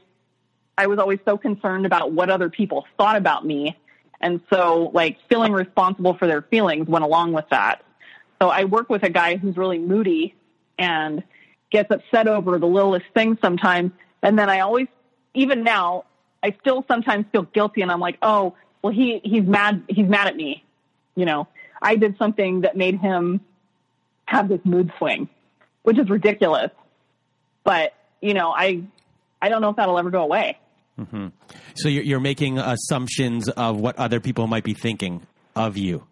I 0.77 0.87
was 0.87 0.99
always 0.99 1.19
so 1.25 1.37
concerned 1.37 1.85
about 1.85 2.13
what 2.13 2.29
other 2.29 2.49
people 2.49 2.85
thought 2.97 3.17
about 3.17 3.45
me. 3.45 3.77
And 4.21 4.39
so 4.49 4.89
like 4.93 5.17
feeling 5.27 5.51
responsible 5.51 6.13
for 6.13 6.27
their 6.27 6.43
feelings 6.43 6.87
went 6.87 7.03
along 7.03 7.33
with 7.33 7.49
that. 7.49 7.83
So 8.41 8.47
I 8.47 8.63
work 8.63 8.89
with 8.89 9.03
a 9.03 9.09
guy 9.09 9.35
who's 9.35 9.57
really 9.57 9.79
moody 9.79 10.33
and 10.77 11.23
gets 11.71 11.91
upset 11.91 12.27
over 12.27 12.57
the 12.57 12.67
littlest 12.67 13.05
thing 13.13 13.37
sometimes. 13.41 13.91
And 14.21 14.37
then 14.37 14.49
I 14.49 14.59
always, 14.61 14.87
even 15.33 15.63
now, 15.63 16.05
I 16.41 16.55
still 16.61 16.83
sometimes 16.87 17.25
feel 17.31 17.43
guilty 17.43 17.81
and 17.81 17.91
I'm 17.91 17.99
like, 17.99 18.17
oh, 18.21 18.55
well, 18.81 18.93
he, 18.93 19.19
he's 19.23 19.43
mad. 19.43 19.83
He's 19.87 20.07
mad 20.07 20.27
at 20.27 20.35
me. 20.35 20.63
You 21.15 21.25
know, 21.25 21.47
I 21.81 21.95
did 21.95 22.17
something 22.17 22.61
that 22.61 22.77
made 22.77 22.99
him 22.99 23.41
have 24.25 24.47
this 24.47 24.61
mood 24.63 24.91
swing, 24.97 25.27
which 25.83 25.97
is 25.97 26.09
ridiculous. 26.09 26.71
But, 27.63 27.93
you 28.21 28.33
know, 28.33 28.51
I, 28.51 28.83
I 29.41 29.49
don't 29.49 29.61
know 29.61 29.69
if 29.69 29.75
that'll 29.75 29.99
ever 29.99 30.09
go 30.09 30.23
away. 30.23 30.57
Mm-hmm. 30.99 31.27
So 31.75 31.89
you're, 31.89 32.03
you're 32.03 32.19
making 32.19 32.57
assumptions 32.57 33.49
of 33.49 33.79
what 33.79 33.97
other 33.97 34.19
people 34.19 34.47
might 34.47 34.63
be 34.63 34.73
thinking 34.73 35.25
of 35.55 35.77
you. 35.77 36.03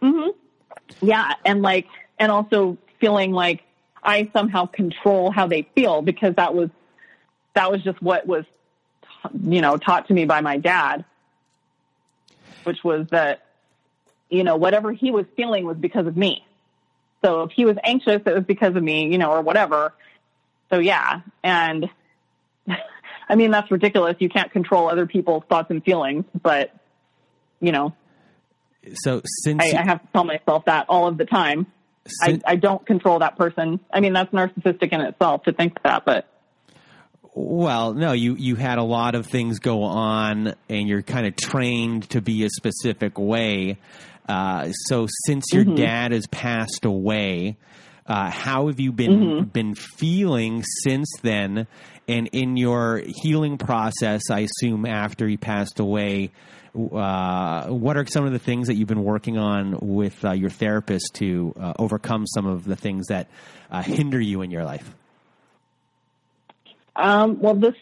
hmm 0.00 0.28
Yeah. 1.00 1.34
And 1.44 1.62
like, 1.62 1.86
and 2.18 2.32
also 2.32 2.78
feeling 3.00 3.32
like 3.32 3.62
I 4.02 4.30
somehow 4.32 4.66
control 4.66 5.30
how 5.30 5.46
they 5.46 5.68
feel 5.74 6.02
because 6.02 6.34
that 6.36 6.54
was 6.54 6.70
that 7.54 7.70
was 7.70 7.82
just 7.82 8.00
what 8.02 8.26
was 8.26 8.44
you 9.42 9.60
know 9.60 9.76
taught 9.76 10.08
to 10.08 10.14
me 10.14 10.24
by 10.24 10.40
my 10.40 10.56
dad 10.58 11.04
which 12.64 12.82
was 12.84 13.06
that 13.10 13.44
you 14.30 14.44
know 14.44 14.56
whatever 14.56 14.92
he 14.92 15.10
was 15.10 15.24
feeling 15.36 15.64
was 15.64 15.76
because 15.76 16.06
of 16.06 16.16
me. 16.16 16.44
So 17.24 17.42
if 17.42 17.50
he 17.52 17.64
was 17.64 17.76
anxious 17.82 18.22
it 18.24 18.34
was 18.34 18.44
because 18.44 18.76
of 18.76 18.82
me 18.82 19.10
you 19.10 19.18
know 19.18 19.30
or 19.30 19.42
whatever. 19.42 19.92
So 20.70 20.78
yeah 20.78 21.20
and 21.42 21.88
i 23.28 23.34
mean 23.34 23.50
that's 23.50 23.70
ridiculous. 23.70 24.16
You 24.18 24.28
can't 24.28 24.50
control 24.52 24.88
other 24.88 25.06
people's 25.06 25.44
thoughts 25.48 25.70
and 25.70 25.82
feelings 25.84 26.24
but 26.40 26.72
you 27.60 27.72
know. 27.72 27.94
So 29.02 29.22
since 29.42 29.60
I, 29.62 29.66
you- 29.66 29.76
I 29.78 29.82
have 29.84 30.00
to 30.02 30.08
tell 30.12 30.24
myself 30.24 30.64
that 30.66 30.86
all 30.88 31.08
of 31.08 31.18
the 31.18 31.24
time 31.24 31.66
I, 32.22 32.40
I 32.46 32.56
don't 32.56 32.84
control 32.86 33.18
that 33.20 33.36
person. 33.36 33.80
I 33.92 34.00
mean, 34.00 34.12
that's 34.12 34.32
narcissistic 34.32 34.92
in 34.92 35.00
itself 35.00 35.44
to 35.44 35.52
think 35.52 35.82
that, 35.82 36.04
but 36.04 36.26
Well, 37.34 37.94
no, 37.94 38.12
you 38.12 38.34
you 38.36 38.56
had 38.56 38.78
a 38.78 38.82
lot 38.84 39.14
of 39.14 39.26
things 39.26 39.58
go 39.58 39.82
on, 39.84 40.54
and 40.68 40.88
you're 40.88 41.02
kind 41.02 41.26
of 41.26 41.36
trained 41.36 42.10
to 42.10 42.20
be 42.20 42.44
a 42.44 42.50
specific 42.50 43.18
way. 43.18 43.78
Uh, 44.28 44.70
so, 44.72 45.06
since 45.26 45.44
your 45.52 45.64
dad 45.64 46.12
has 46.12 46.26
passed 46.26 46.84
away, 46.84 47.56
uh, 48.06 48.30
how 48.30 48.66
have 48.66 48.80
you 48.80 48.92
been 48.92 49.44
been 49.44 49.74
feeling 49.74 50.62
since 50.82 51.08
then? 51.22 51.66
And 52.08 52.28
in 52.32 52.56
your 52.56 53.02
healing 53.04 53.58
process, 53.58 54.22
I 54.30 54.40
assume 54.40 54.86
after 54.86 55.28
he 55.28 55.36
passed 55.36 55.78
away, 55.78 56.30
uh, 56.74 57.68
what 57.68 57.96
are 57.96 58.06
some 58.06 58.24
of 58.24 58.32
the 58.32 58.38
things 58.38 58.68
that 58.68 58.74
you've 58.74 58.88
been 58.88 59.04
working 59.04 59.38
on 59.38 59.78
with 59.80 60.24
uh, 60.24 60.32
your 60.32 60.50
therapist 60.50 61.14
to 61.14 61.54
uh, 61.58 61.72
overcome 61.78 62.26
some 62.26 62.46
of 62.46 62.64
the 62.64 62.76
things 62.76 63.06
that 63.08 63.28
uh, 63.70 63.82
hinder 63.82 64.20
you 64.20 64.42
in 64.42 64.50
your 64.50 64.64
life? 64.64 64.94
Um, 66.96 67.40
well, 67.40 67.54
this 67.54 67.74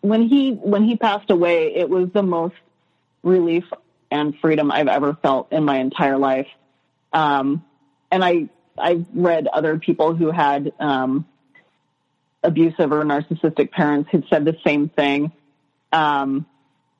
when 0.00 0.28
he 0.28 0.52
when 0.52 0.84
he 0.84 0.96
passed 0.96 1.30
away, 1.30 1.74
it 1.74 1.88
was 1.88 2.10
the 2.12 2.22
most 2.22 2.54
relief 3.22 3.64
and 4.10 4.34
freedom 4.40 4.70
I've 4.70 4.88
ever 4.88 5.14
felt 5.14 5.52
in 5.52 5.64
my 5.64 5.78
entire 5.78 6.18
life. 6.18 6.46
Um, 7.12 7.64
and 8.10 8.24
I 8.24 8.48
I've 8.76 9.06
read 9.12 9.48
other 9.48 9.78
people 9.78 10.14
who 10.14 10.30
had 10.30 10.72
um, 10.78 11.26
abusive 12.42 12.92
or 12.92 13.04
narcissistic 13.04 13.70
parents 13.70 14.08
who'd 14.10 14.26
said 14.30 14.44
the 14.44 14.56
same 14.64 14.88
thing. 14.88 15.32
Um, 15.92 16.46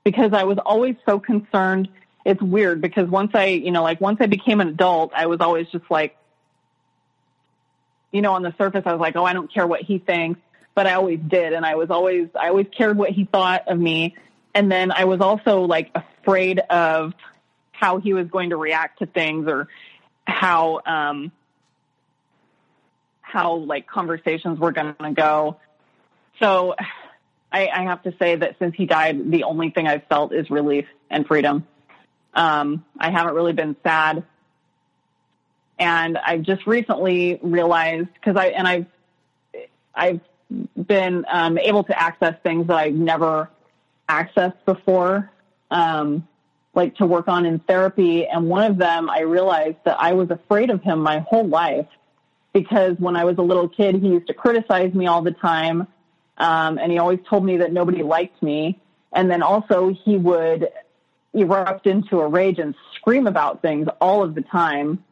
because 0.08 0.32
I 0.32 0.44
was 0.44 0.56
always 0.64 0.96
so 1.04 1.20
concerned. 1.20 1.86
It's 2.24 2.40
weird 2.40 2.80
because 2.80 3.10
once 3.10 3.32
I, 3.34 3.48
you 3.48 3.70
know, 3.70 3.82
like 3.82 4.00
once 4.00 4.16
I 4.22 4.26
became 4.26 4.62
an 4.62 4.68
adult, 4.68 5.12
I 5.14 5.26
was 5.26 5.42
always 5.42 5.66
just 5.68 5.84
like, 5.90 6.16
you 8.10 8.22
know, 8.22 8.32
on 8.32 8.42
the 8.42 8.54
surface, 8.56 8.84
I 8.86 8.92
was 8.92 9.02
like, 9.02 9.16
oh, 9.16 9.24
I 9.26 9.34
don't 9.34 9.52
care 9.52 9.66
what 9.66 9.82
he 9.82 9.98
thinks, 9.98 10.40
but 10.74 10.86
I 10.86 10.94
always 10.94 11.20
did. 11.20 11.52
And 11.52 11.66
I 11.66 11.74
was 11.74 11.90
always, 11.90 12.28
I 12.34 12.48
always 12.48 12.68
cared 12.74 12.96
what 12.96 13.10
he 13.10 13.26
thought 13.26 13.68
of 13.68 13.78
me. 13.78 14.16
And 14.54 14.72
then 14.72 14.92
I 14.92 15.04
was 15.04 15.20
also 15.20 15.66
like 15.66 15.90
afraid 15.94 16.58
of 16.58 17.12
how 17.72 17.98
he 17.98 18.14
was 18.14 18.28
going 18.28 18.48
to 18.48 18.56
react 18.56 19.00
to 19.00 19.06
things 19.06 19.46
or 19.46 19.68
how, 20.26 20.80
um, 20.86 21.32
how 23.20 23.56
like 23.56 23.86
conversations 23.86 24.58
were 24.58 24.72
going 24.72 24.94
to 25.02 25.12
go. 25.12 25.58
So 26.40 26.76
I, 27.50 27.68
I 27.68 27.82
have 27.82 28.02
to 28.02 28.14
say 28.18 28.36
that 28.36 28.56
since 28.58 28.74
he 28.76 28.86
died, 28.86 29.30
the 29.30 29.44
only 29.44 29.70
thing 29.70 29.86
I've 29.86 30.04
felt 30.04 30.32
is 30.32 30.50
relief 30.50 30.86
and 31.10 31.26
freedom. 31.26 31.66
Um, 32.34 32.84
I 32.98 33.10
haven't 33.10 33.34
really 33.34 33.54
been 33.54 33.76
sad. 33.82 34.24
And 35.78 36.18
I've 36.18 36.42
just 36.42 36.66
recently 36.66 37.38
realized 37.42 38.08
because 38.14 38.36
I, 38.36 38.46
and 38.48 38.66
I've, 38.66 38.86
I've 39.94 40.20
been 40.86 41.24
um, 41.28 41.58
able 41.58 41.84
to 41.84 42.00
access 42.00 42.34
things 42.42 42.66
that 42.66 42.76
I've 42.76 42.94
never 42.94 43.48
accessed 44.08 44.64
before, 44.64 45.30
um, 45.70 46.26
like 46.74 46.96
to 46.96 47.06
work 47.06 47.28
on 47.28 47.46
in 47.46 47.60
therapy. 47.60 48.26
And 48.26 48.48
one 48.48 48.70
of 48.70 48.78
them, 48.78 49.08
I 49.08 49.20
realized 49.20 49.78
that 49.84 49.98
I 50.00 50.12
was 50.12 50.30
afraid 50.30 50.70
of 50.70 50.82
him 50.82 51.00
my 51.00 51.20
whole 51.20 51.46
life 51.46 51.86
because 52.52 52.96
when 52.98 53.16
I 53.16 53.24
was 53.24 53.38
a 53.38 53.42
little 53.42 53.68
kid, 53.68 53.96
he 53.96 54.08
used 54.08 54.26
to 54.28 54.34
criticize 54.34 54.92
me 54.94 55.06
all 55.06 55.22
the 55.22 55.32
time. 55.32 55.86
Um, 56.38 56.78
and 56.78 56.90
he 56.90 56.98
always 56.98 57.20
told 57.28 57.44
me 57.44 57.58
that 57.58 57.72
nobody 57.72 58.02
liked 58.02 58.42
me. 58.42 58.80
And 59.12 59.30
then 59.30 59.42
also 59.42 59.88
he 59.88 60.16
would 60.16 60.68
erupt 61.34 61.86
into 61.86 62.20
a 62.20 62.26
rage 62.26 62.58
and 62.58 62.74
scream 62.94 63.26
about 63.26 63.60
things 63.60 63.88
all 64.00 64.22
of 64.22 64.34
the 64.34 64.42
time. 64.42 65.04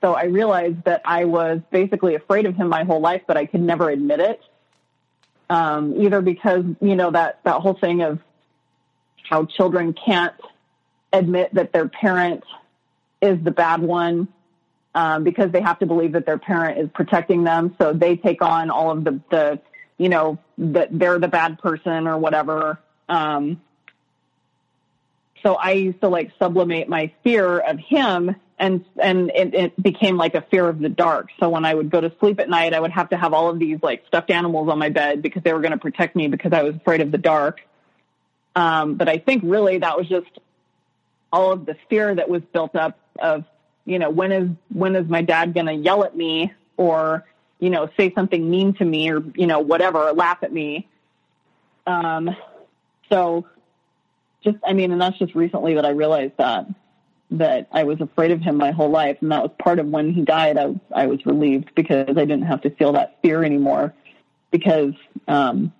So 0.00 0.14
I 0.14 0.24
realized 0.24 0.84
that 0.84 1.02
I 1.04 1.24
was 1.24 1.60
basically 1.70 2.14
afraid 2.14 2.46
of 2.46 2.54
him 2.54 2.68
my 2.68 2.84
whole 2.84 3.00
life, 3.00 3.22
but 3.26 3.36
I 3.36 3.46
could 3.46 3.62
never 3.62 3.88
admit 3.90 4.20
it. 4.20 4.40
Um, 5.48 5.94
either 6.00 6.20
because, 6.20 6.64
you 6.80 6.96
know, 6.96 7.10
that, 7.12 7.40
that 7.44 7.60
whole 7.60 7.74
thing 7.74 8.02
of 8.02 8.20
how 9.28 9.44
children 9.46 9.94
can't 9.94 10.34
admit 11.12 11.54
that 11.54 11.72
their 11.72 11.88
parent 11.88 12.44
is 13.22 13.42
the 13.42 13.50
bad 13.50 13.80
one, 13.80 14.28
um, 14.94 15.24
because 15.24 15.50
they 15.52 15.60
have 15.60 15.78
to 15.78 15.86
believe 15.86 16.12
that 16.12 16.26
their 16.26 16.38
parent 16.38 16.78
is 16.78 16.88
protecting 16.92 17.44
them. 17.44 17.74
So 17.78 17.92
they 17.92 18.16
take 18.16 18.42
on 18.42 18.70
all 18.70 18.90
of 18.90 19.04
the, 19.04 19.20
the, 19.30 19.60
you 19.98 20.08
know, 20.08 20.38
that 20.58 20.88
they're 20.90 21.18
the 21.18 21.28
bad 21.28 21.58
person 21.58 22.06
or 22.06 22.18
whatever. 22.18 22.78
Um, 23.08 23.60
so 25.42 25.54
I 25.54 25.72
used 25.72 26.00
to 26.00 26.08
like 26.08 26.32
sublimate 26.38 26.88
my 26.88 27.12
fear 27.22 27.58
of 27.58 27.78
him 27.78 28.34
and, 28.58 28.84
and 29.00 29.30
it, 29.34 29.54
it 29.54 29.82
became 29.82 30.16
like 30.16 30.34
a 30.34 30.40
fear 30.40 30.68
of 30.68 30.80
the 30.80 30.88
dark. 30.88 31.28
So 31.38 31.48
when 31.50 31.64
I 31.64 31.74
would 31.74 31.90
go 31.90 32.00
to 32.00 32.12
sleep 32.20 32.40
at 32.40 32.48
night, 32.48 32.74
I 32.74 32.80
would 32.80 32.90
have 32.90 33.10
to 33.10 33.16
have 33.16 33.32
all 33.32 33.50
of 33.50 33.58
these 33.58 33.78
like 33.82 34.04
stuffed 34.06 34.30
animals 34.30 34.68
on 34.68 34.78
my 34.78 34.88
bed 34.88 35.22
because 35.22 35.42
they 35.42 35.52
were 35.52 35.60
going 35.60 35.72
to 35.72 35.78
protect 35.78 36.16
me 36.16 36.28
because 36.28 36.52
I 36.52 36.62
was 36.62 36.74
afraid 36.74 37.00
of 37.00 37.12
the 37.12 37.18
dark. 37.18 37.60
Um, 38.54 38.94
but 38.94 39.08
I 39.08 39.18
think 39.18 39.42
really 39.44 39.78
that 39.78 39.96
was 39.96 40.08
just 40.08 40.30
all 41.32 41.52
of 41.52 41.66
the 41.66 41.76
fear 41.90 42.14
that 42.14 42.28
was 42.28 42.42
built 42.52 42.74
up 42.74 42.98
of, 43.20 43.44
you 43.84 43.98
know, 43.98 44.10
when 44.10 44.32
is, 44.32 44.48
when 44.70 44.96
is 44.96 45.08
my 45.08 45.22
dad 45.22 45.54
going 45.54 45.66
to 45.66 45.74
yell 45.74 46.04
at 46.04 46.16
me 46.16 46.52
or, 46.76 47.24
you 47.58 47.70
know, 47.70 47.88
say 47.96 48.12
something 48.14 48.50
mean 48.50 48.74
to 48.74 48.84
me 48.84 49.10
or, 49.10 49.22
you 49.34 49.46
know, 49.46 49.60
whatever, 49.60 50.12
laugh 50.12 50.38
at 50.42 50.52
me. 50.52 50.88
Um, 51.86 52.36
so 53.08 53.46
just, 54.44 54.58
I 54.66 54.72
mean, 54.72 54.92
and 54.92 55.00
that's 55.00 55.18
just 55.18 55.34
recently 55.34 55.74
that 55.74 55.86
I 55.86 55.90
realized 55.90 56.34
that 56.38 56.66
that 57.28 57.66
I 57.72 57.82
was 57.82 58.00
afraid 58.00 58.30
of 58.30 58.40
him 58.40 58.56
my 58.56 58.70
whole 58.70 58.90
life, 58.90 59.18
and 59.20 59.32
that 59.32 59.42
was 59.42 59.50
part 59.58 59.80
of 59.80 59.86
when 59.88 60.12
he 60.12 60.22
died. 60.22 60.56
I 60.56 60.66
was 60.66 60.76
I 60.94 61.06
was 61.06 61.26
relieved 61.26 61.72
because 61.74 62.10
I 62.10 62.24
didn't 62.24 62.42
have 62.42 62.60
to 62.62 62.70
feel 62.70 62.92
that 62.92 63.18
fear 63.22 63.42
anymore. 63.42 63.94
Because, 64.52 64.94
um, 65.26 65.72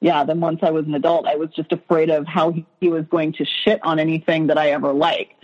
yeah, 0.00 0.24
then 0.24 0.40
once 0.40 0.60
I 0.62 0.70
was 0.70 0.84
an 0.86 0.94
adult, 0.94 1.26
I 1.26 1.36
was 1.36 1.48
just 1.50 1.72
afraid 1.72 2.10
of 2.10 2.26
how 2.26 2.52
he, 2.52 2.66
he 2.78 2.88
was 2.88 3.06
going 3.06 3.32
to 3.34 3.46
shit 3.46 3.80
on 3.82 3.98
anything 3.98 4.48
that 4.48 4.58
I 4.58 4.70
ever 4.72 4.92
liked 4.92 5.39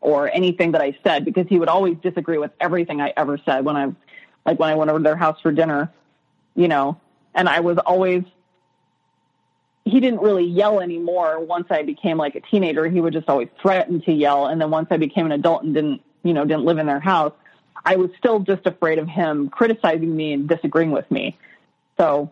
or 0.00 0.30
anything 0.32 0.72
that 0.72 0.80
I 0.80 0.96
said 1.04 1.24
because 1.24 1.46
he 1.48 1.58
would 1.58 1.68
always 1.68 1.96
disagree 1.98 2.38
with 2.38 2.52
everything 2.60 3.00
I 3.00 3.12
ever 3.16 3.38
said 3.44 3.64
when 3.64 3.76
I, 3.76 3.92
like 4.46 4.58
when 4.58 4.70
I 4.70 4.74
went 4.74 4.90
over 4.90 4.98
to 4.98 5.02
their 5.02 5.16
house 5.16 5.38
for 5.40 5.52
dinner, 5.52 5.92
you 6.54 6.68
know, 6.68 6.98
and 7.34 7.48
I 7.48 7.60
was 7.60 7.78
always 7.78 8.24
he 9.84 10.00
didn't 10.00 10.20
really 10.20 10.44
yell 10.44 10.80
anymore 10.80 11.40
once 11.40 11.66
I 11.70 11.82
became 11.82 12.18
like 12.18 12.34
a 12.34 12.40
teenager. 12.40 12.88
He 12.88 13.00
would 13.00 13.12
just 13.12 13.28
always 13.28 13.48
threaten 13.60 14.00
to 14.02 14.12
yell. 14.12 14.46
And 14.46 14.60
then 14.60 14.70
once 14.70 14.88
I 14.90 14.98
became 14.98 15.26
an 15.26 15.32
adult 15.32 15.64
and 15.64 15.74
didn't, 15.74 16.02
you 16.22 16.32
know, 16.32 16.44
didn't 16.44 16.64
live 16.64 16.78
in 16.78 16.86
their 16.86 17.00
house, 17.00 17.32
I 17.84 17.96
was 17.96 18.10
still 18.18 18.40
just 18.40 18.66
afraid 18.66 18.98
of 18.98 19.08
him 19.08 19.48
criticizing 19.48 20.14
me 20.14 20.32
and 20.34 20.48
disagreeing 20.48 20.90
with 20.90 21.10
me. 21.10 21.38
So, 21.96 22.30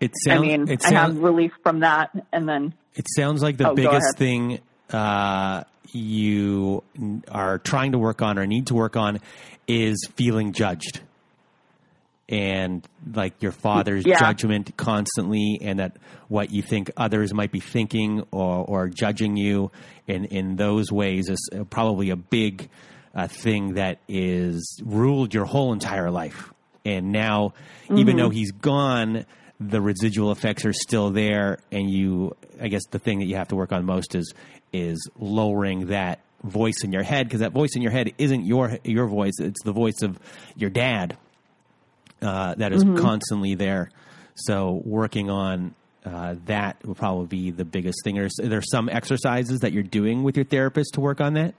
it 0.00 0.12
sounds, 0.24 0.38
I 0.38 0.40
mean, 0.40 0.68
it 0.68 0.84
I 0.84 0.92
have 0.92 1.18
relief 1.18 1.52
from 1.62 1.80
that. 1.80 2.10
And 2.32 2.48
then, 2.48 2.74
It 2.94 3.06
sounds 3.14 3.42
like 3.42 3.56
the 3.56 3.70
Oh, 3.70 3.74
biggest 3.74 4.16
thing 4.16 4.60
uh, 4.94 5.64
you 5.92 6.82
are 7.30 7.58
trying 7.58 7.92
to 7.92 7.98
work 7.98 8.22
on 8.22 8.38
or 8.38 8.46
need 8.46 8.68
to 8.68 8.74
work 8.74 8.96
on 8.96 9.20
is 9.66 10.08
feeling 10.14 10.52
judged. 10.52 11.00
And 12.28 12.86
like 13.12 13.42
your 13.42 13.52
father's 13.52 14.04
Yeah. 14.06 14.18
judgment 14.18 14.76
constantly, 14.76 15.58
and 15.60 15.78
that 15.78 15.96
what 16.28 16.50
you 16.50 16.62
think 16.62 16.90
others 16.96 17.34
might 17.34 17.52
be 17.52 17.60
thinking 17.60 18.22
or, 18.30 18.64
or 18.66 18.88
judging 18.88 19.36
you 19.36 19.70
in, 20.06 20.24
in 20.26 20.56
those 20.56 20.90
ways 20.90 21.28
is 21.28 21.50
probably 21.70 22.10
a 22.10 22.16
big 22.16 22.68
uh, 23.14 23.28
thing 23.28 23.74
that 23.74 23.98
is 24.08 24.80
ruled 24.84 25.34
your 25.34 25.44
whole 25.44 25.72
entire 25.72 26.10
life. 26.10 26.50
And 26.86 27.12
now, 27.12 27.52
even 27.94 28.16
though 28.16 28.30
he's 28.30 28.52
gone, 28.52 29.24
the 29.70 29.80
residual 29.80 30.32
effects 30.32 30.64
are 30.64 30.72
still 30.72 31.10
there. 31.10 31.58
And 31.72 31.90
you, 31.90 32.36
I 32.60 32.68
guess, 32.68 32.82
the 32.90 32.98
thing 32.98 33.20
that 33.20 33.26
you 33.26 33.36
have 33.36 33.48
to 33.48 33.56
work 33.56 33.72
on 33.72 33.84
most 33.84 34.14
is 34.14 34.32
is 34.72 35.08
lowering 35.18 35.86
that 35.86 36.20
voice 36.42 36.82
in 36.84 36.92
your 36.92 37.02
head 37.02 37.26
because 37.26 37.40
that 37.40 37.52
voice 37.52 37.70
in 37.76 37.82
your 37.82 37.92
head 37.92 38.12
isn't 38.18 38.44
your 38.44 38.78
your 38.84 39.06
voice; 39.06 39.34
it's 39.38 39.62
the 39.64 39.72
voice 39.72 40.02
of 40.02 40.18
your 40.56 40.70
dad 40.70 41.16
uh, 42.22 42.54
that 42.56 42.72
is 42.72 42.82
constantly 42.82 43.54
there. 43.54 43.90
So 44.34 44.82
working 44.84 45.30
on 45.30 45.74
uh, 46.04 46.36
that 46.46 46.84
will 46.84 46.94
probably 46.94 47.26
be 47.26 47.50
the 47.50 47.64
biggest 47.64 47.98
thing. 48.04 48.16
There's 48.16 48.34
there's 48.36 48.70
some 48.70 48.88
exercises 48.88 49.60
that 49.60 49.72
you're 49.72 49.82
doing 49.82 50.22
with 50.22 50.36
your 50.36 50.44
therapist 50.44 50.94
to 50.94 51.00
work 51.00 51.20
on 51.20 51.34
that. 51.34 51.54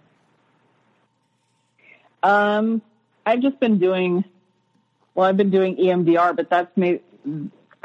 um, 2.24 2.82
I've 3.26 3.42
just 3.42 3.60
been 3.60 3.80
doing, 3.80 4.24
well, 5.16 5.28
I've 5.28 5.38
been 5.38 5.50
doing 5.50 5.78
EMDR, 5.78 6.36
but 6.36 6.50
that's 6.50 6.76
me. 6.78 7.00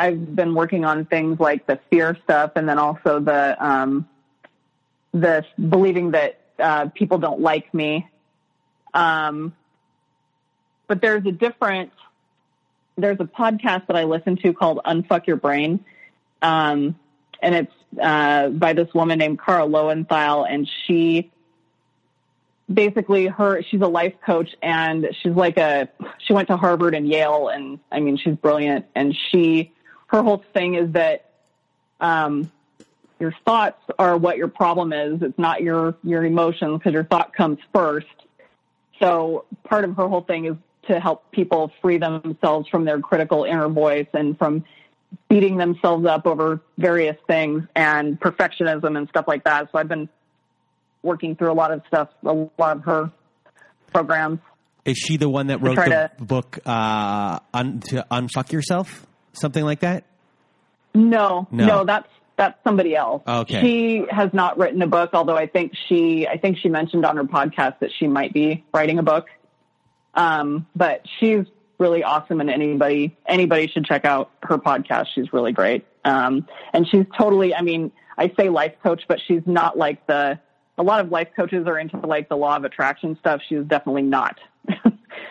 I've 0.00 0.34
been 0.34 0.54
working 0.54 0.86
on 0.86 1.04
things 1.04 1.38
like 1.38 1.66
the 1.66 1.78
fear 1.90 2.16
stuff 2.24 2.52
and 2.56 2.66
then 2.66 2.78
also 2.78 3.20
the, 3.20 3.56
um, 3.64 4.08
the 5.12 5.44
believing 5.68 6.12
that, 6.12 6.40
uh, 6.58 6.86
people 6.86 7.18
don't 7.18 7.40
like 7.40 7.72
me. 7.74 8.08
Um, 8.94 9.54
but 10.86 11.02
there's 11.02 11.26
a 11.26 11.32
different, 11.32 11.92
there's 12.96 13.20
a 13.20 13.24
podcast 13.24 13.88
that 13.88 13.96
I 13.96 14.04
listen 14.04 14.36
to 14.38 14.54
called 14.54 14.80
Unfuck 14.86 15.26
Your 15.26 15.36
Brain. 15.36 15.84
Um, 16.40 16.98
and 17.42 17.54
it's, 17.54 17.74
uh, 18.00 18.48
by 18.48 18.72
this 18.72 18.92
woman 18.94 19.18
named 19.18 19.38
Kara 19.38 19.66
Loewentheil 19.66 20.46
and 20.48 20.66
she, 20.86 21.30
basically 22.72 23.26
her 23.26 23.62
she's 23.62 23.80
a 23.80 23.88
life 23.88 24.14
coach 24.24 24.54
and 24.62 25.08
she's 25.20 25.32
like 25.32 25.58
a 25.58 25.88
she 26.18 26.32
went 26.32 26.46
to 26.46 26.56
Harvard 26.56 26.94
and 26.94 27.08
Yale 27.08 27.48
and 27.48 27.80
I 27.90 27.98
mean 27.98 28.16
she's 28.16 28.36
brilliant 28.36 28.86
and 28.94 29.12
she 29.30 29.72
her 30.10 30.22
whole 30.22 30.44
thing 30.52 30.74
is 30.74 30.92
that 30.92 31.30
um 32.00 32.50
your 33.18 33.34
thoughts 33.44 33.82
are 33.98 34.16
what 34.16 34.38
your 34.38 34.48
problem 34.48 34.92
is. 34.92 35.22
It's 35.22 35.38
not 35.38 35.62
your 35.62 35.94
your 36.02 36.24
emotions 36.24 36.78
because 36.78 36.92
your 36.92 37.04
thought 37.04 37.34
comes 37.34 37.58
first. 37.72 38.06
So 38.98 39.44
part 39.64 39.84
of 39.84 39.96
her 39.96 40.08
whole 40.08 40.22
thing 40.22 40.46
is 40.46 40.56
to 40.88 40.98
help 40.98 41.30
people 41.30 41.70
free 41.80 41.98
themselves 41.98 42.68
from 42.68 42.84
their 42.84 42.98
critical 43.00 43.44
inner 43.44 43.68
voice 43.68 44.08
and 44.14 44.36
from 44.38 44.64
beating 45.28 45.56
themselves 45.56 46.06
up 46.06 46.26
over 46.26 46.60
various 46.78 47.16
things 47.26 47.64
and 47.74 48.18
perfectionism 48.18 48.96
and 48.96 49.08
stuff 49.08 49.26
like 49.28 49.44
that. 49.44 49.70
So 49.70 49.78
I've 49.78 49.88
been 49.88 50.08
working 51.02 51.36
through 51.36 51.52
a 51.52 51.54
lot 51.54 51.72
of 51.72 51.82
stuff, 51.88 52.08
a 52.24 52.48
lot 52.58 52.76
of 52.76 52.84
her 52.84 53.10
programs. 53.92 54.40
Is 54.84 54.96
she 54.96 55.16
the 55.18 55.28
one 55.28 55.48
that 55.48 55.60
wrote 55.60 55.76
the 55.76 56.10
to- 56.18 56.24
book 56.24 56.58
uh, 56.64 57.38
un, 57.52 57.80
to 57.80 58.06
unfuck 58.10 58.52
yourself, 58.52 59.06
something 59.32 59.64
like 59.64 59.80
that? 59.80 60.04
No, 60.94 61.46
No. 61.50 61.66
no, 61.66 61.84
that's 61.84 62.08
that's 62.36 62.58
somebody 62.64 62.96
else. 62.96 63.22
Okay. 63.28 63.60
She 63.60 64.06
has 64.10 64.32
not 64.32 64.56
written 64.58 64.80
a 64.80 64.86
book, 64.86 65.10
although 65.12 65.36
I 65.36 65.46
think 65.46 65.72
she 65.88 66.26
I 66.26 66.38
think 66.38 66.56
she 66.58 66.68
mentioned 66.68 67.04
on 67.04 67.16
her 67.16 67.24
podcast 67.24 67.80
that 67.80 67.90
she 67.98 68.06
might 68.06 68.32
be 68.32 68.64
writing 68.72 68.98
a 68.98 69.02
book. 69.02 69.26
Um, 70.14 70.66
but 70.74 71.02
she's 71.18 71.44
really 71.78 72.02
awesome 72.02 72.40
and 72.40 72.50
anybody 72.50 73.16
anybody 73.26 73.68
should 73.68 73.84
check 73.84 74.04
out 74.04 74.30
her 74.42 74.58
podcast. 74.58 75.06
She's 75.14 75.32
really 75.32 75.52
great. 75.52 75.86
Um, 76.04 76.46
and 76.72 76.88
she's 76.88 77.04
totally 77.16 77.54
I 77.54 77.60
mean, 77.62 77.92
I 78.18 78.32
say 78.38 78.48
life 78.48 78.74
coach, 78.82 79.02
but 79.06 79.20
she's 79.26 79.42
not 79.46 79.76
like 79.78 80.06
the 80.06 80.40
a 80.78 80.82
lot 80.82 81.00
of 81.04 81.10
life 81.12 81.28
coaches 81.36 81.66
are 81.66 81.78
into 81.78 81.98
like 81.98 82.28
the 82.30 82.36
law 82.36 82.56
of 82.56 82.64
attraction 82.64 83.16
stuff. 83.20 83.42
She's 83.48 83.64
definitely 83.64 84.02
not. 84.02 84.38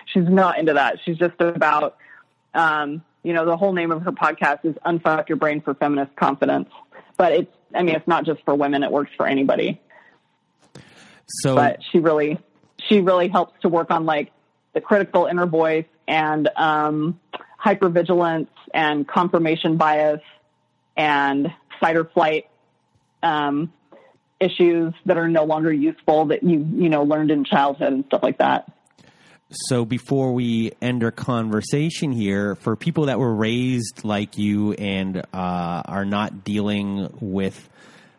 she's 0.05 0.27
not 0.29 0.59
into 0.59 0.73
that. 0.73 0.97
She's 1.03 1.17
just 1.17 1.35
about 1.39 1.97
um, 2.53 3.03
you 3.23 3.33
know, 3.33 3.45
the 3.45 3.57
whole 3.57 3.73
name 3.73 3.91
of 3.91 4.01
her 4.03 4.11
podcast 4.11 4.63
is 4.63 4.75
Unfuck 4.85 5.29
Your 5.29 5.37
Brain 5.37 5.61
for 5.61 5.73
Feminist 5.73 6.15
Confidence. 6.15 6.69
But 7.17 7.33
it's, 7.33 7.51
I 7.75 7.83
mean, 7.83 7.95
it's 7.95 8.07
not 8.07 8.25
just 8.25 8.41
for 8.45 8.55
women, 8.55 8.83
it 8.83 8.91
works 8.91 9.11
for 9.17 9.27
anybody. 9.27 9.81
So 11.27 11.55
But 11.55 11.79
she 11.91 11.99
really, 11.99 12.39
she 12.87 13.01
really 13.01 13.27
helps 13.27 13.59
to 13.61 13.69
work 13.69 13.91
on 13.91 14.05
like 14.05 14.31
the 14.73 14.81
critical 14.81 15.25
inner 15.25 15.45
voice 15.45 15.85
and 16.07 16.49
um, 16.55 17.19
hypervigilance 17.63 18.47
and 18.73 19.07
confirmation 19.07 19.77
bias 19.77 20.21
and 20.95 21.53
fight 21.79 21.97
or 21.97 22.05
flight 22.05 22.49
um, 23.21 23.71
issues 24.39 24.93
that 25.05 25.17
are 25.17 25.27
no 25.27 25.43
longer 25.43 25.71
useful 25.71 26.25
that 26.25 26.43
you, 26.43 26.65
you 26.73 26.89
know, 26.89 27.03
learned 27.03 27.31
in 27.31 27.43
childhood 27.43 27.93
and 27.93 28.05
stuff 28.05 28.23
like 28.23 28.37
that. 28.37 28.71
So 29.51 29.83
before 29.83 30.33
we 30.33 30.73
end 30.79 31.03
our 31.03 31.11
conversation 31.11 32.11
here, 32.11 32.53
for 32.53 32.75
people 32.75 33.07
that 33.07 33.17
were 33.17 33.33
raised 33.33 34.03
like 34.03 34.37
you 34.37 34.73
and 34.73 35.17
uh, 35.17 35.23
are 35.33 36.05
not 36.05 36.43
dealing 36.43 37.09
with 37.19 37.67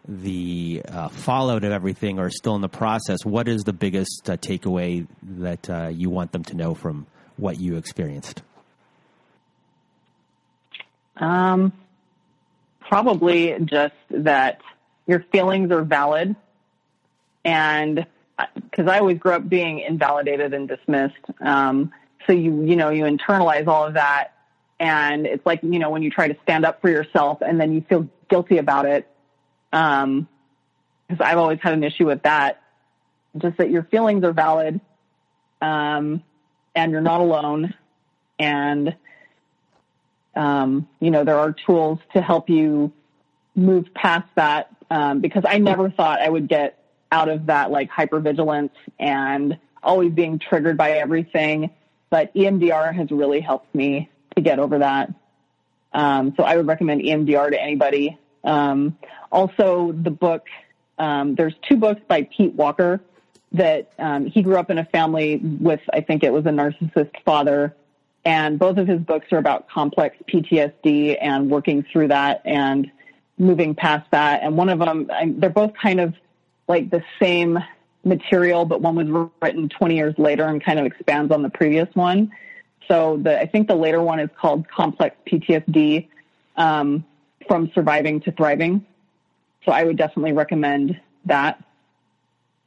the 0.09 0.83
uh, 0.89 1.09
fallout 1.09 1.63
of 1.63 1.71
everything 1.71 2.19
or 2.19 2.31
still 2.31 2.57
in 2.57 2.63
the 2.63 2.69
process, 2.69 3.25
what 3.25 3.47
is 3.47 3.63
the 3.63 3.73
biggest 3.73 4.29
uh, 4.29 4.37
takeaway 4.39 5.07
that 5.23 5.71
uh, 5.71 5.87
you 5.87 6.11
want 6.11 6.33
them 6.33 6.43
to 6.45 6.57
know 6.57 6.75
from 6.75 7.07
what 7.37 7.61
you 7.61 7.77
experienced? 7.77 8.43
Um, 11.17 11.73
probably 12.81 13.57
just 13.67 13.95
that 14.11 14.63
your 15.07 15.21
feelings 15.31 15.71
are 15.71 15.83
valid. 15.83 16.35
And 17.45 18.05
because 18.55 18.87
I 18.87 18.99
always 18.99 19.19
grew 19.19 19.33
up 19.33 19.49
being 19.49 19.81
invalidated 19.81 20.55
and 20.55 20.69
dismissed. 20.69 21.15
Um, 21.41 21.93
so 22.27 22.33
you, 22.33 22.65
you 22.65 22.77
know, 22.77 22.91
you 22.91 23.05
internalize 23.05 23.67
all 23.67 23.87
of 23.87 23.95
that. 23.95 24.35
And 24.79 25.27
it's 25.27 25.45
like, 25.45 25.61
you 25.63 25.79
know, 25.79 25.91
when 25.91 26.03
you 26.03 26.11
try 26.11 26.29
to 26.29 26.37
stand 26.43 26.65
up 26.65 26.81
for 26.81 26.89
yourself 26.89 27.43
and 27.43 27.61
then 27.61 27.73
you 27.73 27.83
feel 27.89 28.09
guilty 28.29 28.59
about 28.59 28.87
it. 28.87 29.07
Um, 29.73 30.27
cause 31.09 31.19
I've 31.21 31.39
always 31.39 31.59
had 31.61 31.75
an 31.75 31.85
issue 31.85 32.07
with 32.07 32.23
that. 32.23 32.63
Just 33.37 33.59
that 33.59 33.71
your 33.71 33.85
feelings 33.85 34.25
are 34.25 34.33
valid. 34.33 34.81
Um, 35.61 36.23
and 36.75 36.93
you're 36.93 37.01
not 37.01 37.21
alone. 37.21 37.75
And, 38.39 38.97
um, 40.35 40.89
you 41.01 41.11
know, 41.11 41.25
there 41.25 41.39
are 41.39 41.53
tools 41.67 41.99
to 42.15 42.23
help 42.23 42.49
you 42.49 42.93
move 43.55 43.93
past 43.95 44.29
that. 44.37 44.71
Um, 44.91 45.21
because 45.21 45.45
I 45.47 45.59
never 45.59 45.91
thought 45.91 46.21
I 46.21 46.29
would 46.29 46.49
get 46.49 46.80
out 47.13 47.29
of 47.29 47.47
that 47.47 47.71
like 47.71 47.91
hypervigilance 47.91 48.71
and 48.99 49.59
always 49.83 50.13
being 50.13 50.39
triggered 50.39 50.77
by 50.77 50.93
everything. 50.93 51.71
But 52.11 52.35
EMDR 52.35 52.95
has 52.95 53.11
really 53.11 53.41
helped 53.41 53.75
me 53.75 54.09
to 54.37 54.43
get 54.43 54.59
over 54.59 54.79
that. 54.79 55.13
Um, 55.93 56.35
so 56.37 56.45
I 56.45 56.57
would 56.57 56.67
recommend 56.67 57.03
EMDR 57.03 57.51
to 57.51 57.61
anybody. 57.61 58.19
Um, 58.45 58.97
also 59.31 59.93
the 59.93 60.11
book, 60.11 60.47
um, 60.99 61.35
there's 61.35 61.55
two 61.69 61.77
books 61.77 62.01
by 62.07 62.23
Pete 62.23 62.55
Walker 62.55 63.01
that, 63.53 63.93
um, 63.99 64.27
he 64.27 64.43
grew 64.43 64.57
up 64.57 64.71
in 64.71 64.79
a 64.79 64.85
family 64.85 65.37
with, 65.39 65.81
I 65.93 66.01
think 66.01 66.23
it 66.23 66.33
was 66.33 66.47
a 66.47 66.51
narcissist 66.51 67.11
father. 67.25 67.75
And 68.25 68.59
both 68.59 68.77
of 68.77 68.87
his 68.87 69.01
books 69.01 69.27
are 69.33 69.39
about 69.39 69.69
complex 69.69 70.17
PTSD 70.29 71.17
and 71.21 71.51
working 71.51 71.85
through 71.91 72.09
that 72.09 72.43
and 72.45 72.91
moving 73.39 73.75
past 73.75 74.09
that. 74.11 74.43
And 74.43 74.57
one 74.57 74.69
of 74.69 74.79
them, 74.79 75.11
I, 75.13 75.33
they're 75.37 75.51
both 75.51 75.73
kind 75.81 76.01
of 76.01 76.15
like 76.71 76.89
the 76.89 77.03
same 77.21 77.59
material, 78.05 78.65
but 78.65 78.81
one 78.81 78.95
was 78.95 79.31
written 79.43 79.69
20 79.69 79.97
years 79.97 80.15
later 80.17 80.47
and 80.47 80.65
kind 80.65 80.79
of 80.79 80.87
expands 80.87 81.33
on 81.33 81.43
the 81.43 81.51
previous 81.51 81.89
one. 81.95 82.33
So 82.89 83.19
the, 83.19 83.39
I 83.39 83.47
think 83.47 83.69
the 83.69 83.75
later 83.75 84.01
one 84.01 84.21
is 84.21 84.31
called 84.41 84.69
Complex 84.69 85.17
PTSD 85.27 86.09
um, 86.57 87.05
from 87.47 87.71
Surviving 87.75 88.21
to 88.21 88.33
Thriving. 88.33 88.87
So 89.67 89.73
I 89.73 89.85
would 89.85 89.99
definitely 89.99 90.33
recommend 90.33 90.99
that 91.27 91.63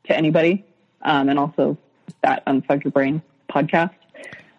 to 0.08 0.16
anybody, 0.16 0.66
um, 1.02 1.30
and 1.30 1.40
also 1.40 1.78
that 2.22 2.46
Unfuck 2.46 2.84
Your 2.84 2.92
Brain 2.92 3.22
podcast. 3.50 3.96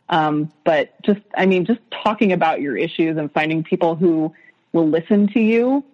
Um, 0.09 0.51
but 0.65 1.01
just, 1.03 1.21
I 1.37 1.47
mean, 1.47 1.67
just 1.67 1.81
talking 2.03 2.33
about 2.33 2.61
your 2.61 2.77
issues 2.77 3.17
and 3.19 3.31
finding 3.33 3.63
people 3.63 3.95
who 3.95 4.35
will 4.73 4.89
listen 4.89 5.29
to 5.29 5.41
you, 5.41 5.85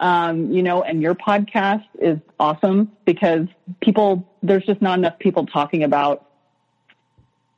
um, 0.00 0.50
you 0.50 0.62
know, 0.62 0.82
and 0.82 1.02
your 1.02 1.14
podcast 1.14 1.84
is 2.00 2.18
awesome 2.40 2.90
because 3.04 3.46
people, 3.82 4.26
there's 4.42 4.64
just 4.64 4.80
not 4.80 4.98
enough 4.98 5.18
people 5.18 5.46
talking 5.46 5.84
about 5.84 6.26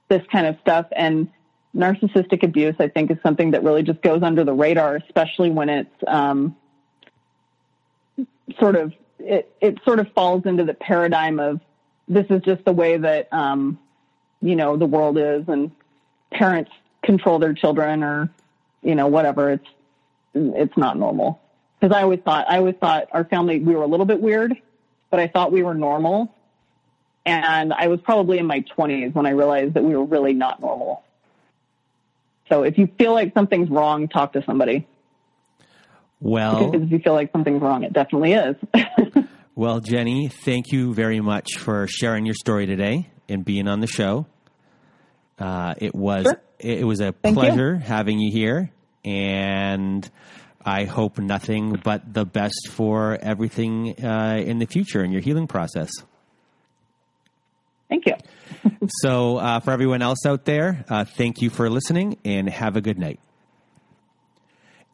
this 0.08 0.22
kind 0.30 0.46
of 0.46 0.58
stuff. 0.60 0.86
And 0.90 1.28
narcissistic 1.74 2.42
abuse, 2.42 2.74
I 2.80 2.88
think, 2.88 3.12
is 3.12 3.18
something 3.22 3.52
that 3.52 3.62
really 3.62 3.84
just 3.84 4.02
goes 4.02 4.24
under 4.24 4.42
the 4.42 4.52
radar, 4.52 4.96
especially 4.96 5.50
when 5.50 5.68
it's 5.68 5.94
um, 6.08 6.56
sort 8.58 8.74
of 8.74 8.92
it, 9.20 9.54
it 9.60 9.78
sort 9.84 10.00
of 10.00 10.12
falls 10.12 10.44
into 10.44 10.64
the 10.64 10.74
paradigm 10.74 11.38
of 11.38 11.60
this 12.08 12.26
is 12.28 12.42
just 12.42 12.64
the 12.64 12.72
way 12.72 12.96
that 12.96 13.32
um, 13.32 13.78
you 14.40 14.56
know 14.56 14.76
the 14.76 14.84
world 14.84 15.16
is, 15.16 15.44
and 15.46 15.70
parents 16.32 16.72
control 17.02 17.38
their 17.38 17.54
children, 17.54 18.02
or 18.02 18.30
you 18.82 18.96
know 18.96 19.06
whatever. 19.06 19.52
It's 19.52 19.68
it's 20.34 20.76
not 20.76 20.98
normal 20.98 21.41
because 21.82 21.96
I 21.96 22.02
always 22.02 22.20
thought 22.20 22.46
I 22.48 22.58
always 22.58 22.76
thought 22.76 23.08
our 23.10 23.24
family 23.24 23.58
we 23.58 23.74
were 23.74 23.82
a 23.82 23.86
little 23.86 24.06
bit 24.06 24.20
weird, 24.20 24.56
but 25.10 25.18
I 25.18 25.26
thought 25.26 25.50
we 25.50 25.64
were 25.64 25.74
normal. 25.74 26.32
And 27.26 27.72
I 27.72 27.88
was 27.88 28.00
probably 28.00 28.38
in 28.38 28.46
my 28.46 28.64
20s 28.76 29.14
when 29.14 29.26
I 29.26 29.30
realized 29.30 29.74
that 29.74 29.84
we 29.84 29.94
were 29.94 30.04
really 30.04 30.32
not 30.32 30.60
normal. 30.60 31.04
So 32.48 32.62
if 32.62 32.78
you 32.78 32.88
feel 32.98 33.12
like 33.12 33.32
something's 33.32 33.70
wrong, 33.70 34.08
talk 34.08 34.32
to 34.32 34.44
somebody. 34.44 34.86
Well, 36.20 36.70
because 36.70 36.86
if 36.86 36.92
you 36.92 36.98
feel 36.98 37.14
like 37.14 37.32
something's 37.32 37.62
wrong, 37.62 37.84
it 37.84 37.92
definitely 37.92 38.32
is. 38.32 38.56
well, 39.54 39.80
Jenny, 39.80 40.28
thank 40.28 40.72
you 40.72 40.94
very 40.94 41.20
much 41.20 41.58
for 41.58 41.86
sharing 41.88 42.26
your 42.26 42.34
story 42.34 42.66
today 42.66 43.10
and 43.28 43.44
being 43.44 43.66
on 43.68 43.80
the 43.80 43.86
show. 43.86 44.26
Uh, 45.38 45.74
it 45.78 45.94
was 45.94 46.24
sure. 46.24 46.40
it 46.58 46.84
was 46.84 47.00
a 47.00 47.12
thank 47.12 47.36
pleasure 47.36 47.74
you. 47.74 47.80
having 47.80 48.20
you 48.20 48.30
here, 48.30 48.70
and 49.04 50.08
I 50.64 50.84
hope 50.84 51.18
nothing 51.18 51.80
but 51.82 52.12
the 52.12 52.24
best 52.24 52.68
for 52.70 53.18
everything 53.20 54.04
uh, 54.04 54.42
in 54.44 54.58
the 54.58 54.66
future 54.66 55.04
in 55.04 55.12
your 55.12 55.20
healing 55.20 55.46
process. 55.46 55.90
Thank 57.88 58.06
you. 58.06 58.14
so, 59.02 59.36
uh, 59.36 59.60
for 59.60 59.70
everyone 59.70 60.02
else 60.02 60.24
out 60.26 60.44
there, 60.44 60.84
uh, 60.88 61.04
thank 61.04 61.42
you 61.42 61.50
for 61.50 61.68
listening 61.68 62.18
and 62.24 62.48
have 62.48 62.76
a 62.76 62.80
good 62.80 62.98
night. 62.98 63.20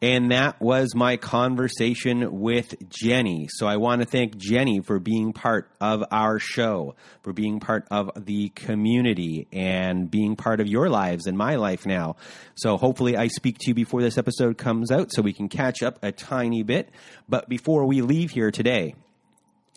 And 0.01 0.31
that 0.31 0.61
was 0.61 0.95
my 0.95 1.17
conversation 1.17 2.39
with 2.39 2.89
Jenny. 2.89 3.49
So 3.51 3.67
I 3.67 3.75
want 3.75 4.01
to 4.01 4.07
thank 4.07 4.37
Jenny 4.37 4.79
for 4.79 4.97
being 4.97 5.33
part 5.33 5.69
of 5.81 6.05
our 6.09 6.39
show, 6.39 6.95
for 7.21 7.33
being 7.33 7.59
part 7.59 7.85
of 7.91 8.11
the 8.15 8.47
community, 8.49 9.47
and 9.51 10.09
being 10.09 10.37
part 10.37 10.61
of 10.61 10.67
your 10.67 10.89
lives 10.89 11.27
and 11.27 11.37
my 11.37 11.55
life 11.55 11.85
now. 11.85 12.15
So 12.55 12.77
hopefully 12.77 13.17
I 13.17 13.27
speak 13.27 13.57
to 13.59 13.71
you 13.71 13.73
before 13.73 14.01
this 14.01 14.17
episode 14.17 14.57
comes 14.57 14.89
out 14.89 15.11
so 15.11 15.21
we 15.21 15.33
can 15.33 15.49
catch 15.49 15.83
up 15.83 15.99
a 16.01 16.13
tiny 16.13 16.63
bit. 16.63 16.89
But 17.27 17.49
before 17.49 17.85
we 17.85 18.01
leave 18.01 18.31
here 18.31 18.51
today, 18.51 18.95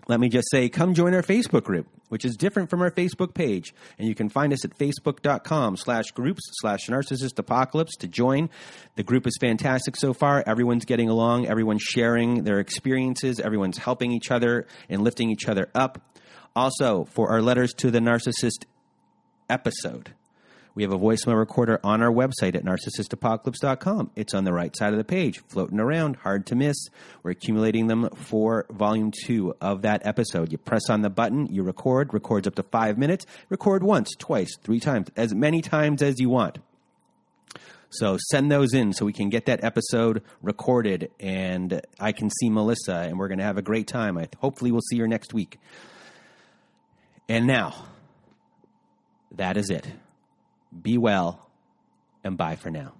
let 0.06 0.20
me 0.20 0.28
just 0.28 0.48
say, 0.50 0.68
come 0.68 0.94
join 0.94 1.14
our 1.14 1.22
Facebook 1.22 1.64
group, 1.64 1.88
which 2.12 2.26
is 2.26 2.36
different 2.36 2.68
from 2.68 2.82
our 2.82 2.90
Facebook 2.90 3.32
page. 3.32 3.72
And 3.98 4.06
you 4.06 4.14
can 4.14 4.28
find 4.28 4.52
us 4.52 4.66
at 4.66 4.76
facebook.com 4.76 5.78
slash 5.78 6.10
groups 6.10 6.42
slash 6.60 6.88
narcissist 6.88 7.38
apocalypse 7.38 7.96
to 8.00 8.06
join. 8.06 8.50
The 8.96 9.02
group 9.02 9.26
is 9.26 9.38
fantastic 9.40 9.96
so 9.96 10.12
far. 10.12 10.44
Everyone's 10.46 10.84
getting 10.84 11.08
along. 11.08 11.46
Everyone's 11.46 11.80
sharing 11.80 12.44
their 12.44 12.60
experiences. 12.60 13.40
Everyone's 13.40 13.78
helping 13.78 14.12
each 14.12 14.30
other 14.30 14.66
and 14.90 15.02
lifting 15.02 15.30
each 15.30 15.48
other 15.48 15.70
up. 15.74 16.02
Also, 16.54 17.04
for 17.06 17.30
our 17.30 17.40
letters 17.40 17.72
to 17.78 17.90
the 17.90 18.00
narcissist 18.00 18.66
episode, 19.48 20.12
we 20.74 20.82
have 20.82 20.92
a 20.92 20.98
voicemail 20.98 21.38
recorder 21.38 21.78
on 21.84 22.02
our 22.02 22.10
website 22.10 22.54
at 22.54 22.64
narcissistapocalypse.com. 22.64 24.10
It's 24.16 24.34
on 24.34 24.44
the 24.44 24.52
right 24.52 24.74
side 24.76 24.92
of 24.92 24.98
the 24.98 25.04
page, 25.04 25.42
floating 25.48 25.78
around, 25.78 26.16
hard 26.16 26.46
to 26.46 26.54
miss. 26.54 26.88
We're 27.22 27.32
accumulating 27.32 27.88
them 27.88 28.08
for 28.14 28.66
volume 28.70 29.12
two 29.24 29.54
of 29.60 29.82
that 29.82 30.06
episode. 30.06 30.50
You 30.50 30.58
press 30.58 30.88
on 30.88 31.02
the 31.02 31.10
button, 31.10 31.46
you 31.46 31.62
record, 31.62 32.14
records 32.14 32.46
up 32.46 32.54
to 32.54 32.62
five 32.62 32.96
minutes, 32.96 33.26
record 33.50 33.82
once, 33.82 34.14
twice, 34.18 34.56
three 34.62 34.80
times, 34.80 35.08
as 35.16 35.34
many 35.34 35.60
times 35.60 36.02
as 36.02 36.18
you 36.18 36.30
want. 36.30 36.58
So 37.90 38.16
send 38.30 38.50
those 38.50 38.72
in 38.72 38.94
so 38.94 39.04
we 39.04 39.12
can 39.12 39.28
get 39.28 39.44
that 39.46 39.62
episode 39.62 40.22
recorded 40.40 41.10
and 41.20 41.82
I 42.00 42.12
can 42.12 42.30
see 42.30 42.48
Melissa 42.48 42.94
and 42.94 43.18
we're 43.18 43.28
going 43.28 43.38
to 43.38 43.44
have 43.44 43.58
a 43.58 43.62
great 43.62 43.86
time. 43.86 44.16
I 44.16 44.28
hopefully 44.38 44.72
we'll 44.72 44.80
see 44.80 44.98
her 45.00 45.08
next 45.08 45.34
week. 45.34 45.58
And 47.28 47.46
now, 47.46 47.74
that 49.32 49.58
is 49.58 49.68
it. 49.68 49.86
Be 50.80 50.96
well 50.98 51.50
and 52.24 52.36
bye 52.36 52.56
for 52.56 52.70
now. 52.70 52.92